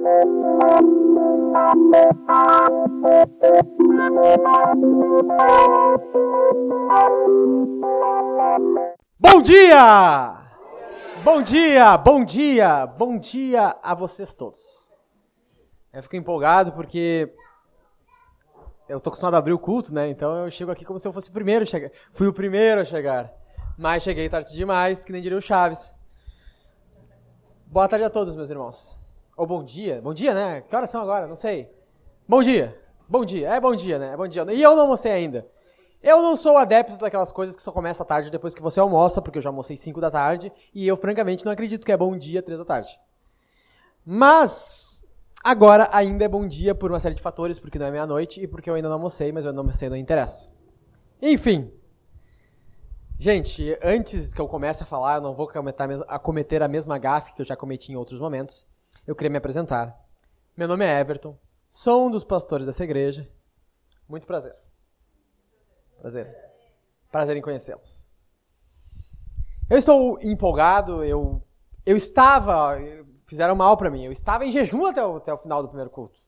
Bom 0.00 0.08
dia! 9.42 10.40
Bom 11.22 11.42
dia, 11.42 11.98
bom 11.98 12.24
dia, 12.24 12.86
bom 12.86 13.18
dia 13.18 13.76
a 13.82 13.94
vocês 13.94 14.34
todos. 14.34 14.90
Eu 15.92 16.02
fico 16.02 16.16
empolgado 16.16 16.72
porque 16.72 17.30
eu 18.88 18.98
tô 19.00 19.10
acostumado 19.10 19.34
a 19.34 19.38
abrir 19.38 19.52
o 19.52 19.58
culto, 19.58 19.92
né? 19.92 20.08
Então 20.08 20.44
eu 20.44 20.50
chego 20.50 20.70
aqui 20.70 20.86
como 20.86 20.98
se 20.98 21.06
eu 21.06 21.12
fosse 21.12 21.28
o 21.28 21.32
primeiro 21.32 21.64
a 21.64 21.66
chegar. 21.66 21.90
Fui 22.10 22.26
o 22.26 22.32
primeiro 22.32 22.80
a 22.80 22.86
chegar. 22.86 23.30
Mas 23.76 24.02
cheguei 24.02 24.30
tarde 24.30 24.54
demais, 24.54 25.04
que 25.04 25.12
nem 25.12 25.20
diria 25.20 25.36
o 25.36 25.42
Chaves. 25.42 25.94
Boa 27.66 27.86
tarde 27.86 28.06
a 28.06 28.10
todos, 28.10 28.34
meus 28.34 28.48
irmãos. 28.48 28.98
Ou 29.40 29.46
bom 29.46 29.64
dia. 29.64 30.02
Bom 30.02 30.12
dia, 30.12 30.34
né? 30.34 30.60
Que 30.60 30.76
horas 30.76 30.90
são 30.90 31.00
agora? 31.00 31.26
Não 31.26 31.34
sei. 31.34 31.74
Bom 32.28 32.42
dia. 32.42 32.78
Bom 33.08 33.24
dia. 33.24 33.48
É 33.48 33.58
bom 33.58 33.74
dia, 33.74 33.98
né? 33.98 34.12
É 34.12 34.16
bom 34.18 34.28
dia. 34.28 34.44
E 34.52 34.60
eu 34.60 34.76
não 34.76 34.82
almocei 34.82 35.10
ainda. 35.10 35.46
Eu 36.02 36.20
não 36.20 36.36
sou 36.36 36.58
adepto 36.58 36.98
daquelas 36.98 37.32
coisas 37.32 37.56
que 37.56 37.62
só 37.62 37.72
começa 37.72 38.02
à 38.02 38.06
tarde 38.06 38.30
depois 38.30 38.54
que 38.54 38.60
você 38.60 38.78
almoça, 38.78 39.22
porque 39.22 39.38
eu 39.38 39.42
já 39.42 39.48
almocei 39.48 39.78
5 39.78 39.98
da 39.98 40.10
tarde, 40.10 40.52
e 40.74 40.86
eu 40.86 40.94
francamente 40.94 41.42
não 41.46 41.52
acredito 41.52 41.86
que 41.86 41.90
é 41.90 41.96
bom 41.96 42.18
dia 42.18 42.42
3 42.42 42.58
da 42.58 42.66
tarde. 42.66 43.00
Mas 44.04 45.06
agora 45.42 45.88
ainda 45.90 46.22
é 46.22 46.28
bom 46.28 46.46
dia 46.46 46.74
por 46.74 46.92
uma 46.92 47.00
série 47.00 47.14
de 47.14 47.22
fatores, 47.22 47.58
porque 47.58 47.78
não 47.78 47.86
é 47.86 47.90
meia-noite 47.90 48.42
e 48.42 48.46
porque 48.46 48.68
eu 48.68 48.74
ainda 48.74 48.90
não 48.90 48.96
almocei, 48.96 49.32
mas 49.32 49.46
eu 49.46 49.54
não 49.54 49.60
almocei 49.60 49.88
não 49.88 49.96
interessa. 49.96 50.50
Enfim. 51.22 51.72
Gente, 53.18 53.74
antes 53.82 54.34
que 54.34 54.40
eu 54.42 54.46
comece 54.46 54.82
a 54.82 54.86
falar, 54.86 55.14
eu 55.14 55.22
não 55.22 55.32
vou 55.32 55.50
cometer 56.22 56.62
a 56.62 56.68
mesma 56.68 56.98
gafe 56.98 57.32
que 57.32 57.40
eu 57.40 57.46
já 57.46 57.56
cometi 57.56 57.90
em 57.90 57.96
outros 57.96 58.20
momentos. 58.20 58.68
Eu 59.10 59.16
queria 59.16 59.28
me 59.30 59.38
apresentar. 59.38 59.98
Meu 60.56 60.68
nome 60.68 60.84
é 60.84 61.00
Everton, 61.00 61.36
sou 61.68 62.06
um 62.06 62.12
dos 62.12 62.22
pastores 62.22 62.68
dessa 62.68 62.84
igreja. 62.84 63.28
Muito 64.08 64.24
prazer. 64.24 64.54
Prazer. 65.98 66.32
Prazer 67.10 67.36
em 67.36 67.42
conhecê-los. 67.42 68.06
Eu 69.68 69.78
estou 69.78 70.16
empolgado, 70.22 71.02
eu, 71.02 71.42
eu 71.84 71.96
estava, 71.96 72.76
fizeram 73.26 73.56
mal 73.56 73.76
para 73.76 73.90
mim, 73.90 74.04
eu 74.04 74.12
estava 74.12 74.46
em 74.46 74.52
jejum 74.52 74.86
até 74.86 75.04
o, 75.04 75.16
até 75.16 75.34
o 75.34 75.38
final 75.38 75.60
do 75.60 75.66
primeiro 75.66 75.90
culto. 75.90 76.20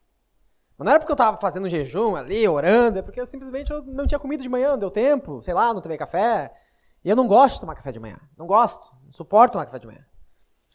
Mas 0.77 0.85
não 0.85 0.91
era 0.91 0.99
porque 0.99 1.13
eu 1.13 1.15
estava 1.15 1.39
fazendo 1.39 1.67
um 1.67 1.69
jejum 1.69 2.17
ali, 2.17 2.45
orando, 2.49 2.99
é 2.99 3.01
porque 3.01 3.21
eu, 3.21 3.25
simplesmente 3.25 3.71
eu 3.71 3.81
não 3.85 4.05
tinha 4.05 4.19
comido 4.19 4.43
de 4.43 4.49
manhã, 4.49 4.71
não 4.71 4.79
deu 4.79 4.91
tempo, 4.91 5.41
sei 5.41 5.53
lá, 5.53 5.73
não 5.73 5.79
tomei 5.79 5.97
café. 5.97 6.53
E 7.01 7.09
eu 7.09 7.15
não 7.15 7.29
gosto 7.29 7.55
de 7.55 7.61
tomar 7.61 7.75
café 7.75 7.93
de 7.93 7.99
manhã. 8.01 8.19
Não 8.37 8.45
gosto, 8.45 8.93
não 9.05 9.13
suporto 9.13 9.53
tomar 9.53 9.63
café 9.63 9.79
de 9.79 9.87
manhã. 9.87 10.05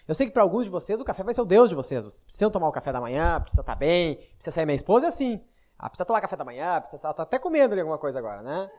Eu 0.09 0.15
sei 0.15 0.27
que 0.27 0.33
para 0.33 0.43
alguns 0.43 0.65
de 0.65 0.71
vocês 0.71 0.99
o 1.03 1.05
café 1.05 1.23
vai 1.23 1.35
ser 1.35 1.43
o 1.43 1.45
Deus 1.45 1.69
de 1.69 1.75
vocês. 1.75 2.03
Vocês 2.03 2.25
precisam 2.25 2.51
tomar 2.51 2.67
o 2.67 2.73
café 2.73 2.91
da 2.91 3.01
manhã, 3.01 3.39
precisa 3.43 3.61
estar 3.61 3.75
tá 3.75 3.79
bem, 3.79 4.17
precisa 4.37 4.55
sair 4.55 4.65
minha 4.65 4.75
esposa 4.75 5.05
é 5.05 5.09
assim. 5.11 5.39
Ah, 5.79 5.91
precisa 5.91 6.07
tomar 6.07 6.23
café 6.23 6.35
da 6.35 6.47
manhã, 6.47 6.81
precisa 6.81 7.07
ela 7.07 7.13
tá 7.13 7.25
até 7.25 7.39
comendo 7.39 7.75
ali 7.75 7.83
alguma 7.83 7.99
coisa 7.99 8.19
agora, 8.19 8.41
né? 8.41 8.71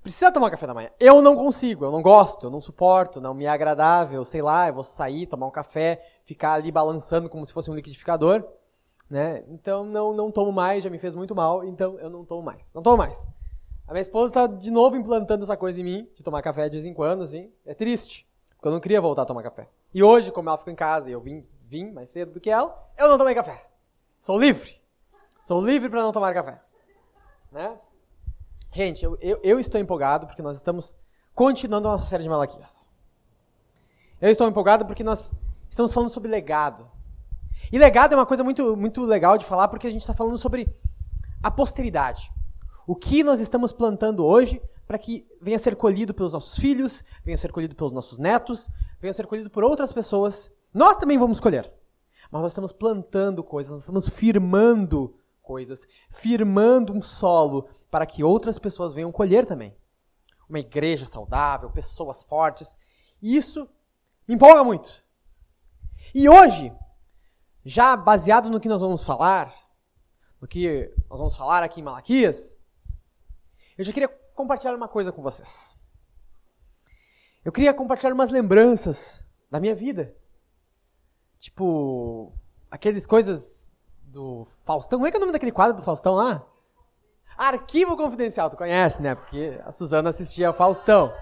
Precisa 0.00 0.30
tomar 0.30 0.48
café 0.52 0.68
da 0.68 0.72
manhã. 0.72 0.88
Eu 1.00 1.20
não 1.20 1.36
consigo, 1.36 1.84
eu 1.84 1.90
não 1.90 2.00
gosto, 2.00 2.46
eu 2.46 2.50
não 2.50 2.60
suporto, 2.60 3.20
não 3.20 3.34
me 3.34 3.44
é 3.44 3.48
agradável, 3.48 4.24
sei 4.24 4.40
lá, 4.40 4.68
eu 4.68 4.74
vou 4.74 4.84
sair, 4.84 5.26
tomar 5.26 5.48
um 5.48 5.50
café, 5.50 6.00
ficar 6.24 6.52
ali 6.52 6.70
balançando 6.70 7.28
como 7.28 7.44
se 7.44 7.52
fosse 7.52 7.68
um 7.68 7.74
liquidificador, 7.74 8.46
né? 9.10 9.42
Então 9.48 9.84
não 9.84 10.14
não 10.14 10.30
tomo 10.30 10.52
mais, 10.52 10.84
já 10.84 10.90
me 10.90 10.98
fez 10.98 11.12
muito 11.16 11.34
mal, 11.34 11.64
então 11.64 11.98
eu 11.98 12.08
não 12.08 12.24
tomo 12.24 12.42
mais. 12.42 12.72
Não 12.72 12.82
tomo 12.82 12.96
mais. 12.96 13.28
A 13.86 13.92
minha 13.92 14.02
esposa 14.02 14.30
está 14.30 14.46
de 14.46 14.70
novo 14.70 14.96
implantando 14.96 15.42
essa 15.42 15.56
coisa 15.56 15.80
em 15.80 15.84
mim, 15.84 16.08
de 16.14 16.22
tomar 16.22 16.40
café 16.40 16.68
de 16.68 16.76
vez 16.76 16.86
em 16.86 16.94
quando, 16.94 17.24
assim. 17.24 17.52
É 17.66 17.74
triste, 17.74 18.24
porque 18.56 18.68
eu 18.68 18.72
não 18.72 18.78
queria 18.78 19.00
voltar 19.00 19.22
a 19.22 19.26
tomar 19.26 19.42
café. 19.42 19.68
E 19.92 20.02
hoje, 20.02 20.30
como 20.30 20.48
ela 20.48 20.58
ficou 20.58 20.72
em 20.72 20.76
casa 20.76 21.08
e 21.08 21.12
eu 21.12 21.20
vim, 21.20 21.46
vim 21.68 21.90
mais 21.90 22.10
cedo 22.10 22.32
do 22.32 22.40
que 22.40 22.50
ela, 22.50 22.90
eu 22.96 23.08
não 23.08 23.18
tomei 23.18 23.34
café. 23.34 23.68
Sou 24.20 24.38
livre. 24.38 24.80
Sou 25.40 25.64
livre 25.64 25.88
para 25.88 26.02
não 26.02 26.12
tomar 26.12 26.32
café. 26.34 26.60
Né? 27.50 27.76
Gente, 28.72 29.04
eu, 29.04 29.18
eu, 29.20 29.40
eu, 29.42 29.58
estou 29.58 29.80
empolgado 29.80 30.26
porque 30.26 30.42
nós 30.42 30.56
estamos 30.56 30.94
continuando 31.34 31.88
a 31.88 31.92
nossa 31.92 32.06
série 32.06 32.22
de 32.22 32.28
Malaquias. 32.28 32.88
Eu 34.20 34.30
estou 34.30 34.46
empolgado 34.46 34.86
porque 34.86 35.02
nós 35.02 35.32
estamos 35.68 35.92
falando 35.92 36.10
sobre 36.10 36.30
legado. 36.30 36.88
E 37.72 37.78
legado 37.78 38.12
é 38.12 38.16
uma 38.16 38.26
coisa 38.26 38.44
muito, 38.44 38.76
muito 38.76 39.04
legal 39.04 39.36
de 39.36 39.44
falar 39.44 39.68
porque 39.68 39.86
a 39.86 39.90
gente 39.90 40.02
está 40.02 40.14
falando 40.14 40.38
sobre 40.38 40.68
a 41.42 41.50
posteridade. 41.50 42.30
O 42.86 42.94
que 42.94 43.24
nós 43.24 43.40
estamos 43.40 43.72
plantando 43.72 44.24
hoje 44.24 44.62
para 44.86 44.98
que 44.98 45.26
venha 45.40 45.56
a 45.56 45.60
ser 45.60 45.76
colhido 45.76 46.12
pelos 46.12 46.32
nossos 46.32 46.58
filhos, 46.58 47.04
venha 47.24 47.36
a 47.36 47.38
ser 47.38 47.52
colhido 47.52 47.76
pelos 47.76 47.92
nossos 47.92 48.18
netos, 48.18 48.68
venha 49.00 49.10
a 49.10 49.14
ser 49.14 49.26
colhido 49.26 49.50
por 49.50 49.64
outras 49.64 49.92
pessoas. 49.92 50.54
Nós 50.72 50.96
também 50.98 51.18
vamos 51.18 51.40
colher. 51.40 51.72
Mas 52.30 52.42
nós 52.42 52.52
estamos 52.52 52.72
plantando 52.72 53.42
coisas, 53.42 53.72
nós 53.72 53.80
estamos 53.80 54.08
firmando 54.08 55.16
coisas, 55.42 55.86
firmando 56.08 56.92
um 56.92 57.02
solo 57.02 57.68
para 57.90 58.06
que 58.06 58.22
outras 58.22 58.58
pessoas 58.58 58.92
venham 58.92 59.10
colher 59.10 59.44
também. 59.44 59.76
Uma 60.48 60.60
igreja 60.60 61.04
saudável, 61.06 61.70
pessoas 61.70 62.22
fortes. 62.22 62.76
Isso 63.20 63.68
me 64.28 64.34
empolga 64.36 64.62
muito. 64.62 65.04
E 66.14 66.28
hoje, 66.28 66.72
já 67.64 67.96
baseado 67.96 68.48
no 68.48 68.60
que 68.60 68.68
nós 68.68 68.80
vamos 68.80 69.02
falar, 69.02 69.52
no 70.40 70.46
que 70.46 70.92
nós 71.08 71.18
vamos 71.18 71.36
falar 71.36 71.62
aqui 71.62 71.80
em 71.80 71.84
Malaquias, 71.84 72.56
eu 73.76 73.84
já 73.84 73.92
queria 73.92 74.08
compartilhar 74.08 74.74
uma 74.74 74.88
coisa 74.88 75.10
com 75.10 75.20
vocês. 75.20 75.79
Eu 77.44 77.52
queria 77.52 77.74
compartilhar 77.74 78.12
umas 78.12 78.30
lembranças 78.30 79.24
da 79.50 79.60
minha 79.60 79.74
vida. 79.74 80.14
Tipo, 81.38 82.32
aqueles 82.70 83.06
coisas 83.06 83.72
do 84.02 84.46
Faustão. 84.64 84.98
Como 84.98 85.06
é 85.06 85.10
que 85.10 85.16
é 85.16 85.18
o 85.18 85.20
nome 85.20 85.32
daquele 85.32 85.52
quadro 85.52 85.76
do 85.76 85.82
Faustão 85.82 86.14
lá? 86.14 86.46
Arquivo 87.36 87.96
Confidencial, 87.96 88.50
tu 88.50 88.56
conhece, 88.56 89.00
né? 89.00 89.14
Porque 89.14 89.58
a 89.64 89.72
Suzana 89.72 90.10
assistia 90.10 90.52
Faustão. 90.52 91.12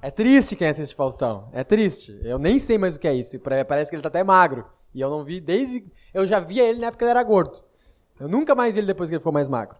É 0.00 0.10
triste 0.10 0.54
quem 0.54 0.68
assiste 0.68 0.94
Faustão. 0.94 1.48
É 1.52 1.64
triste. 1.64 2.18
Eu 2.22 2.38
nem 2.38 2.58
sei 2.58 2.78
mais 2.78 2.96
o 2.96 3.00
que 3.00 3.08
é 3.08 3.14
isso. 3.14 3.38
Parece 3.40 3.90
que 3.90 3.96
ele 3.96 4.02
tá 4.02 4.08
até 4.08 4.22
magro. 4.22 4.64
E 4.94 5.00
eu 5.00 5.10
não 5.10 5.24
vi 5.24 5.40
desde. 5.40 5.90
Eu 6.14 6.26
já 6.26 6.38
via 6.40 6.62
ele 6.62 6.80
na 6.80 6.86
época 6.86 6.98
que 6.98 7.04
ele 7.04 7.10
era 7.10 7.22
gordo. 7.22 7.62
Eu 8.18 8.28
nunca 8.28 8.54
mais 8.54 8.74
vi 8.74 8.80
ele 8.80 8.86
depois 8.86 9.10
que 9.10 9.14
ele 9.14 9.20
ficou 9.20 9.32
mais 9.32 9.48
magro 9.48 9.76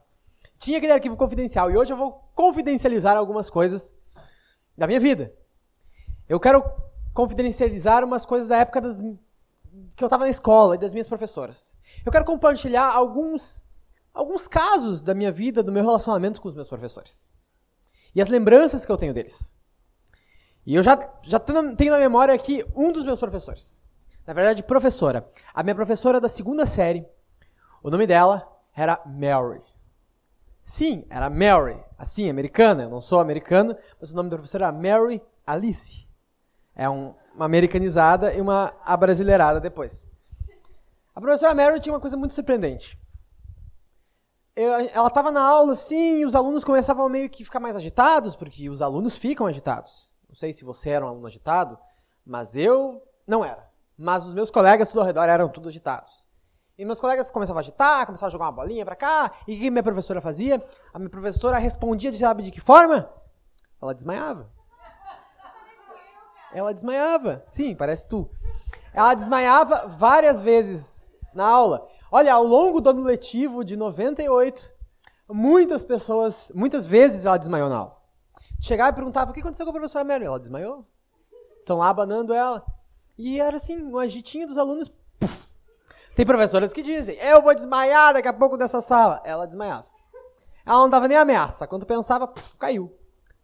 tinha 0.61 0.77
aquele 0.77 0.93
arquivo 0.93 1.17
confidencial. 1.17 1.71
E 1.71 1.77
hoje 1.77 1.93
eu 1.93 1.97
vou 1.97 2.13
confidencializar 2.35 3.17
algumas 3.17 3.49
coisas 3.49 3.97
da 4.77 4.87
minha 4.87 5.01
vida. 5.01 5.33
Eu 6.31 6.39
quero 6.39 6.63
confidencializar 7.13 8.05
umas 8.05 8.25
coisas 8.25 8.47
da 8.47 8.59
época 8.59 8.81
das, 8.81 9.01
que 9.97 10.05
eu 10.05 10.07
estava 10.07 10.23
na 10.23 10.31
escola 10.31 10.77
e 10.77 10.79
das 10.79 10.93
minhas 10.93 11.09
professoras. 11.09 11.75
Eu 12.07 12.13
quero 12.13 12.25
compartilhar 12.25 12.95
alguns, 12.95 13.67
alguns 14.15 14.47
casos 14.47 15.03
da 15.03 15.13
minha 15.13 15.33
vida, 15.33 15.61
do 15.61 15.73
meu 15.73 15.83
relacionamento 15.83 16.41
com 16.41 16.49
os 16.49 16.55
meus 16.55 16.69
professores. 16.69 17.33
E 18.15 18.23
as 18.23 18.29
lembranças 18.29 18.87
que 18.87 18.93
eu 18.93 18.97
tenho 18.97 19.13
deles. 19.13 19.57
E 20.65 20.77
eu 20.77 20.85
já, 20.85 20.97
já 21.25 21.41
tenho 21.41 21.91
na 21.91 21.99
memória 21.99 22.33
aqui 22.33 22.65
um 22.77 22.93
dos 22.93 23.03
meus 23.03 23.19
professores. 23.19 23.81
Na 24.25 24.33
verdade, 24.33 24.63
professora. 24.63 25.29
A 25.53 25.65
minha 25.65 25.75
professora 25.75 26.21
da 26.21 26.29
segunda 26.29 26.65
série, 26.65 27.05
o 27.83 27.91
nome 27.91 28.07
dela 28.07 28.49
era 28.73 29.03
Mary. 29.05 29.65
Sim, 30.63 31.05
era 31.11 31.29
Mary, 31.29 31.83
assim, 31.99 32.31
americana. 32.31 32.85
Eu 32.85 32.89
não 32.89 33.01
sou 33.01 33.19
americano, 33.19 33.77
mas 34.01 34.13
o 34.13 34.15
nome 34.15 34.31
da 34.31 34.37
professora 34.37 34.67
era 34.67 34.73
Mary 34.73 35.21
Alice. 35.45 36.09
É 36.81 36.89
um, 36.89 37.15
uma 37.35 37.45
americanizada 37.45 38.33
e 38.33 38.41
uma 38.41 38.73
abrasileirada 38.87 39.61
depois. 39.61 40.09
A 41.15 41.21
professora 41.21 41.55
Mary 41.55 41.79
tinha 41.79 41.93
uma 41.93 42.01
coisa 42.01 42.17
muito 42.17 42.33
surpreendente. 42.33 42.99
Eu, 44.57 44.73
ela 44.73 45.09
estava 45.09 45.31
na 45.31 45.43
aula, 45.43 45.75
assim, 45.75 46.21
e 46.21 46.25
os 46.25 46.35
alunos 46.35 46.65
começavam 46.65 47.07
meio 47.11 47.29
que 47.29 47.45
ficar 47.45 47.61
mais 47.61 47.77
agitados, 47.77 48.35
porque 48.35 48.71
os 48.71 48.81
alunos 48.81 49.15
ficam 49.15 49.47
agitados. 49.47 50.09
Não 50.27 50.35
sei 50.35 50.55
se 50.55 50.65
você 50.65 50.89
era 50.89 51.05
um 51.05 51.11
aluno 51.11 51.27
agitado, 51.27 51.79
mas 52.25 52.57
eu 52.57 53.03
não 53.27 53.45
era. 53.45 53.69
Mas 53.95 54.25
os 54.25 54.33
meus 54.33 54.51
colegas 54.51 54.89
tudo 54.89 55.01
ao 55.01 55.07
redor 55.07 55.29
eram 55.29 55.51
tudo 55.51 55.69
agitados. 55.69 56.27
E 56.79 56.85
meus 56.87 56.99
colegas 56.99 57.31
começavam 57.31 57.59
a 57.59 57.61
agitar, 57.61 58.07
começavam 58.07 58.29
a 58.29 58.33
jogar 58.33 58.47
uma 58.47 58.53
bolinha 58.53 58.87
pra 58.87 58.97
cá. 58.97 59.31
E 59.47 59.55
o 59.55 59.59
que 59.59 59.71
minha 59.71 59.83
professora 59.83 60.23
fazia? 60.23 60.67
A 60.95 60.99
minha 60.99 61.11
professora 61.11 61.59
respondia 61.59 62.11
de 62.11 62.17
sabe 62.17 62.43
de 62.43 62.51
que 62.51 62.59
forma? 62.59 63.13
Ela 63.83 63.95
desmaiava. 63.95 64.60
Ela 66.53 66.75
desmaiava. 66.75 67.45
Sim, 67.49 67.75
parece 67.75 68.09
tu. 68.09 68.29
Ela 68.93 69.15
desmaiava 69.15 69.87
várias 69.89 70.41
vezes 70.41 71.11
na 71.35 71.47
aula. 71.47 71.89
Olha, 72.11 72.35
ao 72.35 72.45
longo 72.45 72.81
do 72.81 72.91
ano 72.91 73.03
letivo 73.03 73.65
de 73.65 73.77
98, 73.77 74.73
muitas 75.29 75.85
pessoas, 75.85 76.51
muitas 76.55 76.87
vezes 76.87 77.25
ela 77.25 77.37
desmaiou 77.37 77.69
na 77.69 77.77
aula. 77.77 77.97
Chegava 78.61 78.91
e 78.91 78.95
perguntava: 78.95 79.31
o 79.31 79.35
que 79.35 79.41
aconteceu 79.41 79.65
com 79.65 79.71
a 79.71 79.75
professora 79.75 80.05
Mary? 80.05 80.25
Ela 80.25 80.41
desmaiou. 80.41 80.85
Estão 81.59 81.79
lá 81.79 81.91
abanando 81.91 82.35
ela. 82.35 82.65
E 83.17 83.41
era 83.41 83.59
assim, 83.59 83.83
um 83.85 83.99
agitinho 83.99 84.47
dos 84.47 84.59
alunos. 84.59 84.91
Puff, 85.19 85.51
tem 86.17 86.27
professoras 86.27 86.73
que 86.73 86.83
dizem, 86.83 87.17
eu 87.17 87.43
vou 87.43 87.55
desmaiar 87.55 88.15
daqui 88.15 88.29
a 88.29 88.33
pouco 88.33 88.57
dessa 88.57 88.81
sala. 88.81 89.21
Ela 89.25 89.47
desmaiava. 89.47 89.87
Ela 90.67 90.79
não 90.79 90.91
dava 90.91 91.07
nem 91.07 91.17
ameaça. 91.17 91.67
Quando 91.67 91.87
pensava, 91.87 92.27
puf, 92.27 92.57
caiu. 92.59 92.97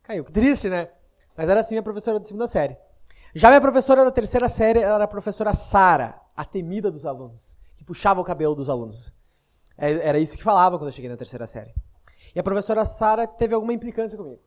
Caiu. 0.03 0.25
Que 0.25 0.33
triste, 0.33 0.69
né? 0.69 0.91
Mas 1.37 1.49
era 1.49 1.61
assim 1.61 1.77
a 1.77 1.83
professora 1.83 2.19
de 2.19 2.27
segunda 2.27 2.49
série. 2.49 2.77
Já 3.35 3.49
minha 3.49 3.61
professora 3.61 4.05
da 4.05 4.11
terceira 4.11 4.49
série 4.49 4.81
era 4.81 5.05
a 5.05 5.09
professora 5.09 5.55
Sara, 5.55 6.21
a 6.37 6.45
temida 6.45 6.91
dos 6.91 7.05
alunos. 7.05 7.59
Que 7.77 7.85
puxava 7.85 8.21
o 8.21 8.25
cabelo 8.25 8.55
dos 8.55 8.71
alunos. 8.71 9.13
É, 9.77 9.93
era 10.09 10.19
isso 10.19 10.37
que 10.37 10.43
falava 10.43 10.79
quando 10.79 10.89
eu 10.89 10.93
cheguei 10.93 11.11
na 11.11 11.17
terceira 11.17 11.47
série. 11.47 11.75
E 12.35 12.41
a 12.41 12.43
professora 12.43 12.85
Sara 12.85 13.27
teve 13.27 13.55
alguma 13.55 13.73
implicância 13.73 14.17
comigo. 14.17 14.41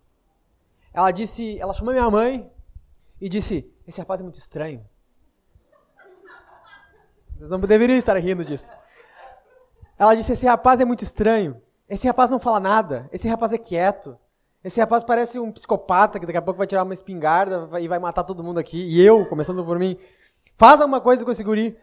Ela 0.94 1.12
disse, 1.12 1.60
ela 1.60 1.74
chamou 1.74 1.94
minha 1.94 2.10
mãe 2.10 2.52
e 3.22 3.30
disse: 3.30 3.72
"Esse 3.88 4.00
rapaz 4.00 4.22
é 4.22 4.24
muito 4.24 4.40
estranho. 4.40 4.84
Vocês 7.32 7.50
não 7.50 7.60
deveriam 7.60 7.98
estar 7.98 8.18
rindo 8.18 8.44
disso." 8.44 8.72
Ela 9.98 10.16
disse: 10.16 10.32
"Esse 10.32 10.48
rapaz 10.48 10.80
é 10.80 10.86
muito 10.86 11.04
estranho. 11.04 11.62
Esse 11.88 12.08
rapaz 12.08 12.30
não 12.30 12.40
fala 12.40 12.60
nada. 12.60 13.10
Esse 13.12 13.28
rapaz 13.28 13.54
é 13.54 13.58
quieto. 13.58 14.18
Esse 14.64 14.80
rapaz 14.80 15.04
parece 15.04 15.40
um 15.40 15.52
psicopata 15.52 16.20
que 16.20 16.26
daqui 16.26 16.38
a 16.38 16.42
pouco 16.42 16.58
vai 16.58 16.68
tirar 16.68 16.84
uma 16.84 16.94
espingarda 16.94 17.70
e 17.80 17.88
vai 17.88 18.00
matar 18.00 18.24
todo 18.24 18.44
mundo 18.44 18.60
aqui. 18.60 18.78
E 18.78 19.02
eu, 19.02 19.26
começando 19.26 19.64
por 19.64 19.80
mim, 19.80 19.98
faz 20.56 20.82
alguma 20.82 21.00
coisa 21.00 21.24
com 21.24 21.32
esse 21.32 21.44
guri." 21.44 21.78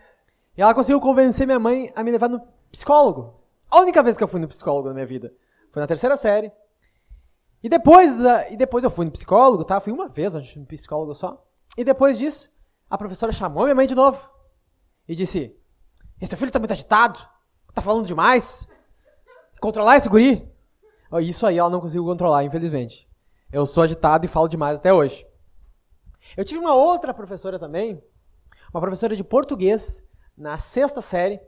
E 0.56 0.62
ela 0.62 0.74
conseguiu 0.74 1.00
convencer 1.00 1.46
minha 1.46 1.58
mãe 1.58 1.92
a 1.94 2.02
me 2.02 2.10
levar 2.10 2.28
no 2.28 2.40
psicólogo. 2.72 3.34
A 3.70 3.80
única 3.80 4.02
vez 4.02 4.16
que 4.16 4.24
eu 4.24 4.28
fui 4.28 4.40
no 4.40 4.48
psicólogo 4.48 4.88
na 4.88 4.94
minha 4.94 5.06
vida. 5.06 5.32
Foi 5.70 5.80
na 5.80 5.86
terceira 5.86 6.16
série. 6.16 6.50
E 7.62 7.68
depois, 7.68 8.20
e 8.50 8.56
depois 8.56 8.84
eu 8.84 8.90
fui 8.90 9.04
no 9.04 9.10
psicólogo, 9.10 9.64
tá? 9.64 9.80
Fui 9.80 9.92
uma 9.92 10.08
vez, 10.08 10.34
no 10.34 10.66
psicólogo 10.66 11.14
só. 11.14 11.44
E 11.76 11.84
depois 11.84 12.16
disso, 12.16 12.50
a 12.88 12.96
professora 12.96 13.32
chamou 13.32 13.64
minha 13.64 13.74
mãe 13.74 13.86
de 13.86 13.94
novo. 13.94 14.30
E 15.08 15.14
disse, 15.14 15.54
esse 16.20 16.36
filho 16.36 16.50
tá 16.50 16.58
muito 16.58 16.70
agitado. 16.70 17.18
Tá 17.74 17.82
falando 17.82 18.06
demais. 18.06 18.66
Controlar 19.60 19.96
esse 19.96 20.08
guri. 20.08 20.50
Isso 21.20 21.46
aí 21.46 21.58
ela 21.58 21.70
não 21.70 21.80
conseguiu 21.80 22.04
controlar, 22.04 22.44
infelizmente. 22.44 23.08
Eu 23.52 23.64
sou 23.64 23.82
agitado 23.82 24.26
e 24.26 24.28
falo 24.28 24.48
demais 24.48 24.78
até 24.78 24.92
hoje. 24.92 25.26
Eu 26.36 26.44
tive 26.44 26.60
uma 26.60 26.74
outra 26.74 27.14
professora 27.14 27.58
também, 27.58 28.02
uma 28.72 28.80
professora 28.80 29.14
de 29.14 29.22
português, 29.22 30.04
na 30.36 30.58
sexta 30.58 31.00
série, 31.00 31.40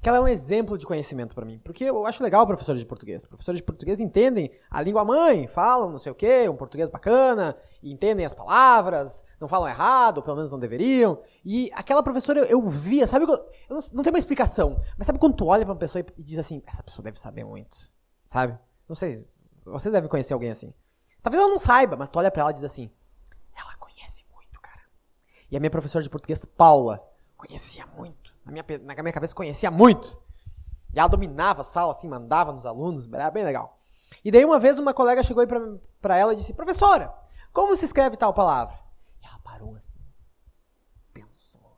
que 0.00 0.08
ela 0.08 0.18
é 0.18 0.20
um 0.20 0.28
exemplo 0.28 0.78
de 0.78 0.86
conhecimento 0.86 1.34
para 1.34 1.44
mim. 1.44 1.58
Porque 1.58 1.84
eu 1.84 2.06
acho 2.06 2.22
legal 2.22 2.46
professores 2.46 2.80
de 2.80 2.86
português. 2.86 3.24
Professores 3.24 3.58
de 3.58 3.64
português 3.64 3.98
entendem 3.98 4.50
a 4.70 4.80
língua 4.80 5.04
mãe, 5.04 5.46
falam 5.48 5.90
não 5.90 5.98
sei 5.98 6.12
o 6.12 6.14
quê, 6.14 6.48
um 6.48 6.56
português 6.56 6.88
bacana, 6.88 7.56
entendem 7.82 8.24
as 8.24 8.34
palavras, 8.34 9.24
não 9.40 9.48
falam 9.48 9.68
errado, 9.68 10.18
ou 10.18 10.22
pelo 10.22 10.36
menos 10.36 10.52
não 10.52 10.60
deveriam. 10.60 11.20
E 11.44 11.70
aquela 11.74 12.02
professora 12.02 12.40
eu, 12.40 12.46
eu 12.46 12.68
via, 12.68 13.06
sabe? 13.06 13.24
Eu 13.24 13.38
não, 13.68 13.80
não 13.94 14.02
tem 14.02 14.12
uma 14.12 14.18
explicação, 14.18 14.80
mas 14.96 15.06
sabe 15.06 15.18
quando 15.18 15.34
tu 15.34 15.46
olha 15.46 15.64
pra 15.64 15.72
uma 15.72 15.78
pessoa 15.78 16.00
e, 16.00 16.20
e 16.20 16.24
diz 16.24 16.38
assim, 16.38 16.62
essa 16.66 16.82
pessoa 16.82 17.02
deve 17.02 17.18
saber 17.18 17.44
muito, 17.44 17.76
sabe? 18.28 18.56
Não 18.88 18.94
sei, 18.94 19.28
você 19.64 19.90
deve 19.90 20.06
conhecer 20.06 20.32
alguém 20.32 20.50
assim. 20.50 20.72
Talvez 21.20 21.42
ela 21.42 21.50
não 21.50 21.58
saiba, 21.58 21.96
mas 21.96 22.08
tu 22.08 22.20
olha 22.20 22.30
pra 22.30 22.42
ela 22.42 22.50
e 22.52 22.54
diz 22.54 22.62
assim, 22.62 22.88
ela 23.56 23.74
conhece 23.74 24.24
muito, 24.32 24.60
cara. 24.60 24.82
E 25.50 25.56
a 25.56 25.60
minha 25.60 25.70
professora 25.70 26.04
de 26.04 26.08
português, 26.08 26.44
Paula, 26.44 27.04
conhecia 27.36 27.84
muito 27.86 28.28
na 28.48 28.52
minha, 28.52 28.64
na 28.78 29.02
minha 29.02 29.12
cabeça 29.12 29.34
conhecia 29.34 29.70
muito. 29.70 30.20
E 30.94 30.98
ela 30.98 31.08
dominava 31.08 31.60
a 31.60 31.64
sala, 31.64 31.92
assim, 31.92 32.08
mandava 32.08 32.52
nos 32.52 32.64
alunos, 32.64 33.06
era 33.12 33.30
bem 33.30 33.44
legal. 33.44 33.78
E 34.24 34.30
daí 34.30 34.44
uma 34.44 34.58
vez 34.58 34.78
uma 34.78 34.94
colega 34.94 35.22
chegou 35.22 35.42
aí 35.42 35.46
pra, 35.46 35.60
pra 36.00 36.16
ela 36.16 36.32
e 36.32 36.36
disse, 36.36 36.54
professora, 36.54 37.14
como 37.52 37.76
se 37.76 37.84
escreve 37.84 38.16
tal 38.16 38.32
palavra? 38.32 38.78
E 39.22 39.26
ela 39.26 39.38
parou 39.40 39.76
assim, 39.76 40.00
pensou. 41.12 41.76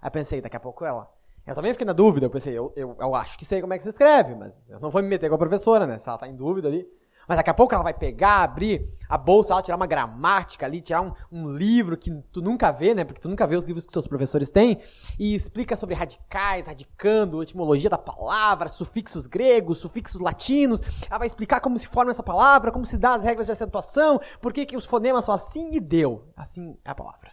Aí 0.00 0.10
pensei, 0.10 0.40
daqui 0.40 0.56
a 0.56 0.60
pouco 0.60 0.84
ela... 0.84 1.12
Eu 1.46 1.54
também 1.54 1.72
fiquei 1.72 1.86
na 1.86 1.92
dúvida, 1.92 2.26
eu 2.26 2.30
pensei, 2.30 2.56
eu, 2.56 2.72
eu, 2.76 2.96
eu 3.00 3.14
acho 3.14 3.36
que 3.36 3.44
sei 3.44 3.60
como 3.60 3.72
é 3.72 3.76
que 3.76 3.82
se 3.82 3.88
escreve, 3.88 4.34
mas 4.34 4.70
eu 4.70 4.78
não 4.78 4.90
vou 4.90 5.02
me 5.02 5.08
meter 5.08 5.28
com 5.28 5.34
a 5.34 5.38
professora, 5.38 5.86
né? 5.86 5.98
Se 5.98 6.08
ela 6.08 6.18
tá 6.18 6.28
em 6.28 6.36
dúvida 6.36 6.68
ali. 6.68 6.86
Mas 7.26 7.36
daqui 7.36 7.50
a 7.50 7.54
pouco 7.54 7.74
ela 7.74 7.84
vai 7.84 7.94
pegar, 7.94 8.42
abrir 8.42 8.88
a 9.08 9.16
bolsa, 9.16 9.52
ela 9.52 9.62
tirar 9.62 9.76
uma 9.76 9.86
gramática 9.86 10.66
ali, 10.66 10.80
tirar 10.80 11.02
um, 11.02 11.12
um, 11.30 11.48
livro 11.48 11.96
que 11.96 12.10
tu 12.32 12.40
nunca 12.40 12.70
vê, 12.72 12.94
né? 12.94 13.04
Porque 13.04 13.20
tu 13.20 13.28
nunca 13.28 13.46
vê 13.46 13.56
os 13.56 13.64
livros 13.64 13.86
que 13.86 13.92
seus 13.92 14.06
professores 14.06 14.50
têm, 14.50 14.80
e 15.18 15.34
explica 15.34 15.76
sobre 15.76 15.94
radicais, 15.94 16.66
radicando, 16.66 17.42
etimologia 17.42 17.90
da 17.90 17.98
palavra, 17.98 18.68
sufixos 18.68 19.26
gregos, 19.26 19.78
sufixos 19.78 20.20
latinos. 20.20 20.80
Ela 21.08 21.18
vai 21.18 21.26
explicar 21.26 21.60
como 21.60 21.78
se 21.78 21.86
forma 21.86 22.10
essa 22.10 22.22
palavra, 22.22 22.72
como 22.72 22.84
se 22.84 22.98
dá 22.98 23.14
as 23.14 23.22
regras 23.22 23.46
de 23.46 23.52
acentuação, 23.52 24.20
por 24.40 24.52
que, 24.52 24.66
que 24.66 24.76
os 24.76 24.84
fonemas 24.84 25.24
são 25.24 25.34
assim, 25.34 25.74
e 25.74 25.80
deu. 25.80 26.32
Assim 26.36 26.76
é 26.84 26.90
a 26.90 26.94
palavra. 26.94 27.30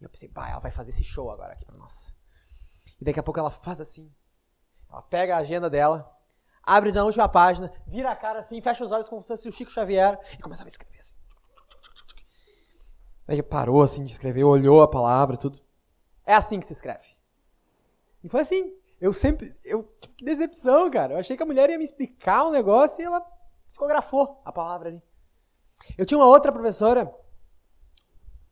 E 0.00 0.04
eu 0.04 0.10
pensei, 0.10 0.28
bah, 0.28 0.50
ela 0.50 0.60
vai 0.60 0.70
fazer 0.70 0.90
esse 0.90 1.04
show 1.04 1.30
agora 1.30 1.52
aqui 1.52 1.64
pra 1.64 1.78
nós. 1.78 2.13
E 3.04 3.12
daqui 3.12 3.20
a 3.20 3.22
pouco 3.22 3.38
ela 3.38 3.50
faz 3.50 3.82
assim. 3.82 4.10
Ela 4.90 5.02
pega 5.02 5.36
a 5.36 5.40
agenda 5.40 5.68
dela, 5.68 6.10
abre 6.62 6.90
na 6.90 7.04
última 7.04 7.28
página, 7.28 7.70
vira 7.86 8.10
a 8.10 8.16
cara 8.16 8.38
assim, 8.38 8.62
fecha 8.62 8.82
os 8.82 8.90
olhos 8.90 9.10
como 9.10 9.20
se 9.20 9.28
fosse 9.28 9.46
o 9.46 9.52
Chico 9.52 9.70
Xavier 9.70 10.18
e 10.32 10.40
começava 10.40 10.66
a 10.66 10.70
escrever 10.70 10.98
assim. 10.98 11.14
Aí 13.28 13.42
parou 13.42 13.82
assim 13.82 14.06
de 14.06 14.12
escrever, 14.12 14.42
olhou 14.44 14.80
a 14.80 14.88
palavra 14.88 15.36
tudo. 15.36 15.60
É 16.24 16.32
assim 16.32 16.58
que 16.58 16.64
se 16.64 16.72
escreve. 16.72 17.04
E 18.22 18.28
foi 18.28 18.40
assim. 18.40 18.74
Eu 18.98 19.12
sempre. 19.12 19.54
Eu, 19.62 19.84
que 20.16 20.24
decepção, 20.24 20.90
cara. 20.90 21.12
Eu 21.12 21.18
achei 21.18 21.36
que 21.36 21.42
a 21.42 21.46
mulher 21.46 21.68
ia 21.68 21.76
me 21.76 21.84
explicar 21.84 22.46
um 22.46 22.52
negócio 22.52 23.02
e 23.02 23.04
ela 23.04 23.20
psicografou 23.66 24.40
a 24.46 24.50
palavra 24.50 24.88
ali. 24.88 25.02
Eu 25.98 26.06
tinha 26.06 26.16
uma 26.16 26.26
outra 26.26 26.50
professora. 26.50 27.14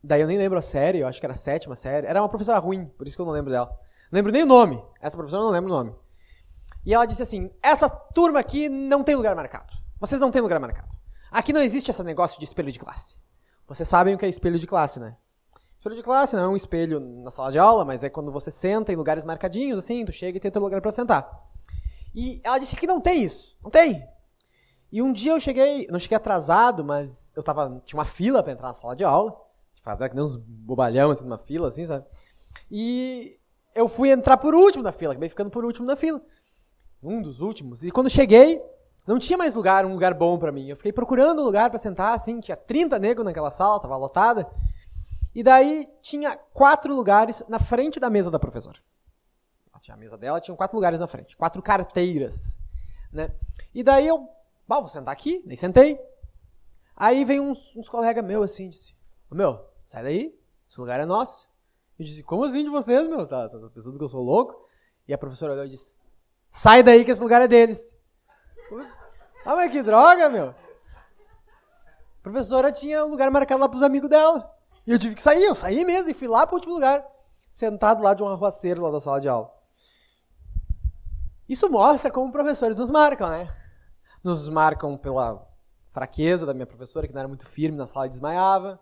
Daí 0.03 0.21
eu 0.21 0.27
nem 0.27 0.37
lembro 0.37 0.59
a 0.59 0.61
série, 0.61 0.99
eu 0.99 1.07
acho 1.07 1.19
que 1.19 1.25
era 1.25 1.33
a 1.33 1.37
sétima 1.37 1.75
série. 1.75 2.05
Era 2.05 2.21
uma 2.21 2.29
professora 2.29 2.59
ruim, 2.59 2.85
por 2.85 3.07
isso 3.07 3.15
que 3.15 3.21
eu 3.21 3.25
não 3.25 3.33
lembro 3.33 3.49
dela. 3.49 3.79
Lembro 4.13 4.31
nem 4.31 4.43
o 4.43 4.45
nome. 4.45 4.79
Essa 5.01 5.17
professora 5.17 5.41
não 5.41 5.49
lembro 5.49 5.73
o 5.73 5.75
nome. 5.75 5.95
E 6.85 6.93
ela 6.93 7.07
disse 7.07 7.23
assim: 7.23 7.49
essa 7.63 7.89
turma 7.89 8.39
aqui 8.39 8.69
não 8.69 9.03
tem 9.03 9.15
lugar 9.15 9.35
marcado. 9.35 9.73
Vocês 9.99 10.21
não 10.21 10.29
têm 10.29 10.39
lugar 10.39 10.59
marcado. 10.59 10.95
Aqui 11.31 11.51
não 11.51 11.61
existe 11.61 11.89
esse 11.89 12.03
negócio 12.03 12.37
de 12.37 12.45
espelho 12.45 12.71
de 12.71 12.77
classe. 12.77 13.19
Vocês 13.67 13.89
sabem 13.89 14.13
o 14.13 14.17
que 14.19 14.23
é 14.23 14.29
espelho 14.29 14.59
de 14.59 14.67
classe, 14.67 14.99
né? 14.99 15.17
Espelho 15.75 15.95
de 15.95 16.03
classe 16.03 16.35
não 16.35 16.43
é 16.43 16.47
um 16.47 16.55
espelho 16.55 16.99
na 16.99 17.31
sala 17.31 17.51
de 17.51 17.57
aula, 17.57 17.83
mas 17.83 18.03
é 18.03 18.09
quando 18.09 18.31
você 18.31 18.51
senta 18.51 18.93
em 18.93 18.95
lugares 18.95 19.25
marcadinhos, 19.25 19.79
assim, 19.79 20.05
tu 20.05 20.11
chega 20.11 20.37
e 20.37 20.39
tem 20.39 20.51
teu 20.51 20.61
lugar 20.61 20.79
para 20.79 20.91
sentar. 20.91 21.49
E 22.13 22.39
ela 22.43 22.59
disse 22.59 22.75
que 22.75 22.85
não 22.85 23.01
tem 23.01 23.23
isso. 23.23 23.57
Não 23.63 23.71
tem. 23.71 24.07
E 24.91 25.01
um 25.01 25.11
dia 25.11 25.31
eu 25.31 25.39
cheguei, 25.39 25.87
não 25.89 25.97
cheguei 25.97 26.17
atrasado, 26.17 26.85
mas 26.85 27.33
eu 27.35 27.41
tava, 27.41 27.81
tinha 27.83 27.97
uma 27.97 28.05
fila 28.05 28.43
para 28.43 28.51
entrar 28.51 28.67
na 28.67 28.73
sala 28.75 28.95
de 28.95 29.03
aula. 29.03 29.35
Fazer 29.81 30.07
que 30.07 30.15
nem 30.15 30.23
uns 30.23 30.35
bobalhão 30.35 31.09
assim 31.09 31.23
numa 31.23 31.39
fila, 31.39 31.67
assim, 31.67 31.85
sabe? 31.87 32.05
E 32.69 33.39
eu 33.75 33.89
fui 33.89 34.11
entrar 34.11 34.37
por 34.37 34.53
último 34.53 34.83
na 34.83 34.91
fila, 34.91 35.13
acabei 35.13 35.29
ficando 35.29 35.49
por 35.49 35.65
último 35.65 35.85
na 35.85 35.95
fila 35.95 36.21
um 37.01 37.21
dos 37.21 37.39
últimos. 37.39 37.83
E 37.83 37.91
quando 37.91 38.09
cheguei, 38.09 38.61
não 39.05 39.19
tinha 39.19 39.37
mais 39.37 39.53
lugar, 39.53 39.85
um 39.85 39.93
lugar 39.93 40.13
bom 40.13 40.37
para 40.37 40.51
mim. 40.51 40.69
Eu 40.69 40.77
fiquei 40.77 40.93
procurando 40.93 41.41
um 41.41 41.45
lugar 41.45 41.69
para 41.69 41.77
sentar, 41.77 42.15
assim, 42.15 42.39
tinha 42.39 42.55
30 42.55 42.97
negros 42.99 43.25
naquela 43.25 43.51
sala, 43.51 43.79
tava 43.79 43.97
lotada. 43.97 44.49
E 45.35 45.43
daí 45.43 45.87
tinha 46.01 46.37
quatro 46.37 46.93
lugares 46.95 47.43
na 47.49 47.59
frente 47.59 47.99
da 47.99 48.09
mesa 48.09 48.31
da 48.31 48.39
professora. 48.39 48.79
Tinha 49.81 49.95
a 49.95 49.97
mesa 49.97 50.17
dela, 50.17 50.39
tinha 50.39 50.55
quatro 50.55 50.77
lugares 50.77 51.01
na 51.01 51.07
frente, 51.07 51.35
quatro 51.35 51.61
carteiras, 51.61 52.57
né? 53.11 53.35
E 53.73 53.83
daí 53.83 54.07
eu, 54.07 54.17
bom, 54.65 54.79
vou 54.79 54.87
sentar 54.87 55.11
aqui, 55.11 55.43
nem 55.45 55.57
sentei. 55.57 55.99
Aí 56.95 57.25
vem 57.25 57.41
uns, 57.41 57.75
uns 57.75 57.89
colegas 57.89 58.23
meus 58.23 58.49
assim, 58.49 58.69
disse, 58.69 58.95
meu, 59.29 59.59
sai 59.83 60.03
daí, 60.03 60.39
esse 60.69 60.79
lugar 60.79 61.01
é 61.01 61.05
nosso. 61.05 61.49
Eu 61.97 62.05
disse, 62.05 62.23
como 62.23 62.43
assim 62.43 62.63
de 62.63 62.69
vocês, 62.69 63.07
meu? 63.07 63.27
Tá, 63.27 63.47
tá 63.47 63.57
pensando 63.73 63.97
que 63.97 64.03
eu 64.03 64.09
sou 64.09 64.23
louco? 64.23 64.67
E 65.07 65.13
a 65.13 65.17
professora 65.17 65.53
olhou 65.53 65.65
e 65.65 65.69
disse, 65.69 65.95
Sai 66.49 66.83
daí 66.83 67.03
que 67.03 67.11
esse 67.11 67.21
lugar 67.21 67.41
é 67.41 67.47
deles. 67.47 67.97
Ah, 69.45 69.57
mas 69.57 69.69
que 69.73 69.83
droga, 69.83 70.29
meu. 70.29 70.51
A 70.51 72.23
professora 72.23 72.71
tinha 72.71 73.03
um 73.03 73.09
lugar 73.09 73.29
marcado 73.29 73.59
lá 73.59 73.67
pros 73.67 73.83
amigos 73.83 74.09
dela. 74.09 74.49
E 74.87 74.91
eu 74.91 74.97
tive 74.97 75.15
que 75.15 75.21
sair, 75.21 75.43
eu 75.43 75.53
saí 75.53 75.83
mesmo 75.83 76.09
e 76.09 76.13
fui 76.13 76.29
lá 76.29 76.47
pro 76.47 76.55
último 76.55 76.75
lugar. 76.75 77.05
Sentado 77.51 78.01
lá 78.01 78.13
de 78.13 78.23
um 78.23 78.29
arruaceiro 78.29 78.81
lá 78.81 78.89
da 78.89 79.01
sala 79.01 79.19
de 79.19 79.27
aula. 79.27 79.53
Isso 81.49 81.69
mostra 81.69 82.09
como 82.09 82.31
professores 82.31 82.77
nos 82.77 82.89
marcam, 82.89 83.29
né? 83.29 83.47
Nos 84.23 84.47
marcam 84.47 84.97
pela 84.97 85.45
fraqueza 85.91 86.45
da 86.45 86.53
minha 86.53 86.65
professora, 86.65 87.05
que 87.05 87.13
não 87.13 87.19
era 87.19 87.27
muito 87.27 87.45
firme 87.45 87.77
na 87.77 87.85
sala 87.85 88.07
desmaiava. 88.07 88.79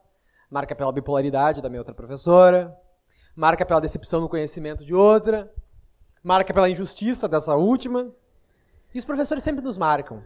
Marca 0.48 0.76
pela 0.76 0.92
bipolaridade 0.92 1.60
da 1.60 1.70
minha 1.70 1.82
outra 1.82 1.96
professora. 1.96 2.78
Marca 3.42 3.66
pela 3.66 3.82
decepção 3.82 4.22
no 4.22 4.30
conhecimento 4.30 4.86
de 4.86 4.94
outra 4.94 5.52
marca 6.24 6.54
pela 6.54 6.70
injustiça 6.70 7.28
dessa 7.28 7.56
última. 7.56 8.14
E 8.94 9.00
os 9.00 9.06
professores 9.06 9.44
sempre 9.44 9.64
nos 9.64 9.80
marcam. 9.80 10.24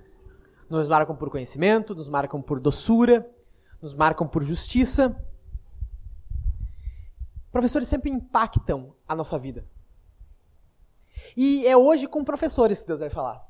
Nos 0.70 0.90
marcam 0.90 1.16
por 1.16 1.30
conhecimento, 1.30 1.96
nos 1.96 2.10
marcam 2.10 2.42
por 2.42 2.60
doçura, 2.60 3.26
nos 3.82 3.94
marcam 3.94 4.28
por 4.28 4.44
justiça. 4.44 5.16
Professores 7.52 7.88
sempre 7.88 8.10
impactam 8.10 8.94
a 9.08 9.16
nossa 9.16 9.38
vida. 9.40 9.66
E 11.38 11.66
é 11.66 11.78
hoje 11.78 12.08
com 12.08 12.22
professores 12.22 12.82
que 12.82 12.88
Deus 12.88 13.00
vai 13.00 13.10
falar. 13.10 13.48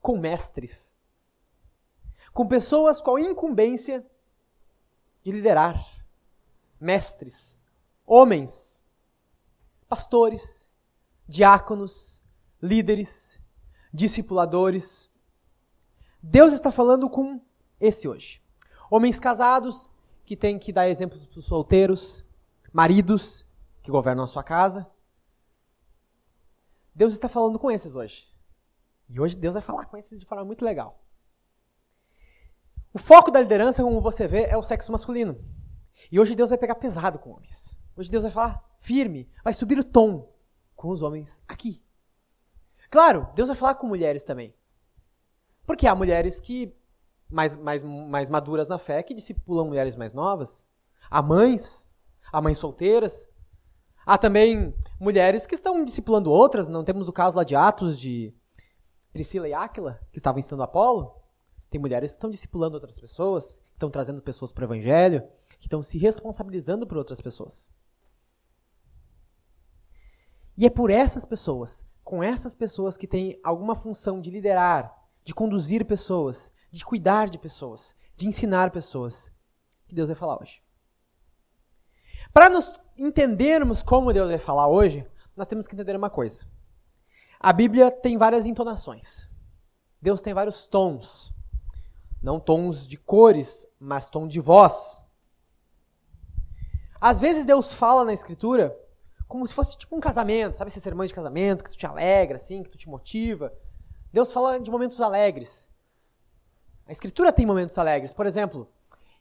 Com 0.00 0.18
mestres. 0.18 0.92
Com 2.32 2.48
pessoas 2.48 3.00
com 3.00 3.14
a 3.14 3.20
incumbência 3.20 4.04
de 5.22 5.30
liderar. 5.30 5.78
Mestres. 6.80 7.60
Homens. 8.04 8.67
Pastores 9.88 10.70
diáconos, 11.28 12.22
líderes, 12.60 13.40
discipuladores. 13.92 15.10
Deus 16.22 16.52
está 16.52 16.72
falando 16.72 17.08
com 17.10 17.40
esse 17.78 18.08
hoje. 18.08 18.42
Homens 18.90 19.20
casados 19.20 19.92
que 20.24 20.36
têm 20.36 20.58
que 20.58 20.72
dar 20.72 20.88
exemplos 20.88 21.26
para 21.26 21.38
os 21.38 21.44
solteiros, 21.44 22.24
maridos 22.72 23.46
que 23.82 23.90
governam 23.90 24.24
a 24.24 24.28
sua 24.28 24.42
casa, 24.42 24.90
Deus 26.94 27.12
está 27.12 27.28
falando 27.28 27.58
com 27.58 27.70
esses 27.70 27.94
hoje. 27.94 28.26
E 29.08 29.20
hoje 29.20 29.36
Deus 29.36 29.54
vai 29.54 29.62
falar 29.62 29.86
com 29.86 29.96
esses 29.96 30.18
de 30.18 30.26
forma 30.26 30.44
muito 30.44 30.64
legal. 30.64 31.02
O 32.92 32.98
foco 32.98 33.30
da 33.30 33.40
liderança, 33.40 33.82
como 33.82 34.00
você 34.00 34.26
vê, 34.26 34.44
é 34.44 34.56
o 34.56 34.62
sexo 34.62 34.90
masculino. 34.90 35.38
E 36.10 36.18
hoje 36.18 36.34
Deus 36.34 36.50
vai 36.50 36.58
pegar 36.58 36.76
pesado 36.76 37.18
com 37.18 37.30
homens. 37.30 37.76
Hoje 37.96 38.10
Deus 38.10 38.22
vai 38.22 38.32
falar 38.32 38.64
firme, 38.78 39.28
vai 39.42 39.52
subir 39.52 39.78
o 39.78 39.84
tom 39.84 40.32
com 40.76 40.88
os 40.88 41.02
homens 41.02 41.42
aqui. 41.48 41.82
Claro, 42.90 43.28
Deus 43.34 43.48
vai 43.48 43.56
falar 43.56 43.74
com 43.74 43.86
mulheres 43.86 44.24
também. 44.24 44.54
Porque 45.66 45.86
há 45.86 45.94
mulheres 45.94 46.40
que 46.40 46.74
mais, 47.28 47.56
mais, 47.56 47.82
mais 47.84 48.30
maduras 48.30 48.68
na 48.68 48.78
fé 48.78 49.02
que 49.02 49.14
discipulam 49.14 49.66
mulheres 49.66 49.96
mais 49.96 50.14
novas. 50.14 50.66
Há 51.10 51.20
mães, 51.20 51.88
há 52.32 52.40
mães 52.40 52.58
solteiras. 52.58 53.30
Há 54.06 54.16
também 54.16 54.74
mulheres 54.98 55.46
que 55.46 55.54
estão 55.54 55.84
discipulando 55.84 56.30
outras. 56.30 56.68
Não 56.68 56.82
temos 56.82 57.08
o 57.08 57.12
caso 57.12 57.36
lá 57.36 57.44
de 57.44 57.54
Atos 57.54 57.98
de 57.98 58.34
Priscila 59.12 59.48
e 59.48 59.52
Áquila, 59.52 60.00
que 60.10 60.18
estavam 60.18 60.38
ensinando 60.38 60.62
Apolo. 60.62 61.14
Tem 61.68 61.80
mulheres 61.80 62.12
que 62.12 62.16
estão 62.16 62.30
discipulando 62.30 62.74
outras 62.74 62.98
pessoas, 62.98 63.60
estão 63.78 63.90
trazendo 63.90 64.20
pessoas 64.20 64.52
para 64.52 64.62
o 64.62 64.66
evangelho, 64.66 65.22
que 65.58 65.66
estão 65.66 65.82
se 65.82 65.96
responsabilizando 65.98 66.86
por 66.86 66.98
outras 66.98 67.20
pessoas. 67.20 67.70
E 70.56 70.66
é 70.66 70.70
por 70.70 70.90
essas 70.90 71.24
pessoas, 71.24 71.88
com 72.02 72.22
essas 72.22 72.54
pessoas 72.54 72.96
que 72.96 73.06
têm 73.06 73.40
alguma 73.44 73.76
função 73.76 74.20
de 74.20 74.30
liderar, 74.30 74.92
de 75.22 75.32
conduzir 75.32 75.86
pessoas, 75.86 76.52
de 76.70 76.84
cuidar 76.84 77.28
de 77.28 77.38
pessoas, 77.38 77.94
de 78.16 78.26
ensinar 78.26 78.72
pessoas, 78.72 79.32
que 79.86 79.94
Deus 79.94 80.08
vai 80.08 80.16
falar 80.16 80.40
hoje. 80.40 80.60
Para 82.32 82.50
nos 82.50 82.80
entendermos 82.96 83.82
como 83.82 84.12
Deus 84.12 84.28
vai 84.28 84.38
falar 84.38 84.66
hoje, 84.66 85.06
nós 85.36 85.46
temos 85.46 85.68
que 85.68 85.74
entender 85.74 85.94
uma 85.94 86.10
coisa. 86.10 86.44
A 87.38 87.52
Bíblia 87.52 87.90
tem 87.92 88.18
várias 88.18 88.44
entonações. 88.44 89.28
Deus 90.02 90.20
tem 90.20 90.34
vários 90.34 90.66
tons. 90.66 91.32
Não 92.22 92.40
tons 92.40 92.86
de 92.86 92.96
cores, 92.96 93.66
mas 93.78 94.10
tom 94.10 94.26
de 94.26 94.40
voz. 94.40 95.02
Às 97.00 97.20
vezes 97.20 97.44
Deus 97.44 97.72
fala 97.72 98.04
na 98.04 98.12
Escritura 98.12 98.76
como 99.28 99.46
se 99.46 99.52
fosse 99.54 99.76
tipo 99.76 99.94
um 99.94 100.00
casamento, 100.00 100.56
sabe 100.56 100.70
esse 100.70 100.80
sermão 100.80 101.04
de 101.04 101.12
casamento 101.12 101.62
que 101.62 101.70
tu 101.70 101.76
te 101.76 101.86
alegra, 101.86 102.36
assim, 102.36 102.62
que 102.62 102.70
tu 102.70 102.78
te 102.78 102.88
motiva. 102.88 103.52
Deus 104.10 104.32
fala 104.32 104.58
de 104.58 104.70
momentos 104.70 105.00
alegres. 105.00 105.68
A 106.86 106.92
Escritura 106.92 107.30
tem 107.30 107.44
momentos 107.44 107.76
alegres. 107.76 108.14
Por 108.14 108.26
exemplo, 108.26 108.66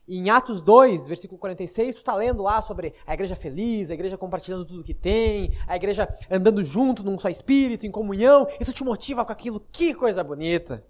em 0.07 0.29
Atos 0.29 0.61
2, 0.61 1.07
versículo 1.07 1.37
46, 1.37 1.95
tu 1.95 1.97
está 1.97 2.15
lendo 2.15 2.41
lá 2.41 2.61
sobre 2.61 2.93
a 3.05 3.13
igreja 3.13 3.35
feliz, 3.35 3.91
a 3.91 3.93
igreja 3.93 4.17
compartilhando 4.17 4.65
tudo 4.65 4.81
que 4.81 4.93
tem, 4.93 5.51
a 5.67 5.75
igreja 5.75 6.07
andando 6.31 6.63
junto 6.63 7.03
num 7.03 7.19
só 7.19 7.27
espírito, 7.27 7.85
em 7.85 7.91
comunhão. 7.91 8.47
Isso 8.61 8.71
te 8.71 8.85
motiva 8.85 9.25
com 9.25 9.33
aquilo. 9.33 9.59
Que 9.59 9.93
coisa 9.93 10.23
bonita! 10.23 10.83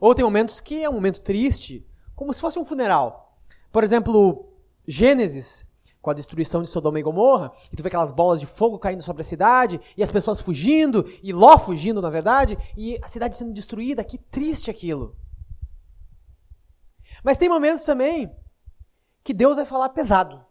Ou 0.00 0.14
tem 0.14 0.24
momentos 0.24 0.58
que 0.60 0.82
é 0.82 0.88
um 0.88 0.94
momento 0.94 1.20
triste, 1.20 1.86
como 2.16 2.32
se 2.32 2.40
fosse 2.40 2.58
um 2.58 2.64
funeral. 2.64 3.38
Por 3.70 3.84
exemplo, 3.84 4.52
Gênesis, 4.88 5.64
com 6.00 6.10
a 6.10 6.14
destruição 6.14 6.62
de 6.62 6.70
Sodoma 6.70 6.98
e 6.98 7.02
Gomorra, 7.02 7.52
e 7.70 7.76
tu 7.76 7.82
vê 7.82 7.88
aquelas 7.88 8.10
bolas 8.10 8.40
de 8.40 8.46
fogo 8.46 8.78
caindo 8.78 9.02
sobre 9.02 9.20
a 9.20 9.24
cidade, 9.24 9.80
e 9.96 10.02
as 10.02 10.10
pessoas 10.10 10.40
fugindo, 10.40 11.04
e 11.22 11.32
Ló 11.32 11.58
fugindo, 11.58 12.00
na 12.00 12.08
verdade, 12.08 12.56
e 12.76 12.98
a 13.02 13.08
cidade 13.08 13.36
sendo 13.36 13.52
destruída, 13.52 14.02
que 14.02 14.16
triste 14.16 14.70
aquilo. 14.70 15.16
Mas 17.22 17.36
tem 17.36 17.48
momentos 17.48 17.84
também 17.84 18.34
que 19.22 19.34
Deus 19.34 19.56
vai 19.56 19.66
falar 19.66 19.90
pesado. 19.90 20.44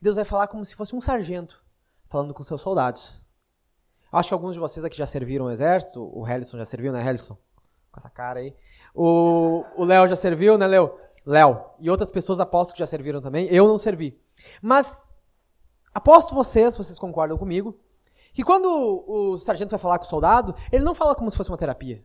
Deus 0.00 0.16
vai 0.16 0.24
falar 0.24 0.46
como 0.46 0.64
se 0.64 0.74
fosse 0.74 0.94
um 0.94 1.00
sargento 1.00 1.62
falando 2.08 2.34
com 2.34 2.42
seus 2.42 2.60
soldados. 2.60 3.20
Acho 4.12 4.28
que 4.28 4.34
alguns 4.34 4.52
de 4.52 4.60
vocês 4.60 4.84
aqui 4.84 4.96
já 4.96 5.06
serviram 5.06 5.46
o 5.46 5.50
exército, 5.50 6.10
o 6.14 6.28
Helison 6.28 6.58
já 6.58 6.66
serviu, 6.66 6.92
né, 6.92 7.08
Helison? 7.08 7.38
Com 7.92 8.00
essa 8.00 8.08
cara 8.08 8.40
aí. 8.40 8.56
O 8.94 9.84
Léo 9.84 10.08
já 10.08 10.16
serviu, 10.16 10.56
né, 10.56 10.66
Léo? 10.66 10.98
Léo. 11.26 11.60
E 11.78 11.90
outras 11.90 12.10
pessoas 12.10 12.40
aposto 12.40 12.72
que 12.72 12.78
já 12.78 12.86
serviram 12.86 13.20
também. 13.20 13.46
Eu 13.50 13.68
não 13.68 13.76
servi. 13.76 14.18
Mas 14.62 15.14
aposto 15.94 16.34
vocês, 16.34 16.74
vocês 16.74 16.98
concordam 16.98 17.36
comigo, 17.36 17.78
que 18.32 18.42
quando 18.42 18.66
o 19.06 19.36
sargento 19.36 19.70
vai 19.70 19.78
falar 19.78 19.98
com 19.98 20.06
o 20.06 20.08
soldado, 20.08 20.54
ele 20.72 20.82
não 20.82 20.94
fala 20.94 21.14
como 21.14 21.30
se 21.30 21.36
fosse 21.36 21.50
uma 21.50 21.58
terapia. 21.58 22.02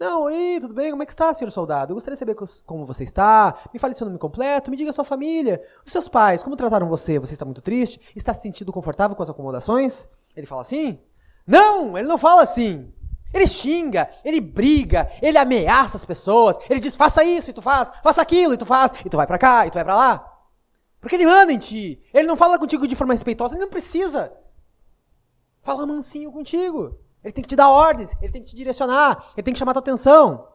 Não, 0.00 0.22
oi, 0.22 0.58
tudo 0.60 0.72
bem? 0.72 0.90
Como 0.90 1.02
é 1.02 1.06
que 1.06 1.12
está, 1.12 1.32
senhor 1.34 1.50
soldado? 1.50 1.92
Eu 1.92 1.94
gostaria 1.94 2.16
de 2.16 2.18
saber 2.18 2.34
como 2.64 2.84
você 2.86 3.04
está. 3.04 3.54
Me 3.72 3.78
fale 3.78 3.94
seu 3.94 4.06
nome 4.06 4.18
completo, 4.18 4.70
me 4.70 4.76
diga 4.76 4.92
sua 4.92 5.04
família. 5.04 5.62
Os 5.84 5.92
seus 5.92 6.08
pais, 6.08 6.42
como 6.42 6.56
trataram 6.56 6.88
você? 6.88 7.18
Você 7.18 7.34
está 7.34 7.44
muito 7.44 7.60
triste? 7.60 8.00
Está 8.16 8.32
se 8.32 8.40
sentindo 8.40 8.72
confortável 8.72 9.14
com 9.14 9.22
as 9.22 9.30
acomodações? 9.30 10.08
Ele 10.34 10.46
fala 10.46 10.62
assim? 10.62 10.98
Não, 11.46 11.96
ele 11.98 12.08
não 12.08 12.16
fala 12.16 12.42
assim. 12.42 12.92
Ele 13.32 13.46
xinga, 13.46 14.10
ele 14.24 14.40
briga, 14.40 15.10
ele 15.22 15.38
ameaça 15.38 15.96
as 15.96 16.04
pessoas, 16.04 16.58
ele 16.68 16.80
diz: 16.80 16.94
faça 16.94 17.24
isso 17.24 17.50
e 17.50 17.52
tu 17.52 17.62
faz, 17.62 17.90
faça 18.02 18.20
aquilo 18.20 18.54
e 18.54 18.58
tu 18.58 18.66
faz, 18.66 18.92
e 19.04 19.08
tu 19.08 19.16
vai 19.16 19.26
para 19.26 19.38
cá 19.38 19.66
e 19.66 19.70
tu 19.70 19.74
vai 19.74 19.84
para 19.84 19.96
lá. 19.96 20.28
Porque 21.00 21.16
ele 21.16 21.26
manda 21.26 21.52
em 21.52 21.58
ti. 21.58 22.00
Ele 22.12 22.28
não 22.28 22.36
fala 22.36 22.58
contigo 22.58 22.86
de 22.86 22.94
forma 22.94 23.14
respeitosa, 23.14 23.54
ele 23.54 23.62
não 23.62 23.70
precisa. 23.70 24.32
Fala 25.62 25.86
mansinho 25.86 26.30
contigo. 26.30 26.98
Ele 27.24 27.32
tem 27.32 27.42
que 27.42 27.48
te 27.48 27.56
dar 27.56 27.70
ordens, 27.70 28.14
ele 28.20 28.32
tem 28.32 28.42
que 28.42 28.50
te 28.50 28.56
direcionar, 28.56 29.30
ele 29.34 29.42
tem 29.42 29.52
que 29.52 29.58
chamar 29.58 29.72
tua 29.72 29.80
atenção. 29.80 30.48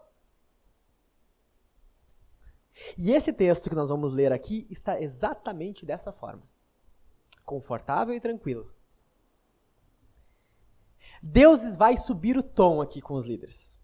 E 2.98 3.12
esse 3.12 3.34
texto 3.34 3.70
que 3.70 3.76
nós 3.76 3.90
vamos 3.90 4.14
ler 4.14 4.32
aqui 4.32 4.68
está 4.70 5.02
exatamente 5.02 5.86
dessa 5.86 6.12
forma. 6.12 6.44
Confortável 7.44 8.14
e 8.14 8.20
tranquilo. 8.20 8.72
Deus 11.30 11.76
vai 11.76 11.98
subir 11.98 12.38
o 12.38 12.44
tom 12.44 12.82
aqui 12.82 13.02
com 13.02 13.16
os 13.16 13.26
líderes. 13.26 13.78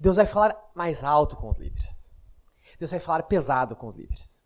Deus 0.00 0.16
vai 0.16 0.24
falar 0.24 0.56
mais 0.74 1.04
alto 1.04 1.36
com 1.36 1.50
os 1.50 1.58
líderes. 1.58 2.10
Deus 2.78 2.90
vai 2.90 3.00
falar 3.00 3.22
pesado 3.24 3.76
com 3.76 3.86
os 3.86 3.94
líderes. 3.94 4.42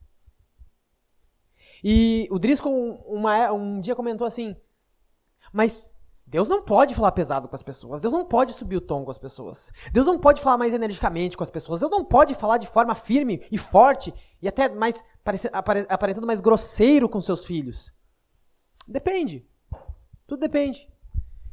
E 1.82 2.26
o 2.30 2.38
Driscoll 2.38 2.94
uma, 3.06 3.52
um 3.52 3.80
dia 3.80 3.94
comentou 3.94 4.26
assim: 4.26 4.56
Mas 5.52 5.92
Deus 6.26 6.48
não 6.48 6.60
pode 6.62 6.92
falar 6.92 7.12
pesado 7.12 7.48
com 7.48 7.54
as 7.54 7.62
pessoas. 7.62 8.02
Deus 8.02 8.12
não 8.12 8.24
pode 8.24 8.52
subir 8.52 8.76
o 8.76 8.80
tom 8.80 9.04
com 9.04 9.12
as 9.12 9.18
pessoas. 9.18 9.70
Deus 9.92 10.04
não 10.04 10.18
pode 10.18 10.40
falar 10.40 10.58
mais 10.58 10.74
energicamente 10.74 11.36
com 11.36 11.44
as 11.44 11.50
pessoas. 11.50 11.80
Deus 11.80 11.92
não 11.92 12.04
pode 12.04 12.34
falar 12.34 12.58
de 12.58 12.66
forma 12.66 12.96
firme 12.96 13.46
e 13.50 13.56
forte 13.56 14.12
e 14.42 14.48
até 14.48 14.68
mais 14.68 15.04
aparentando 15.52 16.26
mais 16.26 16.40
grosseiro 16.40 17.08
com 17.08 17.20
seus 17.20 17.44
filhos. 17.44 17.94
Depende. 18.88 19.48
Tudo 20.26 20.40
depende. 20.40 20.88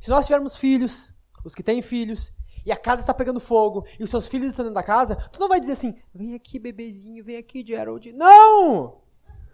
Se 0.06 0.12
nós 0.12 0.28
tivermos 0.28 0.56
filhos, 0.56 1.12
os 1.44 1.56
que 1.56 1.64
têm 1.64 1.82
filhos, 1.82 2.32
e 2.64 2.72
a 2.72 2.78
casa 2.78 3.02
está 3.02 3.12
pegando 3.12 3.40
fogo, 3.40 3.88
e 4.00 4.04
os 4.04 4.10
seus 4.12 4.28
filhos 4.28 4.50
estão 4.50 4.64
dentro 4.64 4.76
da 4.76 4.84
casa, 4.84 5.16
tu 5.16 5.40
não 5.40 5.50
vai 5.50 5.60
dizer 5.60 5.72
assim, 5.72 6.00
vem 6.14 6.36
aqui, 6.36 6.60
bebezinho, 6.60 7.24
vem 7.26 7.38
aqui, 7.38 7.66
Gerald. 7.66 8.14
Não! 8.14 9.02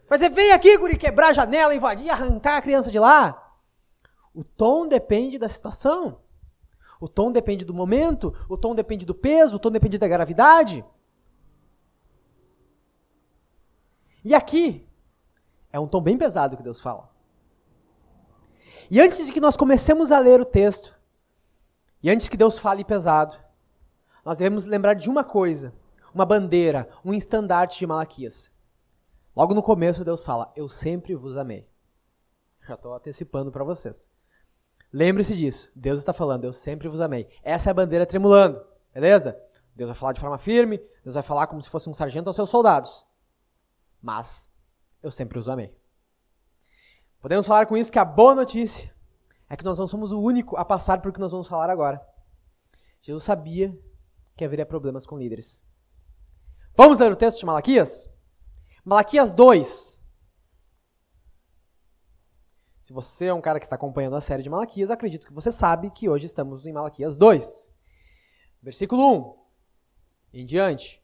Vai 0.09 0.17
dizer, 0.17 0.29
vem 0.29 0.51
aqui, 0.51 0.77
guri, 0.77 0.97
quebrar 0.97 1.29
a 1.29 1.33
janela, 1.33 1.73
invadir, 1.73 2.09
arrancar 2.09 2.57
a 2.57 2.61
criança 2.61 2.91
de 2.91 2.99
lá. 2.99 3.61
O 4.35 4.43
tom 4.43 4.89
depende 4.89 5.39
da 5.39 5.47
situação. 5.47 6.19
O 6.99 7.07
tom 7.07 7.31
depende 7.31 7.63
do 7.63 7.73
momento, 7.73 8.35
o 8.49 8.57
tom 8.57 8.75
depende 8.75 9.05
do 9.05 9.15
peso, 9.15 9.55
o 9.55 9.59
tom 9.59 9.71
depende 9.71 9.97
da 9.97 10.09
gravidade. 10.09 10.83
E 14.21 14.35
aqui 14.35 14.85
é 15.71 15.79
um 15.79 15.87
tom 15.87 16.01
bem 16.01 16.17
pesado 16.17 16.57
que 16.57 16.63
Deus 16.63 16.81
fala. 16.81 17.10
E 18.91 18.99
antes 18.99 19.25
de 19.25 19.31
que 19.31 19.39
nós 19.39 19.55
comecemos 19.55 20.11
a 20.11 20.19
ler 20.19 20.41
o 20.41 20.45
texto, 20.45 20.99
e 22.03 22.09
antes 22.09 22.27
que 22.27 22.35
Deus 22.35 22.59
fale 22.59 22.83
pesado, 22.83 23.33
nós 24.25 24.37
devemos 24.37 24.65
lembrar 24.65 24.95
de 24.95 25.09
uma 25.09 25.23
coisa, 25.23 25.73
uma 26.13 26.25
bandeira, 26.25 26.89
um 27.05 27.13
estandarte 27.13 27.79
de 27.79 27.87
Malaquias. 27.87 28.51
Logo 29.33 29.53
no 29.53 29.63
começo 29.63 30.03
Deus 30.03 30.25
fala: 30.25 30.51
"Eu 30.57 30.67
sempre 30.67 31.15
vos 31.15 31.37
amei". 31.37 31.65
Já 32.67 32.73
estou 32.73 32.93
antecipando 32.93 33.49
para 33.49 33.63
vocês. 33.63 34.11
Lembre-se 34.91 35.37
disso. 35.37 35.71
Deus 35.73 35.99
está 35.99 36.11
falando: 36.11 36.43
"Eu 36.43 36.51
sempre 36.51 36.89
vos 36.89 36.99
amei". 36.99 37.29
Essa 37.43 37.69
é 37.69 37.71
a 37.71 37.73
bandeira 37.73 38.05
tremulando, 38.05 38.61
beleza? 38.93 39.41
Deus 39.73 39.87
vai 39.87 39.95
falar 39.95 40.11
de 40.11 40.19
forma 40.19 40.37
firme, 40.37 40.79
Deus 41.01 41.13
vai 41.13 41.23
falar 41.23 41.47
como 41.47 41.61
se 41.61 41.69
fosse 41.69 41.89
um 41.89 41.93
sargento 41.93 42.27
aos 42.27 42.35
seus 42.35 42.49
soldados. 42.49 43.07
Mas 44.01 44.49
eu 45.01 45.09
sempre 45.09 45.39
os 45.39 45.47
amei. 45.47 45.80
Podemos 47.21 47.45
falar 47.45 47.67
com 47.67 47.77
isso 47.77 47.91
que 47.91 47.99
a 47.99 48.05
boa 48.05 48.33
notícia 48.33 48.91
é 49.47 49.55
que 49.55 49.63
nós 49.63 49.77
não 49.77 49.87
somos 49.87 50.11
o 50.11 50.19
único 50.19 50.57
a 50.57 50.65
passar 50.65 51.01
por 51.01 51.13
que 51.13 51.19
nós 51.19 51.31
vamos 51.31 51.47
falar 51.47 51.69
agora. 51.69 52.01
Jesus 52.99 53.23
sabia 53.23 53.77
que 54.35 54.43
haveria 54.43 54.65
problemas 54.65 55.05
com 55.05 55.19
líderes. 55.19 55.61
Vamos 56.75 56.97
ler 56.97 57.11
o 57.11 57.15
texto 57.15 57.39
de 57.39 57.45
Malaquias? 57.45 58.09
Malaquias 58.83 59.31
2. 59.31 60.01
Se 62.79 62.91
você 62.91 63.27
é 63.27 63.33
um 63.33 63.41
cara 63.41 63.59
que 63.59 63.65
está 63.65 63.75
acompanhando 63.75 64.15
a 64.15 64.21
série 64.21 64.41
de 64.41 64.49
Malaquias, 64.49 64.89
acredito 64.89 65.27
que 65.27 65.33
você 65.33 65.51
sabe 65.51 65.91
que 65.91 66.09
hoje 66.09 66.25
estamos 66.25 66.65
em 66.65 66.73
Malaquias 66.73 67.17
2. 67.17 67.71
Versículo 68.63 69.37
1 70.33 70.39
em 70.39 70.45
diante. 70.45 71.03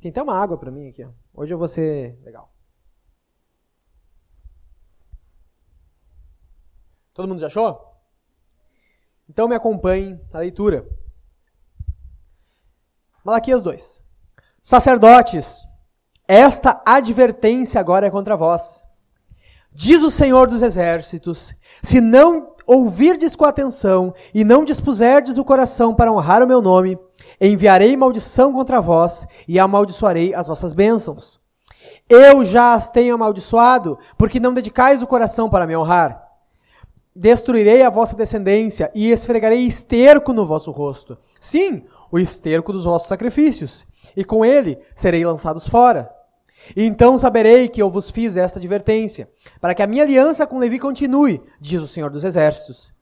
Tem 0.00 0.10
até 0.10 0.22
uma 0.22 0.40
água 0.40 0.56
para 0.56 0.70
mim 0.70 0.88
aqui. 0.88 1.06
Hoje 1.34 1.52
eu 1.52 1.58
vou 1.58 1.68
ser 1.68 2.18
legal. 2.22 2.55
Todo 7.16 7.26
mundo 7.26 7.40
já 7.40 7.46
achou? 7.46 7.80
Então 9.26 9.48
me 9.48 9.54
acompanhe 9.54 10.20
na 10.30 10.40
leitura. 10.40 10.86
Malaquias 13.24 13.62
2. 13.62 14.04
Sacerdotes, 14.60 15.66
esta 16.28 16.82
advertência 16.84 17.80
agora 17.80 18.06
é 18.06 18.10
contra 18.10 18.36
vós. 18.36 18.84
Diz 19.72 20.02
o 20.02 20.10
Senhor 20.10 20.46
dos 20.46 20.60
Exércitos: 20.60 21.54
se 21.82 22.02
não 22.02 22.54
ouvirdes 22.66 23.34
com 23.34 23.46
atenção 23.46 24.12
e 24.34 24.44
não 24.44 24.62
dispuserdes 24.62 25.38
o 25.38 25.44
coração 25.44 25.94
para 25.94 26.12
honrar 26.12 26.42
o 26.42 26.46
meu 26.46 26.60
nome, 26.60 26.98
enviarei 27.40 27.96
maldição 27.96 28.52
contra 28.52 28.78
vós 28.78 29.26
e 29.48 29.58
amaldiçoarei 29.58 30.34
as 30.34 30.46
vossas 30.48 30.74
bênçãos. 30.74 31.40
Eu 32.10 32.44
já 32.44 32.74
as 32.74 32.90
tenho 32.90 33.14
amaldiçoado, 33.14 33.98
porque 34.18 34.38
não 34.38 34.52
dedicais 34.52 35.02
o 35.02 35.06
coração 35.06 35.48
para 35.48 35.66
me 35.66 35.74
honrar. 35.74 36.25
Destruirei 37.18 37.82
a 37.82 37.88
vossa 37.88 38.14
descendência 38.14 38.90
e 38.94 39.10
esfregarei 39.10 39.60
esterco 39.60 40.34
no 40.34 40.44
vosso 40.44 40.70
rosto. 40.70 41.16
Sim, 41.40 41.84
o 42.12 42.18
esterco 42.18 42.74
dos 42.74 42.84
vossos 42.84 43.08
sacrifícios, 43.08 43.86
e 44.14 44.22
com 44.22 44.44
ele 44.44 44.78
serei 44.94 45.24
lançados 45.24 45.66
fora. 45.66 46.10
Então 46.76 47.16
saberei 47.16 47.68
que 47.68 47.80
eu 47.80 47.88
vos 47.88 48.10
fiz 48.10 48.36
esta 48.36 48.58
advertência, 48.58 49.30
para 49.62 49.74
que 49.74 49.82
a 49.82 49.86
minha 49.86 50.02
aliança 50.02 50.46
com 50.46 50.58
Levi 50.58 50.78
continue, 50.78 51.42
diz 51.58 51.80
o 51.80 51.88
Senhor 51.88 52.10
dos 52.10 52.22
Exércitos. 52.22 52.92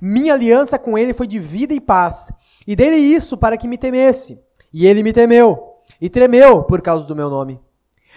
Minha 0.00 0.34
aliança 0.34 0.78
com 0.78 0.96
ele 0.96 1.12
foi 1.12 1.26
de 1.26 1.40
vida 1.40 1.74
e 1.74 1.80
paz, 1.80 2.32
e 2.68 2.76
dele 2.76 2.96
isso 2.96 3.36
para 3.36 3.56
que 3.56 3.66
me 3.66 3.76
temesse. 3.76 4.38
E 4.72 4.86
ele 4.86 5.02
me 5.02 5.12
temeu, 5.12 5.80
e 6.00 6.08
tremeu 6.08 6.62
por 6.62 6.80
causa 6.80 7.04
do 7.04 7.16
meu 7.16 7.28
nome. 7.28 7.60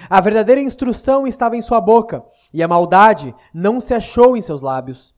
A 0.08 0.22
verdadeira 0.22 0.62
instrução 0.62 1.25
estava 1.25 1.58
em 1.58 1.62
sua 1.63 1.82
boca, 1.82 2.24
e 2.53 2.62
a 2.62 2.68
maldade 2.68 3.34
não 3.51 3.82
se 3.82 3.96
achou 3.96 4.38
em 4.38 4.41
seus 4.44 4.62
lábios. 4.62 5.18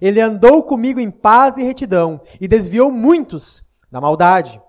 Ele 0.00 0.20
andou 0.20 0.62
comigo 0.62 0.98
em 0.98 1.10
paz 1.10 1.56
e 1.58 1.62
retidão, 1.62 2.20
e 2.40 2.48
desviou 2.48 2.90
muitos 2.90 3.62
da 3.90 4.00
maldade. 4.00 4.60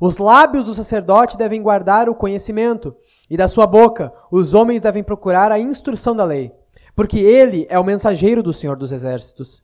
Os 0.00 0.18
lábios 0.18 0.64
do 0.64 0.74
sacerdote 0.74 1.36
devem 1.36 1.62
guardar 1.62 2.08
o 2.08 2.14
conhecimento, 2.14 2.94
e 3.28 3.36
da 3.36 3.48
sua 3.48 3.66
boca 3.66 4.12
os 4.30 4.54
homens 4.54 4.80
devem 4.80 5.02
procurar 5.02 5.50
a 5.50 5.58
instrução 5.58 6.14
da 6.14 6.24
lei, 6.24 6.52
porque 6.94 7.18
ele 7.18 7.66
é 7.68 7.78
o 7.78 7.84
mensageiro 7.84 8.42
do 8.42 8.52
Senhor 8.52 8.76
dos 8.76 8.92
Exércitos. 8.92 9.62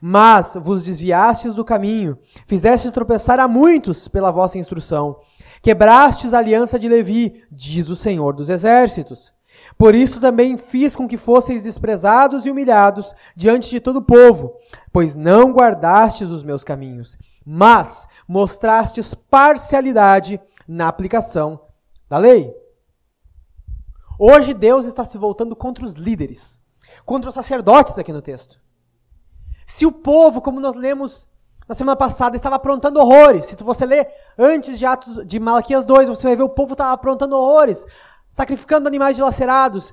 Mas 0.00 0.56
vos 0.60 0.84
desviastes 0.84 1.54
do 1.54 1.64
caminho, 1.64 2.16
fizestes 2.46 2.92
tropeçar 2.92 3.40
a 3.40 3.48
muitos 3.48 4.06
pela 4.06 4.30
vossa 4.30 4.58
instrução. 4.58 5.16
Quebrastes 5.60 6.32
a 6.32 6.38
aliança 6.38 6.78
de 6.78 6.88
Levi, 6.88 7.42
diz 7.50 7.88
o 7.88 7.96
Senhor 7.96 8.32
dos 8.32 8.48
Exércitos. 8.48 9.32
Por 9.76 9.94
isso 9.94 10.20
também 10.20 10.56
fiz 10.56 10.94
com 10.94 11.08
que 11.08 11.16
fosseis 11.16 11.62
desprezados 11.62 12.46
e 12.46 12.50
humilhados 12.50 13.14
diante 13.34 13.70
de 13.70 13.80
todo 13.80 13.96
o 13.96 14.04
povo, 14.04 14.54
pois 14.92 15.16
não 15.16 15.52
guardastes 15.52 16.30
os 16.30 16.44
meus 16.44 16.62
caminhos, 16.62 17.18
mas 17.44 18.06
mostrastes 18.28 19.14
parcialidade 19.14 20.40
na 20.68 20.88
aplicação 20.88 21.60
da 22.08 22.18
lei. 22.18 22.54
Hoje 24.18 24.54
Deus 24.54 24.86
está 24.86 25.04
se 25.04 25.18
voltando 25.18 25.56
contra 25.56 25.84
os 25.84 25.94
líderes, 25.94 26.60
contra 27.04 27.28
os 27.28 27.34
sacerdotes 27.34 27.98
aqui 27.98 28.12
no 28.12 28.22
texto. 28.22 28.60
Se 29.66 29.86
o 29.86 29.92
povo, 29.92 30.40
como 30.40 30.60
nós 30.60 30.76
lemos 30.76 31.26
na 31.68 31.74
semana 31.74 31.96
passada, 31.96 32.36
estava 32.36 32.56
aprontando 32.56 33.00
horrores, 33.00 33.46
se 33.46 33.56
você 33.62 33.86
ler 33.86 34.06
antes 34.38 34.78
de 34.78 34.84
Atos 34.84 35.26
de 35.26 35.40
Malaquias 35.40 35.84
2, 35.84 36.08
você 36.08 36.26
vai 36.26 36.36
ver 36.36 36.42
o 36.42 36.48
povo 36.48 36.72
estava 36.72 36.92
aprontando 36.92 37.36
horrores, 37.36 37.86
sacrificando 38.32 38.88
animais 38.88 39.14
dilacerados, 39.14 39.92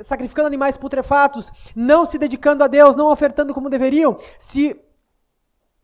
sacrificando 0.00 0.46
animais 0.46 0.76
putrefatos, 0.76 1.50
não 1.74 2.06
se 2.06 2.16
dedicando 2.16 2.62
a 2.62 2.68
Deus, 2.68 2.94
não 2.94 3.10
ofertando 3.10 3.52
como 3.52 3.68
deveriam. 3.68 4.16
Se 4.38 4.80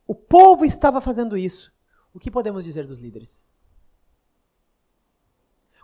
o 0.07 0.15
povo 0.15 0.65
estava 0.65 1.01
fazendo 1.01 1.37
isso, 1.37 1.73
o 2.15 2.21
que 2.21 2.31
podemos 2.31 2.63
dizer 2.63 2.87
dos 2.87 3.01
líderes? 3.01 3.45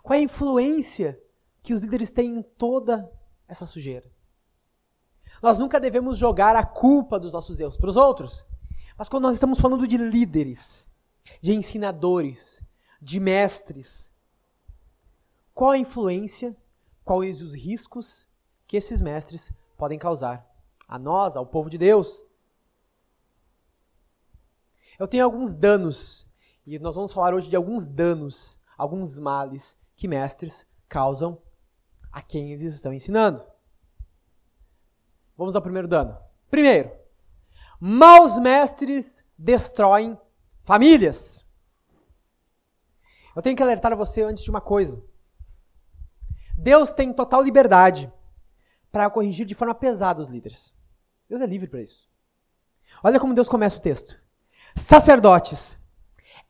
Qual 0.01 0.15
é 0.15 0.19
a 0.19 0.23
influência 0.23 1.21
que 1.61 1.73
os 1.73 1.81
líderes 1.81 2.13
têm 2.13 2.37
em 2.37 2.41
toda 2.41 3.11
essa 3.45 3.65
sujeira? 3.65 4.09
Nós 5.43 5.59
nunca 5.59 5.77
devemos 5.77 6.17
jogar 6.17 6.55
a 6.55 6.65
culpa 6.65 7.19
dos 7.19 7.33
nossos 7.33 7.59
erros 7.59 7.75
para 7.75 7.89
os 7.89 7.97
outros. 7.97 8.45
Mas 8.97 9.09
quando 9.09 9.23
nós 9.23 9.33
estamos 9.33 9.59
falando 9.59 9.85
de 9.85 9.97
líderes, 9.97 10.89
de 11.41 11.53
ensinadores, 11.53 12.63
de 13.01 13.19
mestres, 13.19 14.09
qual 15.57 15.71
a 15.71 15.77
influência, 15.79 16.55
quais 17.03 17.41
os 17.41 17.55
riscos 17.55 18.27
que 18.67 18.77
esses 18.77 19.01
mestres 19.01 19.51
podem 19.75 19.97
causar 19.97 20.47
a 20.87 20.99
nós, 20.99 21.35
ao 21.35 21.47
povo 21.47 21.67
de 21.67 21.79
Deus? 21.79 22.23
Eu 24.99 25.07
tenho 25.07 25.25
alguns 25.25 25.55
danos, 25.55 26.27
e 26.63 26.77
nós 26.77 26.93
vamos 26.93 27.11
falar 27.11 27.33
hoje 27.33 27.49
de 27.49 27.55
alguns 27.55 27.87
danos, 27.87 28.59
alguns 28.77 29.17
males 29.17 29.75
que 29.95 30.07
mestres 30.07 30.67
causam 30.87 31.41
a 32.11 32.21
quem 32.21 32.51
eles 32.51 32.61
estão 32.61 32.93
ensinando. 32.93 33.43
Vamos 35.35 35.55
ao 35.55 35.61
primeiro 35.63 35.87
dano. 35.87 36.15
Primeiro, 36.51 36.91
maus 37.79 38.37
mestres 38.37 39.25
destroem 39.35 40.15
famílias. 40.63 41.43
Eu 43.35 43.41
tenho 43.41 43.57
que 43.57 43.63
alertar 43.63 43.95
você 43.95 44.21
antes 44.21 44.43
de 44.43 44.51
uma 44.51 44.61
coisa. 44.61 45.06
Deus 46.57 46.91
tem 46.91 47.13
total 47.13 47.43
liberdade 47.43 48.11
para 48.91 49.09
corrigir 49.09 49.45
de 49.45 49.53
forma 49.53 49.75
pesada 49.75 50.21
os 50.21 50.29
líderes. 50.29 50.73
Deus 51.29 51.41
é 51.41 51.45
livre 51.45 51.67
para 51.67 51.81
isso. 51.81 52.09
Olha 53.03 53.19
como 53.19 53.35
Deus 53.35 53.47
começa 53.47 53.77
o 53.77 53.81
texto. 53.81 54.19
Sacerdotes, 54.75 55.77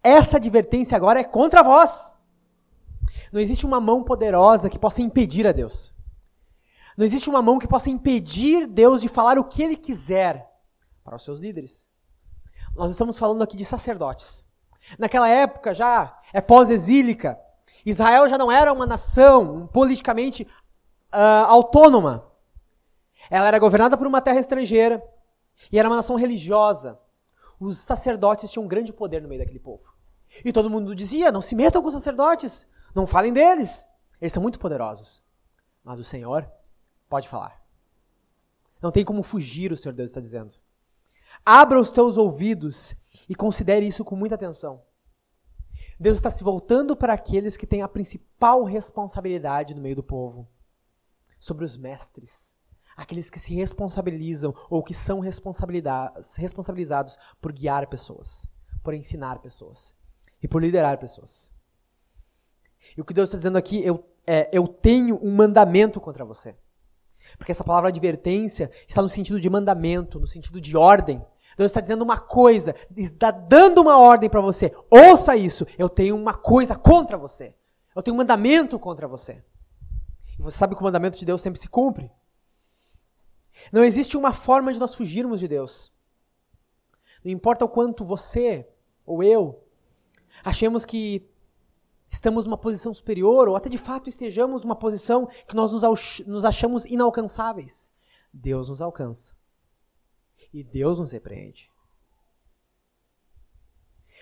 essa 0.02 0.38
advertência 0.38 0.96
agora 0.96 1.20
é 1.20 1.24
contra 1.24 1.64
vós. 1.64 2.16
Não 3.32 3.42
existe 3.42 3.66
uma 3.66 3.82
mão 3.82 4.04
poderosa 4.04 4.70
que 4.70 4.80
possa 4.80 5.02
impedir 5.02 5.46
a 5.46 5.52
Deus. 5.52 5.94
Não 6.96 7.06
existe 7.06 7.30
uma 7.30 7.42
mão 7.42 7.60
que 7.60 7.68
possa 7.68 7.90
impedir 7.90 8.66
Deus 8.66 9.02
de 9.02 9.08
falar 9.08 9.38
o 9.38 9.44
que 9.44 9.62
ele 9.62 9.76
quiser 9.76 10.50
para 11.04 11.16
os 11.16 11.24
seus 11.24 11.40
líderes. 11.40 11.88
Nós 12.74 12.92
estamos 12.92 13.18
falando 13.18 13.44
aqui 13.44 13.58
de 13.58 13.66
sacerdotes. 13.66 14.44
Naquela 14.98 15.28
época 15.28 15.74
já 15.74 16.20
é 16.32 16.42
pós-exílica. 16.42 17.40
Israel 17.86 18.28
já 18.28 18.38
não 18.38 18.52
era 18.52 18.72
uma 18.72 18.86
nação 18.86 19.68
politicamente 19.68 20.44
uh, 21.14 21.46
autônoma. 21.48 22.32
Ela 23.30 23.48
era 23.48 23.60
governada 23.60 23.98
por 23.98 24.08
uma 24.08 24.22
terra 24.22 24.40
estrangeira 24.40 25.04
e 25.72 25.80
era 25.80 25.90
uma 25.90 25.98
nação 25.98 26.16
religiosa. 26.16 27.00
Os 27.60 27.80
sacerdotes 27.80 28.52
tinham 28.52 28.66
um 28.66 28.68
grande 28.68 28.94
poder 28.94 29.22
no 29.22 29.28
meio 29.28 29.42
daquele 29.42 29.60
povo. 29.60 29.94
E 30.44 30.52
todo 30.52 30.70
mundo 30.70 30.96
dizia: 30.96 31.32
não 31.32 31.42
se 31.42 31.56
metam 31.56 31.82
com 31.82 31.88
os 31.88 31.94
sacerdotes, 31.94 32.68
não 32.94 33.08
falem 33.08 33.34
deles. 33.34 33.86
Eles 34.22 34.34
são 34.34 34.44
muito 34.44 34.60
poderosos. 34.60 35.24
Mas 35.84 36.00
o 36.00 36.04
Senhor 36.04 36.48
Pode 37.10 37.28
falar. 37.30 37.62
Não 38.82 38.92
tem 38.92 39.06
como 39.06 39.24
fugir, 39.24 39.72
o 39.72 39.78
Senhor 39.78 39.94
Deus 39.94 40.12
está 40.12 40.20
dizendo. 40.20 40.54
Abra 41.46 41.80
os 41.80 41.92
teus 41.92 42.18
ouvidos 42.18 42.96
e 43.30 43.36
considere 43.36 43.88
isso 43.88 44.04
com 44.04 44.16
muita 44.16 44.36
atenção. 44.36 44.84
Deus 46.00 46.18
está 46.18 46.30
se 46.30 46.44
voltando 46.44 46.96
para 46.96 47.14
aqueles 47.14 47.58
que 47.58 47.68
têm 47.68 47.82
a 47.82 47.88
principal 47.88 48.64
responsabilidade 48.64 49.74
no 49.74 49.82
meio 49.82 49.96
do 49.96 50.04
povo 50.04 50.48
sobre 51.40 51.66
os 51.66 51.78
mestres, 51.78 52.56
aqueles 52.96 53.30
que 53.30 53.40
se 53.40 53.54
responsabilizam 53.54 54.54
ou 54.70 54.84
que 54.84 54.94
são 54.94 55.20
responsabilizados 55.20 57.18
por 57.40 57.52
guiar 57.52 57.88
pessoas, 57.88 58.52
por 58.84 58.94
ensinar 58.94 59.40
pessoas 59.40 59.96
e 60.42 60.48
por 60.48 60.62
liderar 60.62 60.98
pessoas. 60.98 61.52
E 62.96 63.02
o 63.02 63.06
que 63.06 63.14
Deus 63.14 63.30
está 63.30 63.38
dizendo 63.38 63.58
aqui, 63.58 63.84
eu, 63.84 64.04
é, 64.26 64.50
eu 64.52 64.68
tenho 64.68 65.20
um 65.24 65.36
mandamento 65.36 66.00
contra 66.00 66.24
você. 66.24 66.56
Porque 67.38 67.52
essa 67.52 67.64
palavra 67.64 67.90
advertência 67.90 68.70
está 68.88 69.02
no 69.02 69.10
sentido 69.10 69.42
de 69.42 69.50
mandamento, 69.50 70.20
no 70.20 70.28
sentido 70.28 70.62
de 70.62 70.78
ordem. 70.78 71.24
Deus 71.58 71.72
está 71.72 71.82
dizendo 71.82 72.04
uma 72.04 72.20
coisa, 72.20 72.76
está 72.96 73.32
dando 73.32 73.82
uma 73.82 73.98
ordem 73.98 74.30
para 74.30 74.40
você. 74.40 74.72
Ouça 74.90 75.36
isso. 75.36 75.66
Eu 75.78 75.90
tenho 75.90 76.16
uma 76.16 76.36
coisa 76.36 76.76
contra 76.76 77.18
você. 77.18 77.56
Eu 77.96 78.04
tenho 78.04 78.14
um 78.14 78.18
mandamento 78.18 78.78
contra 78.78 79.08
você. 79.08 79.44
E 80.38 80.42
você 80.42 80.56
sabe 80.56 80.76
que 80.76 80.82
o 80.82 80.84
mandamento 80.84 81.18
de 81.18 81.26
Deus 81.26 81.42
sempre 81.42 81.60
se 81.60 81.68
cumpre. 81.68 82.12
Não 83.72 83.84
existe 83.84 84.16
uma 84.16 84.32
forma 84.32 84.72
de 84.72 84.80
nós 84.80 84.94
fugirmos 84.94 85.40
de 85.40 85.48
Deus. 85.48 85.92
Não 87.26 87.32
importa 87.32 87.66
o 87.66 87.70
quanto 87.70 88.06
você 88.06 88.70
ou 89.04 89.24
eu 89.24 89.64
achemos 90.44 90.86
que 90.86 91.28
estamos 92.10 92.46
numa 92.46 92.58
posição 92.58 92.94
superior, 92.94 93.50
ou 93.50 93.56
até 93.56 93.68
de 93.70 93.78
fato 93.78 94.10
estejamos 94.10 94.62
numa 94.62 94.76
posição 94.76 95.26
que 95.48 95.56
nós 95.56 95.72
nos 95.72 96.46
achamos 96.46 96.86
inalcançáveis, 96.86 97.92
Deus 98.32 98.70
nos 98.70 98.82
alcança. 98.82 99.37
E 100.54 100.64
Deus 100.64 101.00
nos 101.00 101.12
repreende. 101.12 101.72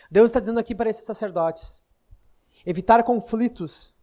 Deus 0.10 0.28
está 0.28 0.40
dizendo 0.40 0.60
aqui 0.60 0.74
para 0.76 0.90
esses 0.90 1.06
sacerdotes: 1.06 1.82
evitar 2.66 3.04
conflitos 3.04 3.94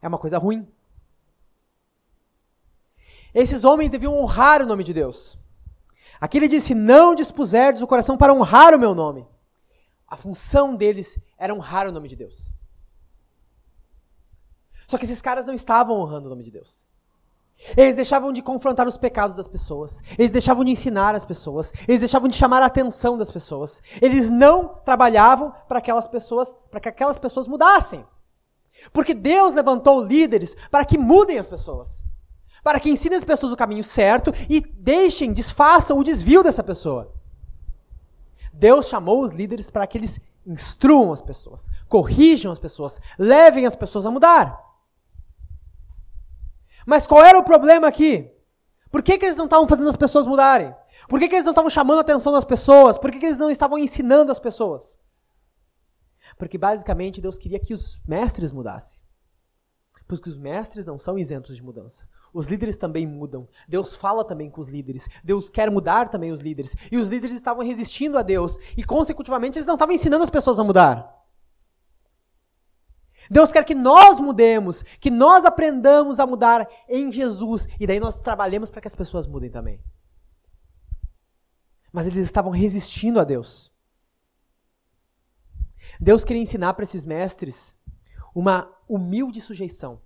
é 0.00 0.08
uma 0.08 0.18
coisa 0.18 0.38
ruim. 0.38 0.70
Esses 3.34 3.64
homens 3.64 3.90
deviam 3.90 4.18
honrar 4.18 4.62
o 4.62 4.66
nome 4.66 4.84
de 4.84 4.92
Deus. 4.92 5.38
Aqui 6.20 6.36
ele 6.38 6.48
disse: 6.48 6.74
Não 6.74 7.14
dispuserdes 7.14 7.82
o 7.82 7.86
coração 7.86 8.16
para 8.16 8.34
honrar 8.34 8.74
o 8.74 8.78
meu 8.78 8.94
nome. 8.94 9.26
A 10.06 10.16
função 10.16 10.76
deles 10.76 11.18
era 11.38 11.54
honrar 11.54 11.88
o 11.88 11.92
nome 11.92 12.08
de 12.08 12.16
Deus. 12.16 12.52
Só 14.86 14.98
que 14.98 15.04
esses 15.04 15.22
caras 15.22 15.46
não 15.46 15.54
estavam 15.54 15.98
honrando 15.98 16.26
o 16.26 16.30
nome 16.30 16.44
de 16.44 16.50
Deus. 16.50 16.86
Eles 17.76 17.96
deixavam 17.96 18.32
de 18.32 18.42
confrontar 18.42 18.88
os 18.88 18.96
pecados 18.96 19.36
das 19.36 19.46
pessoas. 19.46 20.02
Eles 20.18 20.30
deixavam 20.30 20.64
de 20.64 20.72
ensinar 20.72 21.14
as 21.14 21.24
pessoas. 21.24 21.72
Eles 21.86 22.00
deixavam 22.00 22.28
de 22.28 22.36
chamar 22.36 22.62
a 22.62 22.66
atenção 22.66 23.16
das 23.16 23.30
pessoas. 23.30 23.82
Eles 24.00 24.30
não 24.30 24.68
trabalhavam 24.84 25.52
para 25.68 25.78
aquelas 25.78 26.08
pessoas, 26.08 26.54
para 26.70 26.80
que 26.80 26.88
aquelas 26.88 27.18
pessoas 27.18 27.46
mudassem. 27.46 28.04
Porque 28.92 29.14
Deus 29.14 29.54
levantou 29.54 30.04
líderes 30.04 30.56
para 30.70 30.84
que 30.84 30.98
mudem 30.98 31.38
as 31.38 31.46
pessoas. 31.46 32.04
Para 32.64 32.80
que 32.80 32.90
ensinem 32.90 33.18
as 33.18 33.24
pessoas 33.24 33.52
o 33.52 33.56
caminho 33.56 33.84
certo 33.84 34.32
e 34.48 34.60
deixem, 34.60 35.32
desfaçam 35.32 35.98
o 35.98 36.04
desvio 36.04 36.42
dessa 36.42 36.62
pessoa. 36.62 37.12
Deus 38.52 38.86
chamou 38.86 39.22
os 39.22 39.32
líderes 39.32 39.70
para 39.70 39.86
que 39.86 39.98
eles 39.98 40.20
instruam 40.46 41.12
as 41.12 41.22
pessoas, 41.22 41.70
corrijam 41.88 42.52
as 42.52 42.58
pessoas, 42.58 43.00
levem 43.18 43.66
as 43.66 43.74
pessoas 43.74 44.04
a 44.04 44.10
mudar. 44.10 44.71
Mas 46.86 47.06
qual 47.06 47.22
era 47.22 47.38
o 47.38 47.44
problema 47.44 47.86
aqui? 47.86 48.30
Por 48.90 49.02
que, 49.02 49.16
que 49.16 49.24
eles 49.24 49.38
não 49.38 49.46
estavam 49.46 49.66
fazendo 49.66 49.88
as 49.88 49.96
pessoas 49.96 50.26
mudarem? 50.26 50.74
Por 51.08 51.18
que, 51.18 51.28
que 51.28 51.34
eles 51.34 51.46
não 51.46 51.52
estavam 51.52 51.70
chamando 51.70 51.98
a 51.98 52.02
atenção 52.02 52.32
das 52.32 52.44
pessoas? 52.44 52.98
Por 52.98 53.10
que, 53.10 53.18
que 53.18 53.26
eles 53.26 53.38
não 53.38 53.50
estavam 53.50 53.78
ensinando 53.78 54.30
as 54.30 54.38
pessoas? 54.38 54.98
Porque 56.36 56.58
basicamente 56.58 57.20
Deus 57.20 57.38
queria 57.38 57.58
que 57.58 57.72
os 57.72 58.00
mestres 58.06 58.52
mudassem. 58.52 59.00
Porque 60.06 60.28
os 60.28 60.38
mestres 60.38 60.84
não 60.84 60.98
são 60.98 61.18
isentos 61.18 61.56
de 61.56 61.62
mudança. 61.62 62.06
Os 62.34 62.46
líderes 62.46 62.76
também 62.76 63.06
mudam. 63.06 63.48
Deus 63.66 63.96
fala 63.96 64.24
também 64.24 64.50
com 64.50 64.60
os 64.60 64.68
líderes. 64.68 65.08
Deus 65.24 65.48
quer 65.48 65.70
mudar 65.70 66.08
também 66.08 66.32
os 66.32 66.42
líderes. 66.42 66.76
E 66.90 66.98
os 66.98 67.08
líderes 67.08 67.36
estavam 67.36 67.64
resistindo 67.64 68.18
a 68.18 68.22
Deus. 68.22 68.58
E, 68.76 68.84
consecutivamente, 68.84 69.58
eles 69.58 69.66
não 69.66 69.74
estavam 69.74 69.94
ensinando 69.94 70.24
as 70.24 70.30
pessoas 70.30 70.58
a 70.58 70.64
mudar. 70.64 71.21
Deus 73.30 73.52
quer 73.52 73.64
que 73.64 73.74
nós 73.74 74.20
mudemos, 74.20 74.82
que 74.82 75.10
nós 75.10 75.44
aprendamos 75.44 76.20
a 76.20 76.26
mudar 76.26 76.68
em 76.88 77.10
Jesus 77.10 77.68
e 77.78 77.86
daí 77.86 78.00
nós 78.00 78.18
trabalhemos 78.18 78.70
para 78.70 78.80
que 78.80 78.88
as 78.88 78.96
pessoas 78.96 79.26
mudem 79.26 79.50
também. 79.50 79.80
Mas 81.92 82.06
eles 82.06 82.18
estavam 82.18 82.50
resistindo 82.50 83.20
a 83.20 83.24
Deus. 83.24 83.72
Deus 86.00 86.24
queria 86.24 86.42
ensinar 86.42 86.74
para 86.74 86.84
esses 86.84 87.04
mestres 87.04 87.76
uma 88.34 88.70
humilde 88.88 89.40
sujeição. 89.40 90.00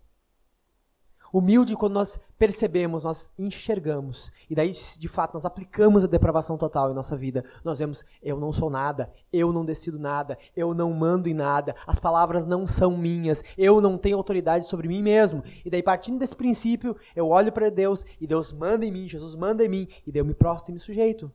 Humilde 1.39 1.77
quando 1.77 1.93
nós 1.93 2.19
percebemos, 2.39 3.05
nós 3.05 3.31
enxergamos. 3.39 4.33
E 4.49 4.55
daí, 4.55 4.73
de 4.73 5.07
fato, 5.07 5.35
nós 5.35 5.45
aplicamos 5.45 6.03
a 6.03 6.07
depravação 6.07 6.57
total 6.57 6.91
em 6.91 6.95
nossa 6.95 7.15
vida. 7.15 7.45
Nós 7.63 7.79
vemos, 7.79 8.03
eu 8.23 8.41
não 8.41 8.55
sou 8.55 8.71
nada, 8.71 9.13
eu 9.31 9.53
não 9.53 9.63
decido 9.63 9.99
nada, 9.99 10.39
eu 10.57 10.73
não 10.73 10.95
mando 10.95 11.29
em 11.29 11.35
nada, 11.35 11.75
as 11.87 11.99
palavras 11.99 12.47
não 12.47 12.67
são 12.67 12.97
minhas, 12.97 13.45
eu 13.59 13.83
não 13.83 13.99
tenho 13.99 14.17
autoridade 14.17 14.65
sobre 14.65 14.89
mim 14.89 15.03
mesmo. 15.03 15.43
E 15.63 15.69
daí, 15.69 15.83
partindo 15.83 16.19
desse 16.19 16.35
princípio, 16.35 16.97
eu 17.15 17.29
olho 17.29 17.53
para 17.53 17.71
Deus 17.71 18.07
e 18.19 18.27
Deus 18.27 18.51
manda 18.51 18.87
em 18.87 18.91
mim, 18.91 19.07
Jesus 19.07 19.35
manda 19.35 19.63
em 19.63 19.69
mim, 19.69 19.89
e 20.07 20.11
daí 20.11 20.23
eu 20.23 20.25
me 20.25 20.33
prostro 20.33 20.73
e 20.73 20.75
me 20.75 20.81
sujeito. 20.81 21.31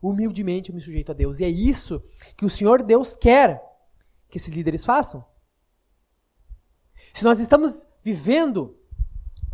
Humildemente 0.00 0.70
eu 0.70 0.74
me 0.74 0.80
sujeito 0.80 1.10
a 1.10 1.14
Deus. 1.16 1.40
E 1.40 1.44
é 1.44 1.48
isso 1.48 2.00
que 2.36 2.44
o 2.44 2.50
Senhor 2.50 2.80
Deus 2.80 3.16
quer 3.16 3.60
que 4.30 4.38
esses 4.38 4.54
líderes 4.54 4.84
façam. 4.84 5.26
Se 7.12 7.24
nós 7.24 7.40
estamos 7.40 7.88
vivendo 8.04 8.78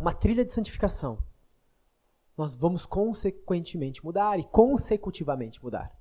uma 0.01 0.13
trilha 0.13 0.43
de 0.43 0.51
santificação, 0.51 1.19
nós 2.37 2.55
vamos 2.55 2.85
consequentemente 2.85 4.03
mudar 4.03 4.39
e 4.39 4.43
consecutivamente 4.43 5.63
mudar. 5.63 5.91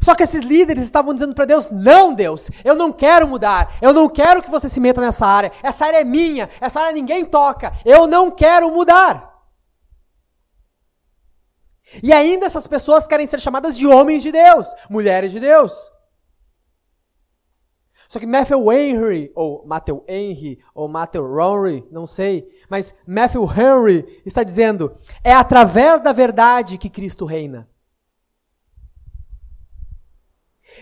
Só 0.00 0.14
que 0.14 0.22
esses 0.22 0.42
líderes 0.42 0.84
estavam 0.84 1.12
dizendo 1.12 1.34
para 1.34 1.46
Deus: 1.46 1.70
Não, 1.70 2.14
Deus, 2.14 2.50
eu 2.64 2.74
não 2.74 2.92
quero 2.92 3.26
mudar, 3.26 3.76
eu 3.82 3.92
não 3.92 4.08
quero 4.08 4.42
que 4.42 4.50
você 4.50 4.68
se 4.68 4.78
meta 4.78 5.00
nessa 5.00 5.26
área, 5.26 5.50
essa 5.62 5.86
área 5.86 6.00
é 6.00 6.04
minha, 6.04 6.48
essa 6.60 6.80
área 6.80 6.92
ninguém 6.92 7.24
toca, 7.24 7.72
eu 7.84 8.06
não 8.06 8.30
quero 8.30 8.70
mudar. 8.70 9.28
E 12.02 12.12
ainda 12.12 12.46
essas 12.46 12.68
pessoas 12.68 13.08
querem 13.08 13.26
ser 13.26 13.40
chamadas 13.40 13.76
de 13.76 13.86
homens 13.86 14.22
de 14.22 14.30
Deus, 14.30 14.72
mulheres 14.88 15.32
de 15.32 15.40
Deus. 15.40 15.90
Só 18.10 18.18
que 18.18 18.26
Matthew 18.26 18.72
Henry, 18.72 19.30
ou 19.36 19.64
Matthew 19.64 20.04
Henry, 20.08 20.60
ou 20.74 20.88
Matthew 20.88 21.24
Rory, 21.24 21.86
não 21.92 22.08
sei, 22.08 22.44
mas 22.68 22.92
Matthew 23.06 23.44
Henry 23.44 24.20
está 24.26 24.42
dizendo: 24.42 24.92
é 25.22 25.32
através 25.32 26.02
da 26.02 26.12
verdade 26.12 26.76
que 26.76 26.90
Cristo 26.90 27.24
reina. 27.24 27.70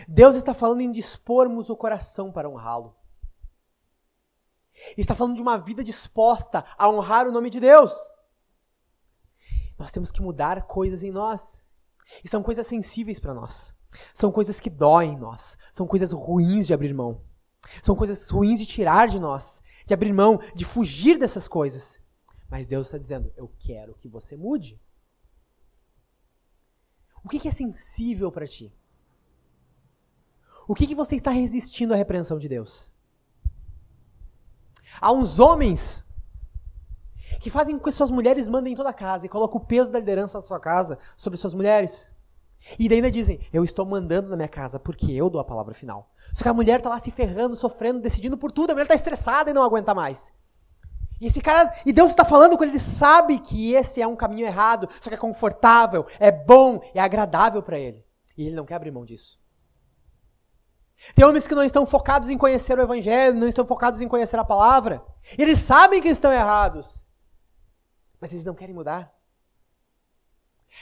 Deus 0.08 0.36
está 0.36 0.54
falando 0.54 0.80
em 0.80 0.90
dispormos 0.90 1.68
o 1.68 1.76
coração 1.76 2.32
para 2.32 2.48
honrá-lo. 2.48 2.96
Está 4.96 5.14
falando 5.14 5.36
de 5.36 5.42
uma 5.42 5.58
vida 5.58 5.84
disposta 5.84 6.64
a 6.78 6.88
honrar 6.88 7.28
o 7.28 7.32
nome 7.32 7.50
de 7.50 7.60
Deus. 7.60 7.92
Nós 9.78 9.92
temos 9.92 10.10
que 10.10 10.22
mudar 10.22 10.62
coisas 10.62 11.02
em 11.02 11.10
nós. 11.10 11.62
E 12.24 12.28
são 12.28 12.42
coisas 12.42 12.66
sensíveis 12.66 13.20
para 13.20 13.34
nós. 13.34 13.77
São 14.14 14.30
coisas 14.30 14.60
que 14.60 14.70
doem 14.70 15.14
em 15.14 15.18
nós. 15.18 15.56
São 15.72 15.86
coisas 15.86 16.12
ruins 16.12 16.66
de 16.66 16.74
abrir 16.74 16.94
mão. 16.94 17.22
São 17.82 17.94
coisas 17.94 18.28
ruins 18.30 18.58
de 18.58 18.66
tirar 18.66 19.08
de 19.08 19.20
nós, 19.20 19.62
de 19.86 19.94
abrir 19.94 20.12
mão, 20.12 20.38
de 20.54 20.64
fugir 20.64 21.18
dessas 21.18 21.48
coisas. 21.48 22.00
Mas 22.48 22.66
Deus 22.66 22.86
está 22.86 22.98
dizendo: 22.98 23.32
Eu 23.36 23.52
quero 23.58 23.94
que 23.94 24.08
você 24.08 24.36
mude. 24.36 24.80
O 27.22 27.28
que, 27.28 27.38
que 27.38 27.48
é 27.48 27.52
sensível 27.52 28.32
para 28.32 28.46
ti? 28.46 28.74
O 30.66 30.74
que, 30.74 30.86
que 30.86 30.94
você 30.94 31.16
está 31.16 31.30
resistindo 31.30 31.92
à 31.92 31.96
repreensão 31.96 32.38
de 32.38 32.48
Deus? 32.48 32.92
Há 35.00 35.12
uns 35.12 35.38
homens 35.38 36.04
que 37.40 37.50
fazem 37.50 37.76
com 37.76 37.84
que 37.84 37.92
suas 37.92 38.10
mulheres 38.10 38.48
mandem 38.48 38.72
em 38.72 38.76
toda 38.76 38.88
a 38.88 38.94
casa 38.94 39.26
e 39.26 39.28
colocam 39.28 39.60
o 39.60 39.64
peso 39.64 39.92
da 39.92 39.98
liderança 39.98 40.40
da 40.40 40.46
sua 40.46 40.60
casa 40.60 40.98
sobre 41.16 41.36
suas 41.38 41.54
mulheres. 41.54 42.10
E 42.78 42.92
ainda 42.92 43.10
dizem, 43.10 43.40
eu 43.52 43.62
estou 43.62 43.86
mandando 43.86 44.28
na 44.28 44.36
minha 44.36 44.48
casa 44.48 44.78
porque 44.78 45.12
eu 45.12 45.30
dou 45.30 45.40
a 45.40 45.44
palavra 45.44 45.72
final. 45.72 46.12
Só 46.32 46.42
que 46.42 46.48
a 46.48 46.54
mulher 46.54 46.78
está 46.78 46.88
lá 46.88 46.98
se 46.98 47.10
ferrando, 47.10 47.54
sofrendo, 47.54 48.00
decidindo 48.00 48.36
por 48.36 48.50
tudo, 48.50 48.70
a 48.70 48.74
mulher 48.74 48.84
está 48.84 48.94
estressada 48.94 49.50
e 49.50 49.54
não 49.54 49.62
aguenta 49.62 49.94
mais. 49.94 50.32
E 51.20 51.26
esse 51.26 51.40
cara, 51.40 51.72
e 51.84 51.92
Deus 51.92 52.10
está 52.10 52.24
falando 52.24 52.56
com 52.56 52.62
ele, 52.62 52.72
ele 52.72 52.80
sabe 52.80 53.38
que 53.38 53.74
esse 53.74 54.00
é 54.00 54.06
um 54.06 54.14
caminho 54.14 54.46
errado, 54.46 54.88
só 55.00 55.08
que 55.08 55.14
é 55.14 55.18
confortável, 55.18 56.06
é 56.20 56.30
bom, 56.30 56.80
é 56.94 57.00
agradável 57.00 57.62
para 57.62 57.78
ele. 57.78 58.04
E 58.36 58.46
ele 58.46 58.54
não 58.54 58.64
quer 58.64 58.74
abrir 58.74 58.92
mão 58.92 59.04
disso. 59.04 59.40
Tem 61.14 61.24
homens 61.24 61.46
que 61.46 61.54
não 61.54 61.64
estão 61.64 61.86
focados 61.86 62.28
em 62.28 62.38
conhecer 62.38 62.78
o 62.78 62.82
evangelho, 62.82 63.36
não 63.36 63.48
estão 63.48 63.66
focados 63.66 64.00
em 64.00 64.08
conhecer 64.08 64.38
a 64.38 64.44
palavra. 64.44 65.04
Eles 65.36 65.58
sabem 65.58 66.02
que 66.02 66.08
estão 66.08 66.32
errados, 66.32 67.06
mas 68.20 68.32
eles 68.32 68.44
não 68.44 68.54
querem 68.54 68.74
mudar. 68.74 69.12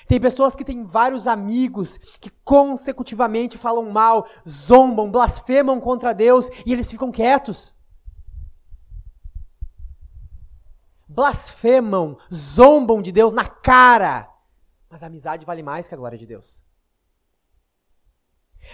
Tem 0.07 0.21
pessoas 0.21 0.55
que 0.55 0.65
têm 0.65 0.85
vários 0.85 1.27
amigos 1.27 1.97
que 2.21 2.31
consecutivamente 2.45 3.57
falam 3.57 3.91
mal, 3.91 4.27
zombam, 4.47 5.11
blasfemam 5.11 5.81
contra 5.81 6.15
Deus 6.15 6.49
e 6.65 6.73
eles 6.73 6.91
ficam 6.91 7.11
quietos. 7.11 7.75
Blasfemam, 11.09 12.19
zombam 12.33 13.01
de 13.01 13.13
Deus 13.13 13.33
na 13.33 13.45
cara. 13.45 14.29
Mas 14.91 15.03
a 15.03 15.07
amizade 15.07 15.47
vale 15.47 15.63
mais 15.63 15.89
que 15.89 15.95
a 15.95 15.97
glória 15.99 16.19
de 16.19 16.27
Deus. 16.27 16.65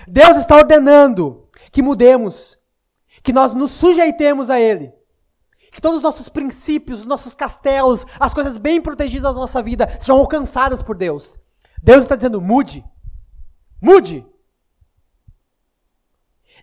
Deus 0.06 0.36
está 0.38 0.56
ordenando 0.56 1.48
que 1.70 1.82
mudemos, 1.82 2.58
que 3.22 3.32
nós 3.32 3.52
nos 3.52 3.72
sujeitemos 3.72 4.50
a 4.50 4.58
Ele. 4.58 4.92
Que 5.72 5.80
todos 5.80 5.96
os 5.96 6.02
nossos 6.02 6.28
princípios, 6.28 7.00
os 7.00 7.06
nossos 7.06 7.34
castelos, 7.34 8.04
as 8.20 8.34
coisas 8.34 8.58
bem 8.58 8.80
protegidas 8.80 9.34
da 9.34 9.40
nossa 9.40 9.62
vida 9.62 9.88
sejam 9.98 10.18
alcançadas 10.18 10.82
por 10.82 10.94
Deus. 10.94 11.38
Deus 11.82 12.02
está 12.02 12.14
dizendo: 12.14 12.42
mude. 12.42 12.84
Mude. 13.80 14.24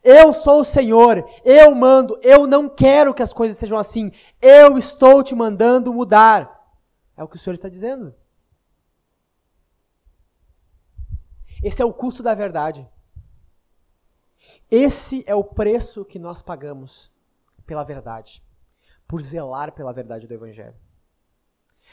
Eu 0.04 0.32
sou 0.32 0.62
o 0.62 0.66
Senhor, 0.66 1.28
eu 1.44 1.74
mando, 1.74 2.18
eu 2.22 2.46
não 2.46 2.70
quero 2.70 3.14
que 3.14 3.24
as 3.24 3.34
coisas 3.34 3.58
sejam 3.58 3.80
assim. 3.80 4.12
Eu 4.40 4.78
estou 4.78 5.24
te 5.24 5.34
mandando 5.34 5.92
mudar. 5.92 6.78
É 7.18 7.24
o 7.24 7.28
que 7.28 7.36
o 7.36 7.40
Senhor 7.40 7.56
está 7.56 7.68
dizendo. 7.68 8.14
Esse 11.64 11.82
é 11.82 11.86
o 11.86 11.92
custo 11.92 12.22
da 12.22 12.36
verdade. 12.36 12.88
Esse 14.70 15.24
é 15.26 15.34
o 15.34 15.44
preço 15.44 16.06
que 16.06 16.20
nós 16.20 16.44
pagamos 16.44 17.12
pela 17.66 17.84
verdade 17.84 18.48
por 19.10 19.20
zelar 19.24 19.72
pela 19.72 19.92
verdade 19.92 20.28
do 20.28 20.34
Evangelho. 20.36 20.76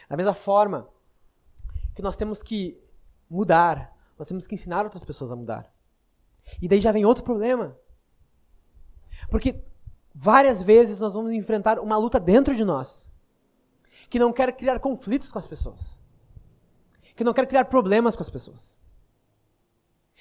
Da 0.06 0.18
mesma 0.18 0.34
forma 0.34 0.86
que 1.94 2.02
nós 2.02 2.14
temos 2.14 2.42
que 2.42 2.78
mudar, 3.28 3.96
nós 4.18 4.28
temos 4.28 4.46
que 4.46 4.54
ensinar 4.54 4.84
outras 4.84 5.02
pessoas 5.02 5.32
a 5.32 5.36
mudar. 5.36 5.72
E 6.60 6.68
daí 6.68 6.78
já 6.78 6.92
vem 6.92 7.06
outro 7.06 7.24
problema. 7.24 7.74
Porque 9.30 9.64
várias 10.14 10.62
vezes 10.62 10.98
nós 10.98 11.14
vamos 11.14 11.32
enfrentar 11.32 11.78
uma 11.78 11.96
luta 11.96 12.20
dentro 12.20 12.54
de 12.54 12.66
nós 12.66 13.08
que 14.10 14.18
não 14.18 14.30
quer 14.30 14.54
criar 14.54 14.78
conflitos 14.78 15.32
com 15.32 15.38
as 15.38 15.46
pessoas. 15.46 15.98
que 17.16 17.24
não 17.24 17.32
quero 17.32 17.48
criar 17.48 17.64
problemas 17.64 18.14
com 18.14 18.22
as 18.22 18.28
pessoas. 18.28 18.76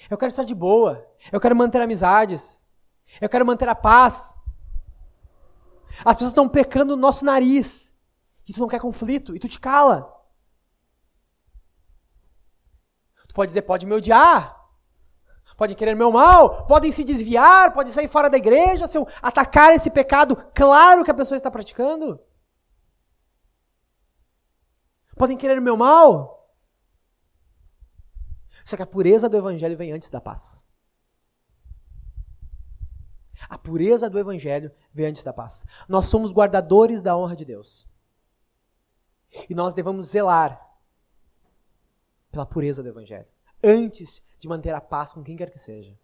Eu 0.08 0.16
quero 0.16 0.30
estar 0.30 0.44
de 0.44 0.54
boa. 0.54 1.06
Eu 1.30 1.38
quero 1.38 1.54
manter 1.54 1.82
amizades. 1.82 2.62
Eu 3.20 3.28
quero 3.28 3.44
manter 3.44 3.68
a 3.68 3.74
paz. 3.74 4.40
As 6.04 6.16
pessoas 6.16 6.32
estão 6.32 6.48
pecando 6.48 6.96
no 6.96 7.02
nosso 7.02 7.24
nariz. 7.24 7.94
E 8.46 8.52
tu 8.52 8.60
não 8.60 8.68
quer 8.68 8.80
conflito. 8.80 9.34
E 9.34 9.38
tu 9.38 9.48
te 9.48 9.58
cala. 9.58 10.12
Tu 13.28 13.34
pode 13.34 13.48
dizer, 13.48 13.62
pode 13.62 13.86
me 13.86 13.94
odiar. 13.94 14.56
Pode 15.56 15.74
querer 15.74 15.94
meu 15.94 16.12
mal. 16.12 16.66
Podem 16.66 16.92
se 16.92 17.02
desviar. 17.02 17.72
Pode 17.72 17.92
sair 17.92 18.08
fora 18.08 18.28
da 18.28 18.36
igreja 18.36 18.86
se 18.86 18.98
eu 18.98 19.08
atacar 19.22 19.74
esse 19.74 19.90
pecado 19.90 20.36
claro 20.54 21.04
que 21.04 21.10
a 21.10 21.14
pessoa 21.14 21.36
está 21.36 21.50
praticando. 21.50 22.20
Podem 25.16 25.36
querer 25.36 25.60
meu 25.60 25.76
mal. 25.76 26.36
Só 28.64 28.76
que 28.76 28.82
a 28.82 28.86
pureza 28.86 29.28
do 29.28 29.36
evangelho 29.36 29.76
vem 29.76 29.92
antes 29.92 30.10
da 30.10 30.20
paz. 30.20 30.65
A 33.48 33.58
pureza 33.58 34.08
do 34.08 34.18
evangelho 34.18 34.70
vem 34.92 35.06
antes 35.06 35.22
da 35.22 35.32
paz. 35.32 35.66
Nós 35.88 36.06
somos 36.06 36.32
guardadores 36.32 37.02
da 37.02 37.16
honra 37.16 37.36
de 37.36 37.44
Deus. 37.44 37.86
E 39.48 39.54
nós 39.54 39.74
devemos 39.74 40.08
zelar 40.08 40.60
pela 42.30 42.46
pureza 42.46 42.82
do 42.82 42.88
evangelho 42.88 43.26
antes 43.62 44.22
de 44.38 44.48
manter 44.48 44.74
a 44.74 44.80
paz 44.80 45.12
com 45.12 45.22
quem 45.22 45.36
quer 45.36 45.50
que 45.50 45.58
seja. 45.58 45.98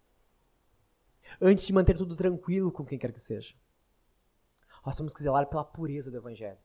Antes 1.41 1.65
de 1.65 1.73
manter 1.73 1.97
tudo 1.97 2.15
tranquilo 2.15 2.71
com 2.71 2.83
quem 2.83 2.99
quer 2.99 3.11
que 3.11 3.19
seja. 3.19 3.55
Nós 4.85 4.97
temos 4.97 5.13
que 5.13 5.23
zelar 5.23 5.47
pela 5.47 5.63
pureza 5.63 6.11
do 6.11 6.17
evangelho. 6.17 6.57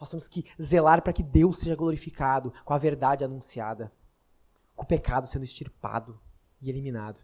Nós 0.00 0.10
temos 0.10 0.28
que 0.28 0.44
zelar 0.60 1.02
para 1.02 1.12
que 1.12 1.22
Deus 1.22 1.58
seja 1.58 1.76
glorificado 1.76 2.52
com 2.64 2.74
a 2.74 2.78
verdade 2.78 3.24
anunciada 3.24 3.92
com 4.74 4.82
o 4.82 4.86
pecado 4.86 5.26
sendo 5.26 5.44
extirpado 5.44 6.20
e 6.60 6.68
eliminado. 6.68 7.20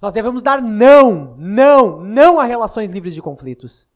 Nós 0.00 0.14
devemos 0.14 0.42
dar 0.42 0.60
não, 0.60 1.36
não, 1.36 2.00
não 2.00 2.40
a 2.40 2.44
relações 2.44 2.90
livres 2.90 3.14
de 3.14 3.22
conflitos, 3.22 3.88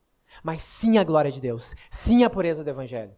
mas 0.43 0.61
sim 0.61 0.99
a 0.99 1.05
glória 1.05 1.31
de 1.31 1.41
Deus, 1.41 1.75
sim 1.91 2.25
a 2.25 2.31
pureza 2.31 2.63
do 2.63 2.71
Evangelho. 2.71 3.15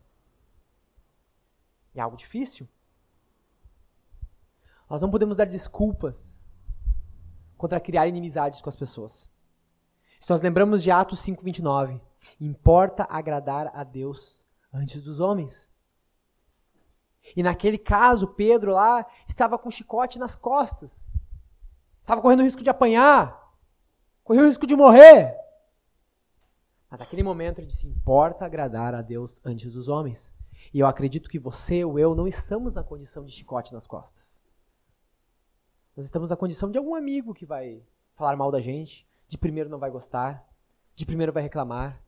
É 1.94 2.00
algo 2.00 2.16
difícil. 2.16 2.68
Nós 4.88 5.02
não 5.02 5.10
podemos 5.10 5.36
dar 5.36 5.44
desculpas 5.44 6.38
contra 7.56 7.80
criar 7.80 8.06
inimizades 8.06 8.60
com 8.60 8.68
as 8.68 8.76
pessoas. 8.76 9.28
Se 10.18 10.30
nós 10.30 10.40
lembramos 10.40 10.82
de 10.82 10.90
Atos 10.90 11.20
5:29, 11.20 12.00
importa 12.40 13.06
agradar 13.10 13.70
a 13.74 13.84
Deus 13.84 14.46
antes 14.72 15.02
dos 15.02 15.20
homens. 15.20 15.70
E 17.36 17.42
naquele 17.42 17.76
caso, 17.76 18.28
Pedro 18.28 18.72
lá 18.72 19.04
estava 19.28 19.58
com 19.58 19.68
um 19.68 19.72
chicote 19.72 20.18
nas 20.18 20.34
costas. 20.34 21.10
Estava 22.08 22.22
correndo 22.22 22.40
o 22.40 22.44
risco 22.44 22.64
de 22.64 22.70
apanhar. 22.70 23.54
Correu 24.24 24.44
o 24.44 24.46
risco 24.46 24.66
de 24.66 24.74
morrer. 24.74 25.36
Mas 26.90 27.00
naquele 27.00 27.22
momento 27.22 27.58
ele 27.58 27.66
disse: 27.66 27.86
importa 27.86 28.46
agradar 28.46 28.94
a 28.94 29.02
Deus 29.02 29.42
antes 29.44 29.74
dos 29.74 29.90
homens. 29.90 30.34
E 30.72 30.80
eu 30.80 30.86
acredito 30.86 31.28
que 31.28 31.38
você 31.38 31.84
ou 31.84 31.98
eu 31.98 32.14
não 32.14 32.26
estamos 32.26 32.76
na 32.76 32.82
condição 32.82 33.26
de 33.26 33.30
chicote 33.30 33.74
nas 33.74 33.86
costas. 33.86 34.42
Nós 35.94 36.06
estamos 36.06 36.30
na 36.30 36.36
condição 36.36 36.70
de 36.70 36.78
algum 36.78 36.94
amigo 36.94 37.34
que 37.34 37.44
vai 37.44 37.86
falar 38.14 38.34
mal 38.36 38.50
da 38.50 38.62
gente, 38.62 39.06
de 39.26 39.36
primeiro 39.36 39.68
não 39.68 39.78
vai 39.78 39.90
gostar, 39.90 40.48
de 40.94 41.04
primeiro 41.04 41.30
vai 41.30 41.42
reclamar. 41.42 42.02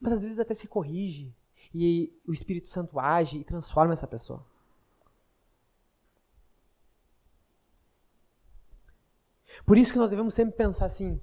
Mas 0.00 0.12
às 0.12 0.22
vezes 0.22 0.40
até 0.40 0.54
se 0.54 0.66
corrige, 0.66 1.36
e 1.74 2.18
o 2.26 2.32
Espírito 2.32 2.68
Santo 2.68 2.98
age 2.98 3.36
e 3.36 3.44
transforma 3.44 3.92
essa 3.92 4.06
pessoa. 4.06 4.42
Por 9.64 9.78
isso 9.78 9.92
que 9.92 9.98
nós 9.98 10.10
devemos 10.10 10.34
sempre 10.34 10.56
pensar 10.56 10.86
assim: 10.86 11.20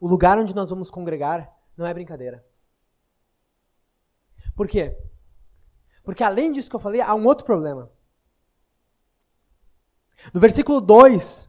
o 0.00 0.06
lugar 0.06 0.38
onde 0.38 0.54
nós 0.54 0.70
vamos 0.70 0.90
congregar 0.90 1.52
não 1.76 1.86
é 1.86 1.94
brincadeira. 1.94 2.44
Por 4.54 4.68
quê? 4.68 4.98
Porque 6.02 6.24
além 6.24 6.52
disso 6.52 6.70
que 6.70 6.76
eu 6.76 6.80
falei, 6.80 7.00
há 7.00 7.14
um 7.14 7.26
outro 7.26 7.44
problema. 7.44 7.90
No 10.32 10.40
versículo 10.40 10.80
2, 10.80 11.48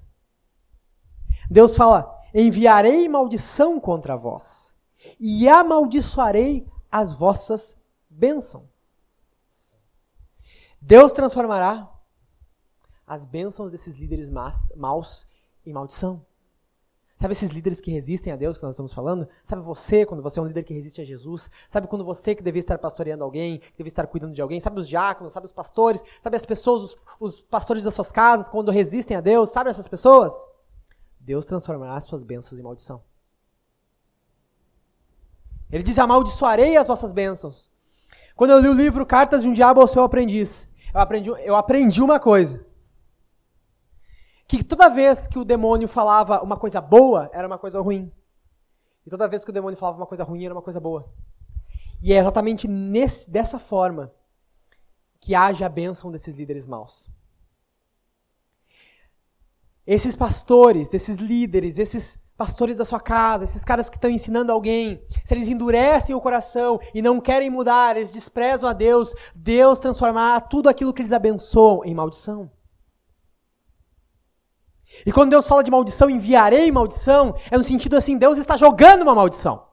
Deus 1.50 1.76
fala: 1.76 2.16
Enviarei 2.34 3.08
maldição 3.10 3.80
contra 3.80 4.16
vós, 4.16 4.74
e 5.20 5.48
amaldiçoarei 5.48 6.68
as 6.92 7.14
vossas 7.14 7.78
bênçãos. 8.10 8.68
Deus 10.82 11.12
transformará 11.12 11.90
as 13.10 13.26
bênçãos 13.26 13.72
desses 13.72 14.00
líderes 14.00 14.30
maus 14.30 15.26
em 15.66 15.74
maldição. 15.74 16.24
Sabe 17.18 17.34
esses 17.34 17.50
líderes 17.50 17.82
que 17.82 17.92
resistem 17.92 18.32
a 18.32 18.36
Deus 18.36 18.58
que 18.58 18.64
nós 18.64 18.76
estamos 18.76 18.94
falando? 18.94 19.28
Sabe 19.44 19.62
você, 19.64 20.06
quando 20.06 20.22
você 20.22 20.40
é 20.40 20.42
um 20.42 20.46
líder 20.46 20.64
que 20.64 20.74
resiste 20.74 21.02
a 21.02 21.04
Jesus? 21.04 21.50
Sabe 21.68 21.88
quando 21.88 22.06
você 22.06 22.34
que 22.34 22.44
devia 22.44 22.60
estar 22.60 22.78
pastoreando 22.78 23.24
alguém, 23.24 23.58
que 23.58 23.78
devia 23.78 23.90
estar 23.90 24.08
cuidando 24.08 24.34
de 24.34 24.42
alguém? 24.42 24.62
Sabe 24.62 24.80
os 24.80 24.88
diáconos, 24.88 25.34
sabe 25.34 25.48
os 25.48 25.52
pastores, 25.52 26.02
sabe 26.22 26.38
as 26.38 26.46
pessoas, 26.46 26.84
os, 26.84 26.98
os 27.20 27.42
pastores 27.42 27.84
das 27.84 27.94
suas 27.94 28.12
casas, 28.12 28.48
quando 28.48 28.72
resistem 28.72 29.18
a 29.18 29.22
Deus? 29.22 29.50
Sabe 29.50 29.72
essas 29.72 29.88
pessoas? 29.88 30.34
Deus 31.20 31.46
transformará 31.46 31.96
as 31.96 32.06
suas 32.06 32.24
bênçãos 32.24 32.58
em 32.58 32.64
maldição. 32.64 33.04
Ele 35.70 35.84
diz: 35.84 36.00
Amaldiçoarei 36.00 36.78
as 36.78 36.88
vossas 36.88 37.12
bênçãos. 37.12 37.70
Quando 38.36 38.52
eu 38.52 38.62
li 38.62 38.70
o 38.70 38.74
livro 38.74 39.06
Cartas 39.06 39.42
de 39.42 39.50
um 39.50 39.54
Diabo 39.54 39.82
ao 39.82 39.88
Seu 39.88 40.04
Aprendiz, 40.04 40.70
eu 40.94 41.02
aprendi, 41.02 41.30
eu 41.30 41.56
aprendi 41.56 42.02
uma 42.02 42.20
coisa. 42.20 42.69
Que 44.50 44.64
toda 44.64 44.90
vez 44.90 45.28
que 45.28 45.38
o 45.38 45.46
demônio 45.46 45.88
falava 45.88 46.42
uma 46.42 46.58
coisa 46.58 46.82
boa, 46.82 47.30
era 47.32 47.46
uma 47.46 47.60
coisa 47.60 47.80
ruim. 47.80 48.12
E 49.06 49.10
toda 49.10 49.28
vez 49.28 49.44
que 49.46 49.52
o 49.52 49.54
demônio 49.54 49.78
falava 49.78 50.00
uma 50.00 50.08
coisa 50.08 50.24
ruim, 50.24 50.44
era 50.44 50.56
uma 50.56 50.62
coisa 50.64 50.80
boa. 50.80 51.08
E 52.02 52.12
é 52.12 52.18
exatamente 52.18 52.68
nesse, 52.68 53.30
dessa 53.30 53.60
forma 53.60 54.12
que 55.20 55.36
age 55.36 55.64
a 55.64 55.70
bênção 55.70 56.12
desses 56.12 56.36
líderes 56.36 56.66
maus. 56.66 57.08
Esses 59.86 60.16
pastores, 60.16 60.96
esses 60.96 61.18
líderes, 61.18 61.78
esses 61.78 62.20
pastores 62.36 62.78
da 62.78 62.86
sua 62.86 63.00
casa, 63.00 63.44
esses 63.44 63.64
caras 63.64 63.88
que 63.88 63.98
estão 63.98 64.10
ensinando 64.10 64.52
alguém, 64.52 65.00
se 65.24 65.32
eles 65.36 65.48
endurecem 65.48 66.16
o 66.16 66.22
coração 66.22 66.80
e 66.92 67.04
não 67.04 67.22
querem 67.22 67.52
mudar, 67.52 67.98
eles 67.98 68.12
desprezam 68.12 68.68
a 68.68 68.74
Deus, 68.74 69.14
Deus 69.36 69.80
transformará 69.80 70.42
tudo 70.42 70.70
aquilo 70.70 70.92
que 70.92 71.04
eles 71.04 71.14
abençoam 71.14 71.86
em 71.86 71.94
maldição. 71.94 72.50
E 75.06 75.12
quando 75.12 75.30
Deus 75.30 75.48
fala 75.48 75.64
de 75.64 75.72
maldição, 75.72 76.10
enviarei 76.10 76.72
maldição, 76.72 77.36
é 77.52 77.58
no 77.58 77.64
sentido 77.64 77.96
assim, 77.96 78.18
Deus 78.18 78.38
está 78.38 78.58
jogando 78.58 79.04
uma 79.04 79.16
maldição. 79.16 79.68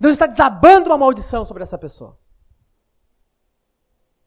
Deus 0.00 0.14
está 0.14 0.26
desabando 0.26 0.88
uma 0.90 0.98
maldição 0.98 1.44
sobre 1.44 1.62
essa 1.62 1.78
pessoa. 1.78 2.18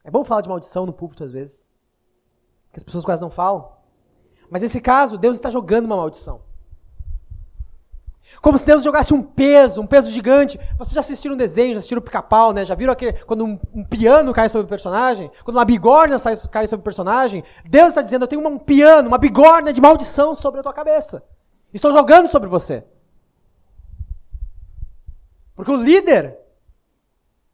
É 0.03 0.09
bom 0.09 0.23
falar 0.23 0.41
de 0.41 0.49
maldição 0.49 0.85
no 0.85 0.93
púlpito 0.93 1.23
às 1.23 1.31
vezes, 1.31 1.69
que 2.71 2.79
as 2.79 2.83
pessoas 2.83 3.03
quase 3.03 3.21
não 3.21 3.29
falam. 3.29 3.75
Mas 4.49 4.61
nesse 4.61 4.79
caso, 4.79 5.17
Deus 5.17 5.35
está 5.35 5.49
jogando 5.49 5.85
uma 5.85 5.97
maldição. 5.97 6.46
Como 8.41 8.57
se 8.57 8.65
Deus 8.65 8.83
jogasse 8.83 9.13
um 9.13 9.23
peso, 9.23 9.81
um 9.81 9.87
peso 9.87 10.11
gigante. 10.11 10.59
Vocês 10.77 10.93
já 10.93 10.99
assistiram 10.99 11.35
um 11.35 11.37
desenho, 11.37 11.73
já 11.73 11.77
assistiram 11.77 11.99
o 11.99 12.03
pica-pau, 12.03 12.53
né? 12.53 12.65
Já 12.65 12.75
viram 12.75 12.93
aquele, 12.93 13.13
quando 13.13 13.45
um, 13.45 13.59
um, 13.73 13.83
piano 13.83 14.33
cai 14.33 14.49
sobre 14.49 14.65
o 14.65 14.69
personagem? 14.69 15.31
Quando 15.43 15.57
uma 15.57 15.65
bigorna 15.65 16.19
sai, 16.19 16.35
cai 16.51 16.67
sobre 16.67 16.81
o 16.81 16.83
personagem? 16.83 17.43
Deus 17.65 17.89
está 17.89 18.01
dizendo, 18.01 18.23
eu 18.23 18.27
tenho 18.27 18.45
um 18.47 18.59
piano, 18.59 19.07
uma 19.07 19.17
bigorna 19.17 19.73
de 19.73 19.81
maldição 19.81 20.35
sobre 20.35 20.59
a 20.59 20.63
tua 20.63 20.73
cabeça. 20.73 21.23
Estou 21.73 21.91
jogando 21.91 22.27
sobre 22.27 22.49
você. 22.49 22.83
Porque 25.55 25.71
o 25.71 25.75
líder 25.75 26.37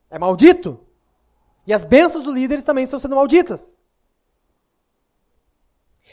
é 0.09 0.19
maldito. 0.19 0.79
E 1.65 1.73
as 1.73 1.83
bênçãos 1.83 2.23
do 2.25 2.31
líder 2.31 2.61
também 2.61 2.83
estão 2.83 2.99
sendo 2.99 3.15
malditas. 3.15 3.79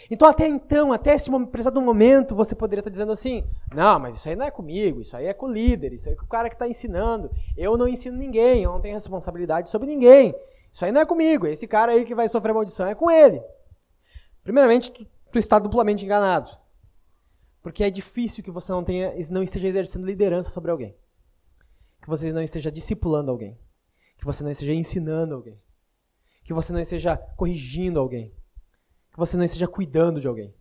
Então, 0.08 0.28
até 0.28 0.46
então, 0.46 0.92
até 0.92 1.14
esse 1.14 1.30
precisado 1.48 1.80
momento, 1.80 2.34
você 2.34 2.54
poderia 2.54 2.80
estar 2.80 2.90
dizendo 2.90 3.12
assim: 3.12 3.44
não, 3.74 3.98
mas 3.98 4.14
isso 4.14 4.28
aí 4.28 4.36
não 4.36 4.46
é 4.46 4.50
comigo, 4.50 5.00
isso 5.00 5.16
aí 5.16 5.26
é 5.26 5.34
com 5.34 5.46
o 5.46 5.52
líder, 5.52 5.92
isso 5.92 6.08
aí 6.08 6.14
é 6.14 6.16
com 6.16 6.24
o 6.24 6.28
cara 6.28 6.48
que 6.48 6.54
está 6.54 6.68
ensinando. 6.68 7.30
Eu 7.56 7.76
não 7.76 7.88
ensino 7.88 8.16
ninguém, 8.16 8.62
eu 8.62 8.72
não 8.72 8.80
tenho 8.80 8.94
responsabilidade 8.94 9.68
sobre 9.68 9.88
ninguém. 9.88 10.34
Isso 10.72 10.84
aí 10.84 10.92
não 10.92 11.00
é 11.00 11.06
comigo, 11.06 11.46
esse 11.46 11.66
cara 11.66 11.92
aí 11.92 12.04
que 12.04 12.14
vai 12.14 12.28
sofrer 12.28 12.54
maldição 12.54 12.86
é 12.86 12.94
com 12.94 13.10
ele. 13.10 13.42
Primeiramente, 14.42 14.92
tu, 14.92 15.06
tu 15.32 15.38
está 15.38 15.58
duplamente 15.58 16.04
enganado. 16.04 16.48
Porque 17.62 17.84
é 17.84 17.90
difícil 17.90 18.42
que 18.42 18.50
você 18.50 18.72
não, 18.72 18.82
tenha, 18.82 19.12
não 19.30 19.42
esteja 19.42 19.68
exercendo 19.68 20.06
liderança 20.06 20.48
sobre 20.48 20.70
alguém. 20.70 20.96
Que 22.00 22.08
você 22.08 22.32
não 22.32 22.42
esteja 22.42 22.70
discipulando 22.70 23.30
alguém. 23.30 23.58
Que 24.16 24.24
você 24.24 24.42
não 24.42 24.50
esteja 24.50 24.72
ensinando 24.72 25.34
alguém. 25.34 25.60
Que 26.42 26.54
você 26.54 26.72
não 26.72 26.80
esteja 26.80 27.18
corrigindo 27.36 28.00
alguém 28.00 28.32
que 29.12 29.18
você 29.18 29.36
não 29.36 29.44
esteja 29.44 29.66
cuidando 29.66 30.20
de 30.20 30.28
alguém. 30.28 30.54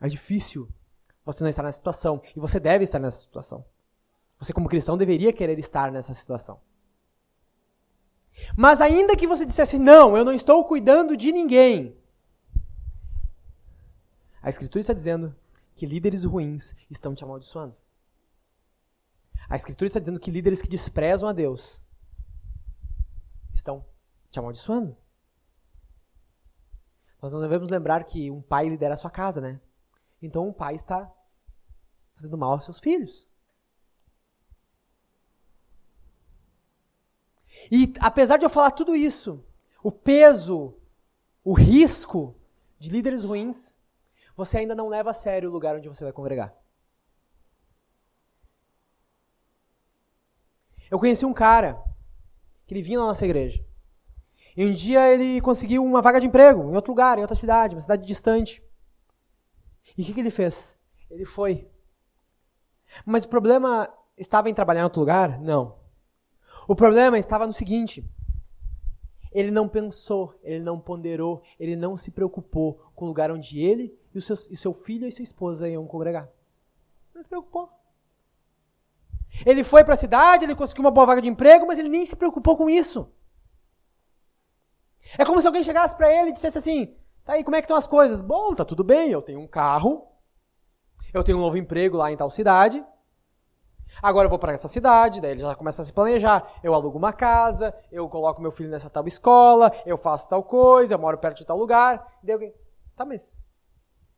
É 0.00 0.08
difícil 0.08 0.68
você 1.24 1.42
não 1.42 1.50
estar 1.50 1.62
nessa 1.62 1.78
situação. 1.78 2.20
E 2.34 2.40
você 2.40 2.58
deve 2.58 2.84
estar 2.84 2.98
nessa 2.98 3.18
situação. 3.18 3.64
Você, 4.38 4.52
como 4.52 4.68
cristão, 4.68 4.96
deveria 4.96 5.32
querer 5.32 5.58
estar 5.58 5.92
nessa 5.92 6.14
situação. 6.14 6.60
Mas 8.56 8.80
ainda 8.80 9.16
que 9.16 9.26
você 9.26 9.44
dissesse, 9.44 9.78
não, 9.78 10.16
eu 10.16 10.24
não 10.24 10.32
estou 10.32 10.64
cuidando 10.64 11.16
de 11.16 11.30
ninguém. 11.32 11.96
A 14.42 14.48
Escritura 14.48 14.80
está 14.80 14.94
dizendo 14.94 15.36
que 15.74 15.84
líderes 15.84 16.24
ruins 16.24 16.74
estão 16.90 17.14
te 17.14 17.22
amaldiçoando. 17.22 17.76
A 19.48 19.56
Escritura 19.56 19.86
está 19.86 20.00
dizendo 20.00 20.20
que 20.20 20.30
líderes 20.30 20.62
que 20.62 20.68
desprezam 20.68 21.28
a 21.28 21.32
Deus 21.32 21.80
estão 23.52 23.84
te 24.30 24.38
amaldiçoando. 24.38 24.96
Nós 27.20 27.32
não 27.32 27.40
devemos 27.40 27.70
lembrar 27.70 28.02
que 28.04 28.30
um 28.30 28.40
pai 28.40 28.68
lidera 28.68 28.94
a 28.94 28.96
sua 28.96 29.10
casa, 29.10 29.40
né? 29.40 29.60
Então 30.22 30.48
um 30.48 30.52
pai 30.52 30.74
está 30.74 31.10
fazendo 32.12 32.38
mal 32.38 32.52
aos 32.52 32.64
seus 32.64 32.78
filhos. 32.78 33.28
E 37.70 37.92
apesar 38.00 38.36
de 38.36 38.44
eu 38.44 38.50
falar 38.50 38.70
tudo 38.70 38.94
isso, 38.94 39.44
o 39.82 39.90
peso, 39.90 40.76
o 41.44 41.52
risco 41.52 42.36
de 42.78 42.90
líderes 42.90 43.24
ruins, 43.24 43.74
você 44.36 44.58
ainda 44.58 44.74
não 44.74 44.88
leva 44.88 45.10
a 45.10 45.14
sério 45.14 45.50
o 45.50 45.52
lugar 45.52 45.76
onde 45.76 45.88
você 45.88 46.04
vai 46.04 46.12
congregar. 46.12 46.54
Eu 50.90 50.98
conheci 50.98 51.24
um 51.24 51.34
cara 51.34 51.82
que 52.66 52.74
ele 52.74 52.82
vinha 52.82 52.98
na 52.98 53.06
nossa 53.06 53.24
igreja. 53.24 53.64
E 54.56 54.64
um 54.64 54.72
dia 54.72 55.12
ele 55.12 55.40
conseguiu 55.40 55.84
uma 55.84 56.02
vaga 56.02 56.20
de 56.20 56.26
emprego 56.26 56.70
em 56.70 56.76
outro 56.76 56.92
lugar, 56.92 57.18
em 57.18 57.22
outra 57.22 57.36
cidade, 57.36 57.74
uma 57.74 57.80
cidade 57.80 58.06
distante. 58.06 58.62
E 59.96 60.02
o 60.02 60.04
que, 60.04 60.14
que 60.14 60.20
ele 60.20 60.30
fez? 60.30 60.78
Ele 61.10 61.24
foi. 61.24 61.68
Mas 63.04 63.24
o 63.24 63.28
problema 63.28 63.88
estava 64.16 64.50
em 64.50 64.54
trabalhar 64.54 64.80
em 64.80 64.84
outro 64.84 65.00
lugar? 65.00 65.40
Não. 65.40 65.78
O 66.66 66.74
problema 66.74 67.18
estava 67.18 67.46
no 67.46 67.52
seguinte: 67.52 68.04
ele 69.32 69.50
não 69.50 69.68
pensou, 69.68 70.38
ele 70.42 70.62
não 70.62 70.78
ponderou, 70.78 71.42
ele 71.58 71.76
não 71.76 71.96
se 71.96 72.10
preocupou 72.10 72.74
com 72.94 73.04
o 73.04 73.08
lugar 73.08 73.30
onde 73.30 73.60
ele 73.60 73.96
e 74.14 74.18
o 74.18 74.22
seu, 74.22 74.34
e 74.50 74.56
seu 74.56 74.74
filho 74.74 75.06
e 75.06 75.12
sua 75.12 75.22
esposa 75.22 75.68
iam 75.68 75.86
congregar. 75.86 76.28
Não 77.14 77.22
se 77.22 77.28
preocupou. 77.28 77.68
Ele 79.46 79.62
foi 79.62 79.84
para 79.84 79.94
a 79.94 79.96
cidade, 79.96 80.44
ele 80.44 80.56
conseguiu 80.56 80.84
uma 80.84 80.90
boa 80.90 81.06
vaga 81.06 81.22
de 81.22 81.28
emprego, 81.28 81.66
mas 81.66 81.78
ele 81.78 81.88
nem 81.88 82.04
se 82.04 82.16
preocupou 82.16 82.56
com 82.56 82.68
isso. 82.68 83.12
É 85.18 85.24
como 85.24 85.40
se 85.40 85.46
alguém 85.46 85.64
chegasse 85.64 85.94
para 85.96 86.12
ele 86.12 86.30
e 86.30 86.32
dissesse 86.32 86.58
assim: 86.58 86.96
tá 87.24 87.34
aí, 87.34 87.44
como 87.44 87.56
é 87.56 87.60
que 87.60 87.64
estão 87.64 87.76
as 87.76 87.86
coisas? 87.86 88.22
Bom, 88.22 88.54
tá 88.54 88.64
tudo 88.64 88.84
bem, 88.84 89.10
eu 89.10 89.22
tenho 89.22 89.40
um 89.40 89.46
carro, 89.46 90.06
eu 91.12 91.24
tenho 91.24 91.38
um 91.38 91.40
novo 91.40 91.56
emprego 91.56 91.96
lá 91.96 92.10
em 92.10 92.16
tal 92.16 92.30
cidade. 92.30 92.84
Agora 94.00 94.26
eu 94.26 94.30
vou 94.30 94.38
para 94.38 94.52
essa 94.52 94.68
cidade, 94.68 95.20
daí 95.20 95.32
ele 95.32 95.40
já 95.40 95.54
começa 95.54 95.82
a 95.82 95.84
se 95.84 95.92
planejar. 95.92 96.48
Eu 96.62 96.74
alugo 96.74 96.96
uma 96.96 97.12
casa, 97.12 97.74
eu 97.90 98.08
coloco 98.08 98.40
meu 98.40 98.52
filho 98.52 98.70
nessa 98.70 98.88
tal 98.88 99.06
escola, 99.06 99.72
eu 99.84 99.98
faço 99.98 100.28
tal 100.28 100.44
coisa, 100.44 100.94
eu 100.94 100.98
moro 100.98 101.18
perto 101.18 101.38
de 101.38 101.46
tal 101.46 101.58
lugar. 101.58 102.18
Daí 102.22 102.34
alguém, 102.34 102.54
tá, 102.94 103.04
mas 103.04 103.44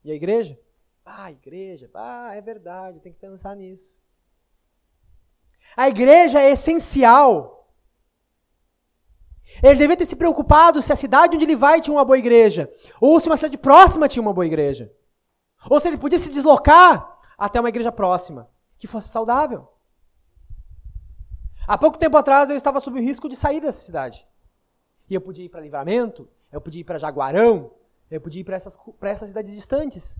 e 0.05 0.11
a 0.11 0.15
igreja? 0.15 0.59
Ah, 1.05 1.25
a 1.25 1.33
igreja, 1.33 1.91
ah, 1.95 2.35
é 2.35 2.41
verdade, 2.41 3.01
tem 3.01 3.13
que 3.13 3.19
pensar 3.19 3.55
nisso. 3.57 4.01
A 5.77 5.89
igreja 5.89 6.41
é 6.41 6.51
essencial. 6.51 7.62
Ele 9.61 9.75
devia 9.75 9.97
ter 9.97 10.07
se 10.07 10.17
preocupado 10.17 10.81
se 10.81 10.93
a 10.93 10.97
cidade 10.97 11.37
onde 11.37 11.45
ele 11.45 11.57
vai 11.57 11.81
tinha 11.81 11.95
uma 11.95 12.05
boa 12.05 12.19
igreja, 12.19 12.73
ou 13.01 13.19
se 13.21 13.29
uma 13.29 13.37
cidade 13.37 13.59
próxima 13.59 14.09
tinha 14.09 14.23
uma 14.23 14.33
boa 14.33 14.47
igreja, 14.47 14.93
ou 15.69 15.81
se 15.81 15.89
ele 15.89 15.99
podia 15.99 16.19
se 16.19 16.33
deslocar 16.33 17.19
até 17.37 17.59
uma 17.59 17.69
igreja 17.69 17.91
próxima, 17.91 18.49
que 18.79 18.87
fosse 18.87 19.09
saudável. 19.09 19.69
Há 21.67 21.79
pouco 21.79 21.99
tempo 21.99 22.17
atrás 22.17 22.51
eu 22.51 22.57
estava 22.57 22.81
sob 22.81 22.99
o 22.99 23.03
risco 23.03 23.29
de 23.29 23.37
sair 23.37 23.61
dessa 23.61 23.85
cidade. 23.85 24.27
E 25.09 25.15
eu 25.15 25.21
podia 25.21 25.45
ir 25.45 25.49
para 25.49 25.61
Livramento, 25.61 26.29
eu 26.51 26.61
podia 26.61 26.81
ir 26.81 26.85
para 26.85 26.99
Jaguarão, 26.99 27.73
eu 28.11 28.21
podia 28.21 28.41
ir 28.41 28.45
para 28.45 28.57
essas, 28.57 28.79
essas 29.03 29.29
cidades 29.29 29.53
distantes. 29.53 30.19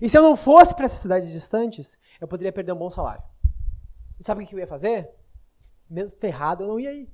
E 0.00 0.08
se 0.08 0.16
eu 0.16 0.22
não 0.22 0.36
fosse 0.36 0.74
para 0.74 0.86
essas 0.86 0.98
cidades 0.98 1.30
distantes, 1.30 1.98
eu 2.20 2.28
poderia 2.28 2.52
perder 2.52 2.72
um 2.72 2.78
bom 2.78 2.90
salário. 2.90 3.22
E 4.18 4.24
sabe 4.24 4.42
o 4.42 4.46
que 4.46 4.54
eu 4.54 4.58
ia 4.58 4.66
fazer? 4.66 5.10
Mesmo 5.88 6.18
ferrado, 6.18 6.64
eu 6.64 6.68
não 6.68 6.80
ia 6.80 6.92
ir. 6.92 7.10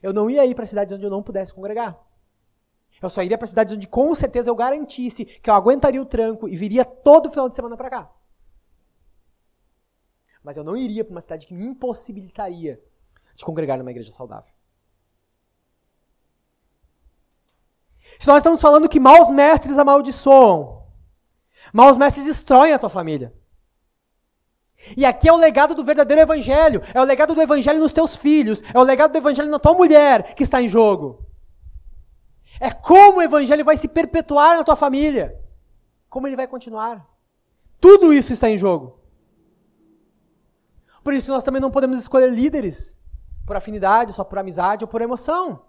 Eu 0.00 0.12
não 0.12 0.30
ia 0.30 0.46
ir 0.46 0.54
para 0.54 0.66
cidades 0.66 0.94
onde 0.96 1.04
eu 1.04 1.10
não 1.10 1.22
pudesse 1.22 1.52
congregar. 1.52 1.98
Eu 3.02 3.10
só 3.10 3.22
iria 3.22 3.36
para 3.36 3.48
cidades 3.48 3.74
onde 3.74 3.88
com 3.88 4.14
certeza 4.14 4.48
eu 4.48 4.54
garantisse 4.54 5.24
que 5.24 5.50
eu 5.50 5.54
aguentaria 5.54 6.00
o 6.00 6.06
tranco 6.06 6.48
e 6.48 6.56
viria 6.56 6.84
todo 6.84 7.30
final 7.30 7.48
de 7.48 7.54
semana 7.54 7.76
para 7.76 7.90
cá. 7.90 8.12
Mas 10.42 10.56
eu 10.56 10.64
não 10.64 10.76
iria 10.76 11.04
para 11.04 11.12
uma 11.12 11.20
cidade 11.20 11.46
que 11.46 11.54
me 11.54 11.64
impossibilitaria 11.66 12.80
de 13.34 13.44
congregar 13.44 13.78
numa 13.78 13.90
igreja 13.90 14.12
saudável. 14.12 14.52
Se 18.18 18.26
nós 18.26 18.38
estamos 18.38 18.60
falando 18.60 18.88
que 18.88 19.00
maus 19.00 19.30
mestres 19.30 19.78
amaldiçoam, 19.78 20.86
maus 21.72 21.96
mestres 21.96 22.26
destroem 22.26 22.72
a 22.72 22.78
tua 22.78 22.90
família. 22.90 23.32
E 24.96 25.04
aqui 25.04 25.28
é 25.28 25.32
o 25.32 25.36
legado 25.36 25.74
do 25.74 25.84
verdadeiro 25.84 26.22
evangelho. 26.22 26.82
É 26.92 27.00
o 27.00 27.04
legado 27.04 27.34
do 27.34 27.42
evangelho 27.42 27.80
nos 27.80 27.92
teus 27.92 28.16
filhos. 28.16 28.62
É 28.74 28.78
o 28.78 28.82
legado 28.82 29.12
do 29.12 29.18
evangelho 29.18 29.50
na 29.50 29.58
tua 29.58 29.74
mulher 29.74 30.34
que 30.34 30.42
está 30.42 30.60
em 30.60 30.68
jogo. 30.68 31.24
É 32.60 32.70
como 32.70 33.18
o 33.18 33.22
evangelho 33.22 33.64
vai 33.64 33.76
se 33.76 33.88
perpetuar 33.88 34.56
na 34.56 34.64
tua 34.64 34.76
família. 34.76 35.38
Como 36.08 36.26
ele 36.26 36.36
vai 36.36 36.46
continuar. 36.46 37.06
Tudo 37.80 38.12
isso 38.12 38.32
está 38.32 38.50
em 38.50 38.58
jogo. 38.58 39.00
Por 41.02 41.14
isso 41.14 41.30
nós 41.32 41.42
também 41.42 41.60
não 41.60 41.70
podemos 41.70 41.98
escolher 41.98 42.30
líderes 42.30 42.96
por 43.44 43.56
afinidade, 43.56 44.12
só 44.12 44.22
por 44.22 44.38
amizade 44.38 44.84
ou 44.84 44.88
por 44.88 45.00
emoção. 45.00 45.64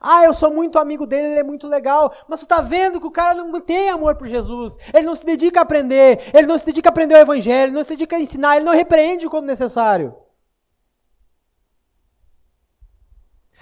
Ah, 0.00 0.24
eu 0.24 0.34
sou 0.34 0.52
muito 0.52 0.78
amigo 0.78 1.06
dele, 1.06 1.28
ele 1.28 1.40
é 1.40 1.44
muito 1.44 1.66
legal. 1.66 2.12
Mas 2.28 2.40
tu 2.40 2.46
tá 2.46 2.60
vendo 2.60 3.00
que 3.00 3.06
o 3.06 3.10
cara 3.10 3.34
não 3.34 3.60
tem 3.60 3.88
amor 3.88 4.16
por 4.16 4.28
Jesus. 4.28 4.78
Ele 4.92 5.06
não 5.06 5.16
se 5.16 5.24
dedica 5.24 5.60
a 5.60 5.62
aprender, 5.62 6.30
ele 6.34 6.46
não 6.46 6.58
se 6.58 6.66
dedica 6.66 6.88
a 6.88 6.90
aprender 6.90 7.14
o 7.14 7.18
evangelho, 7.18 7.70
ele 7.70 7.76
não 7.76 7.84
se 7.84 7.90
dedica 7.90 8.16
a 8.16 8.20
ensinar, 8.20 8.56
ele 8.56 8.64
não 8.64 8.72
repreende 8.72 9.28
quando 9.28 9.46
necessário. 9.46 10.16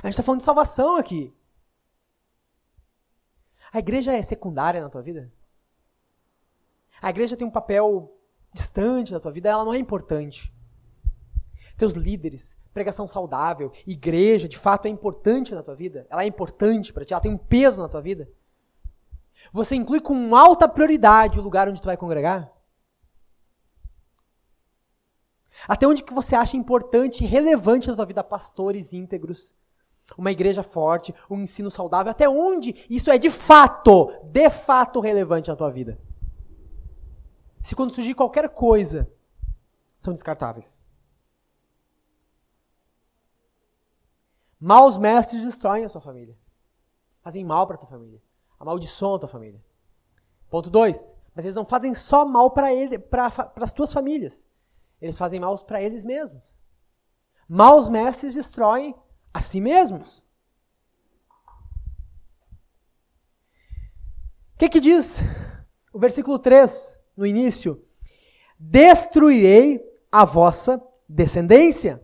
A 0.02 0.06
gente 0.06 0.14
está 0.14 0.22
falando 0.22 0.40
de 0.40 0.44
salvação 0.44 0.96
aqui. 0.96 1.34
A 3.72 3.78
igreja 3.78 4.12
é 4.12 4.22
secundária 4.22 4.80
na 4.80 4.88
tua 4.88 5.02
vida? 5.02 5.32
A 7.02 7.10
igreja 7.10 7.36
tem 7.36 7.46
um 7.46 7.50
papel 7.50 8.16
distante 8.52 9.10
da 9.10 9.18
tua 9.18 9.32
vida, 9.32 9.48
ela 9.48 9.64
não 9.64 9.74
é 9.74 9.78
importante. 9.78 10.53
Teus 11.76 11.94
líderes, 11.94 12.58
pregação 12.72 13.08
saudável, 13.08 13.72
igreja, 13.86 14.48
de 14.48 14.56
fato 14.56 14.86
é 14.86 14.88
importante 14.88 15.54
na 15.54 15.62
tua 15.62 15.74
vida? 15.74 16.06
Ela 16.08 16.24
é 16.24 16.26
importante 16.26 16.92
para 16.92 17.04
ti? 17.04 17.12
Ela 17.12 17.22
tem 17.22 17.32
um 17.32 17.38
peso 17.38 17.82
na 17.82 17.88
tua 17.88 18.00
vida? 18.00 18.28
Você 19.52 19.74
inclui 19.74 20.00
com 20.00 20.36
alta 20.36 20.68
prioridade 20.68 21.38
o 21.38 21.42
lugar 21.42 21.68
onde 21.68 21.80
tu 21.80 21.86
vai 21.86 21.96
congregar? 21.96 22.52
Até 25.68 25.86
onde 25.86 26.02
que 26.02 26.12
você 26.12 26.34
acha 26.34 26.56
importante 26.56 27.24
e 27.24 27.26
relevante 27.26 27.88
na 27.88 27.96
tua 27.96 28.06
vida 28.06 28.22
pastores 28.22 28.92
íntegros? 28.92 29.54
Uma 30.18 30.30
igreja 30.30 30.62
forte, 30.62 31.14
um 31.30 31.40
ensino 31.40 31.70
saudável, 31.70 32.10
até 32.10 32.28
onde 32.28 32.86
isso 32.90 33.10
é 33.10 33.16
de 33.16 33.30
fato, 33.30 34.10
de 34.24 34.50
fato 34.50 35.00
relevante 35.00 35.48
na 35.48 35.56
tua 35.56 35.70
vida? 35.70 35.98
Se 37.62 37.74
quando 37.74 37.94
surgir 37.94 38.14
qualquer 38.14 38.50
coisa, 38.50 39.10
são 39.98 40.12
descartáveis. 40.12 40.83
Maus 44.64 44.96
mestres 44.96 45.44
destroem 45.44 45.84
a 45.84 45.90
sua 45.90 46.00
família. 46.00 46.34
Fazem 47.20 47.44
mal 47.44 47.66
para 47.66 47.76
a 47.76 47.78
tua 47.78 47.90
família. 47.90 48.18
Amaldiçoam 48.58 49.16
a 49.16 49.18
tua 49.18 49.28
família. 49.28 49.62
Ponto 50.48 50.70
2. 50.70 51.18
Mas 51.34 51.44
eles 51.44 51.54
não 51.54 51.66
fazem 51.66 51.92
só 51.92 52.24
mal 52.24 52.50
para 52.50 52.72
ele, 52.72 52.98
para 52.98 53.30
as 53.56 53.74
tuas 53.74 53.92
famílias. 53.92 54.48
Eles 55.02 55.18
fazem 55.18 55.38
mal 55.38 55.58
para 55.58 55.82
eles 55.82 56.02
mesmos. 56.02 56.56
Maus 57.46 57.90
mestres 57.90 58.36
destroem 58.36 58.94
a 59.34 59.40
si 59.42 59.60
mesmos. 59.60 60.24
O 64.54 64.58
que, 64.60 64.70
que 64.70 64.80
diz 64.80 65.20
o 65.92 65.98
versículo 65.98 66.38
3 66.38 66.98
no 67.14 67.26
início? 67.26 67.86
Destruirei 68.58 69.86
a 70.10 70.24
vossa 70.24 70.82
descendência. 71.06 72.02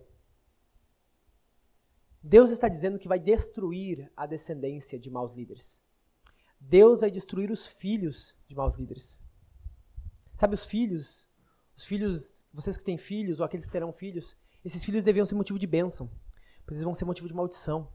Deus 2.23 2.51
está 2.51 2.69
dizendo 2.69 2.99
que 2.99 3.09
vai 3.09 3.19
destruir 3.19 4.11
a 4.17 4.27
descendência 4.27 4.99
de 4.99 5.11
maus 5.11 5.35
líderes. 5.35 5.83
Deus 6.61 7.01
vai 7.01 7.11
destruir 7.11 7.51
os 7.51 7.67
filhos 7.67 8.37
de 8.47 8.55
maus 8.55 8.75
líderes. 8.75 9.21
Sabe 10.37 10.55
os 10.55 10.65
filhos? 10.65 11.29
Os 11.77 11.85
filhos, 11.85 12.45
vocês 12.53 12.77
que 12.77 12.85
têm 12.85 12.99
filhos 12.99 13.41
ou 13.41 13.47
aqueles 13.47 13.67
que 13.67 13.73
terão 13.73 13.93
filhos, 13.93 14.37
esses 14.63 14.85
filhos 14.85 15.05
deviam 15.05 15.25
ser 15.25 15.35
motivo 15.35 15.59
de 15.59 15.67
bênção, 15.67 16.11
pois 16.67 16.77
eles 16.77 16.85
vão 16.85 16.93
ser 16.93 17.07
motivo 17.07 17.27
de 17.27 17.35
maldição. 17.35 17.91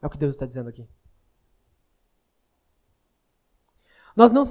É 0.00 0.06
o 0.06 0.10
que 0.10 0.18
Deus 0.18 0.34
está 0.34 0.46
dizendo 0.46 0.68
aqui. 0.68 0.88
Nós 4.16 4.30
não, 4.30 4.44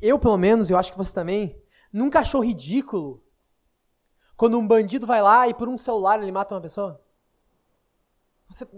eu 0.00 0.18
pelo 0.18 0.38
menos, 0.38 0.70
eu 0.70 0.78
acho 0.78 0.90
que 0.90 0.96
você 0.96 1.12
também, 1.12 1.62
nunca 1.92 2.20
achou 2.20 2.42
ridículo 2.42 3.22
quando 4.34 4.58
um 4.58 4.66
bandido 4.66 5.06
vai 5.06 5.20
lá 5.20 5.46
e 5.46 5.52
por 5.52 5.68
um 5.68 5.76
celular 5.76 6.22
ele 6.22 6.32
mata 6.32 6.54
uma 6.54 6.60
pessoa? 6.62 7.03
Você, 8.54 8.68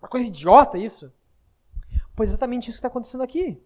uma 0.00 0.08
coisa 0.08 0.26
idiota 0.26 0.78
isso. 0.78 1.12
Pois 2.16 2.30
é 2.30 2.32
exatamente 2.32 2.64
isso 2.64 2.76
que 2.76 2.78
está 2.78 2.88
acontecendo 2.88 3.22
aqui. 3.22 3.62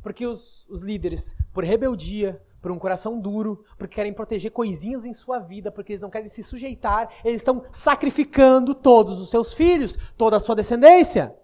Porque 0.00 0.24
os, 0.24 0.64
os 0.68 0.82
líderes, 0.82 1.34
por 1.52 1.64
rebeldia, 1.64 2.40
por 2.60 2.70
um 2.70 2.78
coração 2.78 3.18
duro, 3.18 3.64
porque 3.76 3.96
querem 3.96 4.12
proteger 4.12 4.52
coisinhas 4.52 5.04
em 5.04 5.12
sua 5.12 5.40
vida, 5.40 5.72
porque 5.72 5.92
eles 5.92 6.02
não 6.02 6.10
querem 6.10 6.28
se 6.28 6.42
sujeitar, 6.42 7.12
eles 7.24 7.40
estão 7.40 7.64
sacrificando 7.72 8.74
todos 8.74 9.20
os 9.20 9.30
seus 9.30 9.52
filhos, 9.52 9.98
toda 10.16 10.36
a 10.36 10.40
sua 10.40 10.54
descendência. 10.54 11.36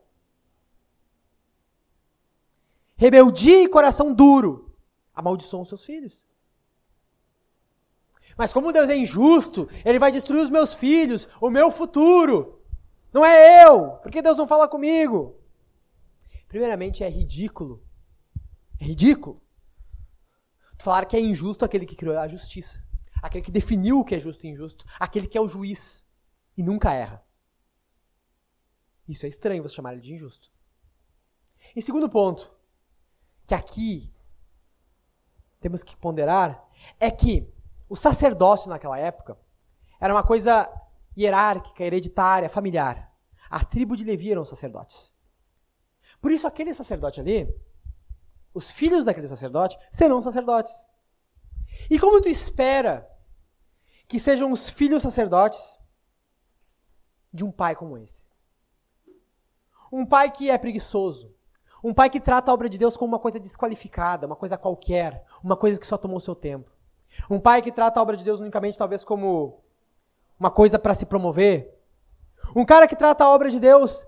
Rebeldia 2.96 3.62
e 3.62 3.68
coração 3.68 4.14
duro 4.14 4.72
amaldiçoam 5.12 5.64
seus 5.64 5.84
filhos. 5.84 6.29
Mas 8.36 8.52
como 8.52 8.72
Deus 8.72 8.88
é 8.88 8.96
injusto, 8.96 9.68
Ele 9.84 9.98
vai 9.98 10.10
destruir 10.10 10.42
os 10.42 10.50
meus 10.50 10.74
filhos, 10.74 11.28
o 11.40 11.50
meu 11.50 11.70
futuro. 11.70 12.60
Não 13.12 13.24
é 13.24 13.64
eu, 13.64 13.92
porque 14.02 14.22
Deus 14.22 14.38
não 14.38 14.46
fala 14.46 14.68
comigo. 14.68 15.36
Primeiramente, 16.48 17.04
é 17.04 17.08
ridículo 17.08 17.82
é 18.80 18.84
ridículo. 18.84 19.40
Falar 20.78 21.04
que 21.04 21.14
é 21.14 21.20
injusto 21.20 21.64
aquele 21.64 21.84
que 21.84 21.94
criou 21.94 22.18
a 22.18 22.26
justiça. 22.26 22.82
Aquele 23.22 23.44
que 23.44 23.50
definiu 23.50 24.00
o 24.00 24.04
que 24.04 24.14
é 24.14 24.18
justo 24.18 24.46
e 24.46 24.48
injusto. 24.48 24.86
Aquele 24.98 25.28
que 25.28 25.36
é 25.36 25.40
o 25.40 25.46
juiz 25.46 26.08
e 26.56 26.62
nunca 26.62 26.94
erra. 26.94 27.22
Isso 29.06 29.26
é 29.26 29.28
estranho 29.28 29.62
você 29.62 29.74
chamar 29.74 29.92
ele 29.92 30.00
de 30.00 30.14
injusto. 30.14 30.50
E 31.76 31.82
segundo 31.82 32.08
ponto, 32.08 32.50
que 33.46 33.54
aqui 33.54 34.10
temos 35.60 35.82
que 35.82 35.94
ponderar, 35.96 36.66
é 36.98 37.10
que 37.10 37.52
o 37.90 37.96
sacerdócio 37.96 38.70
naquela 38.70 38.96
época 38.96 39.36
era 40.00 40.14
uma 40.14 40.22
coisa 40.22 40.72
hierárquica, 41.18 41.82
hereditária, 41.82 42.48
familiar. 42.48 43.12
A 43.50 43.64
tribo 43.64 43.96
de 43.96 44.04
Levi 44.04 44.30
eram 44.30 44.44
sacerdotes. 44.44 45.12
Por 46.20 46.30
isso, 46.30 46.46
aquele 46.46 46.72
sacerdote 46.72 47.20
ali, 47.20 47.52
os 48.54 48.70
filhos 48.70 49.06
daquele 49.06 49.26
sacerdote 49.26 49.76
serão 49.90 50.20
sacerdotes. 50.20 50.86
E 51.90 51.98
como 51.98 52.22
tu 52.22 52.28
espera 52.28 53.10
que 54.06 54.20
sejam 54.20 54.52
os 54.52 54.70
filhos 54.70 55.02
sacerdotes 55.02 55.76
de 57.32 57.44
um 57.44 57.50
pai 57.50 57.74
como 57.74 57.98
esse? 57.98 58.28
Um 59.92 60.06
pai 60.06 60.30
que 60.30 60.48
é 60.48 60.56
preguiçoso. 60.56 61.34
Um 61.82 61.92
pai 61.92 62.08
que 62.08 62.20
trata 62.20 62.52
a 62.52 62.54
obra 62.54 62.68
de 62.68 62.78
Deus 62.78 62.96
como 62.96 63.14
uma 63.14 63.18
coisa 63.18 63.40
desqualificada, 63.40 64.28
uma 64.28 64.36
coisa 64.36 64.56
qualquer, 64.56 65.24
uma 65.42 65.56
coisa 65.56 65.80
que 65.80 65.86
só 65.86 65.98
tomou 65.98 66.20
seu 66.20 66.36
tempo. 66.36 66.70
Um 67.28 67.40
pai 67.40 67.62
que 67.62 67.72
trata 67.72 67.98
a 67.98 68.02
obra 68.02 68.16
de 68.16 68.24
Deus 68.24 68.40
unicamente 68.40 68.78
talvez 68.78 69.04
como 69.04 69.60
uma 70.38 70.50
coisa 70.50 70.78
para 70.78 70.94
se 70.94 71.06
promover. 71.06 71.76
Um 72.54 72.64
cara 72.64 72.86
que 72.86 72.96
trata 72.96 73.24
a 73.24 73.28
obra 73.28 73.50
de 73.50 73.60
Deus 73.60 74.06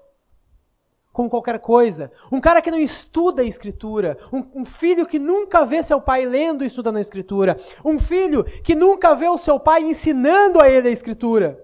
com 1.12 1.28
qualquer 1.28 1.58
coisa. 1.58 2.10
Um 2.30 2.40
cara 2.40 2.62
que 2.62 2.70
não 2.70 2.78
estuda 2.78 3.42
a 3.42 3.44
Escritura. 3.44 4.16
Um, 4.32 4.62
um, 4.62 4.64
filho 4.64 5.06
que 5.06 5.18
nunca 5.18 5.64
vê 5.64 5.82
seu 5.82 6.00
pai 6.00 6.24
lendo 6.24 6.64
e 6.64 6.66
estudando 6.66 6.96
a 6.96 7.00
Escritura. 7.00 7.58
Um 7.84 7.98
filho 7.98 8.42
que 8.42 8.74
nunca 8.74 9.14
vê 9.14 9.28
o 9.28 9.38
seu 9.38 9.60
pai 9.60 9.82
ensinando 9.82 10.60
a 10.60 10.68
ele 10.68 10.88
a 10.88 10.92
Escritura. 10.92 11.62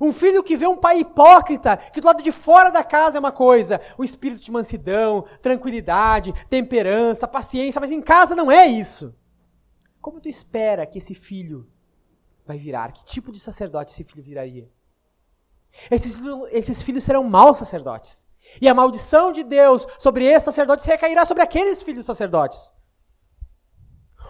Um 0.00 0.12
filho 0.12 0.42
que 0.42 0.56
vê 0.56 0.66
um 0.66 0.76
pai 0.76 1.00
hipócrita, 1.00 1.76
que 1.76 2.00
do 2.00 2.06
lado 2.06 2.22
de 2.22 2.32
fora 2.32 2.70
da 2.70 2.82
casa 2.82 3.18
é 3.18 3.20
uma 3.20 3.32
coisa, 3.32 3.80
o 3.98 4.04
espírito 4.04 4.42
de 4.42 4.50
mansidão, 4.50 5.24
tranquilidade, 5.42 6.32
temperança, 6.48 7.28
paciência, 7.28 7.80
mas 7.80 7.90
em 7.90 8.00
casa 8.00 8.34
não 8.34 8.50
é 8.50 8.66
isso. 8.66 9.14
Como 10.02 10.20
tu 10.20 10.28
espera 10.28 10.84
que 10.84 10.98
esse 10.98 11.14
filho 11.14 11.70
vai 12.44 12.58
virar? 12.58 12.90
Que 12.92 13.04
tipo 13.04 13.30
de 13.30 13.38
sacerdote 13.38 13.92
esse 13.92 14.02
filho 14.02 14.22
viraria? 14.22 14.68
Esses, 15.88 16.20
esses 16.50 16.82
filhos 16.82 17.04
serão 17.04 17.22
maus 17.22 17.58
sacerdotes. 17.58 18.26
E 18.60 18.68
a 18.68 18.74
maldição 18.74 19.30
de 19.30 19.44
Deus 19.44 19.86
sobre 20.00 20.24
esses 20.24 20.42
sacerdotes 20.42 20.84
recairá 20.84 21.24
sobre 21.24 21.44
aqueles 21.44 21.80
filhos 21.80 22.04
sacerdotes. 22.04 22.74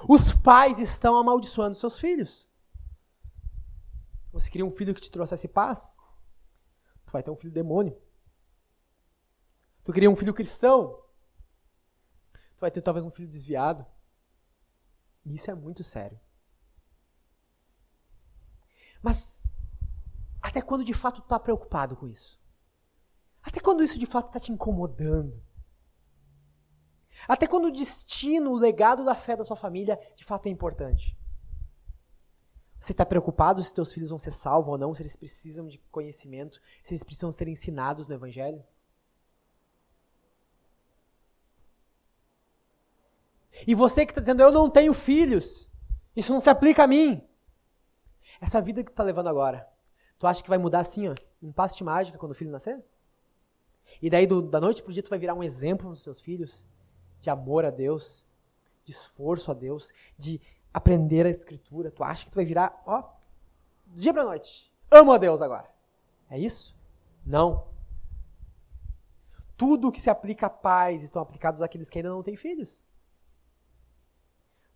Os 0.06 0.30
pais 0.30 0.78
estão 0.78 1.16
amaldiçoando 1.16 1.74
seus 1.74 1.98
filhos. 1.98 2.46
Você 4.30 4.50
queria 4.50 4.66
um 4.66 4.70
filho 4.70 4.94
que 4.94 5.00
te 5.00 5.10
trouxesse 5.10 5.48
paz? 5.48 5.96
Tu 7.06 7.12
vai 7.12 7.22
ter 7.22 7.30
um 7.30 7.36
filho 7.36 7.52
demônio. 7.52 7.98
Tu 9.84 9.92
queria 9.92 10.10
um 10.10 10.16
filho 10.16 10.34
cristão? 10.34 11.02
Tu 12.56 12.60
vai 12.60 12.70
ter 12.70 12.82
talvez 12.82 13.06
um 13.06 13.10
filho 13.10 13.28
desviado. 13.28 13.86
Isso 15.24 15.50
é 15.50 15.54
muito 15.54 15.82
sério. 15.82 16.20
Mas 19.00 19.46
até 20.40 20.60
quando 20.60 20.84
de 20.84 20.94
fato 20.94 21.20
tu 21.20 21.24
está 21.24 21.38
preocupado 21.38 21.96
com 21.96 22.06
isso? 22.06 22.40
Até 23.42 23.60
quando 23.60 23.82
isso 23.82 23.98
de 23.98 24.06
fato 24.06 24.28
está 24.28 24.38
te 24.38 24.52
incomodando? 24.52 25.42
Até 27.28 27.46
quando 27.46 27.66
o 27.66 27.72
destino, 27.72 28.50
o 28.50 28.56
legado 28.56 29.04
da 29.04 29.14
fé 29.14 29.36
da 29.36 29.44
sua 29.44 29.56
família 29.56 29.98
de 30.16 30.24
fato 30.24 30.46
é 30.46 30.50
importante? 30.50 31.16
Você 32.78 32.92
está 32.92 33.06
preocupado 33.06 33.62
se 33.62 33.72
teus 33.72 33.92
filhos 33.92 34.10
vão 34.10 34.18
ser 34.18 34.32
salvos 34.32 34.72
ou 34.72 34.78
não, 34.78 34.92
se 34.92 35.02
eles 35.02 35.14
precisam 35.14 35.68
de 35.68 35.78
conhecimento, 35.90 36.60
se 36.82 36.94
eles 36.94 37.04
precisam 37.04 37.30
ser 37.30 37.46
ensinados 37.46 38.08
no 38.08 38.14
Evangelho? 38.14 38.64
E 43.66 43.74
você 43.74 44.04
que 44.06 44.12
está 44.12 44.20
dizendo, 44.20 44.42
eu 44.42 44.50
não 44.50 44.70
tenho 44.70 44.94
filhos, 44.94 45.70
isso 46.16 46.32
não 46.32 46.40
se 46.40 46.50
aplica 46.50 46.84
a 46.84 46.86
mim. 46.86 47.22
Essa 48.40 48.60
vida 48.60 48.82
que 48.82 48.90
tu 48.90 48.94
está 48.94 49.02
levando 49.02 49.28
agora, 49.28 49.68
tu 50.18 50.26
acha 50.26 50.42
que 50.42 50.48
vai 50.48 50.58
mudar 50.58 50.80
assim, 50.80 51.08
ó, 51.08 51.14
um 51.42 51.52
passo 51.52 51.76
de 51.76 51.84
mágica 51.84 52.18
quando 52.18 52.32
o 52.32 52.34
filho 52.34 52.50
nascer? 52.50 52.82
E 54.00 54.08
daí, 54.08 54.26
do, 54.26 54.40
da 54.40 54.60
noite 54.60 54.82
pro 54.82 54.92
dia, 54.92 55.02
tu 55.02 55.10
vai 55.10 55.18
virar 55.18 55.34
um 55.34 55.42
exemplo 55.42 55.86
para 55.86 55.92
os 55.94 56.02
seus 56.02 56.20
filhos 56.22 56.66
de 57.20 57.30
amor 57.30 57.64
a 57.64 57.70
Deus, 57.70 58.24
de 58.84 58.92
esforço 58.92 59.50
a 59.50 59.54
Deus, 59.54 59.92
de 60.18 60.40
aprender 60.72 61.26
a 61.26 61.30
Escritura. 61.30 61.90
Tu 61.90 62.02
acha 62.02 62.24
que 62.24 62.30
tu 62.30 62.36
vai 62.36 62.44
virar, 62.44 62.82
ó, 62.86 63.02
do 63.86 64.00
dia 64.00 64.12
pra 64.12 64.24
noite. 64.24 64.72
Amo 64.90 65.12
a 65.12 65.18
Deus 65.18 65.40
agora. 65.42 65.70
É 66.28 66.38
isso? 66.38 66.76
Não. 67.24 67.68
Tudo 69.56 69.92
que 69.92 70.00
se 70.00 70.10
aplica 70.10 70.46
a 70.46 70.50
pais 70.50 71.04
estão 71.04 71.22
aplicados 71.22 71.62
àqueles 71.62 71.88
que 71.88 71.98
ainda 71.98 72.08
não 72.08 72.22
têm 72.22 72.34
filhos. 72.34 72.84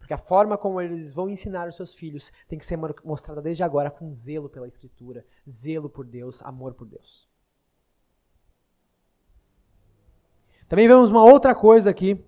Porque 0.06 0.14
a 0.14 0.18
forma 0.18 0.56
como 0.56 0.80
eles 0.80 1.12
vão 1.12 1.28
ensinar 1.28 1.66
os 1.66 1.74
seus 1.74 1.92
filhos 1.92 2.32
tem 2.46 2.56
que 2.56 2.64
ser 2.64 2.78
mostrada 3.04 3.42
desde 3.42 3.64
agora 3.64 3.90
com 3.90 4.08
zelo 4.08 4.48
pela 4.48 4.68
Escritura, 4.68 5.24
zelo 5.50 5.90
por 5.90 6.06
Deus, 6.06 6.40
amor 6.44 6.74
por 6.74 6.86
Deus. 6.86 7.28
Também 10.68 10.86
vemos 10.86 11.10
uma 11.10 11.24
outra 11.24 11.56
coisa 11.56 11.90
aqui. 11.90 12.24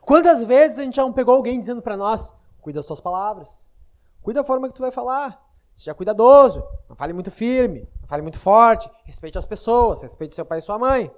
Quantas 0.00 0.42
vezes 0.42 0.78
a 0.78 0.84
gente 0.84 0.96
já 0.96 1.02
não 1.02 1.12
pegou 1.12 1.34
alguém 1.34 1.60
dizendo 1.60 1.82
para 1.82 1.98
nós: 1.98 2.34
cuida 2.62 2.78
das 2.78 2.86
tuas 2.86 3.00
palavras, 3.00 3.66
cuida 4.22 4.40
da 4.40 4.46
forma 4.46 4.68
que 4.68 4.74
tu 4.74 4.80
vai 4.80 4.90
falar, 4.90 5.38
seja 5.74 5.94
cuidadoso, 5.94 6.66
não 6.88 6.96
fale 6.96 7.12
muito 7.12 7.30
firme, 7.30 7.86
não 8.00 8.08
fale 8.08 8.22
muito 8.22 8.38
forte, 8.38 8.90
respeite 9.04 9.36
as 9.36 9.44
pessoas, 9.44 10.00
respeite 10.00 10.34
seu 10.34 10.46
pai 10.46 10.60
e 10.60 10.62
sua 10.62 10.78
mãe. 10.78 11.14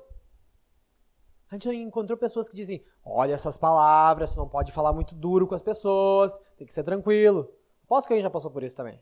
A 1.55 1.57
gente 1.57 1.69
encontrou 1.77 2.19
pessoas 2.19 2.49
que 2.49 2.57
dizem: 2.57 2.85
olha 3.05 3.33
essas 3.33 3.57
palavras, 3.57 4.33
tu 4.33 4.39
não 4.39 4.49
pode 4.49 4.73
falar 4.73 4.93
muito 4.93 5.15
duro 5.15 5.47
com 5.47 5.55
as 5.55 5.63
pessoas, 5.63 6.37
tem 6.57 6.67
que 6.67 6.73
ser 6.73 6.83
tranquilo. 6.83 7.49
Posso 7.87 8.09
que 8.09 8.13
a 8.13 8.17
gente 8.17 8.25
já 8.25 8.31
passou 8.31 8.51
por 8.51 8.65
isso 8.65 8.77
também. 8.77 9.01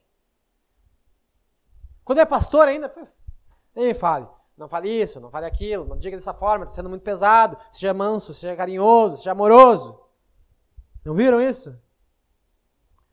Quando 2.05 2.19
é 2.19 2.27
pastor 2.27 2.69
ainda, 2.69 2.93
nem 3.75 3.95
fale. 3.95 4.29
Não 4.55 4.69
fale 4.69 4.91
isso, 4.91 5.19
não 5.19 5.31
fale 5.31 5.47
aquilo, 5.47 5.87
não 5.87 5.97
diga 5.97 6.15
dessa 6.15 6.35
forma, 6.35 6.65
está 6.65 6.77
sendo 6.77 6.91
muito 6.91 7.03
pesado. 7.03 7.57
Seja 7.71 7.95
manso, 7.95 8.35
seja 8.35 8.55
carinhoso, 8.55 9.17
seja 9.17 9.33
amoroso. 9.33 9.99
Não 11.03 11.15
viram 11.15 11.41
isso? 11.41 11.81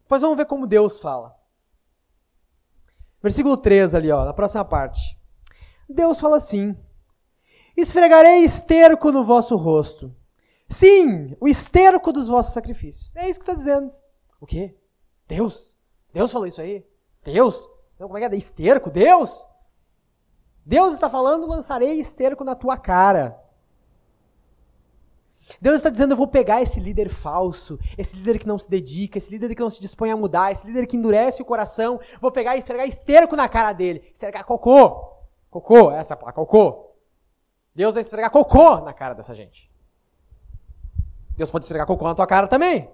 Pois 0.06 0.22
vamos 0.22 0.36
ver 0.36 0.48
como 0.48 0.68
Deus 0.68 1.00
fala. 1.00 1.34
Versículo 3.24 3.56
3 3.56 3.96
ali, 3.96 4.12
ó, 4.12 4.26
na 4.26 4.34
próxima 4.34 4.66
parte. 4.66 5.18
Deus 5.88 6.20
fala 6.20 6.36
assim: 6.36 6.78
Esfregarei 7.76 8.44
esterco 8.44 9.12
no 9.12 9.24
vosso 9.24 9.56
rosto. 9.56 10.16
Sim, 10.68 11.36
o 11.40 11.48
esterco 11.48 12.12
dos 12.12 12.28
vossos 12.28 12.54
sacrifícios. 12.54 13.16
É 13.16 13.28
isso 13.28 13.40
que 13.40 13.44
está 13.44 13.54
dizendo. 13.54 13.92
O 14.40 14.46
quê? 14.46 14.76
Deus? 15.28 15.78
Deus 16.14 16.32
falou 16.32 16.48
isso 16.48 16.62
aí? 16.62 16.86
Deus? 17.24 17.70
Não, 18.00 18.08
como 18.08 18.18
é 18.18 18.28
que 18.28 18.36
é? 18.36 18.38
Esterco? 18.38 18.90
Deus? 18.90 19.46
Deus 20.66 20.94
está 20.94 21.10
falando: 21.10 21.48
lançarei 21.48 22.00
esterco 22.00 22.44
na 22.44 22.56
tua 22.56 22.78
cara. 22.78 23.40
Deus 25.60 25.78
está 25.78 25.90
dizendo: 25.90 26.14
eu 26.14 26.18
vou 26.18 26.28
pegar 26.28 26.62
esse 26.62 26.80
líder 26.80 27.10
falso, 27.10 27.80
esse 27.98 28.16
líder 28.16 28.40
que 28.40 28.48
não 28.48 28.60
se 28.60 28.70
dedica, 28.70 29.18
esse 29.18 29.32
líder 29.32 29.56
que 29.56 29.62
não 29.62 29.70
se 29.70 29.82
dispõe 29.82 30.12
a 30.12 30.18
mudar, 30.18 30.52
esse 30.52 30.68
líder 30.68 30.86
que 30.86 30.96
endurece 30.96 31.42
o 31.42 31.46
coração, 31.46 32.00
vou 32.22 32.32
pegar 32.32 32.56
e 32.56 32.60
esfregar 32.60 32.88
esterco 32.88 33.36
na 33.36 33.50
cara 33.50 33.74
dele. 33.74 34.04
Esfregar 34.14 34.46
cocô. 34.46 35.18
Cocô, 35.50 35.92
essa 35.92 36.16
palavra, 36.16 36.36
cocô. 36.36 36.89
Deus 37.80 37.94
vai 37.94 38.02
esfregar 38.02 38.30
cocô 38.30 38.82
na 38.82 38.92
cara 38.92 39.16
dessa 39.16 39.34
gente. 39.34 39.72
Deus 41.38 41.50
pode 41.50 41.64
esfregar 41.64 41.88
cocô 41.88 42.06
na 42.06 42.14
tua 42.14 42.28
cara 42.28 42.46
também. 42.46 42.92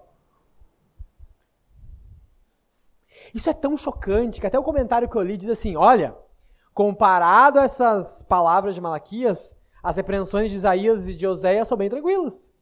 Isso 3.34 3.50
é 3.50 3.54
tão 3.54 3.76
chocante 3.76 4.40
que 4.40 4.46
até 4.46 4.60
o 4.60 4.64
comentário 4.64 5.10
que 5.10 5.16
eu 5.16 5.24
li 5.24 5.38
diz 5.38 5.50
assim: 5.50 5.76
olha, 5.76 6.16
comparado 6.72 7.58
a 7.58 7.64
essas 7.64 8.22
palavras 8.30 8.76
de 8.76 8.82
Malaquias, 8.82 9.56
as 9.82 9.96
repreensões 9.96 10.52
de 10.52 10.58
Isaías 10.58 11.08
e 11.08 11.16
de 11.16 11.26
Oséias 11.26 11.68
são 11.68 11.80
bem 11.80 11.90
tranquilas. 11.90 12.54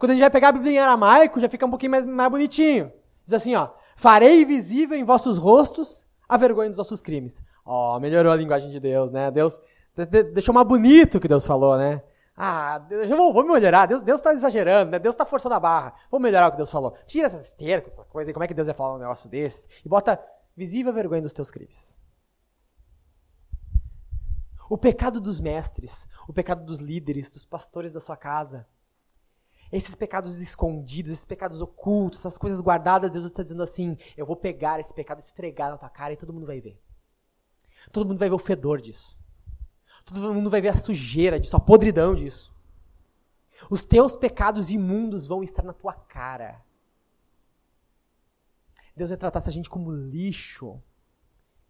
Quando 0.00 0.10
a 0.10 0.14
gente 0.14 0.22
vai 0.22 0.30
pegar 0.30 0.48
a 0.48 0.52
Bíblia 0.52 0.72
em 0.72 0.78
aramaico, 0.80 1.38
já 1.38 1.48
fica 1.48 1.64
um 1.64 1.70
pouquinho 1.70 1.92
mais, 1.92 2.04
mais 2.04 2.28
bonitinho. 2.28 2.92
Diz 3.24 3.34
assim, 3.34 3.54
ó, 3.54 3.70
farei 3.94 4.44
visível 4.44 4.98
em 4.98 5.04
vossos 5.04 5.38
rostos 5.38 6.09
a 6.30 6.36
vergonha 6.36 6.68
dos 6.68 6.78
nossos 6.78 7.02
crimes. 7.02 7.42
Ó, 7.66 7.96
oh, 7.96 8.00
melhorou 8.00 8.32
a 8.32 8.36
linguagem 8.36 8.70
de 8.70 8.78
Deus, 8.78 9.10
né? 9.10 9.32
Deus 9.32 9.60
deixou 10.32 10.54
mais 10.54 10.66
bonito 10.66 11.18
o 11.18 11.20
que 11.20 11.26
Deus 11.26 11.44
falou, 11.44 11.76
né? 11.76 12.00
Ah, 12.36 12.78
Deus, 12.78 13.08
vou, 13.08 13.32
vou 13.32 13.44
melhorar. 13.44 13.86
Deus, 13.86 14.00
Deus 14.00 14.20
tá 14.20 14.32
exagerando, 14.32 14.92
né? 14.92 15.00
Deus 15.00 15.16
tá 15.16 15.26
forçando 15.26 15.56
a 15.56 15.60
barra. 15.60 15.92
Vou 16.08 16.20
melhorar 16.20 16.46
o 16.46 16.50
que 16.52 16.56
Deus 16.56 16.70
falou. 16.70 16.92
Tira 17.04 17.26
essas 17.26 17.46
estercos, 17.46 17.94
essa 17.94 18.04
coisa 18.04 18.30
aí. 18.30 18.32
Como 18.32 18.44
é 18.44 18.46
que 18.46 18.54
Deus 18.54 18.68
ia 18.68 18.74
falar 18.74 18.94
um 18.94 18.98
negócio 18.98 19.28
desse? 19.28 19.82
E 19.84 19.88
bota 19.88 20.20
visível 20.56 20.92
vergonha 20.92 21.20
dos 21.20 21.34
teus 21.34 21.50
crimes. 21.50 22.00
O 24.70 24.78
pecado 24.78 25.20
dos 25.20 25.40
mestres, 25.40 26.06
o 26.28 26.32
pecado 26.32 26.64
dos 26.64 26.78
líderes, 26.78 27.28
dos 27.32 27.44
pastores 27.44 27.94
da 27.94 28.00
sua 28.00 28.16
casa, 28.16 28.68
esses 29.72 29.94
pecados 29.94 30.40
escondidos, 30.40 31.12
esses 31.12 31.24
pecados 31.24 31.60
ocultos, 31.60 32.20
essas 32.20 32.36
coisas 32.36 32.60
guardadas, 32.60 33.10
Deus 33.10 33.24
está 33.24 33.42
dizendo 33.42 33.62
assim: 33.62 33.96
eu 34.16 34.26
vou 34.26 34.36
pegar 34.36 34.80
esse 34.80 34.92
pecado, 34.92 35.20
esfregar 35.20 35.70
na 35.70 35.78
tua 35.78 35.88
cara 35.88 36.12
e 36.12 36.16
todo 36.16 36.32
mundo 36.32 36.46
vai 36.46 36.60
ver. 36.60 36.80
Todo 37.92 38.06
mundo 38.06 38.18
vai 38.18 38.28
ver 38.28 38.34
o 38.34 38.38
fedor 38.38 38.80
disso. 38.80 39.18
Todo 40.04 40.34
mundo 40.34 40.50
vai 40.50 40.60
ver 40.60 40.68
a 40.70 40.76
sujeira 40.76 41.38
disso, 41.38 41.56
a 41.56 41.60
podridão 41.60 42.14
disso. 42.14 42.52
Os 43.70 43.84
teus 43.84 44.16
pecados 44.16 44.70
imundos 44.70 45.26
vão 45.26 45.42
estar 45.42 45.62
na 45.62 45.72
tua 45.72 45.94
cara. 45.94 46.62
Deus 48.96 49.10
vai 49.10 49.18
tratar 49.18 49.38
essa 49.38 49.50
gente 49.50 49.70
como 49.70 49.90
lixo. 49.90 50.82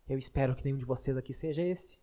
Eu 0.09 0.19
espero 0.19 0.55
que 0.55 0.65
nenhum 0.65 0.79
de 0.79 0.85
vocês 0.85 1.17
aqui 1.17 1.33
seja 1.33 1.63
esse. 1.63 2.01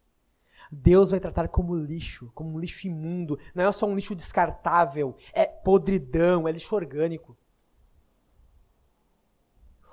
Deus 0.72 1.12
vai 1.12 1.20
tratar 1.20 1.48
como 1.48 1.76
lixo, 1.76 2.32
como 2.34 2.56
um 2.56 2.60
lixo 2.60 2.88
imundo. 2.88 3.40
Não 3.56 3.64
é 3.64 3.72
só 3.72 3.86
um 3.86 3.96
lixo 3.96 4.16
descartável, 4.16 5.16
é 5.34 5.46
podridão, 5.46 6.48
é 6.48 6.52
lixo 6.52 6.76
orgânico. 6.76 7.38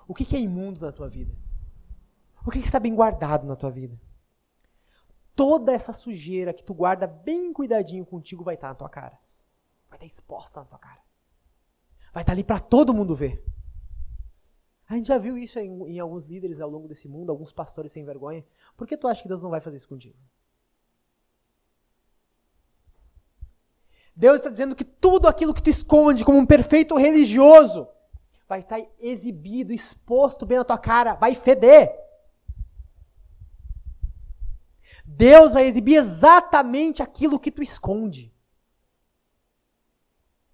O 0.06 0.14
que 0.14 0.36
é 0.36 0.40
imundo 0.40 0.84
na 0.84 0.92
tua 0.92 1.08
vida? 1.08 1.34
O 2.46 2.50
que 2.50 2.58
está 2.58 2.78
bem 2.78 2.94
guardado 2.94 3.46
na 3.46 3.56
tua 3.56 3.70
vida? 3.70 3.98
toda 5.34 5.72
essa 5.72 5.92
sujeira 5.92 6.52
que 6.52 6.64
tu 6.64 6.72
guarda 6.72 7.06
bem 7.06 7.52
cuidadinho 7.52 8.06
contigo 8.06 8.44
vai 8.44 8.54
estar 8.54 8.68
tá 8.68 8.72
na 8.72 8.78
tua 8.78 8.88
cara. 8.88 9.18
Vai 9.88 9.96
estar 9.96 9.98
tá 9.98 10.06
exposta 10.06 10.60
na 10.60 10.66
tua 10.66 10.78
cara. 10.78 11.00
Vai 12.12 12.22
estar 12.22 12.26
tá 12.26 12.32
ali 12.32 12.44
para 12.44 12.60
todo 12.60 12.94
mundo 12.94 13.14
ver. 13.14 13.44
A 14.88 14.94
gente 14.94 15.08
já 15.08 15.18
viu 15.18 15.36
isso 15.36 15.58
em, 15.58 15.94
em, 15.94 15.98
alguns 15.98 16.26
líderes 16.26 16.60
ao 16.60 16.68
longo 16.68 16.86
desse 16.86 17.08
mundo, 17.08 17.30
alguns 17.30 17.52
pastores 17.52 17.90
sem 17.90 18.04
vergonha. 18.04 18.44
Por 18.76 18.86
que 18.86 18.96
tu 18.96 19.08
acha 19.08 19.22
que 19.22 19.28
Deus 19.28 19.42
não 19.42 19.50
vai 19.50 19.60
fazer 19.60 19.76
isso 19.76 19.88
contigo? 19.88 20.16
Deus 24.16 24.36
está 24.36 24.50
dizendo 24.50 24.76
que 24.76 24.84
tudo 24.84 25.26
aquilo 25.26 25.52
que 25.52 25.62
tu 25.62 25.70
esconde 25.70 26.24
como 26.24 26.38
um 26.38 26.46
perfeito 26.46 26.96
religioso 26.96 27.88
vai 28.48 28.60
estar 28.60 28.80
exibido, 29.00 29.72
exposto 29.72 30.46
bem 30.46 30.58
na 30.58 30.64
tua 30.64 30.78
cara, 30.78 31.14
vai 31.14 31.34
feder. 31.34 31.92
Deus 35.04 35.54
vai 35.54 35.66
exibir 35.66 35.96
exatamente 35.96 37.02
aquilo 37.02 37.40
que 37.40 37.50
tu 37.50 37.62
esconde. 37.62 38.32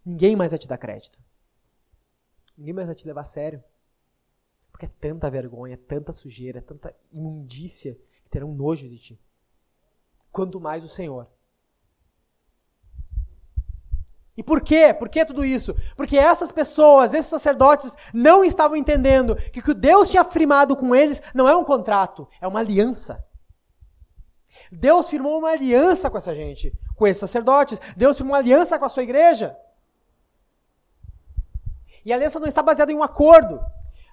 Ninguém 0.05 0.35
mais 0.35 0.53
vai 0.53 0.59
te 0.59 0.67
dar 0.67 0.79
crédito. 0.79 1.23
Ninguém 2.57 2.75
mais 2.75 2.87
vai 2.87 2.95
te 2.95 3.07
levar 3.07 3.23
a 3.23 3.25
sério. 3.25 3.63
Porque 4.73 4.87
é 4.87 4.91
tanta 5.01 5.31
vergonha, 5.31 5.75
é 5.75 5.77
tanta 5.77 6.13
sujeira, 6.13 6.59
é 6.59 6.63
tanta 6.63 6.95
imundícia 7.13 7.99
que 8.23 8.31
terão 8.31 8.55
nojo 8.55 8.89
de 8.89 8.99
ti. 8.99 9.21
Quanto 10.33 10.61
mais 10.61 10.83
o 10.85 10.89
Senhor. 10.89 11.29
E 14.37 14.43
por 14.43 14.63
quê? 14.63 14.95
Por 14.95 15.09
que 15.09 15.25
tudo 15.25 15.45
isso? 15.45 15.75
Porque 15.97 16.17
essas 16.17 16.53
pessoas, 16.53 17.13
esses 17.13 17.27
sacerdotes, 17.31 17.97
não 18.15 18.45
estavam 18.45 18.77
entendendo 18.77 19.37
que 19.37 19.61
o 19.61 19.63
que 19.63 19.75
Deus 19.75 20.09
tinha 20.09 20.25
firmado 20.25 20.77
com 20.77 20.95
eles 20.95 21.23
não 21.35 21.49
é 21.49 21.57
um 21.57 21.65
contrato, 21.65 22.29
é 22.41 22.47
uma 22.47 22.61
aliança. 22.61 23.25
Deus 24.71 25.09
firmou 25.09 25.39
uma 25.39 25.51
aliança 25.51 26.09
com 26.09 26.17
essa 26.17 26.35
gente, 26.35 26.73
com 26.95 27.07
esses 27.07 27.21
sacerdotes. 27.21 27.81
Deus 27.97 28.17
firmou 28.17 28.35
uma 28.35 28.39
aliança 28.39 28.79
com 28.79 28.85
a 28.85 28.89
sua 28.89 29.03
igreja. 29.03 29.57
E 32.05 32.13
a 32.13 32.17
aliança 32.17 32.39
não 32.39 32.49
está 32.49 32.63
baseada 32.63 32.93
em 32.93 32.97
um 32.97 33.03
acordo. 33.03 33.61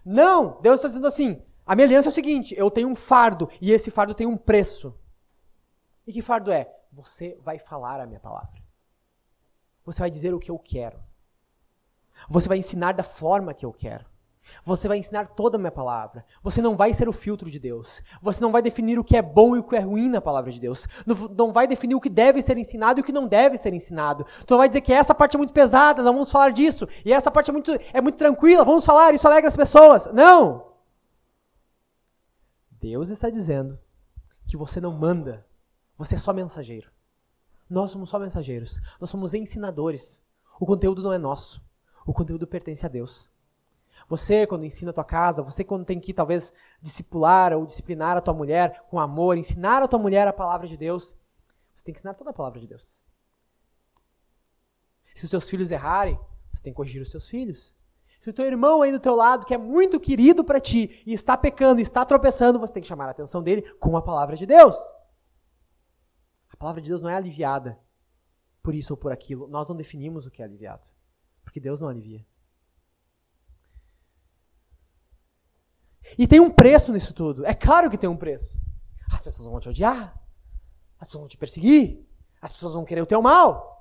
Não, 0.04 0.60
Deus 0.62 0.78
está 0.78 0.88
dizendo 0.88 1.08
assim: 1.08 1.42
a 1.66 1.76
minha 1.76 1.86
aliança 1.86 2.10
é 2.10 2.12
o 2.12 2.16
seguinte: 2.16 2.56
eu 2.58 2.72
tenho 2.72 2.88
um 2.88 2.96
fardo 2.96 3.50
e 3.62 3.72
esse 3.72 3.92
fardo 3.92 4.14
tem 4.14 4.26
um 4.26 4.38
preço. 4.38 4.98
E 6.06 6.14
que 6.14 6.22
fardo 6.22 6.52
é? 6.52 6.74
Você 6.92 7.38
vai 7.44 7.60
falar 7.60 8.00
a 8.00 8.06
minha 8.08 8.20
palavra. 8.20 8.57
Você 9.88 10.00
vai 10.02 10.12
dizer 10.12 10.34
o 10.34 10.40
que 10.40 10.52
eu 10.52 10.60
quero. 10.60 11.00
Você 12.30 12.50
vai 12.50 12.58
ensinar 12.58 12.92
da 12.92 13.04
forma 13.04 13.54
que 13.54 13.66
eu 13.66 13.72
quero. 13.72 14.06
Você 14.66 14.86
vai 14.86 14.98
ensinar 14.98 15.28
toda 15.28 15.56
a 15.56 15.60
minha 15.60 15.72
palavra. 15.72 16.26
Você 16.44 16.62
não 16.62 16.76
vai 16.76 16.94
ser 16.94 17.08
o 17.08 17.14
filtro 17.14 17.50
de 17.50 17.58
Deus. 17.58 18.02
Você 18.22 18.42
não 18.42 18.52
vai 18.52 18.62
definir 18.62 19.00
o 19.00 19.04
que 19.04 19.16
é 19.16 19.22
bom 19.22 19.56
e 19.56 19.60
o 19.60 19.64
que 19.64 19.78
é 19.78 19.80
ruim 19.80 20.10
na 20.10 20.20
palavra 20.20 20.52
de 20.52 20.60
Deus. 20.60 20.88
Não, 21.06 21.54
vai 21.54 21.68
definir 21.68 21.96
o 21.96 22.02
que 22.02 22.10
deve 22.10 22.42
ser 22.42 22.58
ensinado 22.58 23.00
e 23.00 23.02
o 23.02 23.04
que 23.04 23.14
não 23.14 23.30
deve 23.30 23.58
ser 23.58 23.74
ensinado. 23.74 24.26
Tu 24.46 24.52
não 24.52 24.58
vai 24.58 24.68
dizer 24.68 24.82
que 24.82 24.92
essa 24.92 25.16
parte 25.16 25.36
é 25.36 25.38
muito 25.38 25.54
pesada, 25.54 26.04
não 26.04 26.12
vamos 26.12 26.32
falar 26.32 26.50
disso. 26.50 26.86
E 27.06 27.14
essa 27.14 27.32
parte 27.32 27.50
é 27.50 27.54
muito, 27.54 27.72
é 27.94 28.02
muito 28.02 28.18
tranquila, 28.18 28.66
vamos 28.66 28.84
falar, 28.84 29.14
isso 29.14 29.26
alegra 29.26 29.48
as 29.48 29.56
pessoas. 29.56 30.12
Não! 30.12 30.68
Deus 32.72 33.10
está 33.10 33.30
dizendo 33.30 33.80
que 34.46 34.58
você 34.58 34.82
não 34.82 34.92
manda, 34.92 35.46
você 35.98 36.16
é 36.16 36.18
só 36.18 36.34
mensageiro. 36.34 36.97
Nós 37.70 37.92
somos 37.92 38.10
só 38.10 38.20
mensageiros. 38.20 38.80
Nós 39.00 39.10
somos 39.10 39.34
ensinadores. 39.34 40.22
O 40.60 40.66
conteúdo 40.66 41.04
não 41.04 41.14
é 41.14 41.18
nosso. 41.18 41.62
O 42.06 42.14
conteúdo 42.14 42.48
pertence 42.48 42.86
a 42.86 42.90
Deus. 42.90 43.30
Você, 44.08 44.48
quando 44.48 44.66
ensina 44.66 44.92
a 44.92 44.94
tua 44.94 45.04
casa, 45.04 45.42
você 45.42 45.64
quando 45.64 45.86
tem 45.86 46.00
que 46.00 46.14
talvez 46.14 46.54
discipular 46.82 47.52
ou 47.54 47.66
disciplinar 47.66 48.16
a 48.16 48.22
tua 48.22 48.34
mulher 48.34 48.86
com 48.90 49.00
amor, 49.00 49.38
ensinar 49.38 49.84
a 49.84 49.88
tua 49.88 50.00
mulher 50.00 50.28
a 50.28 50.34
palavra 50.34 50.68
de 50.68 50.78
Deus, 50.78 51.16
você 51.74 51.84
tem 51.84 51.94
que 51.94 52.00
ensinar 52.00 52.14
toda 52.14 52.30
a 52.30 52.34
palavra 52.34 52.60
de 52.60 52.68
Deus. 52.68 53.02
Se 55.14 55.26
os 55.26 55.30
seus 55.30 55.50
filhos 55.50 55.72
errarem, 55.72 56.18
você 56.52 56.64
tem 56.64 56.72
que 56.72 56.78
corrigir 56.78 57.02
os 57.02 57.10
seus 57.10 57.28
filhos. 57.28 57.76
Se 58.20 58.30
o 58.30 58.34
teu 58.34 58.46
irmão 58.46 58.82
aí 58.82 58.92
do 58.92 59.00
teu 59.00 59.16
lado, 59.16 59.46
que 59.46 59.54
é 59.54 59.58
muito 59.58 60.00
querido 60.00 60.44
para 60.44 60.60
ti, 60.60 61.04
e 61.06 61.14
está 61.14 61.36
pecando, 61.36 61.82
está 61.82 62.06
tropeçando, 62.06 62.60
você 62.60 62.74
tem 62.74 62.82
que 62.82 62.88
chamar 62.88 63.08
a 63.08 63.12
atenção 63.12 63.44
dele 63.44 63.62
com 63.80 63.98
a 63.98 64.02
palavra 64.02 64.36
de 64.36 64.46
Deus. 64.46 64.76
A 66.58 66.60
palavra 66.60 66.82
de 66.82 66.90
Deus 66.90 67.02
não 67.02 67.10
é 67.10 67.16
aliviada 67.16 67.80
por 68.64 68.74
isso 68.74 68.94
ou 68.94 68.98
por 68.98 69.12
aquilo. 69.12 69.48
Nós 69.48 69.70
não 69.70 69.76
definimos 69.76 70.26
o 70.26 70.32
que 70.32 70.42
é 70.42 70.46
aliviado. 70.46 70.88
Porque 71.44 71.60
Deus 71.60 71.80
não 71.80 71.88
alivia. 71.88 72.26
E 76.18 76.26
tem 76.28 76.40
um 76.40 76.50
preço 76.50 76.92
nisso 76.92 77.14
tudo. 77.14 77.46
É 77.46 77.54
claro 77.54 77.92
que 77.92 77.98
tem 77.98 78.10
um 78.10 78.18
preço. 78.18 78.60
As 79.12 79.22
pessoas 79.22 79.48
vão 79.48 79.60
te 79.60 79.70
odiar. 79.70 80.20
As 81.00 81.08
pessoas 81.08 81.22
vão 81.22 81.30
te 81.30 81.38
perseguir. 81.38 82.04
As 82.42 82.52
pessoas 82.52 82.74
vão 82.74 82.84
querer 82.84 83.02
o 83.02 83.06
teu 83.06 83.22
mal. 83.22 83.78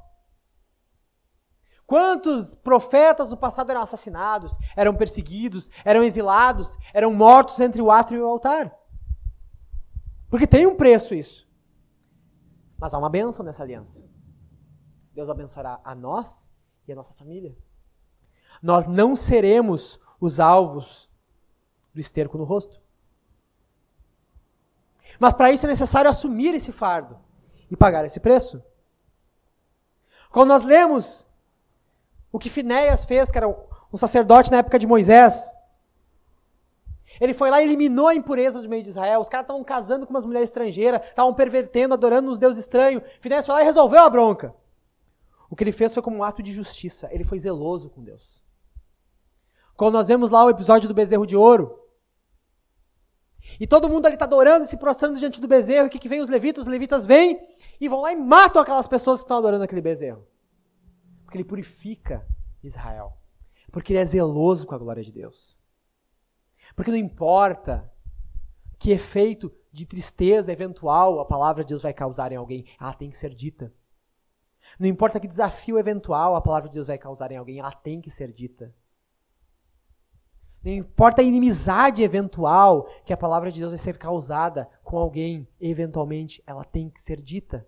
Quantos 1.87 2.55
profetas 2.57 3.31
do 3.31 3.39
passado 3.39 3.71
eram 3.71 3.81
assassinados, 3.81 4.59
eram 4.77 4.95
perseguidos, 4.95 5.71
eram 5.83 6.03
exilados, 6.03 6.77
eram 6.93 7.15
mortos 7.15 7.59
entre 7.59 7.81
o 7.81 7.91
átrio 7.91 8.19
e 8.19 8.23
o 8.23 8.27
altar? 8.27 8.77
Porque 10.29 10.47
tem 10.47 10.67
um 10.67 10.77
preço 10.77 11.15
isso. 11.15 11.46
Mas 12.79 12.93
há 12.93 12.99
uma 12.99 13.09
bênção 13.09 13.45
nessa 13.45 13.63
aliança. 13.63 14.09
Deus 15.15 15.29
abençoará 15.29 15.81
a 15.83 15.95
nós 15.95 16.51
e 16.87 16.93
a 16.93 16.95
nossa 16.95 17.15
família. 17.15 17.57
Nós 18.63 18.87
não 18.87 19.17
seremos 19.17 19.99
os 20.21 20.41
alvos 20.41 21.11
do 21.95 22.01
esterco 22.01 22.37
no 22.37 22.45
rosto. 22.45 22.81
Mas 25.19 25.35
para 25.35 25.51
isso 25.51 25.67
é 25.67 25.69
necessário 25.69 26.11
assumir 26.11 26.55
esse 26.55 26.71
fardo 26.73 27.19
e 27.71 27.77
pagar 27.77 28.05
esse 28.05 28.21
preço. 28.21 28.63
Quando 30.31 30.49
nós 30.49 30.63
lemos 30.63 31.27
o 32.31 32.39
que 32.39 32.51
Finéias 32.51 33.05
fez, 33.05 33.31
que 33.31 33.39
era 33.39 33.49
um 33.49 33.97
sacerdote 33.97 34.51
na 34.51 34.59
época 34.59 34.79
de 34.79 34.87
Moisés, 34.87 35.56
ele 37.21 37.35
foi 37.35 37.51
lá 37.51 37.61
e 37.61 37.65
eliminou 37.65 38.09
a 38.09 38.15
impureza 38.15 38.61
do 38.61 38.69
meio 38.69 38.83
de 38.83 38.91
Israel. 38.91 39.21
Os 39.21 39.29
caras 39.29 39.45
estavam 39.45 39.65
casando 39.65 40.07
com 40.07 40.13
umas 40.13 40.25
mulheres 40.25 40.51
estrangeiras, 40.51 41.05
estavam 41.05 41.33
pervertendo, 41.35 41.95
adorando 41.95 42.31
uns 42.31 42.39
deuses 42.39 42.61
estranhos. 42.61 43.03
Finéias 43.21 43.47
foi 43.47 43.55
lá 43.55 43.63
e 43.63 43.65
resolveu 43.65 44.01
a 44.01 44.11
bronca. 44.11 44.55
O 45.49 45.57
que 45.57 45.65
ele 45.65 45.73
fez 45.73 45.95
foi 45.95 46.03
como 46.03 46.19
um 46.19 46.25
ato 46.25 46.43
de 46.43 46.53
justiça. 46.53 47.09
Ele 47.13 47.25
foi 47.25 47.39
zeloso 47.39 47.91
com 47.91 48.03
Deus. 48.03 48.45
Quando 49.77 49.95
nós 49.95 50.09
vemos 50.09 50.31
lá 50.31 50.45
o 50.45 50.51
episódio 50.51 50.89
do 50.89 50.95
bezerro 50.95 51.27
de 51.27 51.37
ouro, 51.37 51.87
e 53.61 53.67
todo 53.67 53.89
mundo 53.89 54.07
ali 54.07 54.15
está 54.15 54.25
adorando 54.25 54.65
e 54.65 54.69
se 54.69 54.77
prostrando 54.77 55.19
diante 55.19 55.41
do 55.41 55.47
bezerro. 55.47 55.87
E 55.87 55.89
o 55.89 55.91
que, 55.91 55.99
que 55.99 56.09
vem 56.09 56.21
os 56.21 56.29
levitas? 56.29 56.65
Os 56.65 56.71
levitas 56.71 57.07
vêm 57.07 57.41
e 57.81 57.89
vão 57.89 58.01
lá 58.01 58.13
e 58.13 58.17
matam 58.17 58.61
aquelas 58.61 58.89
pessoas 58.89 59.21
que 59.21 59.25
estão 59.25 59.39
adorando 59.39 59.63
aquele 59.63 59.81
bezerro. 59.81 60.27
Porque 61.25 61.39
ele 61.39 61.45
purifica 61.45 62.27
Israel. 62.63 63.17
Porque 63.71 63.93
ele 63.93 64.01
é 64.01 64.05
zeloso 64.05 64.67
com 64.67 64.75
a 64.75 64.79
glória 64.79 65.03
de 65.03 65.13
Deus. 65.13 65.59
Porque 66.75 66.91
não 66.91 66.99
importa 66.99 67.91
que 68.79 68.91
efeito 68.91 69.53
de 69.73 69.87
tristeza 69.87 70.53
eventual 70.53 71.21
a 71.21 71.25
palavra 71.25 71.63
de 71.63 71.69
Deus 71.71 71.83
vai 71.83 71.93
causar 71.93 72.33
em 72.33 72.37
alguém. 72.37 72.65
Ela 72.81 72.95
tem 72.95 73.11
que 73.11 73.17
ser 73.17 73.35
dita. 73.35 73.73
Não 74.79 74.89
importa 74.89 75.21
que 75.21 75.29
desafio 75.29 75.79
eventual 75.79 76.35
a 76.35 76.41
palavra 76.41 76.69
de 76.69 76.75
Deus 76.75 76.89
vai 76.89 76.99
causar 76.99 77.31
em 77.31 77.37
alguém, 77.37 77.59
ela 77.59 77.73
tem 77.73 78.01
que 78.01 78.11
ser 78.11 78.33
dita. 78.33 78.75
Não 80.63 80.73
importa 80.73 81.23
a 81.23 81.25
inimizade 81.25 82.03
eventual 82.03 82.89
que 83.05 83.13
a 83.13 83.17
palavra 83.17 83.53
de 83.53 83.61
Deus 83.61 83.71
vai 83.71 83.79
ser 83.79 83.97
causada 83.97 84.69
com 84.83 84.99
alguém, 84.99 85.47
eventualmente, 85.61 86.43
ela 86.47 86.65
tem 86.65 86.91
que 86.91 87.01
ser 87.01 87.21
dita. 87.21 87.67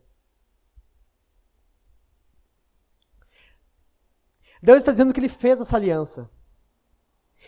Deus 4.60 4.78
está 4.78 4.90
dizendo 4.90 5.14
que 5.14 5.20
ele 5.20 5.28
fez 5.28 5.60
essa 5.60 5.76
aliança. 5.76 6.28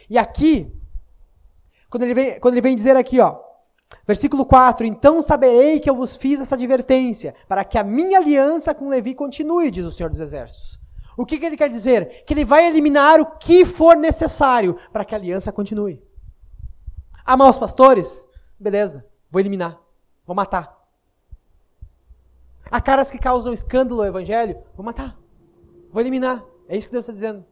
E 0.08 0.16
aqui, 0.16 0.79
quando 1.90 2.04
ele 2.04 2.14
vem, 2.14 2.40
quando 2.40 2.54
ele 2.54 2.60
vem 2.60 2.76
dizer 2.76 2.96
aqui, 2.96 3.18
ó, 3.18 3.40
versículo 4.06 4.46
4: 4.46 4.86
Então 4.86 5.20
saberei 5.20 5.80
que 5.80 5.90
eu 5.90 5.96
vos 5.96 6.16
fiz 6.16 6.40
essa 6.40 6.54
advertência, 6.54 7.34
para 7.48 7.64
que 7.64 7.76
a 7.76 7.84
minha 7.84 8.18
aliança 8.18 8.72
com 8.72 8.88
Levi 8.88 9.14
continue, 9.14 9.70
diz 9.70 9.84
o 9.84 9.90
Senhor 9.90 10.08
dos 10.08 10.20
Exércitos. 10.20 10.78
O 11.16 11.26
que, 11.26 11.38
que 11.38 11.44
ele 11.44 11.56
quer 11.56 11.68
dizer? 11.68 12.24
Que 12.24 12.32
ele 12.32 12.44
vai 12.44 12.66
eliminar 12.66 13.20
o 13.20 13.26
que 13.36 13.64
for 13.64 13.96
necessário 13.96 14.78
para 14.92 15.04
que 15.04 15.14
a 15.14 15.18
aliança 15.18 15.52
continue. 15.52 16.02
Amar 17.26 17.50
os 17.50 17.58
pastores? 17.58 18.26
Beleza, 18.58 19.04
vou 19.28 19.40
eliminar, 19.40 19.78
vou 20.24 20.34
matar. 20.34 20.78
Há 22.70 22.80
caras 22.80 23.10
que 23.10 23.18
causam 23.18 23.52
escândalo 23.52 24.00
ao 24.00 24.06
evangelho? 24.06 24.62
Vou 24.76 24.86
matar, 24.86 25.18
vou 25.90 26.00
eliminar. 26.00 26.44
É 26.68 26.76
isso 26.76 26.86
que 26.86 26.92
Deus 26.92 27.02
está 27.02 27.12
dizendo. 27.12 27.44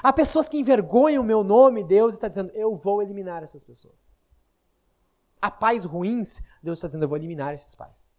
Há 0.00 0.12
pessoas 0.12 0.48
que 0.48 0.56
envergonham 0.56 1.22
o 1.22 1.26
meu 1.26 1.42
nome, 1.42 1.82
Deus 1.82 2.14
está 2.14 2.28
dizendo, 2.28 2.50
eu 2.54 2.74
vou 2.74 3.02
eliminar 3.02 3.42
essas 3.42 3.64
pessoas. 3.64 4.18
Há 5.40 5.50
pais 5.50 5.84
ruins, 5.84 6.40
Deus 6.62 6.78
está 6.78 6.86
dizendo, 6.86 7.02
eu 7.02 7.08
vou 7.08 7.18
eliminar 7.18 7.52
esses 7.52 7.74
pais. 7.74 8.14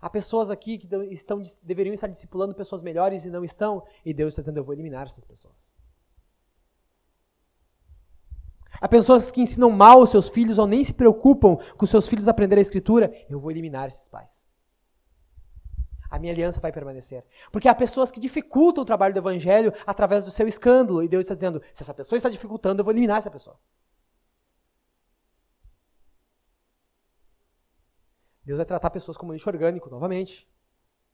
Há 0.00 0.08
pessoas 0.08 0.50
aqui 0.50 0.78
que 0.78 0.88
estão, 1.10 1.42
deveriam 1.62 1.92
estar 1.92 2.06
discipulando 2.06 2.54
pessoas 2.54 2.82
melhores 2.82 3.24
e 3.24 3.30
não 3.30 3.42
estão, 3.42 3.84
e 4.04 4.14
Deus 4.14 4.32
está 4.32 4.42
dizendo, 4.42 4.58
eu 4.58 4.64
vou 4.64 4.74
eliminar 4.74 5.06
essas 5.06 5.24
pessoas. 5.24 5.76
Há 8.80 8.88
pessoas 8.88 9.30
que 9.30 9.40
ensinam 9.40 9.70
mal 9.70 10.02
os 10.02 10.10
seus 10.10 10.28
filhos 10.28 10.58
ou 10.58 10.66
nem 10.66 10.84
se 10.84 10.92
preocupam 10.92 11.56
com 11.56 11.84
os 11.84 11.90
seus 11.90 12.08
filhos 12.08 12.28
aprender 12.28 12.58
a 12.58 12.60
escritura, 12.60 13.10
eu 13.28 13.40
vou 13.40 13.50
eliminar 13.50 13.88
esses 13.88 14.08
pais 14.08 14.48
a 16.10 16.18
minha 16.18 16.32
aliança 16.32 16.60
vai 16.60 16.72
permanecer. 16.72 17.24
Porque 17.50 17.68
há 17.68 17.74
pessoas 17.74 18.10
que 18.10 18.20
dificultam 18.20 18.82
o 18.82 18.86
trabalho 18.86 19.14
do 19.14 19.20
evangelho 19.20 19.72
através 19.86 20.24
do 20.24 20.30
seu 20.30 20.46
escândalo. 20.46 21.02
E 21.02 21.08
Deus 21.08 21.22
está 21.22 21.34
dizendo: 21.34 21.62
se 21.72 21.82
essa 21.82 21.94
pessoa 21.94 22.16
está 22.16 22.28
dificultando, 22.28 22.80
eu 22.80 22.84
vou 22.84 22.92
eliminar 22.92 23.18
essa 23.18 23.30
pessoa. 23.30 23.58
Deus 28.44 28.58
vai 28.58 28.66
tratar 28.66 28.90
pessoas 28.90 29.16
como 29.16 29.32
lixo 29.32 29.50
orgânico, 29.50 29.90
novamente. 29.90 30.48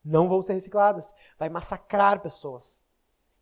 Não 0.04 0.28
vão 0.28 0.42
ser 0.42 0.52
recicladas. 0.52 1.14
Vai 1.38 1.48
massacrar 1.48 2.20
pessoas 2.20 2.84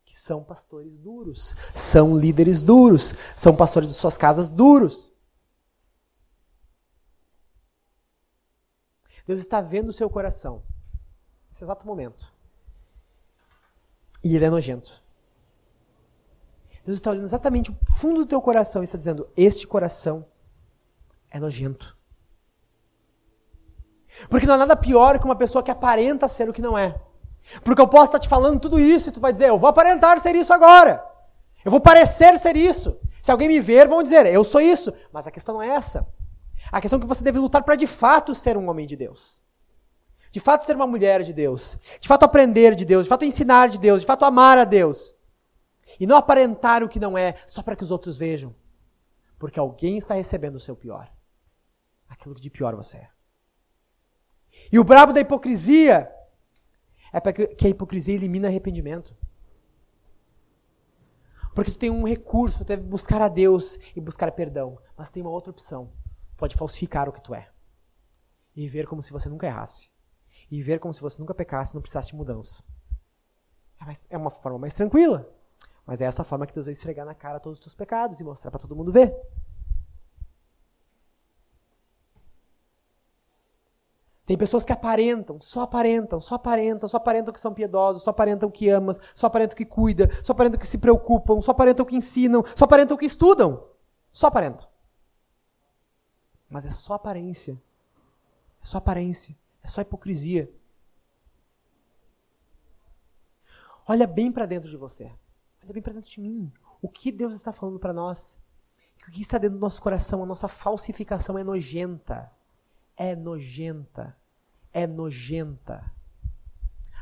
que 0.04 0.18
são 0.18 0.42
pastores 0.42 0.98
duros, 0.98 1.54
são 1.72 2.16
líderes 2.16 2.62
duros, 2.62 3.14
são 3.36 3.54
pastores 3.54 3.88
de 3.88 3.94
suas 3.94 4.16
casas 4.16 4.50
duros. 4.50 5.12
Deus 9.26 9.38
está 9.38 9.60
vendo 9.60 9.90
o 9.90 9.92
seu 9.92 10.10
coração 10.10 10.64
nesse 11.50 11.64
exato 11.64 11.86
momento. 11.86 12.32
E 14.22 14.34
ele 14.36 14.44
é 14.44 14.50
nojento. 14.50 15.02
Deus 16.84 16.96
está 16.96 17.10
olhando 17.10 17.24
exatamente 17.24 17.70
o 17.70 17.78
fundo 17.98 18.20
do 18.20 18.26
teu 18.26 18.40
coração 18.40 18.82
e 18.82 18.84
está 18.84 18.96
dizendo: 18.96 19.28
Este 19.36 19.66
coração 19.66 20.26
é 21.30 21.38
nojento. 21.38 21.98
Porque 24.28 24.46
não 24.46 24.54
há 24.54 24.58
nada 24.58 24.76
pior 24.76 25.18
que 25.18 25.24
uma 25.24 25.36
pessoa 25.36 25.62
que 25.62 25.70
aparenta 25.70 26.28
ser 26.28 26.48
o 26.48 26.52
que 26.52 26.62
não 26.62 26.76
é. 26.76 27.00
Porque 27.62 27.80
eu 27.80 27.88
posso 27.88 28.06
estar 28.06 28.18
te 28.18 28.28
falando 28.28 28.60
tudo 28.60 28.78
isso 28.78 29.08
e 29.08 29.12
tu 29.12 29.20
vai 29.20 29.32
dizer: 29.32 29.48
Eu 29.48 29.58
vou 29.58 29.68
aparentar 29.68 30.18
ser 30.20 30.34
isso 30.34 30.52
agora. 30.52 31.04
Eu 31.64 31.70
vou 31.70 31.80
parecer 31.80 32.38
ser 32.38 32.56
isso. 32.56 32.98
Se 33.22 33.30
alguém 33.30 33.48
me 33.48 33.60
ver, 33.60 33.86
vão 33.86 34.02
dizer: 34.02 34.26
Eu 34.26 34.44
sou 34.44 34.60
isso. 34.60 34.92
Mas 35.12 35.26
a 35.26 35.30
questão 35.30 35.54
não 35.54 35.62
é 35.62 35.68
essa. 35.68 36.06
A 36.70 36.80
questão 36.80 36.98
é 36.98 37.02
que 37.02 37.08
você 37.08 37.24
deve 37.24 37.38
lutar 37.38 37.62
para 37.62 37.76
de 37.76 37.86
fato 37.86 38.34
ser 38.34 38.56
um 38.56 38.68
homem 38.68 38.86
de 38.86 38.96
Deus 38.96 39.42
de 40.30 40.38
fato 40.38 40.64
ser 40.64 40.76
uma 40.76 40.86
mulher 40.86 41.22
de 41.22 41.32
Deus, 41.32 41.76
de 42.00 42.06
fato 42.06 42.22
aprender 42.22 42.76
de 42.76 42.84
Deus, 42.84 43.04
de 43.04 43.08
fato 43.08 43.24
ensinar 43.24 43.68
de 43.68 43.78
Deus, 43.78 44.00
de 44.00 44.06
fato 44.06 44.24
amar 44.24 44.58
a 44.58 44.64
Deus. 44.64 45.14
E 45.98 46.06
não 46.06 46.16
aparentar 46.16 46.84
o 46.84 46.88
que 46.88 47.00
não 47.00 47.18
é, 47.18 47.34
só 47.48 47.62
para 47.62 47.74
que 47.74 47.82
os 47.82 47.90
outros 47.90 48.16
vejam. 48.16 48.54
Porque 49.38 49.58
alguém 49.58 49.98
está 49.98 50.14
recebendo 50.14 50.54
o 50.54 50.60
seu 50.60 50.76
pior. 50.76 51.12
Aquilo 52.08 52.34
que 52.34 52.40
de 52.40 52.48
pior 52.48 52.76
você 52.76 52.98
é. 52.98 53.08
E 54.70 54.78
o 54.78 54.84
brabo 54.84 55.12
da 55.12 55.20
hipocrisia 55.20 56.10
é 57.12 57.32
que 57.32 57.66
a 57.66 57.70
hipocrisia 57.70 58.14
elimina 58.14 58.46
arrependimento. 58.46 59.16
Porque 61.54 61.72
tu 61.72 61.78
tem 61.78 61.90
um 61.90 62.06
recurso, 62.06 62.58
tu 62.58 62.64
deve 62.64 62.82
buscar 62.82 63.20
a 63.20 63.28
Deus 63.28 63.78
e 63.96 64.00
buscar 64.00 64.30
perdão. 64.30 64.78
Mas 64.96 65.10
tem 65.10 65.22
uma 65.22 65.32
outra 65.32 65.50
opção. 65.50 65.92
Pode 66.36 66.54
falsificar 66.54 67.08
o 67.08 67.12
que 67.12 67.22
tu 67.22 67.34
é. 67.34 67.50
E 68.54 68.68
ver 68.68 68.86
como 68.86 69.02
se 69.02 69.12
você 69.12 69.28
nunca 69.28 69.46
errasse 69.48 69.89
e 70.50 70.62
ver 70.62 70.80
como 70.80 70.92
se 70.92 71.00
você 71.00 71.18
nunca 71.18 71.34
pecasse 71.34 71.72
e 71.72 71.74
não 71.74 71.82
precisasse 71.82 72.10
de 72.10 72.16
mudança. 72.16 72.62
É, 73.80 74.14
é 74.14 74.18
uma 74.18 74.30
forma 74.30 74.58
mais 74.58 74.74
tranquila. 74.74 75.28
Mas 75.86 76.00
é 76.00 76.04
essa 76.04 76.24
forma 76.24 76.46
que 76.46 76.52
Deus 76.52 76.66
vai 76.66 76.72
esfregar 76.72 77.06
na 77.06 77.14
cara 77.14 77.40
todos 77.40 77.58
os 77.58 77.64
teus 77.64 77.74
pecados 77.74 78.20
e 78.20 78.24
mostrar 78.24 78.50
para 78.50 78.60
todo 78.60 78.76
mundo 78.76 78.92
ver. 78.92 79.14
Tem 84.30 84.38
pessoas 84.38 84.64
que 84.64 84.72
aparentam, 84.72 85.40
só 85.40 85.62
aparentam, 85.62 86.20
só 86.20 86.36
aparentam, 86.36 86.88
só 86.88 86.98
aparentam 86.98 87.34
que 87.34 87.40
são 87.40 87.52
piedosos, 87.52 88.04
só 88.04 88.10
aparentam 88.10 88.48
que 88.48 88.68
amam, 88.68 88.94
só 89.12 89.26
aparentam 89.26 89.56
que 89.56 89.64
cuidam, 89.64 90.06
só 90.22 90.32
aparentam 90.32 90.60
que 90.60 90.68
se 90.68 90.78
preocupam, 90.78 91.40
só 91.40 91.50
aparentam 91.50 91.84
que 91.84 91.96
ensinam, 91.96 92.44
só 92.54 92.64
aparentam 92.64 92.96
que 92.96 93.06
estudam. 93.06 93.66
Só 94.12 94.28
aparentam. 94.28 94.68
Mas 96.48 96.64
é 96.64 96.70
só 96.70 96.94
aparência. 96.94 97.60
É 98.62 98.64
só 98.64 98.78
aparência. 98.78 99.36
É 99.62 99.68
só 99.68 99.80
hipocrisia. 99.80 100.50
Olha 103.86 104.06
bem 104.06 104.30
para 104.30 104.46
dentro 104.46 104.68
de 104.68 104.76
você. 104.76 105.12
Olha 105.62 105.72
bem 105.72 105.82
para 105.82 105.92
dentro 105.92 106.10
de 106.10 106.20
mim. 106.20 106.52
O 106.80 106.88
que 106.88 107.10
Deus 107.10 107.34
está 107.34 107.52
falando 107.52 107.78
para 107.78 107.92
nós? 107.92 108.38
O 108.96 109.10
que 109.10 109.20
está 109.20 109.38
dentro 109.38 109.58
do 109.58 109.60
nosso 109.60 109.80
coração, 109.80 110.22
a 110.22 110.26
nossa 110.26 110.48
falsificação 110.48 111.38
é 111.38 111.44
nojenta. 111.44 112.30
É 112.96 113.16
nojenta. 113.16 114.16
É 114.72 114.86
nojenta. 114.86 115.92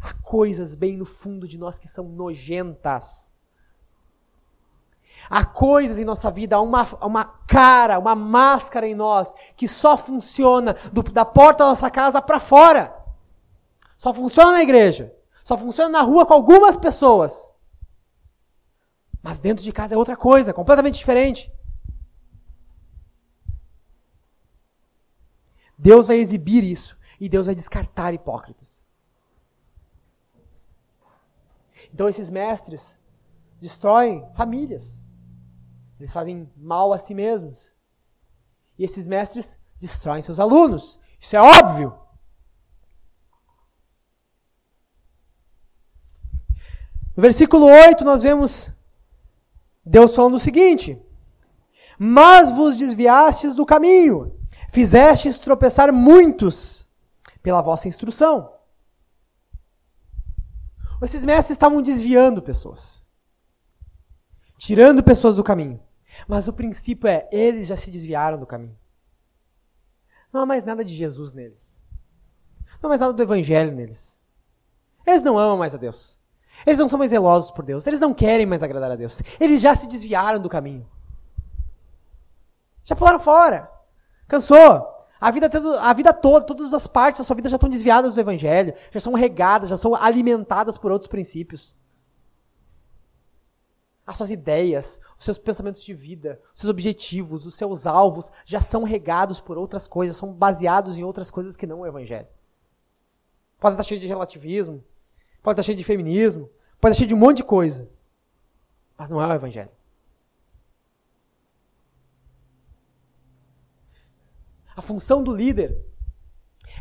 Há 0.01 0.15
coisas 0.23 0.75
bem 0.75 0.97
no 0.97 1.05
fundo 1.05 1.47
de 1.47 1.59
nós 1.59 1.79
que 1.79 1.89
são 1.89 2.09
nojentas. 2.09 3.35
Há 5.29 5.45
coisas 5.45 5.99
em 5.99 6.05
nossa 6.05 6.31
vida, 6.31 6.57
há 6.57 6.61
uma, 6.61 6.85
uma 7.03 7.25
cara, 7.47 7.99
uma 7.99 8.15
máscara 8.15 8.87
em 8.87 8.95
nós 8.95 9.35
que 9.57 9.67
só 9.67 9.97
funciona 9.97 10.75
do, 10.93 11.03
da 11.03 11.25
porta 11.25 11.65
da 11.65 11.71
nossa 11.71 11.91
casa 11.91 12.23
para 12.23 12.41
fora. 12.41 12.95
Só 13.97 14.15
funciona 14.15 14.53
na 14.53 14.63
igreja. 14.63 15.15
Só 15.45 15.57
funciona 15.57 15.91
na 15.91 16.03
rua 16.03 16.27
com 16.27 16.35
algumas 16.35 16.77
pessoas. 16.77 17.53
Mas 19.23 19.41
dentro 19.41 19.65
de 19.65 19.73
casa 19.73 19.95
é 19.95 19.99
outra 19.99 20.17
coisa, 20.17 20.53
completamente 20.53 20.99
diferente. 20.99 21.53
Deus 25.77 26.07
vai 26.07 26.17
exibir 26.17 26.65
isso 26.65 26.99
e 27.21 27.29
Deus 27.29 27.47
vai 27.47 27.55
descartar 27.55 28.13
hipócritas. 28.13 28.87
Então 31.93 32.09
esses 32.09 32.31
mestres 32.31 32.99
destroem 33.59 34.27
famílias. 34.35 35.05
Eles 35.99 36.13
fazem 36.13 36.51
mal 36.57 36.93
a 36.93 36.99
si 36.99 37.15
mesmos. 37.15 37.73
E 38.79 38.85
esses 38.85 39.07
mestres 39.07 39.59
destroem 39.79 40.23
seus 40.23 40.39
alunos. 40.39 41.01
Isso 41.21 41.35
é 41.35 41.41
óbvio. 41.41 41.99
No 47.17 47.23
versículo 47.23 47.67
8, 47.67 48.05
nós 48.05 48.23
vemos 48.23 48.71
Deus 49.85 50.15
falando 50.15 50.35
o 50.35 50.41
seguinte: 50.41 51.05
Mas 51.99 52.51
vos 52.51 52.77
desviastes 52.77 53.57
do 53.57 53.67
caminho, 53.67 54.39
fizestes 54.71 55.41
tropeçar 55.41 55.93
muitos 55.93 56.89
pela 57.43 57.61
vossa 57.61 57.89
instrução. 57.89 58.55
Esses 61.03 61.25
mestres 61.25 61.57
estavam 61.57 61.83
desviando 61.83 62.41
pessoas, 62.41 63.05
tirando 64.57 65.03
pessoas 65.03 65.35
do 65.35 65.43
caminho. 65.43 65.88
Mas 66.27 66.49
o 66.49 66.53
princípio 66.53 67.09
é, 67.09 67.29
eles 67.31 67.69
já 67.69 67.77
se 67.77 67.91
desviaram 67.91 68.39
do 68.39 68.47
caminho. 68.47 68.77
Não 70.33 70.43
há 70.43 70.47
mais 70.47 70.65
nada 70.65 70.85
de 70.85 70.95
Jesus 70.95 71.33
neles. 71.33 71.83
Não 72.83 72.89
há 72.89 72.91
mais 72.91 73.01
nada 73.01 73.13
do 73.13 73.23
Evangelho 73.23 73.73
neles. 73.73 74.19
Eles 75.07 75.23
não 75.23 75.39
amam 75.39 75.57
mais 75.57 75.75
a 75.75 75.79
Deus. 75.79 76.19
Eles 76.67 76.79
não 76.79 76.89
são 76.89 76.99
mais 76.99 77.11
zelosos 77.11 77.51
por 77.51 77.65
Deus. 77.65 77.87
Eles 77.87 78.01
não 78.01 78.13
querem 78.13 78.47
mais 78.47 78.63
agradar 78.63 78.91
a 78.91 78.97
Deus. 78.97 79.23
Eles 79.41 79.61
já 79.61 79.75
se 79.75 79.87
desviaram 79.87 80.41
do 80.41 80.49
caminho. 80.49 80.89
Já 82.85 82.97
pularam 82.97 83.21
fora. 83.21 83.71
Cansou. 84.27 84.99
A 85.21 85.31
vida, 85.31 85.51
a 85.81 85.93
vida 85.93 86.13
toda, 86.13 86.47
todas 86.47 86.73
as 86.73 86.87
partes 86.87 87.19
da 87.19 87.25
sua 87.25 87.35
vida 87.35 87.49
já 87.49 87.57
estão 87.57 87.69
desviadas 87.69 88.15
do 88.15 88.21
evangelho, 88.21 88.73
já 88.93 89.01
são 89.01 89.15
regadas, 89.15 89.69
já 89.69 89.77
são 89.77 89.95
alimentadas 89.95 90.79
por 90.79 90.93
outros 90.93 91.09
princípios. 91.09 91.77
As 94.09 94.17
suas 94.17 94.31
ideias, 94.31 94.99
os 95.19 95.25
seus 95.27 95.37
pensamentos 95.37 95.85
de 95.85 95.93
vida, 95.93 96.41
os 96.55 96.61
seus 96.61 96.71
objetivos, 96.71 97.45
os 97.45 97.55
seus 97.55 97.87
alvos 97.87 98.33
já 98.43 98.59
são 98.59 98.83
regados 98.83 99.39
por 99.39 99.59
outras 99.59 99.87
coisas, 99.87 100.17
são 100.17 100.33
baseados 100.33 100.99
em 100.99 101.05
outras 101.05 101.31
coisas 101.31 101.59
que 101.59 101.67
não 101.67 101.81
o 101.81 101.87
evangelho. 101.87 102.27
Pode 103.61 103.75
estar 103.75 103.83
cheio 103.83 104.01
de 104.01 104.07
relativismo, 104.07 104.83
pode 105.43 105.61
estar 105.61 105.63
cheio 105.63 105.77
de 105.77 105.85
feminismo, 105.85 106.49
pode 106.81 106.93
estar 106.93 107.01
cheio 107.01 107.09
de 107.09 107.15
um 107.15 107.19
monte 107.19 107.37
de 107.39 107.45
coisa. 107.45 107.87
Mas 108.97 109.11
não 109.11 109.21
é 109.21 109.27
o 109.27 109.35
evangelho. 109.35 109.73
A 114.75 114.81
função 114.81 115.23
do 115.23 115.35
líder 115.35 115.85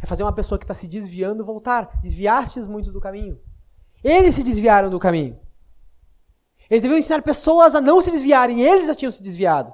é 0.01 0.05
fazer 0.05 0.23
uma 0.23 0.31
pessoa 0.31 0.57
que 0.57 0.63
está 0.63 0.73
se 0.73 0.87
desviando 0.87 1.43
voltar. 1.43 1.99
Desviastes 2.01 2.67
muito 2.67 2.89
do 2.89 3.01
caminho. 3.01 3.37
Eles 4.01 4.35
se 4.35 4.45
desviaram 4.45 4.89
do 4.89 4.97
caminho. 4.97 5.37
Eles 6.69 6.83
deviam 6.83 6.99
ensinar 6.99 7.21
pessoas 7.21 7.75
a 7.75 7.81
não 7.81 8.01
se 8.01 8.11
desviarem. 8.11 8.61
Eles 8.61 8.87
já 8.87 8.95
tinham 8.95 9.11
se 9.11 9.21
desviado. 9.21 9.73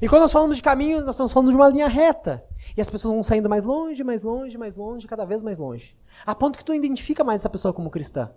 E 0.00 0.08
quando 0.08 0.22
nós 0.22 0.32
falamos 0.32 0.56
de 0.56 0.62
caminho, 0.62 1.00
nós 1.00 1.14
estamos 1.14 1.32
falando 1.32 1.50
de 1.50 1.56
uma 1.56 1.68
linha 1.68 1.88
reta. 1.88 2.44
E 2.76 2.80
as 2.80 2.90
pessoas 2.90 3.14
vão 3.14 3.22
saindo 3.22 3.48
mais 3.48 3.64
longe, 3.64 4.02
mais 4.04 4.22
longe, 4.22 4.58
mais 4.58 4.74
longe, 4.74 5.06
cada 5.06 5.24
vez 5.24 5.42
mais 5.42 5.58
longe. 5.58 5.96
A 6.26 6.34
ponto 6.34 6.58
que 6.58 6.64
tu 6.64 6.74
identifica 6.74 7.24
mais 7.24 7.40
essa 7.40 7.48
pessoa 7.48 7.72
como 7.72 7.90
cristã. 7.90 8.30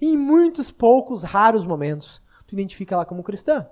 E 0.00 0.06
em 0.06 0.16
muitos 0.16 0.70
poucos, 0.70 1.24
raros 1.24 1.66
momentos, 1.66 2.22
tu 2.46 2.54
identifica 2.54 2.94
ela 2.94 3.04
como 3.04 3.22
cristã. 3.22 3.68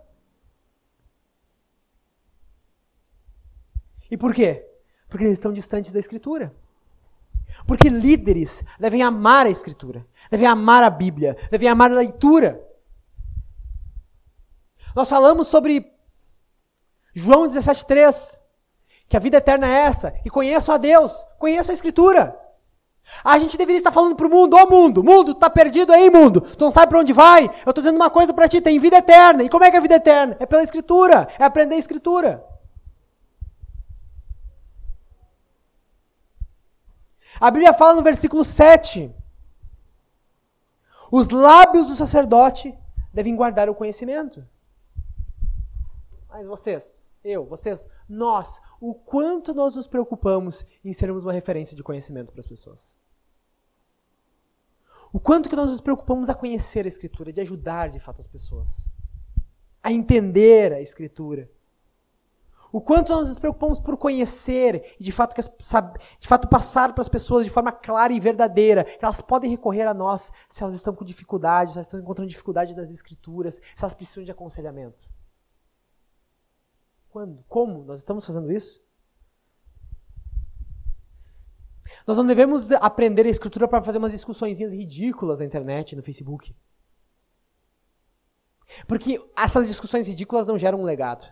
E 4.10 4.16
por 4.16 4.34
quê? 4.34 4.66
Porque 5.08 5.24
eles 5.24 5.36
estão 5.36 5.52
distantes 5.52 5.92
da 5.92 6.00
Escritura. 6.00 6.54
Porque 7.66 7.88
líderes 7.88 8.62
devem 8.78 9.02
amar 9.02 9.46
a 9.46 9.50
Escritura, 9.50 10.06
devem 10.30 10.46
amar 10.46 10.82
a 10.82 10.90
Bíblia, 10.90 11.36
devem 11.50 11.68
amar 11.68 11.90
a 11.90 11.94
leitura. 11.94 12.67
Nós 14.94 15.08
falamos 15.08 15.48
sobre 15.48 15.92
João 17.14 17.46
17,3, 17.46 18.38
que 19.08 19.16
a 19.16 19.20
vida 19.20 19.38
eterna 19.38 19.66
é 19.66 19.84
essa, 19.84 20.14
e 20.24 20.30
conheço 20.30 20.70
a 20.70 20.76
Deus, 20.76 21.12
conheço 21.38 21.70
a 21.70 21.74
Escritura. 21.74 22.38
A 23.24 23.38
gente 23.38 23.56
deveria 23.56 23.78
estar 23.78 23.90
falando 23.90 24.14
para 24.14 24.26
o 24.26 24.30
mundo, 24.30 24.54
ó 24.54 24.64
oh, 24.64 24.70
mundo, 24.70 25.02
mundo, 25.02 25.34
tu 25.34 25.40
tá 25.40 25.48
perdido 25.48 25.92
aí, 25.92 26.10
mundo, 26.10 26.42
tu 26.42 26.64
não 26.64 26.70
sabe 26.70 26.90
para 26.90 27.00
onde 27.00 27.12
vai, 27.12 27.46
eu 27.46 27.70
estou 27.70 27.74
dizendo 27.74 27.96
uma 27.96 28.10
coisa 28.10 28.34
para 28.34 28.48
ti, 28.48 28.60
tem 28.60 28.78
vida 28.78 28.98
eterna. 28.98 29.42
E 29.42 29.48
como 29.48 29.64
é 29.64 29.70
que 29.70 29.76
é 29.76 29.78
a 29.78 29.82
vida 29.82 29.96
eterna? 29.96 30.36
É 30.38 30.46
pela 30.46 30.62
Escritura, 30.62 31.26
é 31.38 31.44
aprender 31.44 31.74
a 31.74 31.78
Escritura. 31.78 32.44
A 37.40 37.50
Bíblia 37.50 37.72
fala 37.72 37.94
no 37.94 38.02
versículo 38.02 38.44
7: 38.44 39.14
Os 41.10 41.30
lábios 41.30 41.86
do 41.86 41.94
sacerdote 41.94 42.76
devem 43.12 43.36
guardar 43.36 43.70
o 43.70 43.74
conhecimento. 43.74 44.44
Mas 46.28 46.46
vocês, 46.46 47.10
eu, 47.24 47.46
vocês, 47.46 47.88
nós, 48.08 48.60
o 48.80 48.94
quanto 48.94 49.54
nós 49.54 49.74
nos 49.74 49.86
preocupamos 49.86 50.64
em 50.84 50.92
sermos 50.92 51.24
uma 51.24 51.32
referência 51.32 51.76
de 51.76 51.82
conhecimento 51.82 52.32
para 52.32 52.40
as 52.40 52.46
pessoas? 52.46 52.98
O 55.12 55.18
quanto 55.18 55.48
que 55.48 55.56
nós 55.56 55.70
nos 55.70 55.80
preocupamos 55.80 56.28
a 56.28 56.34
conhecer 56.34 56.84
a 56.84 56.88
Escritura, 56.88 57.32
de 57.32 57.40
ajudar 57.40 57.88
de 57.88 57.98
fato 57.98 58.20
as 58.20 58.26
pessoas, 58.26 58.88
a 59.82 59.90
entender 59.90 60.72
a 60.72 60.82
Escritura. 60.82 61.50
O 62.70 62.82
quanto 62.82 63.10
nós 63.10 63.28
nos 63.28 63.38
preocupamos 63.38 63.80
por 63.80 63.96
conhecer 63.96 64.94
e 65.00 65.02
de 65.02 65.10
fato, 65.10 65.34
de 65.34 66.28
fato 66.28 66.48
passar 66.48 66.92
para 66.92 67.00
as 67.00 67.08
pessoas 67.08 67.46
de 67.46 67.50
forma 67.50 67.72
clara 67.72 68.12
e 68.12 68.20
verdadeira, 68.20 68.84
que 68.84 69.02
elas 69.02 69.22
podem 69.22 69.50
recorrer 69.50 69.86
a 69.86 69.94
nós 69.94 70.30
se 70.46 70.62
elas 70.62 70.74
estão 70.74 70.94
com 70.94 71.06
dificuldades, 71.06 71.72
se 71.72 71.78
elas 71.78 71.86
estão 71.86 71.98
encontrando 71.98 72.28
dificuldade 72.28 72.76
nas 72.76 72.90
escrituras, 72.90 73.54
se 73.54 73.82
elas 73.82 73.94
precisam 73.94 74.22
de 74.22 74.30
aconselhamento. 74.30 75.17
Quando? 77.18 77.44
Como 77.48 77.82
nós 77.82 77.98
estamos 77.98 78.24
fazendo 78.24 78.52
isso? 78.52 78.80
Nós 82.06 82.16
não 82.16 82.24
devemos 82.24 82.70
aprender 82.70 83.26
a 83.26 83.28
escritura 83.28 83.66
para 83.66 83.82
fazer 83.82 83.98
umas 83.98 84.12
discussões 84.12 84.60
ridículas 84.60 85.40
na 85.40 85.44
internet, 85.44 85.96
no 85.96 86.02
Facebook. 86.02 86.54
Porque 88.86 89.20
essas 89.36 89.66
discussões 89.66 90.06
ridículas 90.06 90.46
não 90.46 90.56
geram 90.56 90.80
um 90.80 90.84
legado. 90.84 91.28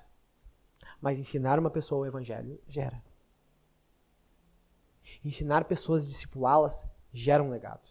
Mas 1.01 1.21
ensinar 1.21 1.57
uma 1.57 1.71
pessoa 1.71 2.01
o 2.01 2.07
evangelho 2.07 2.61
gera. 2.67 3.01
Ensinar 5.25 5.67
pessoas 5.67 6.09
discipulá-las 6.09 6.85
gera 7.13 7.45
um 7.45 7.51
legado. 7.51 7.89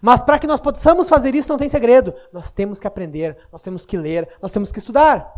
Mas 0.00 0.22
para 0.22 0.38
que 0.38 0.46
nós 0.46 0.60
possamos 0.60 1.08
fazer 1.08 1.34
isso 1.34 1.48
não 1.48 1.58
tem 1.58 1.68
segredo. 1.68 2.14
Nós 2.32 2.52
temos 2.52 2.80
que 2.80 2.86
aprender, 2.86 3.36
nós 3.52 3.62
temos 3.62 3.86
que 3.86 3.96
ler, 3.96 4.28
nós 4.40 4.52
temos 4.52 4.72
que 4.72 4.78
estudar. 4.78 5.32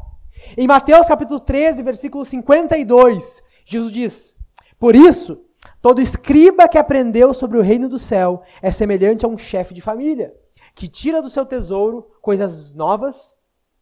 Em 0.57 0.67
Mateus 0.67 1.07
capítulo 1.07 1.41
13, 1.41 1.83
versículo 1.83 2.25
52, 2.25 3.43
Jesus 3.65 3.93
diz: 3.93 4.37
Por 4.79 4.95
isso, 4.95 5.45
todo 5.83 6.01
escriba 6.01 6.69
que 6.69 6.79
aprendeu 6.79 7.35
sobre 7.35 7.59
o 7.59 7.63
reino 7.63 7.89
do 7.89 7.99
céu 7.99 8.43
é 8.63 8.71
semelhante 8.71 9.25
a 9.25 9.29
um 9.29 9.39
chefe 9.39 9.75
de 9.75 9.83
família, 9.83 10.33
que 10.75 10.89
tira 10.89 11.21
do 11.21 11.31
seu 11.31 11.45
tesouro 11.45 12.09
coisas 12.23 12.73
novas 12.75 13.37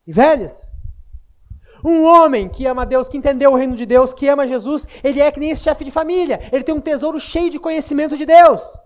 e 0.06 0.12
velhas. 0.12 0.70
Um 1.84 2.04
homem 2.04 2.48
que 2.48 2.66
ama 2.66 2.86
Deus, 2.86 3.08
que 3.08 3.18
entendeu 3.18 3.52
o 3.52 3.56
reino 3.56 3.76
de 3.76 3.84
Deus, 3.84 4.14
que 4.14 4.28
ama 4.28 4.46
Jesus, 4.46 4.88
ele 5.04 5.20
é 5.20 5.30
que 5.30 5.38
nem 5.38 5.50
esse 5.50 5.62
chefe 5.62 5.84
de 5.84 5.90
família. 5.90 6.40
Ele 6.50 6.64
tem 6.64 6.74
um 6.74 6.80
tesouro 6.80 7.20
cheio 7.20 7.50
de 7.50 7.58
conhecimento 7.58 8.16
de 8.16 8.24
Deus. 8.24 8.78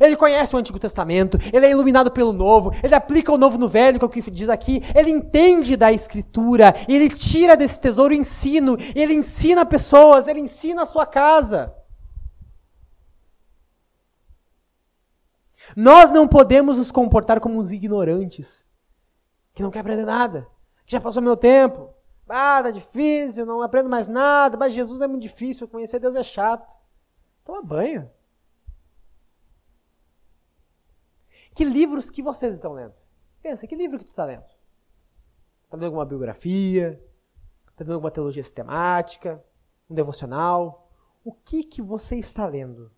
Ele 0.00 0.16
conhece 0.16 0.54
o 0.54 0.58
Antigo 0.58 0.78
Testamento, 0.78 1.38
ele 1.52 1.66
é 1.66 1.70
iluminado 1.70 2.10
pelo 2.10 2.32
Novo, 2.32 2.72
ele 2.82 2.94
aplica 2.94 3.32
o 3.32 3.38
Novo 3.38 3.58
no 3.58 3.68
Velho, 3.68 3.98
que 3.98 4.04
é 4.04 4.08
o 4.08 4.10
que 4.10 4.30
diz 4.30 4.48
aqui, 4.48 4.82
ele 4.94 5.10
entende 5.10 5.76
da 5.76 5.92
Escritura, 5.92 6.74
ele 6.88 7.08
tira 7.10 7.56
desse 7.56 7.80
tesouro 7.80 8.14
ensino, 8.14 8.76
ele 8.94 9.14
ensina 9.14 9.64
pessoas, 9.64 10.26
ele 10.26 10.40
ensina 10.40 10.82
a 10.82 10.86
sua 10.86 11.06
casa. 11.06 11.74
Nós 15.76 16.12
não 16.12 16.26
podemos 16.26 16.78
nos 16.78 16.90
comportar 16.90 17.40
como 17.40 17.58
uns 17.58 17.72
ignorantes 17.72 18.66
que 19.54 19.62
não 19.62 19.70
quer 19.70 19.80
aprender 19.80 20.04
nada, 20.04 20.46
que 20.84 20.92
já 20.92 21.00
passou 21.00 21.22
meu 21.22 21.36
tempo. 21.36 21.90
Ah, 22.28 22.62
tá 22.62 22.70
difícil, 22.70 23.44
não 23.44 23.60
aprendo 23.60 23.88
mais 23.88 24.08
nada, 24.08 24.56
mas 24.56 24.72
Jesus 24.72 25.00
é 25.02 25.06
muito 25.06 25.22
difícil, 25.22 25.68
conhecer 25.68 26.00
Deus 26.00 26.14
é 26.16 26.22
chato. 26.22 26.72
Toma 27.44 27.62
banho. 27.62 28.10
Que 31.54 31.64
livros 31.64 32.10
que 32.10 32.20
vocês 32.20 32.56
estão 32.56 32.72
lendo? 32.72 32.96
Pensa, 33.40 33.66
que 33.66 33.76
livro 33.76 33.98
que 33.98 34.04
tu 34.04 34.08
está 34.08 34.24
lendo? 34.24 34.42
Está 35.64 35.76
lendo 35.76 35.84
alguma 35.86 36.04
biografia? 36.04 37.00
Está 37.70 37.84
lendo 37.84 37.94
alguma 37.94 38.10
teologia 38.10 38.42
sistemática? 38.42 39.42
Um 39.88 39.94
devocional? 39.94 40.90
O 41.24 41.32
que 41.32 41.62
que 41.62 41.80
você 41.80 42.16
está 42.16 42.44
lendo? 42.46 42.90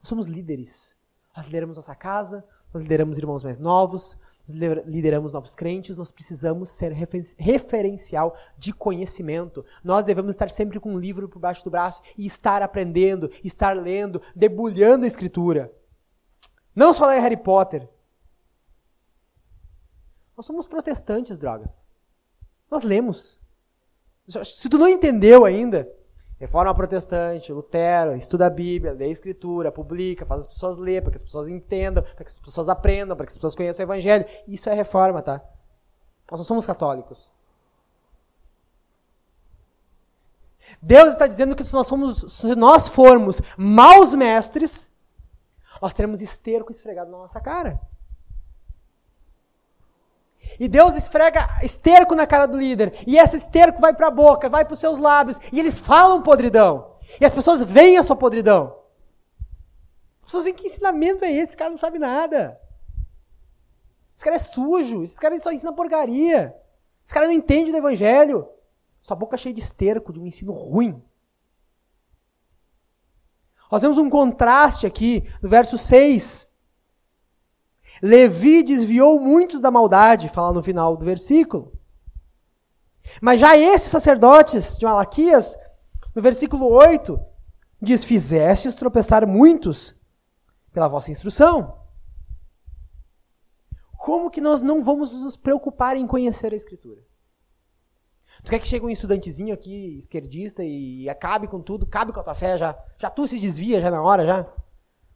Nós 0.00 0.08
somos 0.08 0.26
líderes. 0.26 0.98
Nós 1.34 1.46
lideramos 1.46 1.76
nossa 1.76 1.94
casa, 1.94 2.44
nós 2.74 2.82
lideramos 2.82 3.16
irmãos 3.16 3.44
mais 3.44 3.60
novos, 3.60 4.18
lideramos 4.48 5.32
novos 5.32 5.54
crentes, 5.54 5.96
nós 5.96 6.10
precisamos 6.10 6.68
ser 6.70 6.92
referencial 6.92 8.34
de 8.58 8.72
conhecimento. 8.72 9.64
Nós 9.84 10.04
devemos 10.04 10.34
estar 10.34 10.50
sempre 10.50 10.80
com 10.80 10.92
um 10.92 10.98
livro 10.98 11.28
por 11.28 11.38
baixo 11.38 11.62
do 11.62 11.70
braço 11.70 12.02
e 12.16 12.26
estar 12.26 12.60
aprendendo, 12.60 13.30
estar 13.44 13.76
lendo, 13.76 14.20
debulhando 14.34 15.04
a 15.04 15.08
escritura. 15.08 15.72
Não 16.78 16.92
só 16.92 17.06
ler 17.06 17.18
Harry 17.18 17.36
Potter. 17.36 17.88
Nós 20.36 20.46
somos 20.46 20.68
protestantes, 20.68 21.36
droga. 21.36 21.68
Nós 22.70 22.84
lemos. 22.84 23.40
Se 24.44 24.68
tu 24.68 24.78
não 24.78 24.86
entendeu 24.86 25.44
ainda, 25.44 25.92
Reforma 26.38 26.72
protestante, 26.72 27.52
Lutero, 27.52 28.14
estuda 28.14 28.46
a 28.46 28.50
Bíblia, 28.50 28.92
lê 28.92 29.06
a 29.06 29.08
Escritura, 29.08 29.72
publica, 29.72 30.24
faz 30.24 30.42
as 30.42 30.46
pessoas 30.46 30.76
ler, 30.76 31.02
para 31.02 31.10
que 31.10 31.16
as 31.16 31.22
pessoas 31.22 31.50
entendam, 31.50 32.00
para 32.00 32.24
que 32.24 32.30
as 32.30 32.38
pessoas 32.38 32.68
aprendam, 32.68 33.16
para 33.16 33.26
que 33.26 33.32
as 33.32 33.36
pessoas 33.36 33.56
conheçam 33.56 33.84
o 33.84 33.86
Evangelho. 33.88 34.24
Isso 34.46 34.70
é 34.70 34.72
reforma, 34.72 35.20
tá? 35.20 35.42
Nós 36.30 36.38
não 36.38 36.44
somos 36.44 36.64
católicos. 36.64 37.28
Deus 40.80 41.08
está 41.08 41.26
dizendo 41.26 41.56
que 41.56 41.64
se 41.64 41.72
nós, 41.72 41.88
somos, 41.88 42.32
se 42.32 42.54
nós 42.54 42.88
formos 42.88 43.42
maus 43.56 44.14
mestres, 44.14 44.92
nós 45.80 45.94
teremos 45.94 46.20
esterco 46.20 46.70
esfregado 46.70 47.10
na 47.10 47.18
nossa 47.18 47.40
cara. 47.40 47.80
E 50.58 50.68
Deus 50.68 50.94
esfrega 50.94 51.46
esterco 51.62 52.14
na 52.14 52.26
cara 52.26 52.46
do 52.46 52.56
líder. 52.56 52.92
E 53.06 53.18
esse 53.18 53.36
esterco 53.36 53.80
vai 53.80 53.94
para 53.94 54.08
a 54.08 54.10
boca, 54.10 54.48
vai 54.48 54.64
para 54.64 54.74
os 54.74 54.80
seus 54.80 54.98
lábios. 54.98 55.38
E 55.52 55.58
eles 55.58 55.78
falam 55.78 56.22
podridão. 56.22 56.96
E 57.20 57.24
as 57.24 57.32
pessoas 57.32 57.64
veem 57.64 57.98
a 57.98 58.02
sua 58.02 58.16
podridão. 58.16 58.76
As 60.20 60.26
pessoas 60.26 60.44
veem 60.44 60.54
que 60.54 60.66
ensinamento 60.66 61.24
é 61.24 61.30
esse? 61.30 61.50
Esse 61.50 61.56
cara 61.56 61.70
não 61.70 61.78
sabe 61.78 61.98
nada. 61.98 62.60
Esse 64.14 64.24
cara 64.24 64.36
é 64.36 64.40
sujo. 64.40 65.02
Esse 65.02 65.18
cara 65.18 65.38
só 65.40 65.52
ensina 65.52 65.72
porcaria. 65.72 66.54
Esse 67.04 67.14
cara 67.14 67.26
não 67.26 67.32
entende 67.32 67.70
do 67.70 67.76
evangelho. 67.76 68.48
Sua 69.00 69.16
boca 69.16 69.36
é 69.36 69.38
cheia 69.38 69.54
de 69.54 69.60
esterco, 69.60 70.12
de 70.12 70.20
um 70.20 70.26
ensino 70.26 70.52
ruim. 70.52 71.02
Nós 73.70 73.82
temos 73.82 73.98
um 73.98 74.08
contraste 74.08 74.86
aqui 74.86 75.28
no 75.42 75.48
verso 75.48 75.76
6. 75.76 76.48
Levi 78.02 78.62
desviou 78.62 79.20
muitos 79.20 79.60
da 79.60 79.70
maldade, 79.70 80.28
fala 80.28 80.52
no 80.52 80.62
final 80.62 80.96
do 80.96 81.04
versículo. 81.04 81.72
Mas 83.20 83.40
já 83.40 83.56
esses 83.56 83.90
sacerdotes 83.90 84.76
de 84.76 84.84
Malaquias, 84.84 85.56
no 86.14 86.22
versículo 86.22 86.66
8, 86.66 87.18
diz: 87.80 88.04
Fizestes 88.04 88.76
tropeçar 88.76 89.26
muitos 89.26 89.94
pela 90.72 90.88
vossa 90.88 91.10
instrução. 91.10 91.78
Como 93.96 94.30
que 94.30 94.40
nós 94.40 94.62
não 94.62 94.82
vamos 94.82 95.10
nos 95.12 95.36
preocupar 95.36 95.96
em 95.96 96.06
conhecer 96.06 96.52
a 96.52 96.56
Escritura? 96.56 97.07
Tu 98.42 98.50
quer 98.50 98.58
que 98.58 98.66
chegue 98.66 98.84
um 98.84 98.90
estudantezinho 98.90 99.52
aqui, 99.52 99.96
esquerdista, 99.98 100.62
e 100.62 101.08
acabe 101.08 101.46
com 101.46 101.60
tudo, 101.60 101.86
cabe 101.86 102.12
com 102.12 102.20
a 102.20 102.22
tua 102.22 102.34
fé 102.34 102.56
já? 102.56 102.76
Já 102.96 103.10
tu 103.10 103.26
se 103.26 103.38
desvia 103.38 103.80
já 103.80 103.90
na 103.90 104.02
hora, 104.02 104.26
já? 104.26 104.46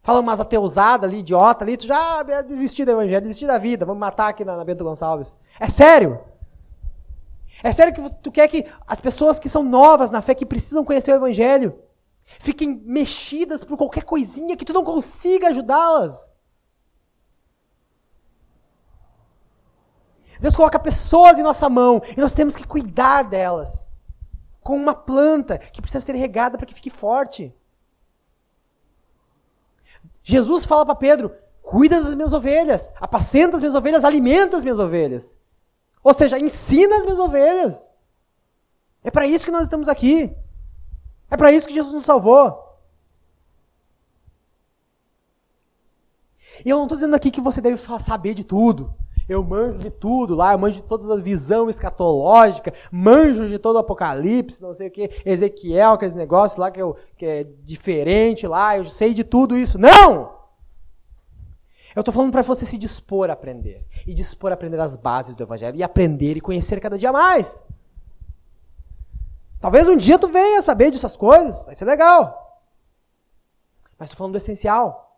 Fala 0.02 0.18
umas 0.18 0.40
ateusadas 0.40 1.08
ali, 1.08 1.20
idiota 1.20 1.64
ali, 1.64 1.76
tu 1.76 1.86
já 1.86 2.20
ah, 2.20 2.42
desistiu 2.42 2.84
do 2.84 2.90
evangelho, 2.90 3.22
desistiu 3.22 3.46
da 3.46 3.58
vida, 3.58 3.86
vamos 3.86 4.00
matar 4.00 4.28
aqui 4.28 4.44
na, 4.44 4.56
na 4.56 4.64
Bento 4.64 4.82
Gonçalves. 4.82 5.36
É 5.60 5.68
sério? 5.68 6.18
É 7.62 7.70
sério 7.70 7.94
que 7.94 8.10
tu 8.16 8.32
quer 8.32 8.48
que 8.48 8.66
as 8.86 9.00
pessoas 9.00 9.38
que 9.38 9.48
são 9.48 9.62
novas 9.62 10.10
na 10.10 10.20
fé, 10.20 10.34
que 10.34 10.44
precisam 10.44 10.84
conhecer 10.84 11.12
o 11.12 11.16
evangelho, 11.16 11.78
fiquem 12.24 12.82
mexidas 12.84 13.62
por 13.62 13.76
qualquer 13.76 14.02
coisinha 14.02 14.56
que 14.56 14.64
tu 14.64 14.72
não 14.72 14.82
consiga 14.82 15.48
ajudá-las? 15.48 16.31
Deus 20.42 20.56
coloca 20.56 20.76
pessoas 20.76 21.38
em 21.38 21.42
nossa 21.44 21.68
mão 21.70 22.02
e 22.16 22.20
nós 22.20 22.34
temos 22.34 22.56
que 22.56 22.66
cuidar 22.66 23.22
delas. 23.22 23.86
Como 24.60 24.82
uma 24.82 24.92
planta 24.92 25.56
que 25.56 25.80
precisa 25.80 26.04
ser 26.04 26.16
regada 26.16 26.58
para 26.58 26.66
que 26.66 26.74
fique 26.74 26.90
forte. 26.90 27.54
Jesus 30.20 30.64
fala 30.64 30.84
para 30.84 30.96
Pedro: 30.96 31.32
cuida 31.62 32.02
das 32.02 32.16
minhas 32.16 32.32
ovelhas, 32.32 32.92
apacenta 33.00 33.54
as 33.54 33.62
minhas 33.62 33.76
ovelhas, 33.76 34.04
alimenta 34.04 34.56
as 34.56 34.64
minhas 34.64 34.80
ovelhas. 34.80 35.38
Ou 36.02 36.12
seja, 36.12 36.40
ensina 36.40 36.96
as 36.96 37.04
minhas 37.04 37.20
ovelhas. 37.20 37.92
É 39.04 39.12
para 39.12 39.28
isso 39.28 39.44
que 39.44 39.52
nós 39.52 39.62
estamos 39.62 39.88
aqui. 39.88 40.36
É 41.30 41.36
para 41.36 41.52
isso 41.52 41.68
que 41.68 41.74
Jesus 41.74 41.94
nos 41.94 42.04
salvou. 42.04 42.80
E 46.64 46.68
eu 46.68 46.78
não 46.78 46.86
estou 46.86 46.96
dizendo 46.96 47.14
aqui 47.14 47.30
que 47.30 47.40
você 47.40 47.60
deve 47.60 47.80
saber 48.00 48.34
de 48.34 48.42
tudo. 48.42 48.92
Eu 49.28 49.42
manjo 49.44 49.78
de 49.78 49.90
tudo 49.90 50.34
lá, 50.34 50.52
eu 50.52 50.58
manjo 50.58 50.76
de 50.76 50.86
todas 50.86 51.10
as 51.10 51.20
visões 51.20 51.76
escatológicas, 51.76 52.88
manjo 52.90 53.48
de 53.48 53.58
todo 53.58 53.76
o 53.76 53.78
Apocalipse, 53.78 54.62
não 54.62 54.74
sei 54.74 54.88
o 54.88 54.90
que, 54.90 55.10
Ezequiel, 55.24 55.92
aqueles 55.92 56.14
negócios 56.14 56.58
lá 56.58 56.70
que, 56.70 56.80
eu, 56.82 56.96
que 57.16 57.24
é 57.24 57.44
diferente 57.62 58.46
lá, 58.46 58.76
eu 58.76 58.84
sei 58.84 59.14
de 59.14 59.24
tudo 59.24 59.56
isso. 59.56 59.78
Não! 59.78 60.42
Eu 61.94 62.00
estou 62.00 62.12
falando 62.12 62.32
para 62.32 62.42
você 62.42 62.64
se 62.64 62.78
dispor 62.78 63.28
a 63.28 63.34
aprender. 63.34 63.86
E 64.06 64.14
dispor 64.14 64.50
a 64.50 64.54
aprender 64.54 64.80
as 64.80 64.96
bases 64.96 65.34
do 65.34 65.42
Evangelho. 65.42 65.76
E 65.76 65.82
aprender 65.82 66.36
e 66.36 66.40
conhecer 66.40 66.80
cada 66.80 66.96
dia 66.96 67.12
mais. 67.12 67.64
Talvez 69.60 69.86
um 69.88 69.96
dia 69.96 70.18
tu 70.18 70.26
venha 70.26 70.60
saber 70.60 70.90
dessas 70.90 71.16
coisas, 71.16 71.64
vai 71.64 71.74
ser 71.74 71.84
legal. 71.84 72.60
Mas 73.96 74.08
estou 74.08 74.18
falando 74.18 74.32
do 74.32 74.38
essencial. 74.38 75.11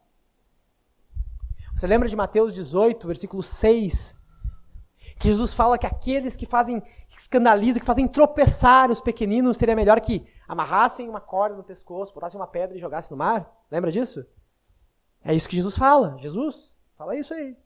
Você 1.74 1.88
lembra 1.88 2.08
de 2.08 2.14
Mateus 2.14 2.54
18, 2.54 3.04
versículo 3.04 3.42
6? 3.42 4.16
Que 5.18 5.26
Jesus 5.28 5.54
fala 5.54 5.76
que 5.76 5.86
aqueles 5.86 6.36
que 6.36 6.46
fazem, 6.46 6.80
que 6.80 7.18
escandalizam, 7.18 7.80
que 7.80 7.86
fazem 7.86 8.06
tropeçar 8.06 8.92
os 8.92 9.00
pequeninos, 9.00 9.56
seria 9.56 9.74
melhor 9.74 10.00
que 10.00 10.24
amarrassem 10.46 11.08
uma 11.08 11.20
corda 11.20 11.56
no 11.56 11.64
pescoço, 11.64 12.14
botassem 12.14 12.38
uma 12.38 12.46
pedra 12.46 12.76
e 12.76 12.80
jogassem 12.80 13.10
no 13.10 13.16
mar? 13.16 13.52
Lembra 13.70 13.90
disso? 13.90 14.24
É 15.24 15.34
isso 15.34 15.48
que 15.48 15.56
Jesus 15.56 15.76
fala. 15.76 16.16
Jesus 16.20 16.76
fala 16.96 17.16
isso 17.16 17.34
aí. 17.34 17.56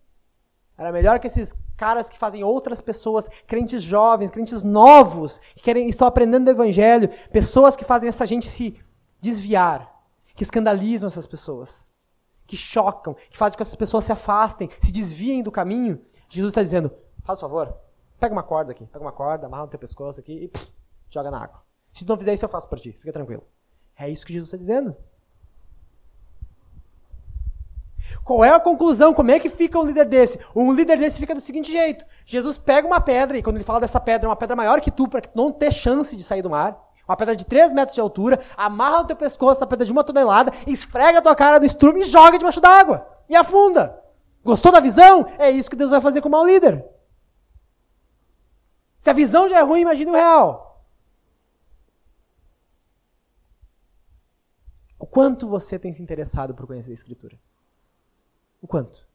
Era 0.78 0.90
melhor 0.90 1.18
que 1.18 1.26
esses 1.26 1.54
caras 1.76 2.08
que 2.08 2.18
fazem 2.18 2.42
outras 2.42 2.80
pessoas, 2.80 3.28
crentes 3.46 3.82
jovens, 3.82 4.30
crentes 4.30 4.62
novos, 4.62 5.38
que 5.54 5.62
querem, 5.62 5.86
estão 5.88 6.08
aprendendo 6.08 6.46
do 6.46 6.50
evangelho, 6.50 7.10
pessoas 7.30 7.76
que 7.76 7.84
fazem 7.84 8.08
essa 8.08 8.24
gente 8.24 8.46
se 8.46 8.80
desviar, 9.20 10.02
que 10.34 10.44
escandalizam 10.44 11.08
essas 11.08 11.26
pessoas 11.26 11.88
que 12.48 12.56
chocam, 12.56 13.14
que 13.14 13.36
fazem 13.36 13.52
com 13.52 13.58
que 13.58 13.62
essas 13.62 13.76
pessoas 13.76 14.04
se 14.04 14.10
afastem, 14.10 14.70
se 14.80 14.90
desviem 14.90 15.42
do 15.42 15.52
caminho, 15.52 16.00
Jesus 16.28 16.52
está 16.52 16.62
dizendo: 16.62 16.90
faz 17.22 17.38
favor, 17.38 17.76
pega 18.18 18.32
uma 18.32 18.42
corda 18.42 18.72
aqui, 18.72 18.86
pega 18.86 19.04
uma 19.04 19.12
corda, 19.12 19.46
amarra 19.46 19.64
no 19.64 19.70
teu 19.70 19.78
pescoço 19.78 20.18
aqui 20.18 20.50
e 20.50 20.58
joga 21.10 21.30
na 21.30 21.44
água. 21.44 21.62
Se 21.92 22.04
tu 22.04 22.08
não 22.08 22.18
fizer 22.18 22.32
isso, 22.32 22.44
eu 22.44 22.48
faço 22.48 22.68
por 22.68 22.80
ti, 22.80 22.90
fica 22.92 23.12
tranquilo. 23.12 23.46
É 23.96 24.08
isso 24.08 24.26
que 24.26 24.32
Jesus 24.32 24.48
está 24.48 24.56
dizendo. 24.56 24.96
Qual 28.24 28.42
é 28.42 28.48
a 28.48 28.60
conclusão? 28.60 29.12
Como 29.12 29.30
é 29.30 29.38
que 29.38 29.50
fica 29.50 29.78
um 29.78 29.84
líder 29.84 30.06
desse? 30.06 30.38
Um 30.56 30.72
líder 30.72 30.96
desse 30.96 31.20
fica 31.20 31.34
do 31.34 31.40
seguinte 31.42 31.70
jeito: 31.70 32.06
Jesus 32.24 32.56
pega 32.56 32.86
uma 32.86 33.00
pedra, 33.00 33.36
e 33.36 33.42
quando 33.42 33.56
ele 33.56 33.64
fala 33.64 33.80
dessa 33.80 34.00
pedra, 34.00 34.26
é 34.26 34.30
uma 34.30 34.36
pedra 34.36 34.56
maior 34.56 34.80
que 34.80 34.90
tu, 34.90 35.06
para 35.06 35.20
que 35.20 35.28
tu 35.28 35.36
não 35.36 35.52
tenha 35.52 35.70
chance 35.70 36.16
de 36.16 36.24
sair 36.24 36.40
do 36.40 36.48
mar 36.48 36.87
uma 37.08 37.16
pedra 37.16 37.34
de 37.34 37.46
3 37.46 37.72
metros 37.72 37.94
de 37.94 38.00
altura, 38.02 38.38
amarra 38.54 38.98
no 38.98 39.06
teu 39.06 39.16
pescoço 39.16 39.58
essa 39.58 39.66
pedra 39.66 39.86
de 39.86 39.92
uma 39.92 40.04
tonelada, 40.04 40.52
esfrega 40.66 41.20
a 41.20 41.22
tua 41.22 41.34
cara 41.34 41.58
no 41.58 41.64
estrume 41.64 42.00
e 42.00 42.04
joga 42.04 42.36
debaixo 42.36 42.60
d'água. 42.60 43.08
E 43.28 43.34
afunda. 43.34 43.98
Gostou 44.44 44.70
da 44.70 44.78
visão? 44.78 45.26
É 45.38 45.50
isso 45.50 45.70
que 45.70 45.76
Deus 45.76 45.90
vai 45.90 46.02
fazer 46.02 46.20
com 46.20 46.28
o 46.28 46.30
mau 46.30 46.46
líder. 46.46 46.84
Se 49.00 49.08
a 49.08 49.14
visão 49.14 49.48
já 49.48 49.58
é 49.58 49.62
ruim, 49.62 49.80
imagine 49.80 50.10
o 50.10 50.14
real. 50.14 50.84
O 54.98 55.06
quanto 55.06 55.48
você 55.48 55.78
tem 55.78 55.92
se 55.92 56.02
interessado 56.02 56.54
por 56.54 56.66
conhecer 56.66 56.90
a 56.90 56.94
Escritura? 56.94 57.40
O 58.60 58.66
quanto? 58.66 59.08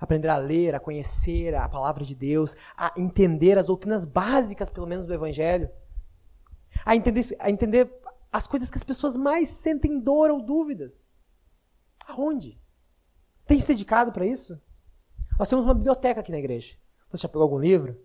Aprender 0.00 0.28
a 0.28 0.36
ler, 0.36 0.74
a 0.74 0.80
conhecer 0.80 1.54
a 1.54 1.68
palavra 1.68 2.04
de 2.04 2.14
Deus, 2.14 2.56
a 2.76 2.92
entender 2.96 3.58
as 3.58 3.66
doutrinas 3.66 4.04
básicas, 4.06 4.70
pelo 4.70 4.86
menos, 4.86 5.06
do 5.06 5.14
Evangelho 5.14 5.70
a 6.84 6.94
entender, 6.96 7.36
a 7.38 7.50
entender 7.50 7.92
as 8.32 8.46
coisas 8.46 8.70
que 8.70 8.76
as 8.76 8.84
pessoas 8.84 9.16
mais 9.16 9.48
sentem 9.48 9.98
dor 9.98 10.30
ou 10.30 10.42
dúvidas. 10.42 11.12
Aonde? 12.06 12.60
Tem 13.46 13.58
se 13.58 13.66
dedicado 13.66 14.12
para 14.12 14.26
isso? 14.26 14.60
Nós 15.38 15.48
temos 15.48 15.64
uma 15.64 15.74
biblioteca 15.74 16.20
aqui 16.20 16.32
na 16.32 16.38
igreja. 16.38 16.76
Você 17.10 17.22
já 17.22 17.28
pegou 17.28 17.42
algum 17.42 17.58
livro? 17.58 17.98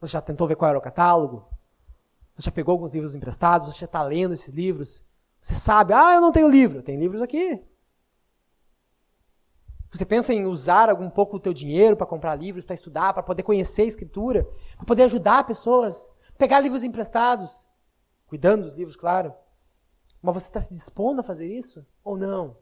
Você 0.00 0.12
já 0.12 0.20
tentou 0.20 0.48
ver 0.48 0.56
qual 0.56 0.68
era 0.68 0.78
o 0.78 0.82
catálogo? 0.82 1.46
Você 2.34 2.46
já 2.46 2.52
pegou 2.52 2.72
alguns 2.72 2.92
livros 2.92 3.14
emprestados? 3.14 3.68
Você 3.68 3.80
já 3.80 3.86
está 3.86 4.02
lendo 4.02 4.34
esses 4.34 4.52
livros? 4.52 5.04
Você 5.40 5.54
sabe, 5.54 5.92
ah, 5.92 6.14
eu 6.14 6.20
não 6.20 6.32
tenho 6.32 6.48
livro. 6.48 6.82
Tem 6.82 6.98
livros 6.98 7.22
aqui. 7.22 7.62
Você 9.90 10.04
pensa 10.04 10.32
em 10.32 10.46
usar 10.46 10.88
algum 10.88 11.10
pouco 11.10 11.36
o 11.36 11.40
teu 11.40 11.52
dinheiro 11.52 11.96
para 11.96 12.06
comprar 12.06 12.36
livros, 12.36 12.64
para 12.64 12.74
estudar, 12.74 13.12
para 13.12 13.22
poder 13.22 13.42
conhecer 13.42 13.82
a 13.82 13.86
escritura, 13.86 14.48
para 14.76 14.86
poder 14.86 15.02
ajudar 15.04 15.44
pessoas, 15.44 16.10
pegar 16.38 16.60
livros 16.60 16.84
emprestados 16.84 17.66
cuidando 18.30 18.66
dos 18.66 18.76
livros, 18.76 18.96
claro. 18.96 19.34
Mas 20.22 20.34
você 20.34 20.46
está 20.46 20.60
se 20.60 20.72
dispondo 20.72 21.18
a 21.18 21.24
fazer 21.24 21.52
isso 21.52 21.84
ou 22.04 22.16
não? 22.16 22.56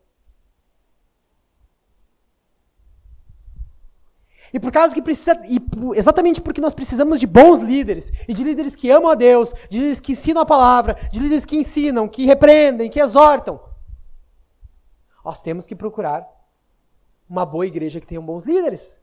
E 4.51 4.59
por 4.59 4.73
causa 4.73 4.95
que 4.95 5.03
precisa, 5.03 5.39
e 5.45 5.61
exatamente 5.95 6.41
porque 6.41 6.61
nós 6.61 6.73
precisamos 6.73 7.21
de 7.21 7.27
bons 7.27 7.61
líderes, 7.61 8.11
e 8.27 8.33
de 8.33 8.43
líderes 8.43 8.75
que 8.75 8.91
amam 8.91 9.11
a 9.11 9.15
Deus, 9.15 9.53
de 9.69 9.77
líderes 9.77 10.01
que 10.01 10.13
ensinam 10.13 10.41
a 10.41 10.47
palavra, 10.47 10.95
de 11.13 11.21
líderes 11.21 11.45
que 11.45 11.59
ensinam, 11.59 12.09
que 12.09 12.25
repreendem, 12.25 12.89
que 12.89 12.99
exortam, 12.99 13.61
nós 15.23 15.43
temos 15.43 15.67
que 15.67 15.77
procurar 15.77 16.27
uma 17.29 17.45
boa 17.45 17.67
igreja 17.67 18.01
que 18.01 18.07
tenha 18.07 18.23
bons 18.23 18.47
líderes. 18.47 18.99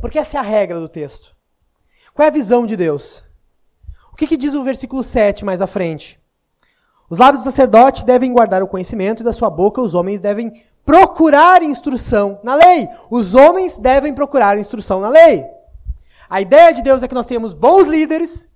Porque 0.00 0.18
essa 0.18 0.38
é 0.38 0.40
a 0.40 0.42
regra 0.42 0.80
do 0.80 0.88
texto. 0.88 1.36
Qual 2.12 2.26
é 2.26 2.28
a 2.28 2.32
visão 2.32 2.66
de 2.66 2.76
Deus? 2.76 3.22
O 4.14 4.16
que, 4.16 4.28
que 4.28 4.36
diz 4.36 4.54
o 4.54 4.62
versículo 4.62 5.02
7 5.02 5.44
mais 5.44 5.60
à 5.60 5.66
frente? 5.66 6.20
Os 7.10 7.18
lábios 7.18 7.42
do 7.42 7.50
sacerdote 7.50 8.04
devem 8.04 8.32
guardar 8.32 8.62
o 8.62 8.68
conhecimento 8.68 9.20
e 9.20 9.24
da 9.24 9.32
sua 9.32 9.50
boca 9.50 9.82
os 9.82 9.92
homens 9.92 10.20
devem 10.20 10.62
procurar 10.86 11.64
instrução 11.64 12.38
na 12.44 12.54
lei. 12.54 12.88
Os 13.10 13.34
homens 13.34 13.76
devem 13.76 14.14
procurar 14.14 14.56
instrução 14.56 15.00
na 15.00 15.08
lei. 15.08 15.44
A 16.30 16.40
ideia 16.40 16.72
de 16.72 16.80
Deus 16.80 17.02
é 17.02 17.08
que 17.08 17.14
nós 17.14 17.26
tenhamos 17.26 17.52
bons 17.52 17.88
líderes 17.88 18.48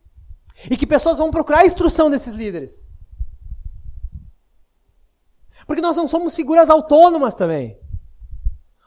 e 0.70 0.76
que 0.76 0.86
pessoas 0.86 1.18
vão 1.18 1.32
procurar 1.32 1.62
a 1.62 1.66
instrução 1.66 2.09
desses 2.09 2.34
líderes. 2.34 2.86
Porque 5.66 5.82
nós 5.82 5.96
não 5.96 6.06
somos 6.06 6.36
figuras 6.36 6.70
autônomas 6.70 7.34
também. 7.34 7.76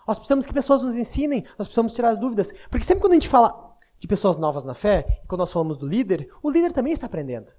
Nós 0.07 0.17
precisamos 0.17 0.45
que 0.45 0.53
pessoas 0.53 0.83
nos 0.83 0.95
ensinem, 0.95 1.43
nós 1.59 1.67
precisamos 1.67 1.91
tirar 1.91 2.11
as 2.11 2.17
dúvidas. 2.17 2.53
Porque 2.69 2.85
sempre 2.85 3.01
quando 3.01 3.11
a 3.11 3.15
gente 3.15 3.27
fala, 3.27 3.70
de 4.01 4.07
pessoas 4.07 4.35
novas 4.35 4.63
na 4.63 4.73
fé, 4.73 5.21
quando 5.27 5.41
nós 5.41 5.51
falamos 5.51 5.77
do 5.77 5.85
líder, 5.85 6.27
o 6.41 6.49
líder 6.49 6.71
também 6.73 6.91
está 6.91 7.05
aprendendo. 7.05 7.53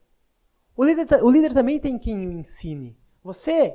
O 0.76 0.84
líder, 0.84 1.22
o 1.22 1.30
líder 1.30 1.55
também 1.55 1.78
tem 1.78 1.97
quem 1.97 2.26
o 2.26 2.32
ensine. 2.32 2.99
Você 3.22 3.70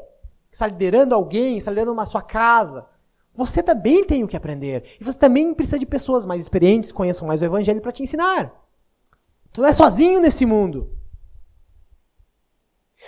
que 0.49 0.55
está 0.55 0.67
liderando 0.67 1.15
alguém, 1.15 1.57
está 1.57 1.71
liderando 1.71 1.93
uma 1.93 2.05
sua 2.05 2.21
casa, 2.21 2.85
você 3.33 3.63
também 3.63 4.03
tem 4.03 4.21
o 4.21 4.27
que 4.27 4.35
aprender. 4.35 4.83
E 4.99 5.03
você 5.05 5.17
também 5.17 5.53
precisa 5.53 5.79
de 5.79 5.85
pessoas 5.85 6.25
mais 6.25 6.41
experientes, 6.41 6.91
conheçam 6.91 7.25
mais 7.25 7.41
o 7.41 7.45
Evangelho 7.45 7.81
para 7.81 7.93
te 7.93 8.03
ensinar. 8.03 8.53
Tu 9.53 9.61
não 9.61 9.69
é 9.69 9.71
sozinho 9.71 10.19
nesse 10.19 10.45
mundo. 10.45 10.91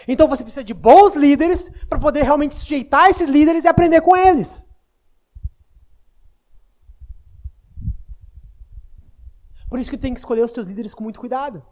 Então 0.07 0.29
você 0.29 0.41
precisa 0.41 0.63
de 0.63 0.73
bons 0.73 1.17
líderes 1.17 1.69
para 1.89 1.99
poder 1.99 2.23
realmente 2.23 2.55
sujeitar 2.55 3.09
esses 3.09 3.27
líderes 3.27 3.65
e 3.65 3.67
aprender 3.67 3.99
com 3.99 4.15
eles. 4.15 4.68
Por 9.69 9.79
isso 9.79 9.89
que 9.89 9.97
tem 9.97 10.13
que 10.13 10.19
escolher 10.19 10.41
os 10.41 10.51
teus 10.51 10.67
líderes 10.67 10.93
com 10.93 11.03
muito 11.03 11.19
cuidado. 11.19 11.63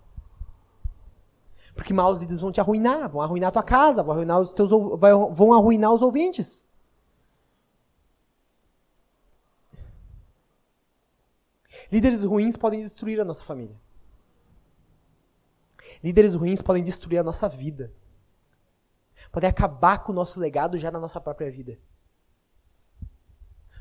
Porque 1.74 1.94
maus 1.94 2.20
líderes 2.20 2.40
vão 2.40 2.52
te 2.52 2.62
arruinar, 2.62 3.10
vão 3.10 3.22
arruinar 3.22 3.50
a 3.50 3.52
tua 3.52 3.64
casa, 3.64 4.04
vão 4.04 4.14
arruinar 4.14 4.40
os 4.40 4.52
teus, 4.52 4.70
vão 4.70 5.54
arruinar 5.54 5.94
os 5.94 6.02
ouvintes. 6.02 6.66
Líderes 11.92 12.24
ruins 12.24 12.58
podem 12.58 12.80
destruir 12.80 13.20
a 13.20 13.26
nossa 13.26 13.44
família. 13.44 13.80
Líderes 16.04 16.36
ruins 16.36 16.62
podem 16.62 16.84
destruir 16.84 17.20
a 17.20 17.24
nossa 17.24 17.48
vida. 17.48 17.94
Podem 19.32 19.50
acabar 19.50 20.04
com 20.04 20.12
o 20.12 20.16
nosso 20.16 20.40
legado 20.40 20.78
já 20.78 20.92
na 20.92 21.00
nossa 21.00 21.22
própria 21.22 21.50
vida. 21.50 21.80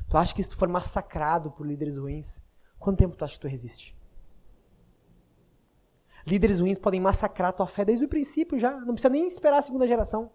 Tu 0.07 0.17
acha 0.17 0.33
que 0.33 0.43
se 0.43 0.51
tu 0.51 0.57
for 0.57 0.69
massacrado 0.69 1.51
por 1.51 1.67
líderes 1.67 1.97
ruins, 1.97 2.41
quanto 2.79 2.99
tempo 2.99 3.15
tu 3.15 3.25
acha 3.25 3.33
que 3.35 3.41
tu 3.41 3.47
resiste? 3.47 3.96
Líderes 6.27 6.59
ruins 6.59 6.77
podem 6.77 6.99
massacrar 6.99 7.53
tua 7.53 7.65
fé 7.65 7.85
desde 7.85 8.03
o 8.03 8.09
princípio 8.09 8.59
já. 8.59 8.71
Não 8.81 8.93
precisa 8.93 9.07
nem 9.07 9.25
esperar 9.25 9.59
a 9.59 9.61
segunda 9.61 9.87
geração. 9.87 10.29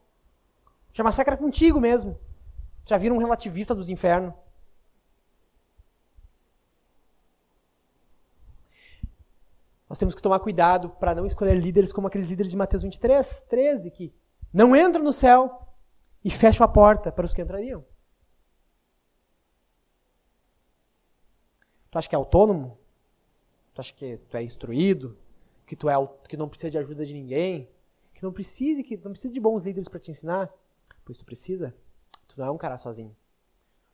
Já 0.90 1.04
massacra 1.04 1.36
contigo 1.36 1.78
mesmo. 1.78 2.18
Já 2.86 2.96
vira 2.96 3.12
um 3.12 3.18
relativista 3.18 3.74
dos 3.74 3.90
infernos. 3.90 4.32
Nós 9.86 9.98
temos 9.98 10.14
que 10.14 10.22
tomar 10.22 10.40
cuidado 10.40 10.88
para 10.88 11.14
não 11.14 11.26
escolher 11.26 11.60
líderes 11.60 11.92
como 11.92 12.06
aqueles 12.06 12.30
líderes 12.30 12.52
de 12.52 12.56
Mateus 12.56 12.82
23, 12.82 13.42
13, 13.42 13.90
que 13.90 14.14
não 14.50 14.74
entram 14.74 15.04
no 15.04 15.12
céu 15.12 15.68
e 16.24 16.30
fecham 16.30 16.64
a 16.64 16.68
porta 16.68 17.12
para 17.12 17.26
os 17.26 17.34
que 17.34 17.42
entrariam. 17.42 17.84
Tu 21.90 21.98
acha 21.98 22.08
que 22.08 22.14
é 22.14 22.18
autônomo? 22.18 22.78
Tu 23.74 23.80
acha 23.82 23.92
que 23.92 24.16
tu 24.16 24.36
é 24.38 24.42
instruído? 24.42 25.18
Que 25.66 25.76
tu 25.76 25.88
é 25.88 25.94
que 26.28 26.36
não 26.36 26.48
precisa 26.48 26.70
de 26.70 26.78
ajuda 26.78 27.06
de 27.06 27.14
ninguém? 27.14 27.70
Que 28.12 28.22
não 28.22 28.32
precise, 28.32 28.82
que 28.82 28.96
não 28.96 29.12
precisa 29.12 29.32
de 29.32 29.40
bons 29.40 29.62
líderes 29.64 29.88
para 29.88 30.00
te 30.00 30.10
ensinar? 30.10 30.52
Pois 31.04 31.18
tu 31.18 31.24
precisa. 31.24 31.74
Tu 32.28 32.38
não 32.38 32.46
é 32.46 32.50
um 32.50 32.58
cara 32.58 32.76
sozinho. 32.76 33.16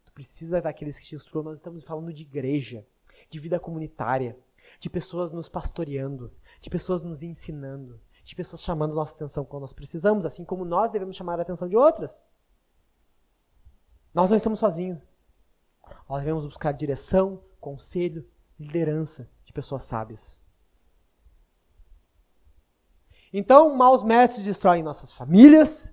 Tu 0.04 0.12
precisa 0.12 0.60
daqueles 0.60 0.98
que 0.98 1.06
te 1.06 1.14
instruam. 1.14 1.44
Nós 1.44 1.58
estamos 1.58 1.82
falando 1.84 2.12
de 2.12 2.22
igreja, 2.22 2.86
de 3.28 3.38
vida 3.38 3.60
comunitária 3.60 4.36
de 4.78 4.90
pessoas 4.90 5.32
nos 5.32 5.48
pastoreando, 5.48 6.32
de 6.60 6.70
pessoas 6.70 7.02
nos 7.02 7.22
ensinando, 7.22 8.00
de 8.22 8.34
pessoas 8.34 8.62
chamando 8.62 8.94
nossa 8.94 9.14
atenção 9.14 9.44
quando 9.44 9.62
nós 9.62 9.72
precisamos, 9.72 10.24
assim 10.24 10.44
como 10.44 10.64
nós 10.64 10.90
devemos 10.90 11.16
chamar 11.16 11.38
a 11.38 11.42
atenção 11.42 11.68
de 11.68 11.76
outras. 11.76 12.26
Nós 14.12 14.30
não 14.30 14.36
estamos 14.36 14.58
sozinhos. 14.58 15.00
Nós 16.08 16.20
devemos 16.20 16.46
buscar 16.46 16.72
direção, 16.72 17.42
conselho, 17.60 18.28
liderança 18.58 19.30
de 19.44 19.52
pessoas 19.52 19.84
sábias. 19.84 20.40
Então, 23.32 23.74
maus 23.74 24.02
mestres 24.02 24.44
destroem 24.44 24.82
nossas 24.82 25.12
famílias, 25.12 25.92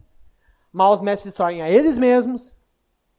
maus 0.71 1.01
mestres 1.01 1.33
destroem 1.33 1.61
a 1.61 1.69
eles 1.69 1.97
mesmos, 1.97 2.55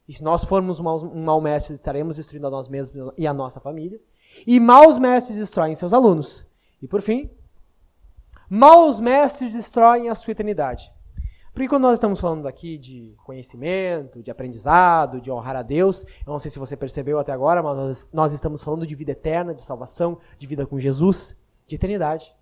e 0.08 0.12
se 0.12 0.22
nós 0.22 0.44
formos 0.44 0.78
um 0.78 1.24
mau 1.24 1.40
mestre, 1.40 1.74
estaremos 1.74 2.16
destruindo 2.16 2.46
a 2.46 2.50
nós 2.50 2.68
mesmos 2.68 3.12
e 3.18 3.26
a 3.26 3.34
nossa 3.34 3.58
família. 3.58 4.00
E 4.46 4.60
maus 4.60 4.98
mestres 4.98 5.36
destroem 5.36 5.74
seus 5.74 5.92
alunos. 5.92 6.46
E 6.80 6.86
por 6.86 7.02
fim, 7.02 7.28
maus 8.48 9.00
mestres 9.00 9.52
destroem 9.52 10.08
a 10.08 10.14
sua 10.14 10.30
eternidade. 10.30 10.92
Porque 11.52 11.68
quando 11.68 11.84
nós 11.84 11.94
estamos 11.94 12.20
falando 12.20 12.46
aqui 12.46 12.76
de 12.76 13.16
conhecimento, 13.24 14.22
de 14.22 14.30
aprendizado, 14.30 15.20
de 15.20 15.30
honrar 15.30 15.56
a 15.56 15.62
Deus, 15.62 16.04
eu 16.04 16.30
não 16.30 16.38
sei 16.38 16.50
se 16.50 16.58
você 16.58 16.76
percebeu 16.76 17.18
até 17.18 17.32
agora, 17.32 17.62
mas 17.62 17.76
nós, 17.76 18.08
nós 18.12 18.32
estamos 18.32 18.60
falando 18.60 18.86
de 18.86 18.94
vida 18.94 19.12
eterna, 19.12 19.54
de 19.54 19.62
salvação, 19.62 20.18
de 20.38 20.46
vida 20.46 20.66
com 20.66 20.78
Jesus, 20.78 21.34
de 21.66 21.74
eternidade. 21.74 22.35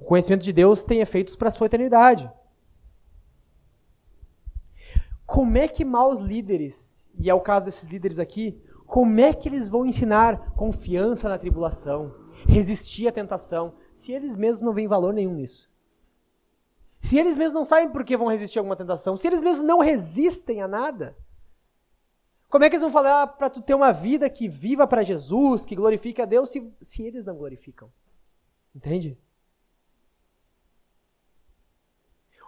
O 0.00 0.04
conhecimento 0.04 0.44
de 0.44 0.52
Deus 0.52 0.84
tem 0.84 1.00
efeitos 1.00 1.36
para 1.36 1.48
a 1.48 1.50
sua 1.50 1.66
eternidade. 1.66 2.30
Como 5.24 5.58
é 5.58 5.66
que 5.66 5.84
maus 5.84 6.20
líderes, 6.20 7.08
e 7.18 7.28
é 7.28 7.34
o 7.34 7.40
caso 7.40 7.66
desses 7.66 7.88
líderes 7.88 8.18
aqui, 8.18 8.62
como 8.86 9.20
é 9.20 9.34
que 9.34 9.48
eles 9.48 9.66
vão 9.66 9.84
ensinar 9.84 10.52
confiança 10.52 11.28
na 11.28 11.38
tribulação, 11.38 12.14
resistir 12.46 13.08
à 13.08 13.12
tentação, 13.12 13.74
se 13.92 14.12
eles 14.12 14.36
mesmos 14.36 14.60
não 14.60 14.72
veem 14.72 14.86
valor 14.86 15.12
nenhum 15.12 15.34
nisso? 15.34 15.68
Se 17.00 17.18
eles 17.18 17.36
mesmos 17.36 17.54
não 17.54 17.64
sabem 17.64 17.90
por 17.90 18.04
que 18.04 18.16
vão 18.16 18.28
resistir 18.28 18.58
a 18.58 18.60
alguma 18.60 18.76
tentação, 18.76 19.16
se 19.16 19.26
eles 19.26 19.42
mesmos 19.42 19.66
não 19.66 19.80
resistem 19.80 20.62
a 20.62 20.68
nada, 20.68 21.16
como 22.48 22.64
é 22.64 22.68
que 22.68 22.76
eles 22.76 22.82
vão 22.82 22.92
falar 22.92 23.26
para 23.26 23.50
tu 23.50 23.60
ter 23.60 23.74
uma 23.74 23.92
vida 23.92 24.30
que 24.30 24.48
viva 24.48 24.86
para 24.86 25.02
Jesus, 25.02 25.66
que 25.66 25.74
glorifique 25.74 26.22
a 26.22 26.24
Deus, 26.24 26.50
se, 26.50 26.74
se 26.80 27.02
eles 27.02 27.24
não 27.24 27.36
glorificam? 27.36 27.92
Entende? 28.74 29.18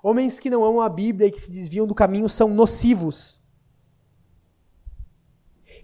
Homens 0.02 0.38
que 0.38 0.50
não 0.50 0.64
amam 0.64 0.80
a 0.80 0.88
Bíblia 0.88 1.28
e 1.28 1.30
que 1.30 1.40
se 1.40 1.50
desviam 1.50 1.86
do 1.86 1.94
caminho 1.94 2.28
são 2.28 2.48
nocivos. 2.48 3.42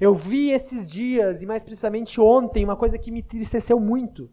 Eu 0.00 0.14
vi 0.14 0.50
esses 0.50 0.86
dias, 0.86 1.42
e 1.42 1.46
mais 1.46 1.62
precisamente 1.62 2.20
ontem, 2.20 2.64
uma 2.64 2.76
coisa 2.76 2.98
que 2.98 3.10
me 3.10 3.20
entristeceu 3.20 3.78
muito. 3.78 4.30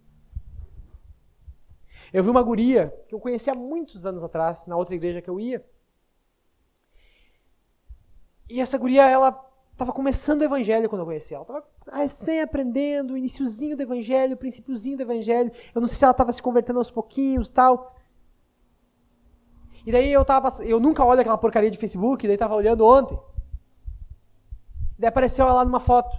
Eu 2.12 2.24
vi 2.24 2.30
uma 2.30 2.42
guria 2.42 2.94
que 3.08 3.16
eu 3.16 3.20
conhecia 3.20 3.54
há 3.54 3.56
muitos 3.56 4.06
anos 4.06 4.24
atrás, 4.24 4.66
na 4.66 4.76
outra 4.76 4.96
igreja 4.96 5.22
que 5.22 5.30
eu 5.30 5.40
ia. 5.40 5.66
E 8.50 8.60
essa 8.60 8.78
guria, 8.78 9.10
ela 9.10 9.30
estava 9.72 9.94
começando 9.94 10.42
o 10.42 10.44
evangelho 10.44 10.90
quando 10.90 11.02
eu 11.02 11.06
conheci 11.06 11.34
ela. 11.34 11.44
Estava 11.44 11.98
recém 11.98 12.42
aprendendo, 12.42 13.14
o 13.14 13.18
iniciozinho 13.18 13.78
do 13.78 13.84
evangelho, 13.84 14.34
o 14.34 14.38
princípiozinho 14.38 14.98
do 14.98 15.04
evangelho. 15.04 15.52
Eu 15.74 15.80
não 15.80 15.88
sei 15.88 15.98
se 15.98 16.04
ela 16.04 16.12
estava 16.12 16.34
se 16.34 16.42
convertendo 16.42 16.80
aos 16.80 16.92
pouquinhos 16.92 17.50
tal. 17.50 17.96
E 19.86 19.92
daí 19.92 20.12
eu 20.12 20.24
tava. 20.24 20.50
Eu 20.64 20.80
nunca 20.80 21.04
olho 21.04 21.22
aquela 21.22 21.38
porcaria 21.38 21.72
de 21.72 21.78
Facebook, 21.78 22.28
daí 22.28 22.38
tava 22.38 22.56
olhando 22.56 22.86
ontem. 22.86 23.20
Daí 24.98 25.10
apareceu 25.10 25.48
ela 25.48 25.66
numa 25.66 25.80
foto. 25.80 26.16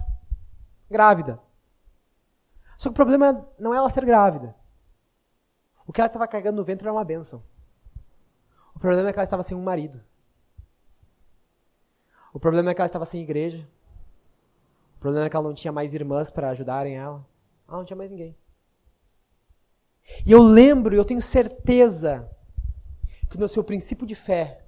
Grávida. 0.89 1.39
Só 2.77 2.89
que 2.89 2.93
o 2.93 2.95
problema 2.95 3.47
não 3.57 3.73
é 3.73 3.77
ela 3.77 3.89
ser 3.89 4.05
grávida. 4.05 4.55
O 5.87 5.93
que 5.93 6.01
ela 6.01 6.07
estava 6.07 6.27
carregando 6.27 6.57
no 6.57 6.63
ventre 6.63 6.85
era 6.85 6.93
uma 6.93 7.03
benção. 7.03 7.43
O 8.75 8.79
problema 8.79 9.09
é 9.09 9.13
que 9.13 9.19
ela 9.19 9.23
estava 9.23 9.43
sem 9.43 9.55
um 9.55 9.63
marido. 9.63 10.03
O 12.33 12.39
problema 12.39 12.71
é 12.71 12.73
que 12.73 12.81
ela 12.81 12.87
estava 12.87 13.05
sem 13.05 13.21
igreja. 13.21 13.67
O 14.97 14.99
problema 14.99 15.25
é 15.25 15.29
que 15.29 15.35
ela 15.35 15.47
não 15.47 15.53
tinha 15.53 15.71
mais 15.71 15.93
irmãs 15.93 16.29
para 16.29 16.49
ajudarem 16.49 16.95
ela. 16.95 17.25
Ela 17.67 17.77
não 17.77 17.85
tinha 17.85 17.97
mais 17.97 18.11
ninguém. 18.11 18.35
E 20.25 20.31
eu 20.31 20.41
lembro, 20.41 20.95
eu 20.95 21.05
tenho 21.05 21.21
certeza 21.21 22.29
que 23.33 23.39
no 23.39 23.49
seu 23.49 23.63
princípio 23.63 24.05
de 24.05 24.15
fé, 24.15 24.63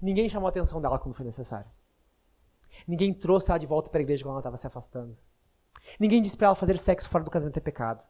ninguém 0.00 0.28
chamou 0.28 0.46
a 0.46 0.50
atenção 0.50 0.80
dela 0.80 0.98
quando 0.98 1.14
foi 1.14 1.24
necessário. 1.24 1.70
Ninguém 2.86 3.14
trouxe 3.14 3.50
ela 3.50 3.58
de 3.58 3.66
volta 3.66 3.88
para 3.88 4.00
a 4.00 4.02
igreja 4.02 4.24
quando 4.24 4.32
ela 4.32 4.40
estava 4.40 4.56
se 4.56 4.66
afastando. 4.66 5.16
Ninguém 5.98 6.20
disse 6.20 6.36
para 6.36 6.48
ela 6.48 6.54
fazer 6.56 6.78
sexo 6.78 7.08
fora 7.08 7.22
do 7.22 7.30
casamento 7.30 7.56
é 7.56 7.60
pecado. 7.60 8.04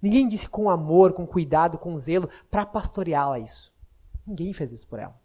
Ninguém 0.00 0.28
disse 0.28 0.48
com 0.48 0.70
amor, 0.70 1.14
com 1.14 1.26
cuidado, 1.26 1.78
com 1.78 1.96
zelo 1.96 2.28
para 2.50 2.64
pastoreá-la 2.64 3.38
isso. 3.38 3.74
Ninguém 4.26 4.52
fez 4.52 4.70
isso 4.70 4.86
por 4.86 4.98
ela. 4.98 5.18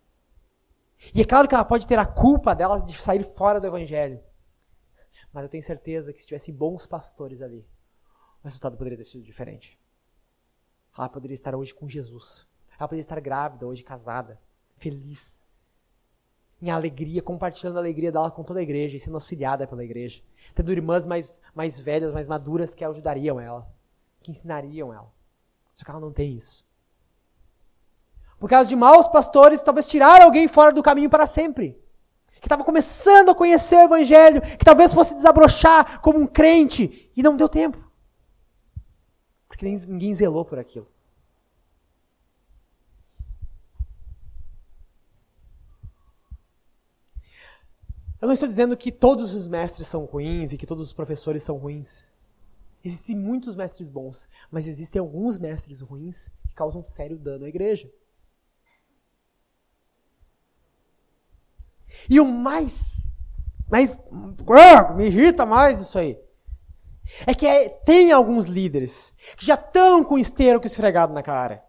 E 1.14 1.22
é 1.22 1.26
claro 1.26 1.48
que 1.48 1.54
ela 1.54 1.66
pode 1.66 1.86
ter 1.86 2.00
a 2.00 2.06
culpa 2.06 2.56
dela 2.56 2.84
de 2.84 2.98
sair 2.98 3.24
fora 3.24 3.60
do 3.62 3.68
evangelho. 3.68 4.22
Mas 5.32 5.44
eu 5.44 5.50
tenho 5.50 5.64
certeza 5.64 6.12
que 6.12 6.20
se 6.20 6.28
tivesse 6.28 6.52
bons 6.52 6.88
pastores 6.88 7.42
ali, 7.42 7.68
o 8.42 8.46
resultado 8.46 8.78
poderia 8.78 8.98
ter 8.98 9.04
sido 9.04 9.24
diferente. 9.24 9.80
Ela 10.98 11.10
poderia 11.10 11.36
estar 11.36 11.56
hoje 11.56 11.74
com 11.74 11.88
Jesus. 11.88 12.48
Ela 12.80 12.88
poderia 12.88 13.02
estar 13.02 13.20
grávida, 13.20 13.68
hoje 13.68 13.84
casada, 13.84 14.40
feliz 14.78 15.46
em 16.62 16.70
alegria, 16.70 17.22
compartilhando 17.22 17.78
a 17.78 17.80
alegria 17.80 18.12
dela 18.12 18.32
com 18.32 18.44
toda 18.44 18.60
a 18.60 18.64
igreja 18.64 18.96
e 18.96 19.00
sendo 19.00 19.16
auxiliada 19.16 19.68
pela 19.68 19.84
igreja. 19.84 20.22
Tendo 20.54 20.72
irmãs 20.72 21.06
mais, 21.06 21.42
mais 21.54 21.80
velhas, 21.80 22.14
mais 22.14 22.28
maduras 22.28 22.76
que 22.76 22.84
ajudariam 22.84 23.40
ela, 23.40 23.68
que 24.22 24.32
ensinariam 24.32 24.94
ela. 24.94 25.12
Só 25.74 25.86
que 25.86 25.92
ela 25.92 26.00
não 26.00 26.12
tem 26.12 26.36
isso. 26.36 26.66
Por 28.38 28.50
causa 28.50 28.70
de 28.70 28.76
maus 28.76 29.08
pastores, 29.08 29.62
talvez 29.62 29.86
tirar 29.86 30.22
alguém 30.22 30.48
fora 30.48 30.72
do 30.72 30.84
caminho 30.84 31.10
para 31.10 31.28
sempre. 31.28 31.82
Que 32.40 32.46
estava 32.46 32.64
começando 32.64 33.30
a 33.30 33.36
conhecer 33.36 33.76
o 33.76 33.84
evangelho, 33.84 34.42
que 34.42 34.64
talvez 34.64 34.94
fosse 34.94 35.14
desabrochar 35.14 36.02
como 36.02 36.20
um 36.20 36.28
crente, 36.28 37.12
e 37.16 37.22
não 37.22 37.36
deu 37.36 37.50
tempo. 37.50 37.78
Porque 39.48 39.66
ninguém 39.66 40.16
zelou 40.16 40.46
por 40.46 40.58
aquilo. 40.58 40.88
Eu 48.22 48.28
não 48.28 48.34
estou 48.34 48.50
dizendo 48.50 48.76
que 48.76 48.92
todos 48.92 49.34
os 49.34 49.48
mestres 49.48 49.88
são 49.88 50.04
ruins 50.06 50.52
e 50.52 50.58
que 50.58 50.68
todos 50.68 50.88
os 50.88 50.94
professores 50.94 51.42
são 51.42 51.58
ruins. 51.58 52.04
Existem 52.84 53.16
muitos 53.16 53.56
mestres 53.56 53.90
bons, 53.90 54.28
mas 54.52 54.68
existem 54.68 55.00
alguns 55.00 55.38
mestres 55.38 55.82
ruins 55.82 56.30
que 56.48 56.54
causam 56.54 56.84
sério 56.84 57.18
dano 57.18 57.46
à 57.46 57.50
igreja. 57.50 57.92
E 62.10 62.20
o 62.20 62.26
mais, 62.26 63.12
mais 63.70 63.98
ah, 64.50 64.94
me 64.94 65.06
irrita 65.08 65.46
mais 65.46 65.82
isso 65.82 65.98
aí, 65.98 66.20
é 67.26 67.34
que 67.34 67.46
é, 67.46 67.70
tem 67.70 68.12
alguns 68.12 68.46
líderes 68.46 69.12
que 69.36 69.46
já 69.46 69.56
estão 69.56 70.04
com 70.04 70.16
o 70.16 70.20
esteiro 70.20 70.62
esfregado 70.64 71.14
na 71.14 71.24
cara. 71.24 71.69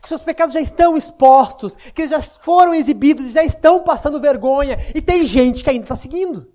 Que 0.00 0.08
seus 0.08 0.22
pecados 0.22 0.54
já 0.54 0.60
estão 0.60 0.96
expostos, 0.96 1.76
que 1.76 2.02
eles 2.02 2.10
já 2.10 2.22
foram 2.22 2.74
exibidos, 2.74 3.32
já 3.32 3.42
estão 3.42 3.82
passando 3.82 4.20
vergonha. 4.20 4.76
E 4.94 5.02
tem 5.02 5.24
gente 5.24 5.64
que 5.64 5.70
ainda 5.70 5.84
está 5.84 5.96
seguindo. 5.96 6.52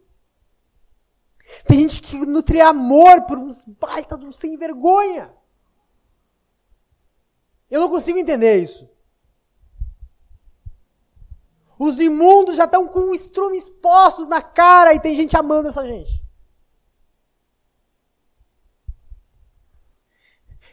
Tem 1.67 1.79
gente 1.79 2.01
que 2.01 2.17
nutre 2.25 2.61
amor 2.61 3.23
por 3.23 3.38
uns 3.38 3.65
baitas 3.65 4.19
um 4.19 4.31
sem 4.31 4.57
vergonha. 4.57 5.33
Eu 7.69 7.81
não 7.81 7.89
consigo 7.89 8.17
entender 8.17 8.57
isso. 8.57 8.89
Os 11.77 11.99
imundos 11.99 12.55
já 12.55 12.63
estão 12.63 12.88
com 12.88 13.11
o 13.11 13.15
estrume 13.15 13.57
expostos 13.57 14.27
na 14.27 14.41
cara 14.41 14.93
e 14.93 14.99
tem 14.99 15.13
gente 15.13 15.36
amando 15.36 15.67
essa 15.67 15.83
gente. 15.83 16.24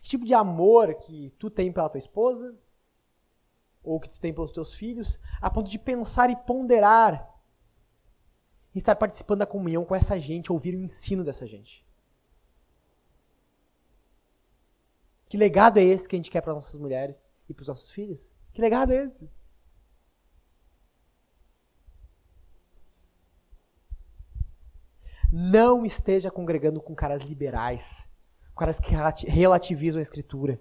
Que 0.02 0.08
tipo 0.10 0.26
de 0.26 0.34
amor 0.34 0.94
que 0.96 1.30
tu 1.38 1.48
tem 1.48 1.72
pela 1.72 1.88
tua 1.88 1.98
esposa, 1.98 2.58
ou 3.82 3.98
que 3.98 4.08
tu 4.08 4.20
tem 4.20 4.34
pelos 4.34 4.52
teus 4.52 4.74
filhos, 4.74 5.18
a 5.40 5.48
ponto 5.48 5.70
de 5.70 5.78
pensar 5.78 6.28
e 6.28 6.36
ponderar 6.36 7.30
e 8.74 8.78
estar 8.78 8.96
participando 8.96 9.40
da 9.40 9.46
comunhão 9.46 9.84
com 9.84 9.94
essa 9.94 10.18
gente, 10.18 10.52
ouvir 10.52 10.74
o 10.74 10.80
ensino 10.80 11.24
dessa 11.24 11.46
gente. 11.46 11.86
Que 15.28 15.36
legado 15.36 15.78
é 15.78 15.82
esse 15.82 16.08
que 16.08 16.14
a 16.16 16.18
gente 16.18 16.30
quer 16.30 16.42
para 16.42 16.52
nossas 16.52 16.78
mulheres 16.78 17.32
e 17.48 17.54
para 17.54 17.62
os 17.62 17.68
nossos 17.68 17.90
filhos? 17.90 18.34
Que 18.52 18.60
legado 18.60 18.92
é 18.92 19.04
esse? 19.04 19.30
Não 25.30 25.86
esteja 25.86 26.30
congregando 26.30 26.82
com 26.82 26.94
caras 26.94 27.22
liberais, 27.22 28.06
caras 28.54 28.78
que 28.78 28.94
relativizam 29.28 29.98
a 29.98 30.02
escritura, 30.02 30.60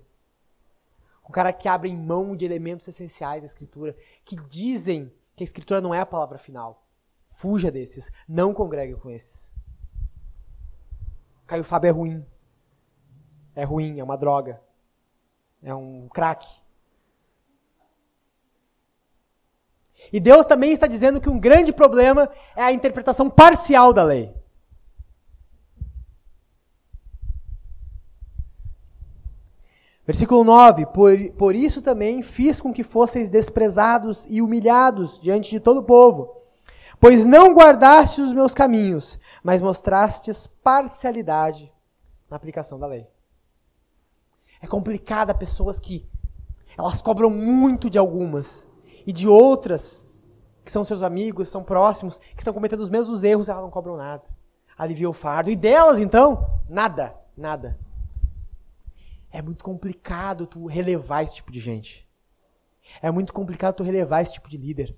com 1.22 1.32
caras 1.32 1.56
que 1.58 1.68
abrem 1.68 1.96
mão 1.96 2.36
de 2.36 2.46
elementos 2.46 2.88
essenciais 2.88 3.44
da 3.44 3.48
escritura, 3.48 3.96
que 4.24 4.36
dizem 4.36 5.12
que 5.36 5.44
a 5.44 5.46
escritura 5.46 5.82
não 5.82 5.94
é 5.94 6.00
a 6.00 6.06
palavra 6.06 6.38
final. 6.38 6.88
Fuja 7.26 7.72
desses, 7.72 8.12
não 8.28 8.54
congregue 8.54 8.96
com 8.96 9.10
esses. 9.10 9.54
Caio 11.46 11.64
Fábio 11.64 11.90
é 11.90 11.92
ruim. 11.92 12.26
É 13.56 13.64
ruim, 13.64 14.00
é 14.00 14.04
uma 14.04 14.18
droga. 14.18 14.62
É 15.62 15.74
um 15.74 16.08
crack. 16.10 16.48
E 20.12 20.20
Deus 20.20 20.46
também 20.46 20.72
está 20.72 20.88
dizendo 20.88 21.22
que 21.22 21.30
um 21.30 21.40
grande 21.40 21.72
problema 21.72 22.30
é 22.56 22.64
a 22.64 22.72
interpretação 22.72 23.30
parcial 23.30 23.94
da 23.94 24.04
lei. 24.04 24.34
Versículo 30.06 30.44
9: 30.44 30.86
por, 30.88 31.18
por 31.38 31.56
isso 31.56 31.82
também 31.82 32.22
fiz 32.22 32.60
com 32.60 32.74
que 32.74 32.84
fosseis 32.84 33.30
desprezados 33.30 34.26
e 34.30 34.42
humilhados 34.42 35.20
diante 35.20 35.50
de 35.50 35.60
todo 35.60 35.82
o 35.82 35.84
povo, 35.84 36.30
pois 37.00 37.26
não 37.26 37.54
guardastes 37.54 38.26
os 38.26 38.34
meus 38.34 38.54
caminhos, 38.54 39.20
mas 39.44 39.62
mostrastes 39.62 40.48
parcialidade 40.48 41.72
na 42.30 42.38
aplicação 42.38 42.80
da 42.80 42.88
lei. 42.88 43.08
É 44.62 44.68
complicado 44.68 45.34
pessoas 45.36 45.80
que 45.80 46.08
elas 46.78 47.02
cobram 47.02 47.30
muito 47.30 47.90
de 47.90 47.98
algumas 47.98 48.68
e 49.06 49.12
de 49.12 49.28
outras 49.28 50.06
que 50.64 50.72
são 50.72 50.84
seus 50.84 51.02
amigos, 51.02 51.48
são 51.48 51.64
próximos, 51.64 52.20
que 52.20 52.40
estão 52.40 52.54
cometendo 52.54 52.82
os 52.82 52.90
mesmos 52.90 53.24
erros, 53.24 53.50
elas 53.50 53.64
não 53.64 53.72
cobram 53.72 53.98
nada. 53.98 54.24
Alivia 54.78 55.10
o 55.10 55.14
fardo. 55.14 55.50
E 55.50 55.56
delas, 55.56 56.00
então, 56.00 56.60
nada, 56.70 57.16
nada. 57.36 57.80
É 59.32 59.42
muito 59.42 59.64
complicado 59.64 60.46
tu 60.46 60.66
relevar 60.66 61.24
esse 61.24 61.36
tipo 61.36 61.52
de 61.52 61.60
gente. 61.60 62.08
É 63.02 63.10
muito 63.10 63.34
complicado 63.34 63.76
tu 63.76 63.84
relevar 63.84 64.22
esse 64.22 64.34
tipo 64.34 64.50
de 64.50 64.58
líder. 64.58 64.98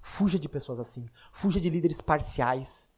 Fuja 0.00 0.38
de 0.38 0.48
pessoas 0.48 0.78
assim. 0.78 1.08
Fuja 1.32 1.60
de 1.60 1.70
líderes 1.70 2.00
parciais. 2.00 2.90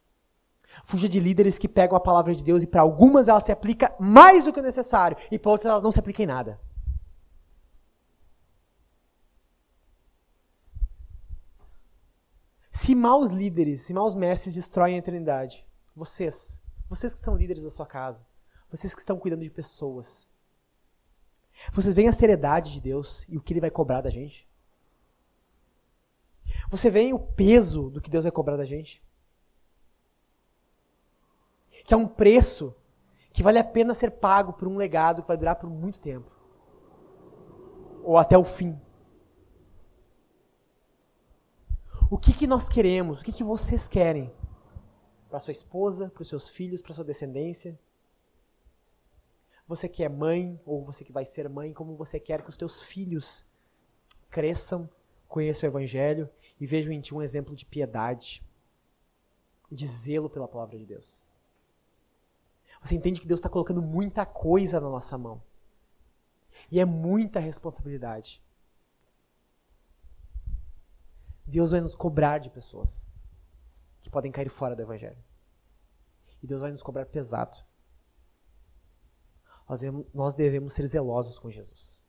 Fuja 0.85 1.09
de 1.09 1.21
líderes 1.21 1.59
que 1.59 1.69
pegam 1.69 1.97
a 1.97 2.01
palavra 2.01 2.35
de 2.35 2.43
Deus 2.43 2.63
e 2.63 2.67
para 2.67 2.81
algumas 2.81 3.29
ela 3.29 3.41
se 3.41 3.53
aplica 3.53 3.95
mais 4.01 4.45
do 4.45 4.53
que 4.53 4.59
o 4.59 4.63
necessário 4.63 5.17
e 5.31 5.39
para 5.39 5.53
outras 5.53 5.71
ela 5.71 5.81
não 5.81 5.93
se 5.93 6.01
aplica 6.01 6.23
em 6.23 6.27
nada. 6.27 6.61
Se 12.73 12.95
maus 12.95 13.31
líderes, 13.31 13.83
se 13.83 13.95
maus 13.95 14.15
mestres 14.15 14.55
destroem 14.55 14.97
a 14.97 14.99
eternidade, 14.99 15.65
vocês, 15.95 16.63
vocês 16.89 17.15
que 17.15 17.21
são 17.21 17.37
líderes 17.37 17.65
da 17.65 17.71
sua 17.71 17.87
casa, 17.87 18.27
vocês 18.69 18.95
que 18.95 19.01
estão 19.01 19.19
cuidando 19.19 19.43
de 19.43 19.51
pessoas. 19.51 20.29
Vocês 21.73 21.95
veem 21.95 22.09
a 22.09 22.13
seriedade 22.13 22.73
de 22.73 22.81
Deus 22.81 23.25
e 23.29 23.37
o 23.37 23.41
que 23.41 23.53
Ele 23.53 23.61
vai 23.61 23.71
cobrar 23.71 24.01
da 24.01 24.11
gente? 24.11 24.49
Você 26.71 26.91
vê 26.91 27.13
o 27.13 27.19
peso 27.19 27.91
do 27.91 28.01
que 28.01 28.11
Deus 28.11 28.25
vai 28.25 28.33
cobrar 28.33 28.57
da 28.57 28.65
gente? 28.65 29.03
Que 31.85 31.95
é 31.95 31.97
um 31.97 32.07
preço 32.07 32.75
que 33.33 33.43
vale 33.43 33.59
a 33.59 33.65
pena 33.65 33.95
ser 33.95 34.11
pago 34.13 34.53
por 34.53 34.67
um 34.69 34.77
legado 34.77 35.23
que 35.23 35.29
vai 35.29 35.37
durar 35.37 35.57
por 35.57 35.69
muito 35.69 36.01
tempo 36.01 36.37
ou 38.07 38.17
até 38.17 38.39
o 38.39 38.45
fim. 38.45 38.81
O 42.09 42.17
que, 42.17 42.33
que 42.33 42.47
nós 42.47 42.69
queremos? 42.69 43.21
O 43.21 43.25
que, 43.25 43.33
que 43.33 43.43
vocês 43.43 43.89
querem? 43.89 44.33
Para 45.29 45.41
sua 45.41 45.51
esposa, 45.51 46.09
para 46.09 46.23
os 46.23 46.29
seus 46.29 46.49
filhos, 46.49 46.81
para 46.81 46.95
sua 46.95 47.05
descendência? 47.05 47.77
Você 49.67 49.89
que 49.89 50.05
é 50.05 50.09
mãe, 50.09 50.61
ou 50.65 50.83
você 50.85 51.05
que 51.05 51.13
vai 51.13 51.25
ser 51.25 51.49
mãe, 51.49 51.73
como 51.73 51.97
você 51.97 52.21
quer 52.21 52.43
que 52.43 52.51
os 52.51 52.57
teus 52.57 52.83
filhos 52.83 53.45
cresçam, 54.31 54.89
conheçam 55.27 55.69
o 55.69 55.73
Evangelho 55.73 56.31
e 56.61 56.67
vejam 56.67 56.93
em 56.93 57.01
ti 57.01 57.13
um 57.15 57.21
exemplo 57.21 57.55
de 57.57 57.67
piedade, 57.67 58.45
de 59.71 59.87
zelo 59.87 60.31
pela 60.31 60.47
palavra 60.47 60.79
de 60.79 60.87
Deus. 60.87 61.27
Você 62.81 62.95
entende 62.95 63.21
que 63.21 63.27
Deus 63.27 63.41
está 63.41 63.49
colocando 63.49 63.83
muita 63.83 64.25
coisa 64.25 64.81
na 64.81 64.89
nossa 64.89 65.19
mão. 65.19 65.43
E 66.71 66.79
é 66.79 66.85
muita 66.85 67.41
responsabilidade. 67.41 68.43
Deus 71.45 71.73
vai 71.73 71.81
nos 71.81 71.95
cobrar 71.95 72.39
de 72.39 72.51
pessoas 72.51 73.11
que 74.01 74.11
podem 74.11 74.31
cair 74.31 74.49
fora 74.49 74.77
do 74.77 74.83
Evangelho. 74.83 75.19
E 76.41 76.47
Deus 76.47 76.61
vai 76.61 76.71
nos 76.71 76.83
cobrar 76.83 77.07
pesado 77.07 77.66
nós 80.15 80.35
devemos 80.35 80.73
ser 80.73 80.87
zelosos 80.87 81.39
com 81.39 81.51
Jesus. 81.51 82.03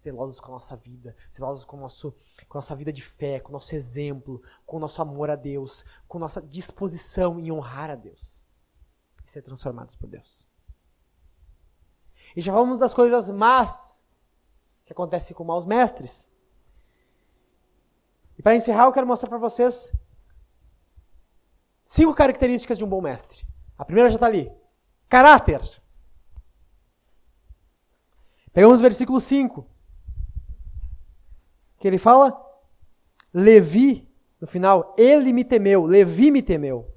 Zelosos 0.00 0.40
com 0.40 0.52
a 0.52 0.54
nossa 0.54 0.76
vida, 0.76 1.14
zelosos 1.32 1.64
com, 1.64 1.76
nosso, 1.76 2.12
com 2.48 2.56
a 2.56 2.58
nossa 2.58 2.76
vida 2.76 2.92
de 2.92 3.02
fé, 3.02 3.40
com 3.40 3.50
o 3.50 3.52
nosso 3.52 3.74
exemplo, 3.74 4.40
com 4.64 4.76
o 4.76 4.80
nosso 4.80 5.02
amor 5.02 5.28
a 5.30 5.36
Deus, 5.36 5.84
com 6.06 6.18
nossa 6.18 6.40
disposição 6.40 7.38
em 7.38 7.50
honrar 7.50 7.90
a 7.90 7.96
Deus 7.96 8.44
e 9.24 9.30
ser 9.30 9.42
transformados 9.42 9.96
por 9.96 10.08
Deus. 10.08 10.46
E 12.36 12.40
já 12.40 12.52
falamos 12.52 12.80
das 12.80 12.94
coisas 12.94 13.30
más 13.30 14.02
que 14.84 14.92
acontecem 14.92 15.36
com 15.36 15.44
maus 15.44 15.66
mestres. 15.66 16.30
E 18.38 18.42
para 18.42 18.54
encerrar, 18.54 18.84
eu 18.84 18.92
quero 18.92 19.06
mostrar 19.06 19.28
para 19.28 19.38
vocês 19.38 19.92
cinco 21.82 22.14
características 22.14 22.78
de 22.78 22.84
um 22.84 22.88
bom 22.88 23.00
mestre. 23.00 23.44
A 23.76 23.84
primeira 23.84 24.10
já 24.10 24.16
está 24.16 24.26
ali: 24.26 24.50
caráter. 25.08 25.60
Pegamos 28.52 28.78
o 28.78 28.82
versículo 28.82 29.20
5. 29.20 29.66
Que 31.78 31.86
ele 31.86 31.98
fala: 31.98 32.38
Levi, 33.32 34.08
no 34.40 34.46
final, 34.46 34.94
ele 34.98 35.32
me 35.32 35.44
temeu, 35.44 35.84
Levi 35.84 36.30
me 36.30 36.42
temeu. 36.42 36.92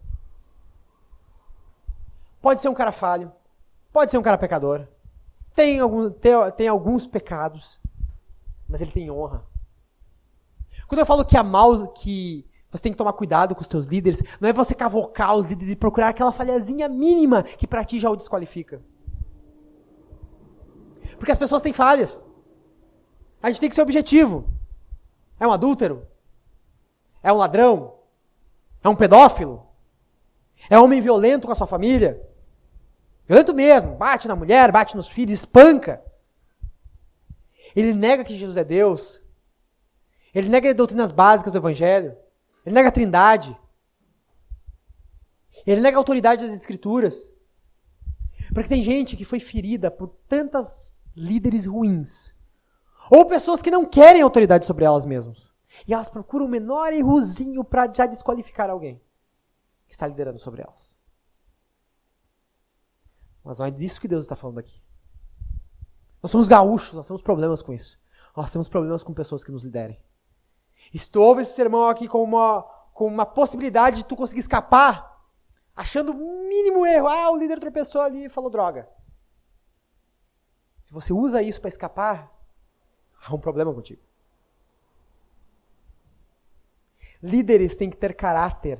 Pode 2.41 2.61
ser 2.61 2.69
um 2.69 2.73
cara 2.73 2.91
falho, 2.91 3.31
pode 3.93 4.09
ser 4.09 4.17
um 4.17 4.23
cara 4.23 4.37
pecador, 4.37 4.87
tem, 5.53 5.79
algum, 5.79 6.09
tem, 6.09 6.31
tem 6.57 6.67
alguns 6.67 7.05
pecados, 7.05 7.79
mas 8.67 8.81
ele 8.81 8.91
tem 8.91 9.11
honra. 9.11 9.45
Quando 10.87 10.99
eu 10.99 11.05
falo 11.05 11.25
que 11.25 11.37
a 11.37 11.43
que 11.99 12.45
você 12.69 12.83
tem 12.83 12.91
que 12.91 12.97
tomar 12.97 13.13
cuidado 13.13 13.53
com 13.53 13.61
os 13.61 13.67
teus 13.67 13.87
líderes, 13.87 14.23
não 14.39 14.47
é 14.47 14.53
você 14.53 14.73
cavocar 14.73 15.35
os 15.35 15.47
líderes 15.47 15.73
e 15.73 15.75
procurar 15.75 16.09
aquela 16.09 16.31
falhazinha 16.31 16.87
mínima 16.87 17.43
que 17.43 17.67
para 17.67 17.83
ti 17.83 17.99
já 17.99 18.09
o 18.09 18.15
desqualifica. 18.15 18.81
Porque 21.21 21.31
as 21.31 21.37
pessoas 21.37 21.61
têm 21.61 21.71
falhas. 21.71 22.27
A 23.43 23.51
gente 23.51 23.59
tem 23.59 23.69
que 23.69 23.75
ser 23.75 23.83
objetivo. 23.83 24.51
É 25.39 25.45
um 25.45 25.51
adúltero? 25.51 26.07
É 27.21 27.31
um 27.31 27.37
ladrão? 27.37 27.99
É 28.83 28.89
um 28.89 28.95
pedófilo? 28.95 29.67
É 30.67 30.79
homem 30.79 30.99
violento 30.99 31.45
com 31.45 31.53
a 31.53 31.55
sua 31.55 31.67
família? 31.67 32.27
Violento 33.27 33.53
mesmo, 33.53 33.95
bate 33.97 34.27
na 34.27 34.35
mulher, 34.35 34.71
bate 34.71 34.97
nos 34.97 35.09
filhos, 35.09 35.33
espanca. 35.33 36.03
Ele 37.75 37.93
nega 37.93 38.23
que 38.23 38.35
Jesus 38.35 38.57
é 38.57 38.63
Deus. 38.63 39.21
Ele 40.33 40.49
nega 40.49 40.71
as 40.71 40.75
doutrinas 40.75 41.11
básicas 41.11 41.53
do 41.53 41.59
Evangelho. 41.59 42.17
Ele 42.65 42.73
nega 42.73 42.89
a 42.89 42.91
trindade. 42.91 43.55
Ele 45.67 45.81
nega 45.81 45.97
a 45.97 45.99
autoridade 45.99 46.47
das 46.47 46.55
Escrituras. 46.55 47.31
Porque 48.55 48.69
tem 48.69 48.81
gente 48.81 49.15
que 49.15 49.23
foi 49.23 49.39
ferida 49.39 49.91
por 49.91 50.07
tantas 50.27 51.00
líderes 51.15 51.65
ruins. 51.65 52.33
Ou 53.09 53.25
pessoas 53.25 53.61
que 53.61 53.71
não 53.71 53.85
querem 53.85 54.21
autoridade 54.21 54.65
sobre 54.65 54.85
elas 54.85 55.05
mesmas. 55.05 55.53
E 55.87 55.93
elas 55.93 56.09
procuram 56.09 56.45
o 56.45 56.49
menor 56.49 56.93
errozinho 56.93 57.63
para 57.63 57.91
já 57.91 58.05
desqualificar 58.05 58.69
alguém 58.69 59.01
que 59.87 59.93
está 59.93 60.07
liderando 60.07 60.39
sobre 60.39 60.61
elas. 60.61 60.99
Mas 63.43 63.59
não 63.59 63.65
é 63.65 63.71
disso 63.71 63.99
que 63.99 64.07
Deus 64.07 64.25
está 64.25 64.35
falando 64.35 64.59
aqui. 64.59 64.81
Nós 66.21 66.31
somos 66.31 66.47
gaúchos, 66.47 66.93
nós 66.93 67.07
temos 67.07 67.21
problemas 67.21 67.61
com 67.61 67.73
isso. 67.73 67.99
Nós 68.35 68.51
temos 68.51 68.67
problemas 68.67 69.03
com 69.03 69.13
pessoas 69.13 69.43
que 69.43 69.51
nos 69.51 69.63
liderem. 69.63 69.99
Estou 70.93 71.39
esse 71.39 71.53
sermão 71.53 71.87
aqui 71.87 72.07
com 72.07 72.23
uma, 72.23 72.61
com 72.93 73.07
uma 73.07 73.25
possibilidade 73.25 73.97
de 73.97 74.05
tu 74.05 74.15
conseguir 74.15 74.41
escapar 74.41 75.11
achando 75.75 76.11
o 76.11 76.47
mínimo 76.47 76.85
erro. 76.85 77.07
Ah, 77.07 77.31
o 77.31 77.37
líder 77.37 77.59
tropeçou 77.59 78.01
ali 78.01 78.25
e 78.25 78.29
falou 78.29 78.49
droga. 78.49 78.87
Se 80.91 80.95
você 80.95 81.13
usa 81.13 81.41
isso 81.41 81.61
para 81.61 81.69
escapar, 81.69 82.29
há 83.25 83.33
um 83.33 83.39
problema 83.39 83.73
contigo. 83.73 84.01
Líderes 87.23 87.77
têm 87.77 87.89
que 87.89 87.95
ter 87.95 88.13
caráter. 88.13 88.77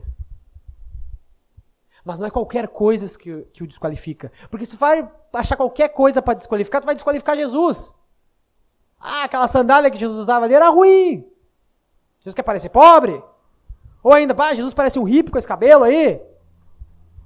Mas 2.04 2.20
não 2.20 2.28
é 2.28 2.30
qualquer 2.30 2.68
coisa 2.68 3.18
que, 3.18 3.44
que 3.54 3.64
o 3.64 3.68
desqualifica. 3.68 4.30
Porque 4.50 4.66
se 4.66 4.72
tu 4.74 4.78
vai 4.78 5.10
achar 5.32 5.56
qualquer 5.56 5.88
coisa 5.88 6.22
para 6.22 6.34
desqualificar, 6.34 6.82
tu 6.82 6.86
vai 6.86 6.96
desqualificar 6.96 7.38
Jesus. 7.38 7.96
Ah, 9.00 9.24
aquela 9.24 9.48
sandália 9.48 9.90
que 9.90 9.98
Jesus 9.98 10.20
usava 10.20 10.44
ali 10.44 10.54
era 10.54 10.70
ruim. 10.70 11.26
Jesus 12.20 12.36
quer 12.36 12.44
parecer 12.44 12.68
pobre? 12.72 13.24
Ou 14.04 14.12
ainda, 14.12 14.36
pá, 14.36 14.54
Jesus 14.54 14.74
parece 14.74 15.00
um 15.00 15.06
hippie 15.06 15.32
com 15.32 15.38
esse 15.38 15.48
cabelo 15.48 15.86
aí? 15.86 16.22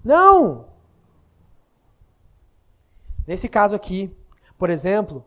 Não! 0.04 0.70
Nesse 3.26 3.50
caso 3.50 3.74
aqui, 3.74 4.16
por 4.58 4.70
exemplo, 4.70 5.26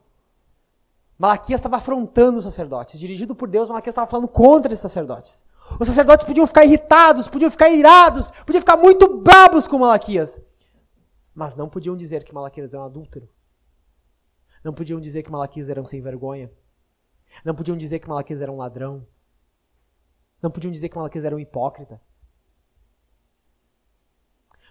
Malaquias 1.19 1.59
estava 1.59 1.77
afrontando 1.77 2.39
os 2.39 2.45
sacerdotes. 2.45 2.99
Dirigido 2.99 3.35
por 3.35 3.49
Deus, 3.49 3.69
Malaquias 3.69 3.93
estava 3.93 4.11
falando 4.11 4.29
contra 4.29 4.73
esses 4.73 4.83
sacerdotes. 4.83 5.45
Os 5.79 5.87
sacerdotes 5.87 6.25
podiam 6.25 6.47
ficar 6.47 6.65
irritados, 6.65 7.29
podiam 7.29 7.51
ficar 7.51 7.69
irados, 7.69 8.31
podiam 8.47 8.61
ficar 8.61 8.77
muito 8.77 9.19
brabos 9.19 9.67
com 9.67 9.79
Malaquias. 9.79 10.41
Mas 11.35 11.55
não 11.55 11.69
podiam 11.69 11.97
dizer 11.97 12.25
que 12.25 12.33
Malaquias 12.33 12.73
era 12.73 12.83
um 12.83 12.87
adúltero. 12.87 13.29
Não 14.65 14.73
podiam 14.73 15.01
dizer 15.01 15.23
que 15.23 15.31
Malaquias 15.31 15.69
era 15.69 15.81
um 15.81 15.87
sem 15.87 16.01
vergonha. 16.01 16.51
Não 17.45 17.55
podiam 17.55 17.77
dizer 17.77 17.99
que 17.99 18.09
Malaquias 18.09 18.41
era 18.41 18.51
um 18.51 18.57
ladrão. 18.57 19.07
Não 20.43 20.51
podiam 20.51 20.73
dizer 20.73 20.89
que 20.89 20.97
Malaquias 20.97 21.25
era 21.25 21.35
um 21.35 21.39
hipócrita. 21.39 22.01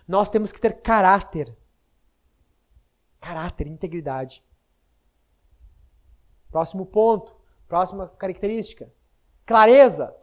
Nós 0.07 0.29
temos 0.29 0.51
que 0.51 0.59
ter 0.59 0.81
caráter. 0.81 1.55
Caráter, 3.27 3.67
integridade. 3.67 4.41
Próximo 6.49 6.85
ponto, 6.85 7.35
próxima 7.67 8.07
característica. 8.07 8.89
Clareza. 9.45 10.15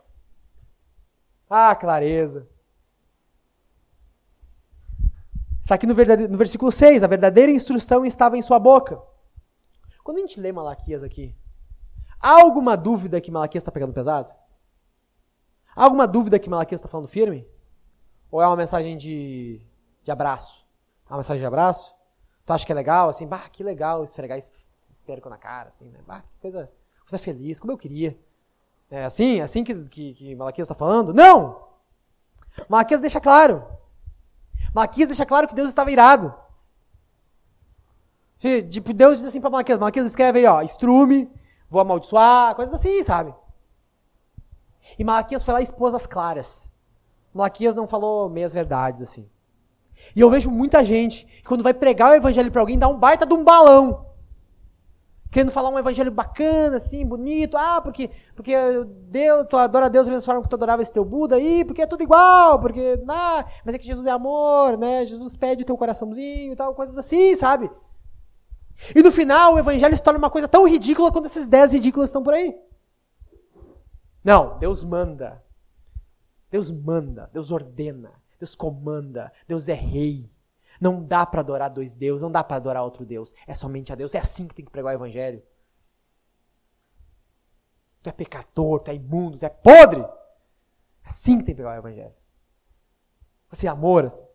Ah, 1.51 1.75
clareza. 1.75 2.49
Está 5.61 5.75
aqui 5.75 5.87
no, 5.87 5.95
no 5.95 6.39
versículo 6.39 6.73
6, 6.73 7.03
a 7.03 7.07
verdadeira 7.07 7.53
instrução 7.53 8.07
estava 8.07 8.39
em 8.39 8.43
sua 8.43 8.59
boca. 8.59 8.99
Quando 10.03 10.17
a 10.17 10.21
gente 10.21 10.41
lê 10.41 10.51
Malaquias 10.51 11.05
aqui, 11.05 11.37
há 12.19 12.41
alguma 12.41 12.75
dúvida 12.75 13.21
que 13.21 13.31
Malaquias 13.31 13.61
está 13.61 13.71
pegando 13.71 13.93
pesado? 13.93 14.31
Há 15.77 15.85
alguma 15.85 16.09
dúvida 16.09 16.39
que 16.39 16.49
Malaquias 16.49 16.81
está 16.81 16.89
falando 16.89 17.07
firme? 17.07 17.47
Ou 18.31 18.41
é 18.41 18.47
uma 18.47 18.57
mensagem 18.57 18.97
de 18.97 19.61
de 20.03 20.11
abraço. 20.11 20.67
Uma 21.07 21.19
mensagem 21.19 21.41
de 21.41 21.47
abraço. 21.47 21.94
Tu 22.45 22.53
acha 22.53 22.67
que 22.67 22.73
é 22.73 22.75
legal, 22.75 23.09
assim, 23.09 23.27
bah, 23.27 23.49
que 23.51 23.65
legal 23.65 24.05
esfregar 24.05 24.39
esterco 24.39 25.29
na 25.29 25.39
cara, 25.39 25.69
assim, 25.69 25.89
né? 25.91 26.01
Bah, 26.07 26.21
que 26.21 26.41
coisa, 26.41 26.71
coisa 27.01 27.19
feliz, 27.19 27.59
como 27.59 27.73
eu 27.73 27.79
queria. 27.79 28.19
É 28.91 29.05
assim, 29.05 29.41
assim 29.41 29.65
que, 29.65 29.75
que, 29.85 30.15
que 30.15 30.35
Malaquias 30.37 30.67
está 30.67 30.75
falando? 30.75 31.13
Não! 31.13 31.65
Malaquias 32.69 33.01
deixa 33.01 33.21
claro. 33.21 33.65
Malaquias 34.75 35.09
deixa 35.09 35.27
claro 35.27 35.49
que 35.49 35.55
Deus 35.55 35.69
estava 35.69 35.91
irado. 35.91 36.35
Tipo, 38.71 38.93
Deus 38.93 39.17
diz 39.17 39.25
assim 39.25 39.41
para 39.41 39.49
Malaquias, 39.49 39.79
Malaquias 39.79 40.07
escreve 40.07 40.41
aí, 40.41 40.47
ó, 40.47 40.61
estrume, 40.61 41.33
vou 41.71 41.81
amaldiçoar, 41.81 42.55
coisas 42.55 42.75
assim, 42.75 43.03
sabe? 43.03 43.35
E 44.99 45.05
Malaquias 45.05 45.43
foi 45.43 45.55
lá 45.55 45.61
e 45.61 45.65
expôs 45.65 45.95
as 45.95 46.07
claras. 46.07 46.71
Malaquias 47.33 47.75
não 47.75 47.87
falou 47.87 48.29
meias 48.29 48.53
verdades, 48.53 49.01
assim. 49.01 49.29
E 50.15 50.21
eu 50.21 50.31
vejo 50.31 50.51
muita 50.51 50.85
gente 50.85 51.25
que 51.25 51.43
quando 51.43 51.63
vai 51.63 51.75
pregar 51.75 52.11
o 52.11 52.15
evangelho 52.15 52.51
para 52.51 52.61
alguém 52.61 52.79
dá 52.79 52.89
um 52.89 52.99
baita 52.99 53.27
de 53.27 53.35
um 53.35 53.45
balão. 53.45 54.07
Querendo 55.31 55.51
falar 55.51 55.71
um 55.71 55.79
evangelho 55.79 56.13
bacana, 56.13 56.77
assim, 56.77 57.05
bonito. 57.05 57.57
Ah, 57.57 57.81
porque, 57.81 58.09
porque 58.37 58.55
Deus, 59.09 59.47
tu 59.51 59.57
adora 59.57 59.91
Deus 59.91 60.07
da 60.07 60.13
mesma 60.13 60.25
forma 60.25 60.43
que 60.43 60.49
tu 60.49 60.55
adorava 60.55 60.81
esse 60.81 60.93
teu 60.93 61.05
Buda 61.05 61.35
aí, 61.35 61.65
porque 61.65 61.83
é 61.83 61.87
tudo 61.87 62.05
igual, 62.05 62.61
porque. 62.61 63.03
Ah, 63.09 63.45
mas 63.65 63.75
é 63.75 63.79
que 63.79 63.87
Jesus 63.87 64.07
é 64.07 64.13
amor, 64.13 64.79
né? 64.79 65.05
Jesus 65.05 65.35
pede 65.35 65.65
o 65.65 65.67
teu 65.67 65.77
coraçãozinho 65.77 66.53
e 66.53 66.57
tal, 66.57 66.73
coisas 66.75 66.97
assim, 66.97 67.35
sabe? 67.35 67.69
E 68.95 69.03
no 69.03 69.11
final 69.11 69.55
o 69.55 69.59
evangelho 69.59 69.97
se 69.97 70.03
torna 70.03 70.19
uma 70.19 70.31
coisa 70.31 70.47
tão 70.47 70.69
ridícula 70.69 71.11
quanto 71.11 71.27
esses 71.27 71.47
dez 71.47 71.73
ridículos 71.73 72.09
estão 72.09 72.23
por 72.23 72.35
aí. 72.35 72.55
Não, 74.23 74.59
Deus 74.59 74.85
manda. 74.85 75.43
Deus 76.51 76.71
manda, 76.71 77.29
Deus 77.33 77.51
ordena. 77.51 78.13
Deus 78.45 78.55
comanda, 78.55 79.33
Deus 79.49 79.69
é 79.69 79.75
rei. 79.75 80.31
Não 80.79 81.03
dá 81.03 81.25
para 81.25 81.41
adorar 81.41 81.71
dois 81.71 81.95
deuses, 81.95 82.23
não 82.23 82.31
dá 82.31 82.45
para 82.45 82.57
adorar 82.57 82.83
outro 82.83 83.07
Deus. 83.07 83.35
É 83.47 83.55
somente 83.55 83.93
a 83.93 83.95
Deus. 83.95 84.15
É 84.15 84.19
assim 84.19 84.47
que 84.47 84.55
tem 84.55 84.65
que 84.65 84.71
pregar 84.71 84.93
o 84.93 84.97
evangelho. 84.97 85.43
Tu 88.03 88.11
é 88.11 88.13
pecador, 88.13 88.81
tu 88.81 88.91
é 88.91 88.95
imundo, 88.95 89.39
tu 89.39 89.47
é 89.47 89.49
podre. 89.49 90.03
É 90.03 90.09
assim 91.05 91.39
que 91.39 91.45
tem 91.45 91.55
que 91.55 91.63
pregar 91.63 91.77
o 91.77 91.81
evangelho. 91.81 92.15
Você 93.49 93.67
é 93.67 93.71
amor, 93.71 94.05
assim. 94.05 94.27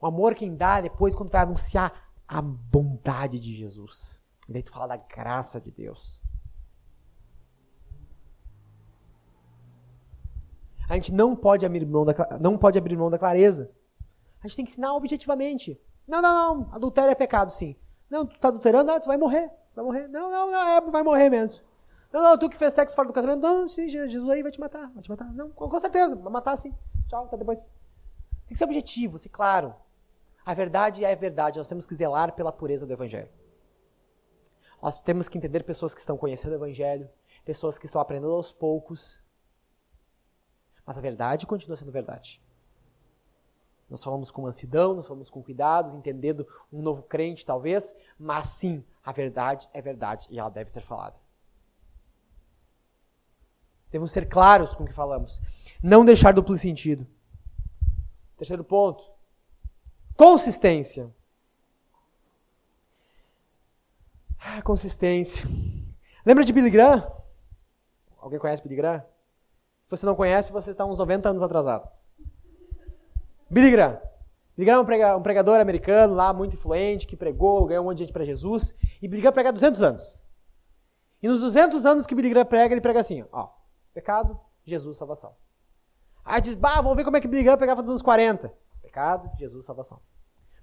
O 0.00 0.06
amor 0.06 0.34
quem 0.34 0.56
dá 0.56 0.80
depois 0.80 1.14
quando 1.14 1.30
vai 1.30 1.42
anunciar 1.42 2.10
a 2.26 2.42
bondade 2.42 3.38
de 3.38 3.54
Jesus. 3.54 4.20
E 4.48 4.52
daí 4.52 4.62
tu 4.62 4.72
fala 4.72 4.88
da 4.88 4.96
graça 4.96 5.60
de 5.60 5.70
Deus. 5.70 6.22
A 10.88 10.94
gente 10.94 11.12
não 11.12 11.34
pode 11.34 11.66
abrir 11.66 11.84
mão 11.84 12.04
da, 12.04 12.14
não 12.40 12.56
pode 12.56 12.78
abrir 12.78 12.96
mão 12.96 13.10
da 13.10 13.18
clareza. 13.18 13.70
A 14.42 14.46
gente 14.46 14.56
tem 14.56 14.64
que 14.64 14.70
ensinar 14.70 14.94
objetivamente. 14.94 15.80
Não, 16.06 16.22
não, 16.22 16.54
não. 16.54 16.74
Adultério 16.74 17.10
é 17.10 17.14
pecado, 17.14 17.50
sim. 17.50 17.76
Não, 18.08 18.24
tu 18.24 18.38
tá 18.38 18.48
adulterando, 18.48 18.92
ah, 18.92 19.00
tu 19.00 19.06
vai 19.06 19.16
morrer. 19.16 19.50
Vai 19.74 19.84
morrer. 19.84 20.08
Não, 20.08 20.30
não, 20.30 20.50
não, 20.50 20.68
é, 20.68 20.80
vai 20.80 21.02
morrer 21.02 21.28
mesmo. 21.28 21.62
Não, 22.12 22.22
não, 22.22 22.38
tu 22.38 22.48
que 22.48 22.56
fez 22.56 22.72
sexo 22.72 22.94
fora 22.94 23.08
do 23.08 23.12
casamento, 23.12 23.42
não, 23.42 23.68
sim, 23.68 23.88
Jesus 23.88 24.30
aí 24.30 24.42
vai 24.42 24.52
te 24.52 24.60
matar, 24.60 24.90
vai 24.92 25.02
te 25.02 25.10
matar. 25.10 25.32
Não, 25.32 25.50
com, 25.50 25.68
com 25.68 25.80
certeza, 25.80 26.14
vai 26.14 26.32
matar 26.32 26.56
sim. 26.56 26.72
Tchau, 27.08 27.24
até 27.24 27.36
depois. 27.36 27.66
Tem 28.46 28.54
que 28.54 28.56
ser 28.56 28.64
objetivo, 28.64 29.18
ser 29.18 29.28
claro. 29.28 29.74
A 30.44 30.54
verdade 30.54 31.04
é 31.04 31.12
a 31.12 31.16
verdade, 31.16 31.58
nós 31.58 31.68
temos 31.68 31.84
que 31.84 31.94
zelar 31.94 32.32
pela 32.32 32.52
pureza 32.52 32.86
do 32.86 32.92
Evangelho. 32.92 33.28
Nós 34.80 34.98
temos 34.98 35.28
que 35.28 35.36
entender 35.36 35.64
pessoas 35.64 35.94
que 35.94 36.00
estão 36.00 36.16
conhecendo 36.16 36.52
o 36.52 36.56
Evangelho, 36.56 37.10
pessoas 37.44 37.78
que 37.78 37.86
estão 37.86 38.00
aprendendo 38.00 38.32
aos 38.32 38.52
poucos, 38.52 39.20
mas 40.86 40.96
a 40.96 41.00
verdade 41.00 41.46
continua 41.46 41.76
sendo 41.76 41.90
verdade. 41.90 42.40
Nós 43.88 44.02
falamos 44.02 44.30
com 44.30 44.42
mansidão, 44.42 44.94
nós 44.94 45.06
falamos 45.06 45.30
com 45.30 45.42
cuidado, 45.42 45.96
entendendo 45.96 46.46
um 46.72 46.82
novo 46.82 47.02
crente, 47.02 47.46
talvez, 47.46 47.94
mas 48.18 48.48
sim, 48.48 48.84
a 49.04 49.12
verdade 49.12 49.68
é 49.72 49.80
verdade 49.80 50.26
e 50.30 50.38
ela 50.38 50.48
deve 50.48 50.70
ser 50.70 50.80
falada. 50.80 51.16
Devemos 53.90 54.10
ser 54.10 54.28
claros 54.28 54.74
com 54.74 54.84
o 54.84 54.86
que 54.86 54.92
falamos. 54.92 55.40
Não 55.82 56.04
deixar 56.04 56.32
duplo 56.32 56.56
sentido. 56.58 57.06
Terceiro 58.36 58.64
ponto. 58.64 59.08
Consistência. 60.16 61.14
Ah, 64.38 64.60
consistência. 64.62 65.48
Lembra 66.24 66.44
de 66.44 66.52
Billy 66.52 66.70
Graham? 66.70 67.10
Alguém 68.18 68.38
conhece 68.38 68.62
Billy 68.62 68.76
Graham? 68.76 69.04
Se 69.86 69.96
você 69.96 70.04
não 70.04 70.16
conhece, 70.16 70.50
você 70.50 70.72
está 70.72 70.84
uns 70.84 70.98
90 70.98 71.28
anos 71.28 71.42
atrasado. 71.44 71.88
Billy 73.48 73.70
Graham. 73.70 74.00
Billy 74.56 74.66
Graham 74.66 74.80
é 74.80 75.14
um 75.14 75.22
pregador 75.22 75.60
americano 75.60 76.12
lá, 76.12 76.32
muito 76.32 76.56
influente, 76.56 77.06
que 77.06 77.16
pregou, 77.16 77.64
ganhou 77.66 77.84
um 77.84 77.86
monte 77.86 77.98
de 77.98 78.04
gente 78.04 78.12
para 78.12 78.24
Jesus. 78.24 78.74
E 79.00 79.06
Billy 79.06 79.22
Graham 79.22 79.32
prega 79.32 79.52
200 79.52 79.82
anos. 79.84 80.22
E 81.22 81.28
nos 81.28 81.40
200 81.40 81.86
anos 81.86 82.04
que 82.04 82.16
Billy 82.16 82.30
Graham 82.30 82.46
prega, 82.46 82.74
ele 82.74 82.80
prega 82.80 82.98
assim, 82.98 83.24
ó, 83.30 83.48
pecado, 83.94 84.38
Jesus, 84.64 84.96
salvação. 84.96 85.36
Aí 86.24 86.40
diz, 86.40 86.56
bah, 86.56 86.80
vamos 86.80 86.96
ver 86.96 87.04
como 87.04 87.16
é 87.16 87.20
que 87.20 87.28
Billy 87.28 87.44
pegava 87.56 87.80
nos 87.80 87.90
anos 87.90 88.02
40. 88.02 88.52
Pecado, 88.82 89.30
Jesus, 89.38 89.64
salvação. 89.64 90.00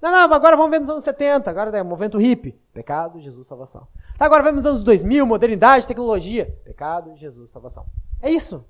Não, 0.02 0.12
não, 0.12 0.34
agora 0.36 0.58
vamos 0.58 0.70
ver 0.70 0.82
nos 0.82 0.90
anos 0.90 1.06
70, 1.06 1.50
agora 1.50 1.78
é 1.78 1.82
movimento 1.82 2.18
hippie. 2.18 2.52
Pecado, 2.74 3.22
Jesus, 3.22 3.48
salvação. 3.48 3.88
Agora 4.20 4.44
vamos 4.44 4.58
nos 4.58 4.66
anos 4.66 4.84
2000, 4.84 5.26
modernidade, 5.26 5.88
tecnologia. 5.88 6.60
Pecado, 6.66 7.16
Jesus, 7.16 7.50
salvação. 7.52 7.86
É 8.22 8.30
isso. 8.30 8.68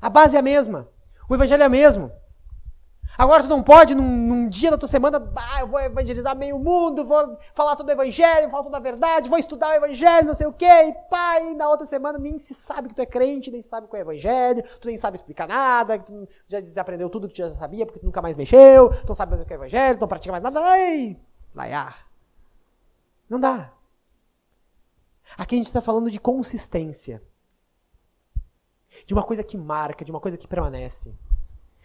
A 0.00 0.08
base 0.08 0.36
é 0.36 0.38
a 0.38 0.42
mesma. 0.42 0.88
O 1.28 1.34
evangelho 1.34 1.62
é 1.62 1.66
o 1.66 1.70
mesmo. 1.70 2.10
Agora 3.18 3.42
tu 3.42 3.48
não 3.48 3.62
pode, 3.62 3.94
num, 3.94 4.02
num 4.02 4.48
dia 4.48 4.70
da 4.70 4.78
tua 4.78 4.88
semana, 4.88 5.20
ah, 5.36 5.60
eu 5.60 5.66
vou 5.66 5.80
evangelizar 5.80 6.34
meio 6.36 6.58
mundo, 6.58 7.04
vou 7.04 7.36
falar 7.54 7.76
todo 7.76 7.88
o 7.88 7.92
evangelho, 7.92 8.48
falar 8.48 8.62
toda 8.62 8.76
a 8.76 8.80
verdade, 8.80 9.28
vou 9.28 9.38
estudar 9.38 9.68
o 9.70 9.74
evangelho, 9.74 10.28
não 10.28 10.34
sei 10.34 10.46
o 10.46 10.52
quê, 10.52 10.64
e 10.64 11.50
e 11.50 11.54
na 11.54 11.68
outra 11.68 11.86
semana 11.86 12.18
nem 12.18 12.38
se 12.38 12.54
sabe 12.54 12.88
que 12.88 12.94
tu 12.94 13.02
é 13.02 13.06
crente, 13.06 13.50
nem 13.50 13.60
sabe 13.60 13.88
qual 13.88 14.00
é 14.00 14.04
o 14.04 14.08
evangelho, 14.08 14.62
tu 14.80 14.86
nem 14.86 14.96
sabe 14.96 15.16
explicar 15.16 15.48
nada, 15.48 15.98
tu 15.98 16.26
já 16.48 16.60
desaprendeu 16.60 17.10
tudo 17.10 17.28
que 17.28 17.34
tu 17.34 17.38
já 17.38 17.50
sabia, 17.50 17.84
porque 17.84 17.98
tu 17.98 18.06
nunca 18.06 18.22
mais 18.22 18.36
mexeu, 18.36 18.88
tu 18.88 19.08
não 19.08 19.14
sabe 19.14 19.30
mais 19.30 19.42
o 19.42 19.44
que 19.44 19.52
é 19.52 19.56
o 19.56 19.60
evangelho, 19.60 19.98
tu 19.98 20.00
não 20.00 20.08
pratica 20.08 20.32
mais 20.32 20.42
nada, 20.42 20.60
ai, 20.60 21.20
laiá. 21.54 21.94
Não 23.28 23.40
dá. 23.40 23.72
Aqui 25.36 25.56
a 25.56 25.58
gente 25.58 25.66
está 25.66 25.80
falando 25.80 26.10
de 26.10 26.18
consistência. 26.18 27.22
De 29.06 29.14
uma 29.14 29.22
coisa 29.22 29.42
que 29.44 29.56
marca, 29.56 30.04
de 30.04 30.10
uma 30.10 30.20
coisa 30.20 30.36
que 30.36 30.48
permanece. 30.48 31.14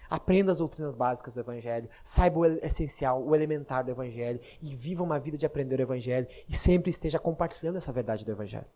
Aprenda 0.10 0.52
as 0.52 0.60
doutrinas 0.60 0.95
básicas 0.95 1.34
do 1.34 1.40
Evangelho, 1.40 1.90
saiba 2.03 2.40
o 2.40 2.45
essencial, 2.45 3.23
o 3.23 3.36
elementar 3.36 3.84
do 3.84 3.91
Evangelho 3.91 4.40
e 4.61 4.76
viva 4.76 5.03
uma 5.03 5.19
vida 5.19 5.38
de 5.38 5.45
aprender 5.45 5.80
o 5.80 5.82
Evangelho 5.82 6.27
e 6.48 6.56
sempre 6.56 6.90
esteja 6.90 7.18
compartilhando 7.18 7.77
essa 7.77 7.91
verdade 7.91 8.23
do 8.23 8.32
Evangelho. 8.32 8.68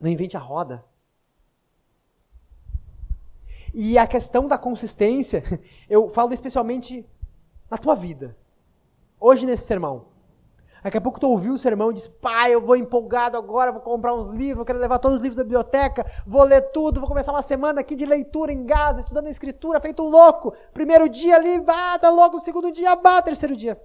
Não 0.00 0.10
invente 0.10 0.36
a 0.36 0.40
roda. 0.40 0.84
E 3.74 3.98
a 3.98 4.06
questão 4.06 4.48
da 4.48 4.56
consistência, 4.56 5.42
eu 5.88 6.08
falo 6.08 6.32
especialmente 6.32 7.06
na 7.70 7.76
tua 7.76 7.94
vida. 7.94 8.36
Hoje 9.20 9.44
nesse 9.44 9.66
sermão. 9.66 10.06
Daqui 10.82 10.96
a 10.96 11.00
pouco 11.00 11.18
tu 11.18 11.28
ouviu 11.28 11.54
o 11.54 11.58
sermão 11.58 11.90
e 11.90 11.94
diz, 11.94 12.06
pai, 12.06 12.54
eu 12.54 12.60
vou 12.60 12.76
empolgado 12.76 13.36
agora, 13.36 13.72
vou 13.72 13.80
comprar 13.80 14.14
uns 14.14 14.34
livros, 14.34 14.64
quero 14.64 14.78
levar 14.78 14.98
todos 14.98 15.18
os 15.18 15.22
livros 15.22 15.36
da 15.36 15.42
biblioteca, 15.42 16.06
vou 16.26 16.44
ler 16.44 16.70
tudo, 16.70 17.00
vou 17.00 17.08
começar 17.08 17.32
uma 17.32 17.42
semana 17.42 17.80
aqui 17.80 17.96
de 17.96 18.06
leitura 18.06 18.52
em 18.52 18.64
Gaza, 18.64 19.00
estudando 19.00 19.26
a 19.26 19.30
escritura, 19.30 19.80
feito 19.80 20.02
um 20.02 20.08
louco. 20.08 20.54
Primeiro 20.72 21.08
dia 21.08 21.36
ali, 21.36 21.60
bata 21.60 22.08
logo, 22.10 22.40
segundo 22.40 22.70
dia, 22.72 22.94
bata, 22.96 23.26
terceiro 23.26 23.56
dia. 23.56 23.80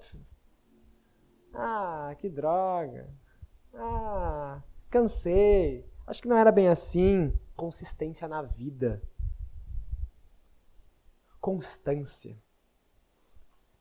Ah, 1.53 2.15
que 2.17 2.29
droga. 2.29 3.09
Ah, 3.73 4.61
cansei. 4.89 5.87
Acho 6.05 6.21
que 6.21 6.27
não 6.27 6.37
era 6.37 6.51
bem 6.51 6.67
assim. 6.67 7.33
Consistência 7.55 8.27
na 8.27 8.41
vida. 8.41 9.01
Constância. 11.39 12.41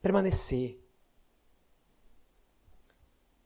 Permanecer. 0.01 0.82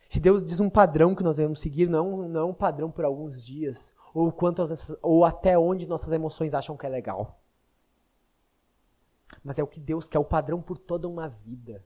Se 0.08 0.20
Deus 0.22 0.46
diz 0.46 0.60
um 0.60 0.70
padrão 0.70 1.14
que 1.14 1.24
nós 1.24 1.36
devemos 1.36 1.60
seguir, 1.60 1.90
não, 1.90 2.30
não 2.30 2.40
é 2.42 2.46
um 2.46 2.54
padrão 2.54 2.90
por 2.90 3.04
alguns 3.04 3.44
dias, 3.44 3.94
ou, 4.14 4.32
quantas, 4.32 4.96
ou 5.02 5.26
até 5.26 5.60
onde 5.60 5.88
nossas 5.88 6.14
emoções 6.14 6.54
acham 6.54 6.78
que 6.78 6.86
é 6.86 6.90
legal. 6.90 7.42
Mas 9.44 9.60
é 9.60 9.64
o 9.64 9.68
que 9.68 9.80
Deus 9.80 10.08
quer, 10.08 10.18
o 10.18 10.24
padrão 10.24 10.62
por 10.62 10.78
toda 10.78 11.10
uma 11.10 11.28
vida. 11.28 11.84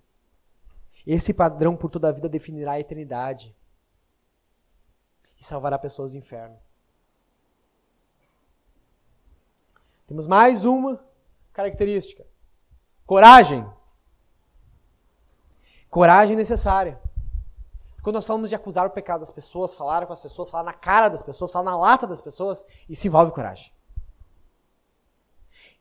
Esse 1.05 1.33
padrão 1.33 1.75
por 1.75 1.89
toda 1.89 2.09
a 2.09 2.11
vida 2.11 2.29
definirá 2.29 2.73
a 2.73 2.79
eternidade 2.79 3.55
e 5.39 5.43
salvará 5.43 5.79
pessoas 5.79 6.11
do 6.11 6.17
inferno. 6.17 6.57
Temos 10.05 10.27
mais 10.27 10.63
uma 10.63 11.03
característica: 11.51 12.23
coragem. 13.03 13.67
Coragem 15.89 16.35
necessária. 16.35 17.01
Quando 18.01 18.15
nós 18.15 18.25
falamos 18.25 18.49
de 18.49 18.55
acusar 18.55 18.85
o 18.87 18.89
pecado 18.89 19.19
das 19.19 19.29
pessoas, 19.29 19.75
falar 19.75 20.05
com 20.07 20.13
as 20.13 20.21
pessoas, 20.21 20.49
falar 20.49 20.63
na 20.63 20.73
cara 20.73 21.07
das 21.07 21.21
pessoas, 21.21 21.51
falar 21.51 21.65
na 21.65 21.77
lata 21.77 22.07
das 22.07 22.19
pessoas, 22.19 22.65
isso 22.89 23.05
envolve 23.05 23.31
coragem. 23.31 23.71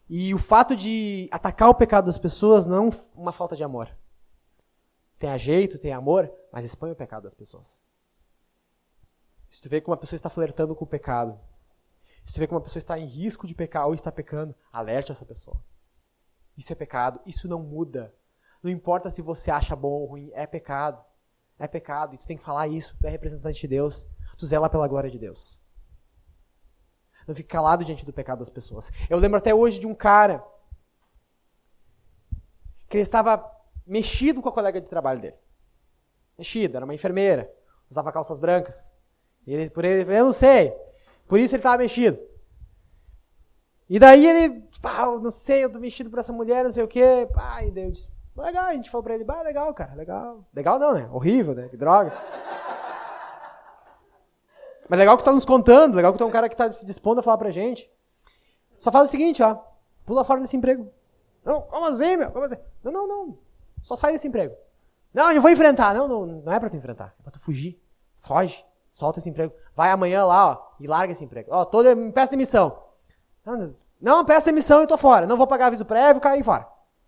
E 0.09 0.35
o 0.35 0.39
fato 0.39 0.77
de 0.77 1.29
atacar 1.33 1.71
o 1.71 1.75
pecado 1.75 2.07
das 2.07 2.19
pessoas 2.19 2.67
não 2.67 2.89
é 2.89 2.91
uma 3.15 3.33
falta 3.33 3.57
de 3.57 3.65
amor. 3.65 3.89
Tem 5.17 5.37
jeito, 5.39 5.79
tem 5.79 5.93
amor, 5.93 6.31
mas 6.53 6.65
expõe 6.65 6.91
o 6.91 6.97
pecado 6.97 7.23
das 7.23 7.35
pessoas. 7.35 7.85
Se 9.49 9.63
tu 9.63 9.69
vê 9.69 9.81
que 9.81 9.89
uma 9.89 9.97
pessoa 9.97 10.17
está 10.17 10.29
flertando 10.29 10.75
com 10.75 10.85
o 10.85 10.89
pecado, 10.89 11.41
se 12.25 12.35
tu 12.35 12.41
vê 12.41 12.47
que 12.47 12.53
uma 12.53 12.61
pessoa 12.61 12.81
está 12.81 12.99
em 12.99 13.07
risco 13.07 13.47
de 13.47 13.55
pecar 13.55 13.87
ou 13.87 13.95
está 13.95 14.13
pecando, 14.13 14.55
alerte 14.73 15.11
essa 15.11 15.25
pessoa. 15.25 15.63
Isso 16.57 16.73
é 16.73 16.77
pecado, 16.77 17.21
isso 17.25 17.49
não 17.49 17.63
muda. 17.63 18.15
Não 18.63 18.71
importa 18.71 19.09
se 19.09 19.23
você 19.23 19.51
acha 19.51 19.75
bom 19.75 19.93
ou 19.93 20.07
ruim, 20.07 20.31
é 20.35 20.47
pecado 20.47 21.03
é 21.61 21.69
pecado, 21.69 22.15
e 22.15 22.19
tu 22.19 22.27
tem 22.27 22.37
que 22.37 22.43
falar 22.43 22.67
isso, 22.69 22.97
tu 22.99 23.07
é 23.07 23.11
representante 23.11 23.61
de 23.61 23.69
Deus, 23.69 24.09
tu 24.37 24.47
zela 24.47 24.69
pela 24.69 24.89
glória 24.89 25.11
de 25.11 25.19
Deus. 25.19 25.61
Não 27.29 27.35
fique 27.35 27.49
calado 27.49 27.85
diante 27.85 28.05
do 28.05 28.13
pecado 28.13 28.39
das 28.39 28.49
pessoas. 28.49 28.91
Eu 29.09 29.19
lembro 29.19 29.39
até 29.39 29.55
hoje 29.55 29.79
de 29.79 29.87
um 29.87 29.95
cara 29.95 30.43
que 32.89 32.97
ele 32.97 33.03
estava 33.03 33.45
mexido 33.87 34.41
com 34.41 34.49
a 34.49 34.53
colega 34.53 34.81
de 34.81 34.89
trabalho 34.89 35.21
dele. 35.21 35.37
Mexido, 36.39 36.77
era 36.77 36.85
uma 36.85 36.95
enfermeira, 36.95 37.53
usava 37.89 38.11
calças 38.11 38.39
brancas. 38.39 38.91
Ele, 39.47 39.69
por 39.71 39.85
ele, 39.85 40.11
eu 40.11 40.25
não 40.25 40.33
sei, 40.33 40.75
por 41.29 41.39
isso 41.39 41.55
ele 41.55 41.61
estava 41.61 41.79
mexido. 41.79 42.19
E 43.89 43.99
daí 43.99 44.27
ele, 44.27 44.69
pá, 44.81 45.07
não 45.07 45.31
sei, 45.31 45.65
eu 45.65 45.71
tô 45.71 45.79
mexido 45.79 46.09
por 46.09 46.21
essa 46.21 46.33
mulher, 46.33 46.65
não 46.65 46.73
sei 46.73 46.85
o 46.85 46.89
quê. 46.89 47.29
Pá, 47.35 47.63
e 47.65 47.71
daí 47.71 47.85
eu 47.85 47.91
disse, 47.91 48.09
Legal, 48.41 48.65
a 48.65 48.73
gente 48.73 48.91
falou 48.91 49.03
pra 49.03 49.15
ele, 49.15 49.25
bah, 49.25 49.43
legal, 49.43 49.73
cara, 49.75 49.95
legal. 49.95 50.45
Legal 50.55 50.79
não, 50.79 50.95
né? 50.95 51.09
Horrível, 51.13 51.55
né? 51.55 51.69
Que 51.69 51.77
droga. 51.77 52.13
Mas 54.89 54.99
legal 54.99 55.17
que 55.17 55.25
tá 55.25 55.33
nos 55.33 55.45
contando, 55.45 55.95
legal 55.95 56.13
que 56.13 56.19
tem 56.19 56.27
um 56.27 56.31
cara 56.31 56.49
que 56.49 56.57
tá 56.57 56.71
se 56.73 56.85
dispondo 56.85 57.21
a 57.21 57.23
falar 57.23 57.39
pra 57.39 57.51
gente. 57.51 57.91
Só 58.77 58.91
faz 58.91 59.09
o 59.09 59.11
seguinte, 59.11 59.43
ó. 59.43 59.59
Pula 60.05 60.25
fora 60.25 60.41
desse 60.41 60.57
emprego. 60.57 60.91
Não, 61.45 61.63
como 61.63 61.87
assim, 61.87 62.17
meu? 62.17 62.31
Como 62.33 62.45
assim? 62.45 62.57
Não, 62.83 62.93
não, 62.93 63.07
não. 63.07 63.39
Só 63.83 63.95
sai 63.95 64.13
desse 64.13 64.27
emprego. 64.27 64.57
Não, 65.13 65.31
eu 65.33 65.41
vou 65.41 65.51
enfrentar. 65.51 65.95
Não, 65.95 66.09
não, 66.09 66.27
não 66.27 66.53
é 66.53 66.59
pra 66.59 66.69
tu 66.69 66.77
enfrentar. 66.77 67.15
É 67.19 67.23
pra 67.23 67.31
tu 67.31 67.39
fugir. 67.39 67.81
Foge. 68.17 68.65
Solta 68.89 69.21
esse 69.21 69.31
emprego. 69.31 69.55
Vai 69.77 69.91
amanhã 69.91 70.25
lá, 70.25 70.51
ó, 70.51 70.75
e 70.81 70.87
larga 70.89 71.13
esse 71.13 71.25
emprego. 71.25 71.51
Ó, 71.53 71.65
toda, 71.65 71.95
peça 72.13 72.33
demissão. 72.33 72.83
Não, 73.45 73.57
não, 74.01 74.25
peça 74.25 74.47
demissão 74.47 74.83
e 74.83 74.87
tô 74.87 74.99
fora. 74.99 75.27
Não 75.27 75.37
vou 75.37 75.47
pagar 75.47 75.67
aviso 75.67 75.85
prévio, 75.85 76.21
cair 76.21 76.43
fora. 76.43 76.67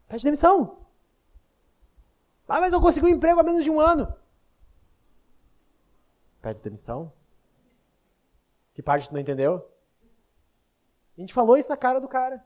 Pede 0.09 0.23
demissão. 0.23 0.82
Ah, 2.53 2.61
mas 2.61 2.71
eu 2.71 2.83
consegui 2.83 3.07
um 3.07 3.09
emprego 3.09 3.41
há 3.41 3.43
menos 3.43 3.65
de 3.65 3.71
um 3.71 3.81
ano. 3.81 4.15
Pede 6.43 6.61
demissão? 6.61 7.11
Que 8.75 8.83
parte 8.83 9.09
tu 9.09 9.15
não 9.15 9.21
entendeu? 9.23 9.67
A 11.17 11.21
gente 11.23 11.33
falou 11.33 11.57
isso 11.57 11.71
na 11.71 11.79
cara 11.79 11.99
do 11.99 12.07
cara. 12.07 12.45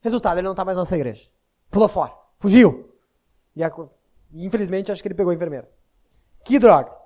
Resultado, 0.00 0.38
ele 0.38 0.48
não 0.48 0.54
tá 0.54 0.64
mais 0.64 0.76
na 0.76 0.80
nossa 0.80 0.96
igreja. 0.96 1.30
Pulou 1.70 1.88
fora. 1.88 2.16
Fugiu. 2.38 2.90
E, 3.54 3.62
a, 3.62 3.70
infelizmente, 4.32 4.90
acho 4.90 5.02
que 5.02 5.08
ele 5.08 5.14
pegou 5.14 5.30
a 5.30 5.34
enfermeira. 5.34 5.70
Que 6.42 6.58
droga. 6.58 6.96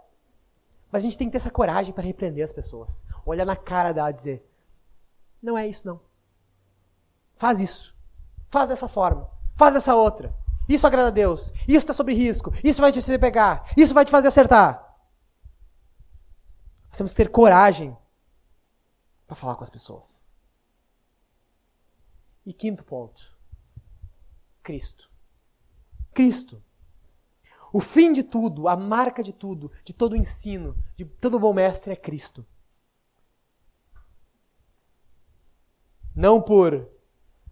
Mas 0.93 1.03
a 1.03 1.05
gente 1.07 1.19
tem 1.19 1.27
que 1.27 1.33
ter 1.33 1.39
essa 1.39 1.51
coragem 1.51 1.93
para 1.93 2.05
repreender 2.05 2.45
as 2.45 2.53
pessoas. 2.53 3.05
Olhar 3.27 3.45
na 3.45 3.57
cara 3.57 3.91
dela 3.91 4.11
e 4.11 4.15
dizer: 4.15 4.49
Não 5.43 5.59
é 5.59 5.67
isso, 5.67 5.85
não. 5.85 6.01
Faz 7.35 7.59
isso. 7.59 7.97
Faz 8.49 8.69
dessa 8.69 8.87
forma. 8.87 9.29
Faz 9.57 9.75
dessa 9.75 9.97
outra. 9.97 10.33
Isso 10.69 10.87
agrada 10.87 11.09
a 11.09 11.13
Deus. 11.13 11.51
Isso 11.67 11.79
está 11.79 11.95
sobre 11.95 12.13
risco. 12.13 12.53
Isso 12.63 12.83
vai 12.83 12.93
te 12.93 13.01
fazer 13.01 13.19
pegar. 13.19 13.73
Isso 13.75 13.95
vai 13.95 14.05
te 14.05 14.11
fazer 14.11 14.29
acertar. 14.29 14.85
Nós 16.89 16.97
temos 16.99 17.13
que 17.13 17.17
ter 17.17 17.31
coragem 17.31 17.97
para 19.27 19.35
falar 19.35 19.57
com 19.57 19.65
as 19.65 19.71
pessoas. 19.71 20.23
E 22.45 22.53
quinto 22.53 22.85
ponto: 22.85 23.35
Cristo. 24.63 25.11
Cristo. 26.13 26.63
O 27.73 27.81
fim 27.81 28.13
de 28.13 28.23
tudo, 28.23 28.69
a 28.69 28.77
marca 28.77 29.23
de 29.23 29.33
tudo, 29.33 29.71
de 29.85 29.93
todo 29.93 30.13
o 30.13 30.17
ensino, 30.17 30.77
de 30.97 31.05
todo 31.05 31.39
bom 31.39 31.53
mestre 31.53 31.93
é 31.93 31.97
Cristo. 31.97 32.47
Não 36.15 36.43
por 36.43 36.91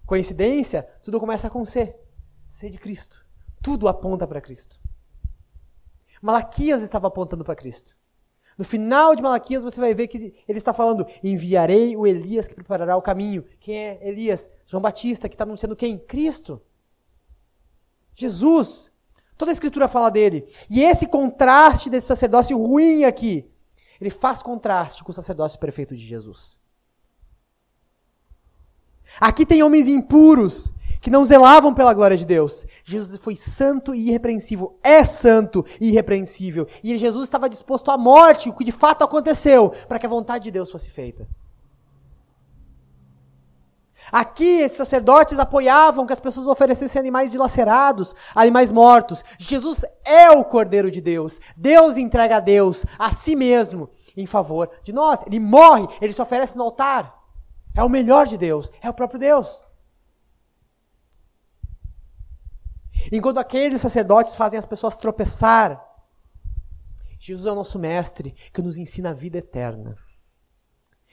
coincidência, 0.07 0.83
tudo 1.03 1.21
começa 1.21 1.49
com 1.51 1.65
C 1.65 2.06
ser 2.47 2.71
de 2.71 2.79
Cristo. 2.79 3.25
Tudo 3.63 3.89
aponta 3.89 4.27
para 4.27 4.41
Cristo. 4.41 4.81
Malaquias 6.23 6.83
estava 6.83 7.09
apontando 7.09 7.45
para 7.45 7.55
Cristo. 7.55 7.97
No 8.57 8.65
final 8.65 9.15
de 9.15 9.23
Malaquias 9.23 9.63
você 9.63 9.79
vai 9.81 9.93
ver 9.93 10.09
que 10.09 10.35
ele 10.49 10.59
está 10.59 10.73
falando: 10.73 11.07
enviarei 11.23 11.97
o 11.97 12.07
Elias 12.07 12.49
que 12.49 12.55
preparará 12.55 12.97
o 12.97 13.03
caminho. 13.03 13.45
Quem 13.61 13.77
é 13.77 14.09
Elias? 14.09 14.51
João 14.65 14.81
Batista, 14.81 15.29
que 15.29 15.35
está 15.35 15.45
anunciando 15.45 15.77
quem? 15.77 15.99
Cristo. 15.99 16.63
Jesus. 18.15 18.93
Toda 19.37 19.51
a 19.51 19.53
escritura 19.53 19.87
fala 19.87 20.11
dele. 20.11 20.47
E 20.71 20.83
esse 20.83 21.07
contraste 21.07 21.91
desse 21.91 22.07
sacerdócio 22.07 22.57
ruim 22.57 23.05
aqui, 23.05 23.51
ele 24.01 24.09
faz 24.09 24.41
contraste 24.41 25.05
com 25.05 25.11
o 25.11 25.15
sacerdócio 25.15 25.61
perfeito 25.61 25.95
de 25.95 26.03
Jesus. 26.03 26.59
Aqui 29.21 29.45
tem 29.45 29.63
homens 29.63 29.87
impuros 29.87 30.73
que 31.01 31.11
não 31.11 31.25
zelavam 31.25 31.75
pela 31.75 31.95
glória 31.95 32.17
de 32.17 32.25
Deus. 32.25 32.67
Jesus 32.85 33.21
foi 33.21 33.37
santo 33.37 33.95
e 33.95 34.09
irrepreensível. 34.09 34.79
É 34.83 35.05
santo 35.05 35.65
e 35.81 35.89
irrepreensível. 35.89 36.67
E 36.83 36.97
Jesus 36.99 37.25
estava 37.25 37.49
disposto 37.49 37.91
à 37.91 37.99
morte, 37.99 38.49
o 38.49 38.53
que 38.53 38.65
de 38.65 38.73
fato 38.73 39.05
aconteceu, 39.05 39.71
para 39.89 39.99
que 39.99 40.07
a 40.07 40.09
vontade 40.09 40.45
de 40.45 40.51
Deus 40.51 40.71
fosse 40.71 40.91
feita. 40.91 41.27
Aqui, 44.11 44.61
esses 44.61 44.77
sacerdotes 44.77 45.39
apoiavam 45.39 46.07
que 46.07 46.13
as 46.13 46.21
pessoas 46.21 46.47
oferecessem 46.47 47.01
animais 47.01 47.33
dilacerados, 47.33 48.15
animais 48.35 48.71
mortos. 48.71 49.25
Jesus 49.39 49.85
é 50.05 50.31
o 50.31 50.45
Cordeiro 50.45 50.91
de 50.91 51.01
Deus. 51.01 51.41
Deus 51.57 51.97
entrega 51.97 52.37
a 52.37 52.41
Deus, 52.41 52.87
a 52.99 53.11
si 53.11 53.35
mesmo, 53.35 53.91
em 54.17 54.27
favor 54.27 54.71
de 54.85 54.93
nós. 54.93 55.25
Ele 55.27 55.41
morre, 55.41 55.89
ele 56.01 56.13
se 56.13 56.23
oferece 56.23 56.57
no 56.57 56.65
altar. 56.65 57.15
É 57.75 57.83
o 57.83 57.89
melhor 57.89 58.27
de 58.27 58.39
Deus, 58.39 58.73
é 58.81 58.89
o 58.89 58.95
próprio 58.95 59.19
Deus. 59.19 59.66
Enquanto 63.13 63.39
aqueles 63.39 63.81
sacerdotes 63.81 64.35
fazem 64.35 64.59
as 64.59 64.67
pessoas 64.67 64.97
tropeçar, 64.97 65.83
Jesus 67.19 67.47
é 67.47 67.53
o 67.53 67.55
nosso 67.55 67.79
mestre 67.79 68.33
que 68.53 68.63
nos 68.63 68.77
ensina 68.77 69.11
a 69.11 69.15
vida 69.15 69.39
eterna, 69.39 69.97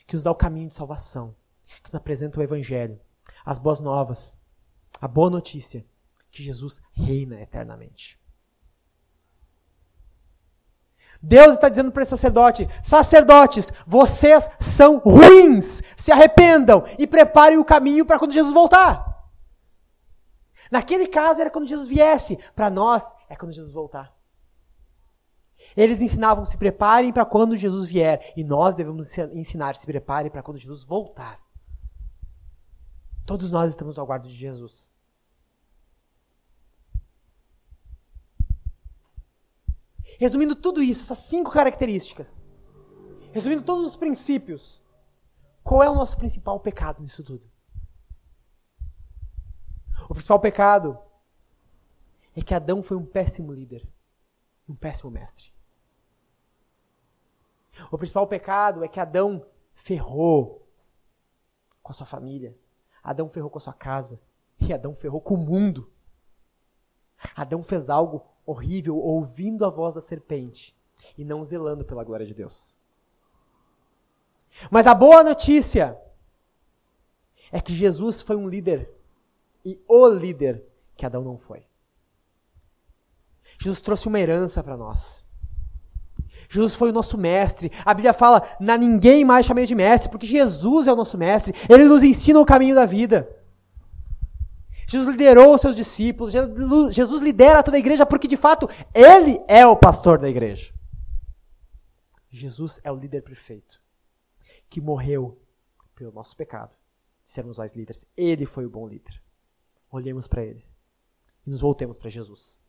que 0.06 0.16
nos 0.16 0.24
dá 0.24 0.32
o 0.32 0.36
caminho 0.36 0.68
de 0.68 0.74
salvação 0.74 1.36
que 1.82 1.90
nos 1.90 1.96
apresenta 1.96 2.40
o 2.40 2.44
Evangelho, 2.44 3.00
as 3.46 3.58
boas 3.58 3.80
novas, 3.80 4.38
a 5.02 5.08
boa 5.08 5.30
notícia 5.30 5.86
que 6.30 6.44
Jesus 6.44 6.82
reina 6.92 7.40
eternamente. 7.42 8.20
Deus 11.22 11.54
está 11.54 11.70
dizendo 11.70 11.92
para 11.92 12.04
esse 12.04 12.10
sacerdote: 12.10 12.68
sacerdotes, 12.84 13.72
vocês 13.86 14.50
são 14.60 14.98
ruins, 14.98 15.82
se 15.96 16.12
arrependam 16.12 16.84
e 16.98 17.08
preparem 17.08 17.58
o 17.58 17.66
caminho 17.66 18.06
para 18.06 18.20
quando 18.20 18.34
Jesus 18.34 18.54
voltar. 18.54 19.13
Naquele 20.72 21.08
caso 21.08 21.42
era 21.42 21.50
quando 21.50 21.68
Jesus 21.68 21.88
viesse, 21.88 22.38
para 22.56 22.70
nós 22.70 23.16
é 23.30 23.36
quando 23.36 23.52
Jesus 23.52 23.72
voltar. 23.72 24.16
Eles 25.76 26.02
ensinavam: 26.02 26.46
se 26.46 26.58
preparem 26.58 27.14
para 27.14 27.26
quando 27.26 27.56
Jesus 27.56 27.90
vier, 27.90 28.34
e 28.36 28.44
nós 28.44 28.76
devemos 28.76 29.18
ensinar: 29.34 29.76
se 29.76 29.86
preparem 29.86 30.32
para 30.32 30.44
quando 30.44 30.58
Jesus 30.58 30.84
voltar. 30.84 31.42
Todos 33.26 33.52
nós 33.52 33.72
estamos 33.72 33.96
no 33.96 34.04
aguardo 34.04 34.28
de 34.28 34.36
Jesus. 34.36 34.92
Resumindo 40.20 40.56
tudo 40.56 40.84
isso, 40.84 41.04
essas 41.04 41.26
cinco 41.26 41.50
características, 41.50 42.46
resumindo 43.32 43.64
todos 43.64 43.88
os 43.88 43.96
princípios, 43.96 44.82
qual 45.64 45.82
é 45.82 45.90
o 45.90 45.96
nosso 45.96 46.18
principal 46.18 46.60
pecado 46.60 47.02
nisso 47.02 47.24
tudo? 47.24 47.53
O 50.14 50.16
principal 50.16 50.40
pecado 50.40 51.00
é 52.36 52.42
que 52.44 52.54
Adão 52.54 52.84
foi 52.84 52.96
um 52.96 53.04
péssimo 53.04 53.52
líder, 53.52 53.92
um 54.70 54.76
péssimo 54.76 55.10
mestre. 55.10 55.52
O 57.92 57.98
principal 57.98 58.28
pecado 58.28 58.84
é 58.84 58.88
que 58.88 59.00
Adão 59.00 59.44
ferrou 59.74 60.70
com 61.82 61.92
a 61.92 61.96
sua 61.96 62.06
família, 62.06 62.56
Adão 63.02 63.28
ferrou 63.28 63.50
com 63.50 63.58
a 63.58 63.62
sua 63.62 63.74
casa. 63.74 64.22
E 64.60 64.72
Adão 64.72 64.94
ferrou 64.94 65.20
com 65.20 65.34
o 65.34 65.38
mundo. 65.38 65.92
Adão 67.36 67.64
fez 67.64 67.90
algo 67.90 68.24
horrível 68.46 68.96
ouvindo 68.98 69.66
a 69.66 69.70
voz 69.72 69.96
da 69.96 70.02
serpente 70.02 70.78
e 71.18 71.26
não 71.26 71.44
zelando 71.44 71.84
pela 71.84 72.04
glória 72.04 72.26
de 72.26 72.36
Deus. 72.36 72.76
Mas 74.70 74.86
a 74.86 74.94
boa 74.94 75.24
notícia 75.24 76.00
é 77.52 77.60
que 77.60 77.74
Jesus 77.74 78.22
foi 78.22 78.36
um 78.36 78.48
líder 78.48 79.02
e 79.66 79.82
o 79.88 80.08
líder 80.08 80.64
que 80.96 81.06
Adão 81.06 81.24
não 81.24 81.38
foi. 81.38 81.66
Jesus 83.60 83.82
trouxe 83.82 84.08
uma 84.08 84.20
herança 84.20 84.64
para 84.64 84.78
nós. 84.78 85.24
Jesus 86.50 86.76
foi 86.76 86.90
o 86.90 86.94
nosso 86.94 87.18
mestre. 87.18 87.72
A 87.86 87.94
Bíblia 87.94 88.14
fala, 88.14 88.48
na 88.60 88.78
ninguém 88.78 89.24
mais 89.24 89.46
chamei 89.46 89.66
de 89.66 89.76
mestre, 89.76 90.10
porque 90.10 90.26
Jesus 90.26 90.88
é 90.88 90.94
o 90.94 90.96
nosso 90.96 91.18
mestre. 91.18 91.54
Ele 91.70 91.86
nos 91.86 92.04
ensina 92.04 92.40
o 92.40 92.46
caminho 92.46 92.76
da 92.76 92.86
vida. 92.86 93.30
Jesus 94.88 95.12
liderou 95.12 95.56
os 95.56 95.62
seus 95.62 95.76
discípulos. 95.76 96.34
Jesus 96.92 97.22
lidera 97.22 97.64
toda 97.64 97.78
a 97.78 97.80
igreja 97.80 98.06
porque, 98.06 98.28
de 98.28 98.38
fato, 98.38 98.70
Ele 98.94 99.42
é 99.48 99.66
o 99.66 99.76
pastor 99.76 100.18
da 100.18 100.30
igreja. 100.30 100.74
Jesus 102.30 102.80
é 102.84 102.92
o 102.92 102.96
líder 102.96 103.22
perfeito 103.22 103.82
que 104.70 104.82
morreu 104.82 105.40
pelo 105.96 106.12
nosso 106.12 106.36
pecado 106.36 106.76
sermos 107.24 107.58
nós 107.58 107.74
líderes. 107.74 108.06
Ele 108.18 108.46
foi 108.46 108.66
o 108.66 108.70
bom 108.70 108.88
líder. 108.88 109.23
Olhemos 109.94 110.28
para 110.28 110.44
Ele 110.44 110.66
e 111.46 111.50
nos 111.50 111.62
voltemos 111.62 111.98
para 111.98 112.10
Jesus. 112.10 112.60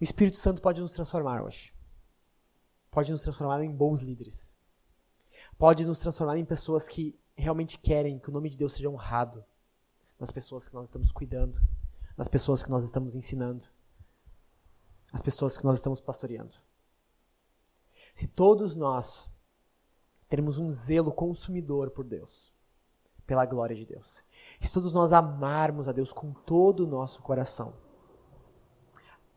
O 0.00 0.04
Espírito 0.04 0.38
Santo 0.38 0.62
pode 0.62 0.80
nos 0.80 0.92
transformar 0.92 1.42
hoje 1.42 1.76
pode 2.96 3.12
nos 3.12 3.20
transformar 3.20 3.62
em 3.62 3.70
bons 3.70 4.00
líderes. 4.00 4.56
Pode 5.58 5.84
nos 5.84 6.00
transformar 6.00 6.38
em 6.38 6.46
pessoas 6.46 6.88
que 6.88 7.14
realmente 7.34 7.78
querem 7.78 8.18
que 8.18 8.30
o 8.30 8.32
nome 8.32 8.48
de 8.48 8.56
Deus 8.56 8.72
seja 8.72 8.88
honrado 8.88 9.44
nas 10.18 10.30
pessoas 10.30 10.66
que 10.66 10.72
nós 10.72 10.86
estamos 10.86 11.12
cuidando, 11.12 11.60
nas 12.16 12.26
pessoas 12.26 12.62
que 12.62 12.70
nós 12.70 12.84
estamos 12.84 13.14
ensinando, 13.14 13.66
nas 15.12 15.20
pessoas 15.20 15.58
que 15.58 15.64
nós 15.66 15.76
estamos 15.76 16.00
pastoreando. 16.00 16.54
Se 18.14 18.26
todos 18.26 18.74
nós 18.74 19.28
termos 20.26 20.56
um 20.56 20.70
zelo 20.70 21.12
consumidor 21.12 21.90
por 21.90 22.06
Deus, 22.06 22.50
pela 23.26 23.44
glória 23.44 23.74
de 23.74 23.84
Deus, 23.84 24.22
se 24.60 24.72
todos 24.72 24.92
nós 24.92 25.12
amarmos 25.12 25.88
a 25.88 25.92
Deus 25.92 26.12
com 26.12 26.32
todo 26.32 26.84
o 26.84 26.86
nosso 26.86 27.20
coração, 27.22 27.74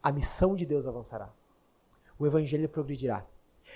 a 0.01 0.11
missão 0.11 0.55
de 0.55 0.65
Deus 0.65 0.87
avançará. 0.87 1.33
O 2.17 2.25
evangelho 2.25 2.69
progredirá. 2.69 3.25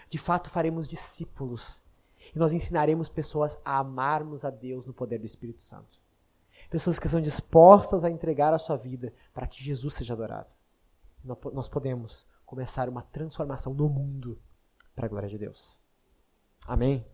De 0.07 0.17
fato, 0.17 0.49
faremos 0.49 0.87
discípulos. 0.87 1.83
E 2.33 2.39
nós 2.39 2.53
ensinaremos 2.53 3.09
pessoas 3.09 3.59
a 3.65 3.79
amarmos 3.79 4.45
a 4.45 4.49
Deus 4.49 4.85
no 4.85 4.93
poder 4.93 5.17
do 5.17 5.25
Espírito 5.25 5.61
Santo. 5.61 6.01
Pessoas 6.69 6.99
que 6.99 7.09
são 7.09 7.19
dispostas 7.19 8.03
a 8.03 8.09
entregar 8.09 8.53
a 8.53 8.59
sua 8.59 8.77
vida 8.77 9.11
para 9.33 9.47
que 9.47 9.63
Jesus 9.63 9.95
seja 9.95 10.13
adorado. 10.13 10.51
Nós 11.53 11.67
podemos 11.67 12.27
começar 12.45 12.87
uma 12.87 13.01
transformação 13.01 13.73
no 13.73 13.89
mundo 13.89 14.39
para 14.95 15.05
a 15.05 15.09
glória 15.09 15.29
de 15.29 15.37
Deus. 15.37 15.79
Amém? 16.67 17.05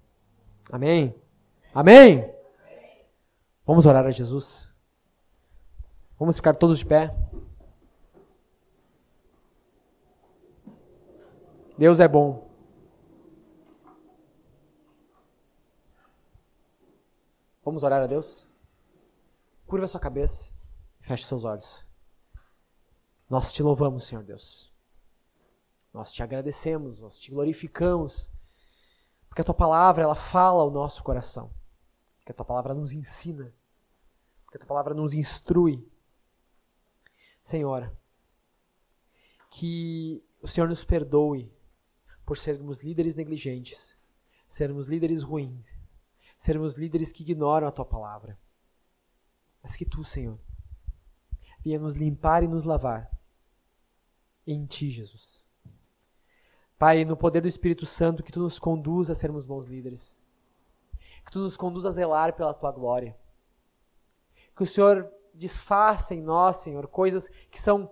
Amém? 0.72 1.16
Amém? 1.74 2.39
Vamos 3.70 3.86
orar 3.86 4.04
a 4.04 4.10
Jesus? 4.10 4.68
Vamos 6.18 6.38
ficar 6.38 6.56
todos 6.56 6.80
de 6.80 6.86
pé? 6.88 7.16
Deus 11.78 12.00
é 12.00 12.08
bom. 12.08 12.50
Vamos 17.64 17.84
orar 17.84 18.02
a 18.02 18.08
Deus? 18.08 18.50
Curva 19.68 19.86
sua 19.86 20.00
cabeça 20.00 20.52
e 21.00 21.04
feche 21.04 21.26
seus 21.26 21.44
olhos. 21.46 21.86
Nós 23.30 23.54
te 23.54 23.62
louvamos, 23.62 24.08
Senhor 24.08 24.24
Deus. 24.24 24.74
Nós 25.94 26.12
te 26.12 26.24
agradecemos, 26.24 27.02
nós 27.02 27.20
te 27.20 27.30
glorificamos, 27.30 28.32
porque 29.28 29.42
a 29.42 29.46
tua 29.46 29.54
palavra 29.54 30.06
ela 30.06 30.16
fala 30.16 30.64
ao 30.64 30.72
nosso 30.72 31.04
coração. 31.04 31.54
Porque 32.18 32.32
a 32.32 32.36
tua 32.36 32.46
palavra 32.46 32.74
nos 32.74 32.94
ensina. 32.94 33.59
Porque 34.50 34.58
a 34.58 34.62
tua 34.62 34.68
palavra 34.70 34.96
nos 34.96 35.14
instrui. 35.14 35.88
Senhor, 37.40 37.96
que 39.52 40.26
o 40.42 40.48
Senhor 40.48 40.68
nos 40.68 40.84
perdoe 40.84 41.54
por 42.26 42.36
sermos 42.36 42.82
líderes 42.82 43.14
negligentes, 43.14 43.96
sermos 44.48 44.88
líderes 44.88 45.22
ruins, 45.22 45.72
sermos 46.36 46.78
líderes 46.78 47.12
que 47.12 47.22
ignoram 47.22 47.68
a 47.68 47.72
tua 47.72 47.86
palavra. 47.86 48.40
Mas 49.62 49.76
que 49.76 49.86
tu, 49.86 50.04
Senhor, 50.04 50.40
venha 51.64 51.78
nos 51.78 51.94
limpar 51.94 52.42
e 52.42 52.48
nos 52.48 52.66
lavar 52.66 53.08
em 54.48 54.66
ti, 54.66 54.90
Jesus. 54.90 55.48
Pai, 56.76 57.06
no 57.06 57.16
poder 57.16 57.42
do 57.44 57.48
Espírito 57.48 57.86
Santo, 57.86 58.24
que 58.24 58.32
tu 58.32 58.40
nos 58.40 58.58
conduza 58.58 59.14
a 59.14 59.16
sermos 59.16 59.46
bons 59.46 59.68
líderes. 59.68 60.20
Que 61.24 61.32
tu 61.32 61.40
nos 61.40 61.56
conduza 61.56 61.90
a 61.90 61.92
zelar 61.92 62.34
pela 62.34 62.54
tua 62.56 62.72
glória. 62.72 63.16
Que 64.60 64.64
o 64.64 64.68
Senhor 64.68 65.10
desfaça 65.34 66.14
em 66.14 66.22
nós, 66.22 66.58
Senhor, 66.58 66.86
coisas 66.86 67.30
que 67.50 67.62
são 67.62 67.90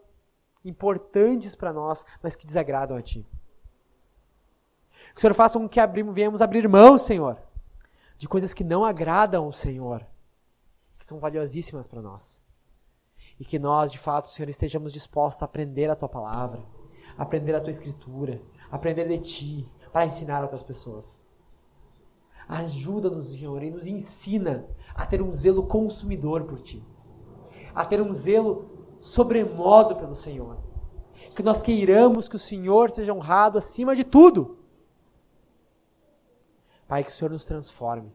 importantes 0.66 1.56
para 1.56 1.72
nós, 1.72 2.04
mas 2.22 2.36
que 2.36 2.46
desagradam 2.46 2.98
a 2.98 3.02
ti. 3.02 3.26
Que 5.14 5.18
o 5.18 5.22
Senhor 5.22 5.34
faça 5.34 5.58
com 5.58 5.70
que 5.70 5.80
abrimos, 5.80 6.14
venhamos 6.14 6.42
abrir 6.42 6.68
mão, 6.68 6.98
Senhor, 6.98 7.42
de 8.18 8.28
coisas 8.28 8.54
que 8.54 8.66
não 8.66 8.84
agradam 8.84 9.48
o 9.48 9.54
Senhor, 9.54 10.06
que 11.00 11.06
são 11.06 11.22
valiosíssimas 11.22 11.88
para 11.88 12.02
nós. 12.02 12.44
E 13.40 13.46
que 13.46 13.58
nós, 13.58 13.90
de 13.90 13.98
fato, 13.98 14.28
Senhor, 14.28 14.50
estejamos 14.50 14.92
dispostos 14.92 15.44
a 15.44 15.46
aprender 15.46 15.90
a 15.90 15.96
tua 15.96 16.10
palavra, 16.10 16.62
aprender 17.18 17.56
a 17.56 17.62
tua 17.62 17.72
escritura, 17.72 18.42
aprender 18.70 19.08
de 19.08 19.20
ti, 19.20 19.74
para 19.94 20.06
ensinar 20.06 20.42
outras 20.42 20.64
pessoas. 20.64 21.26
Ajuda-nos, 22.48 23.32
Senhor, 23.32 23.62
e 23.62 23.72
nos 23.72 23.88
ensina 23.88 24.68
a 24.96 25.06
ter 25.06 25.22
um 25.22 25.32
zelo 25.32 25.68
consumidor 25.68 26.46
por 26.46 26.60
Ti, 26.60 26.84
a 27.76 27.84
ter 27.86 28.02
um 28.02 28.14
zelo 28.14 28.96
sobremodo 28.98 29.96
pelo 29.96 30.16
Senhor. 30.16 30.58
Que 31.36 31.44
nós 31.44 31.62
queiramos 31.62 32.30
que 32.30 32.36
o 32.36 32.40
Senhor 32.40 32.90
seja 32.90 33.14
honrado 33.14 33.58
acima 33.58 33.96
de 33.96 34.04
tudo. 34.04 34.60
Pai, 36.88 37.04
que 37.04 37.10
o 37.10 37.14
Senhor 37.14 37.32
nos 37.32 37.44
transforme 37.44 38.14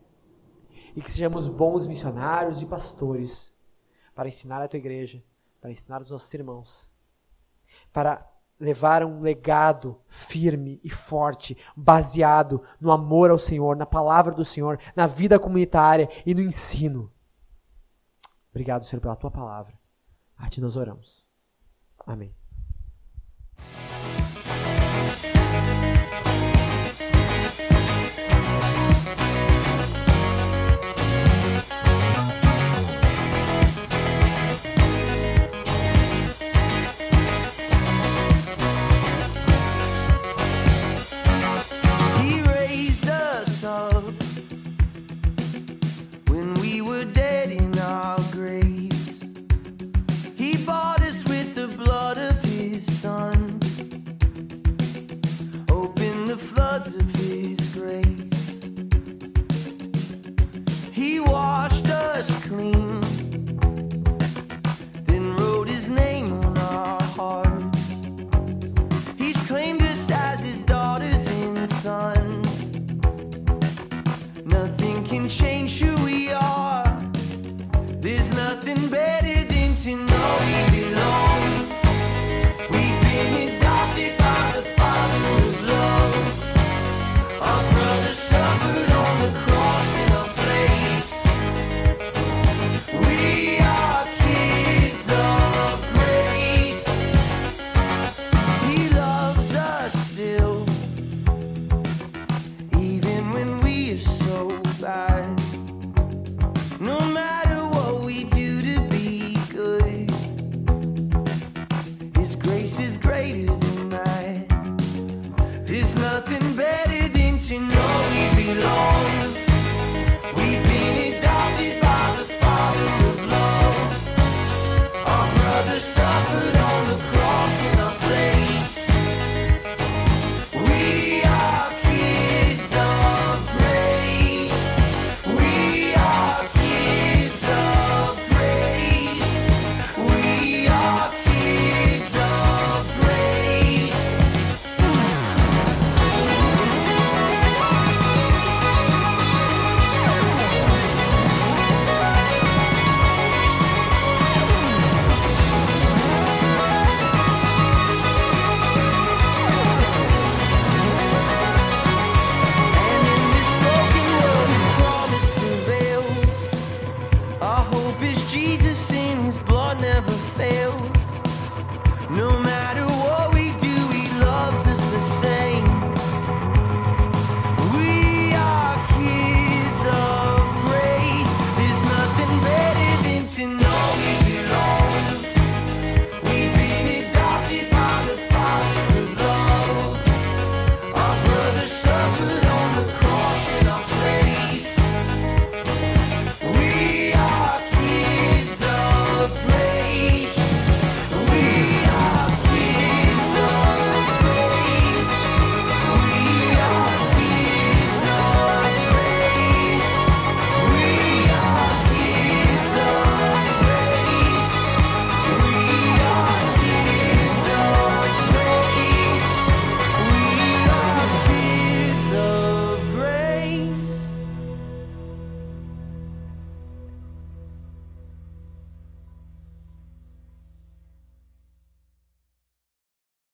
e 0.97 1.03
que 1.03 1.11
sejamos 1.11 1.47
bons 1.47 1.87
missionários 1.87 2.63
e 2.63 2.67
pastores 2.67 3.55
para 4.15 4.29
ensinar 4.29 4.63
a 4.63 4.69
tua 4.69 4.79
igreja, 4.79 5.23
para 5.61 5.71
ensinar 5.71 6.03
os 6.03 6.11
nossos 6.11 6.33
irmãos, 6.33 6.91
para 7.93 8.32
levar 8.63 9.05
um 9.05 9.21
legado 9.21 10.01
firme 10.07 10.81
e 10.85 10.89
forte, 10.89 11.59
baseado 11.77 12.63
no 12.81 12.93
amor 12.93 13.29
ao 13.29 13.39
Senhor, 13.39 13.77
na 13.77 13.85
palavra 13.85 14.33
do 14.33 14.45
Senhor, 14.45 14.79
na 14.95 15.09
vida 15.09 15.37
comunitária 15.37 16.09
e 16.25 16.33
no 16.33 16.41
ensino. 16.41 17.13
Obrigado, 18.51 18.85
Senhor, 18.85 19.03
pela 19.03 19.17
tua 19.17 19.33
palavra. 19.33 19.77
A 20.37 20.49
ti 20.49 20.61
nós 20.61 20.77
oramos. 20.77 21.29
Amém. 22.07 22.33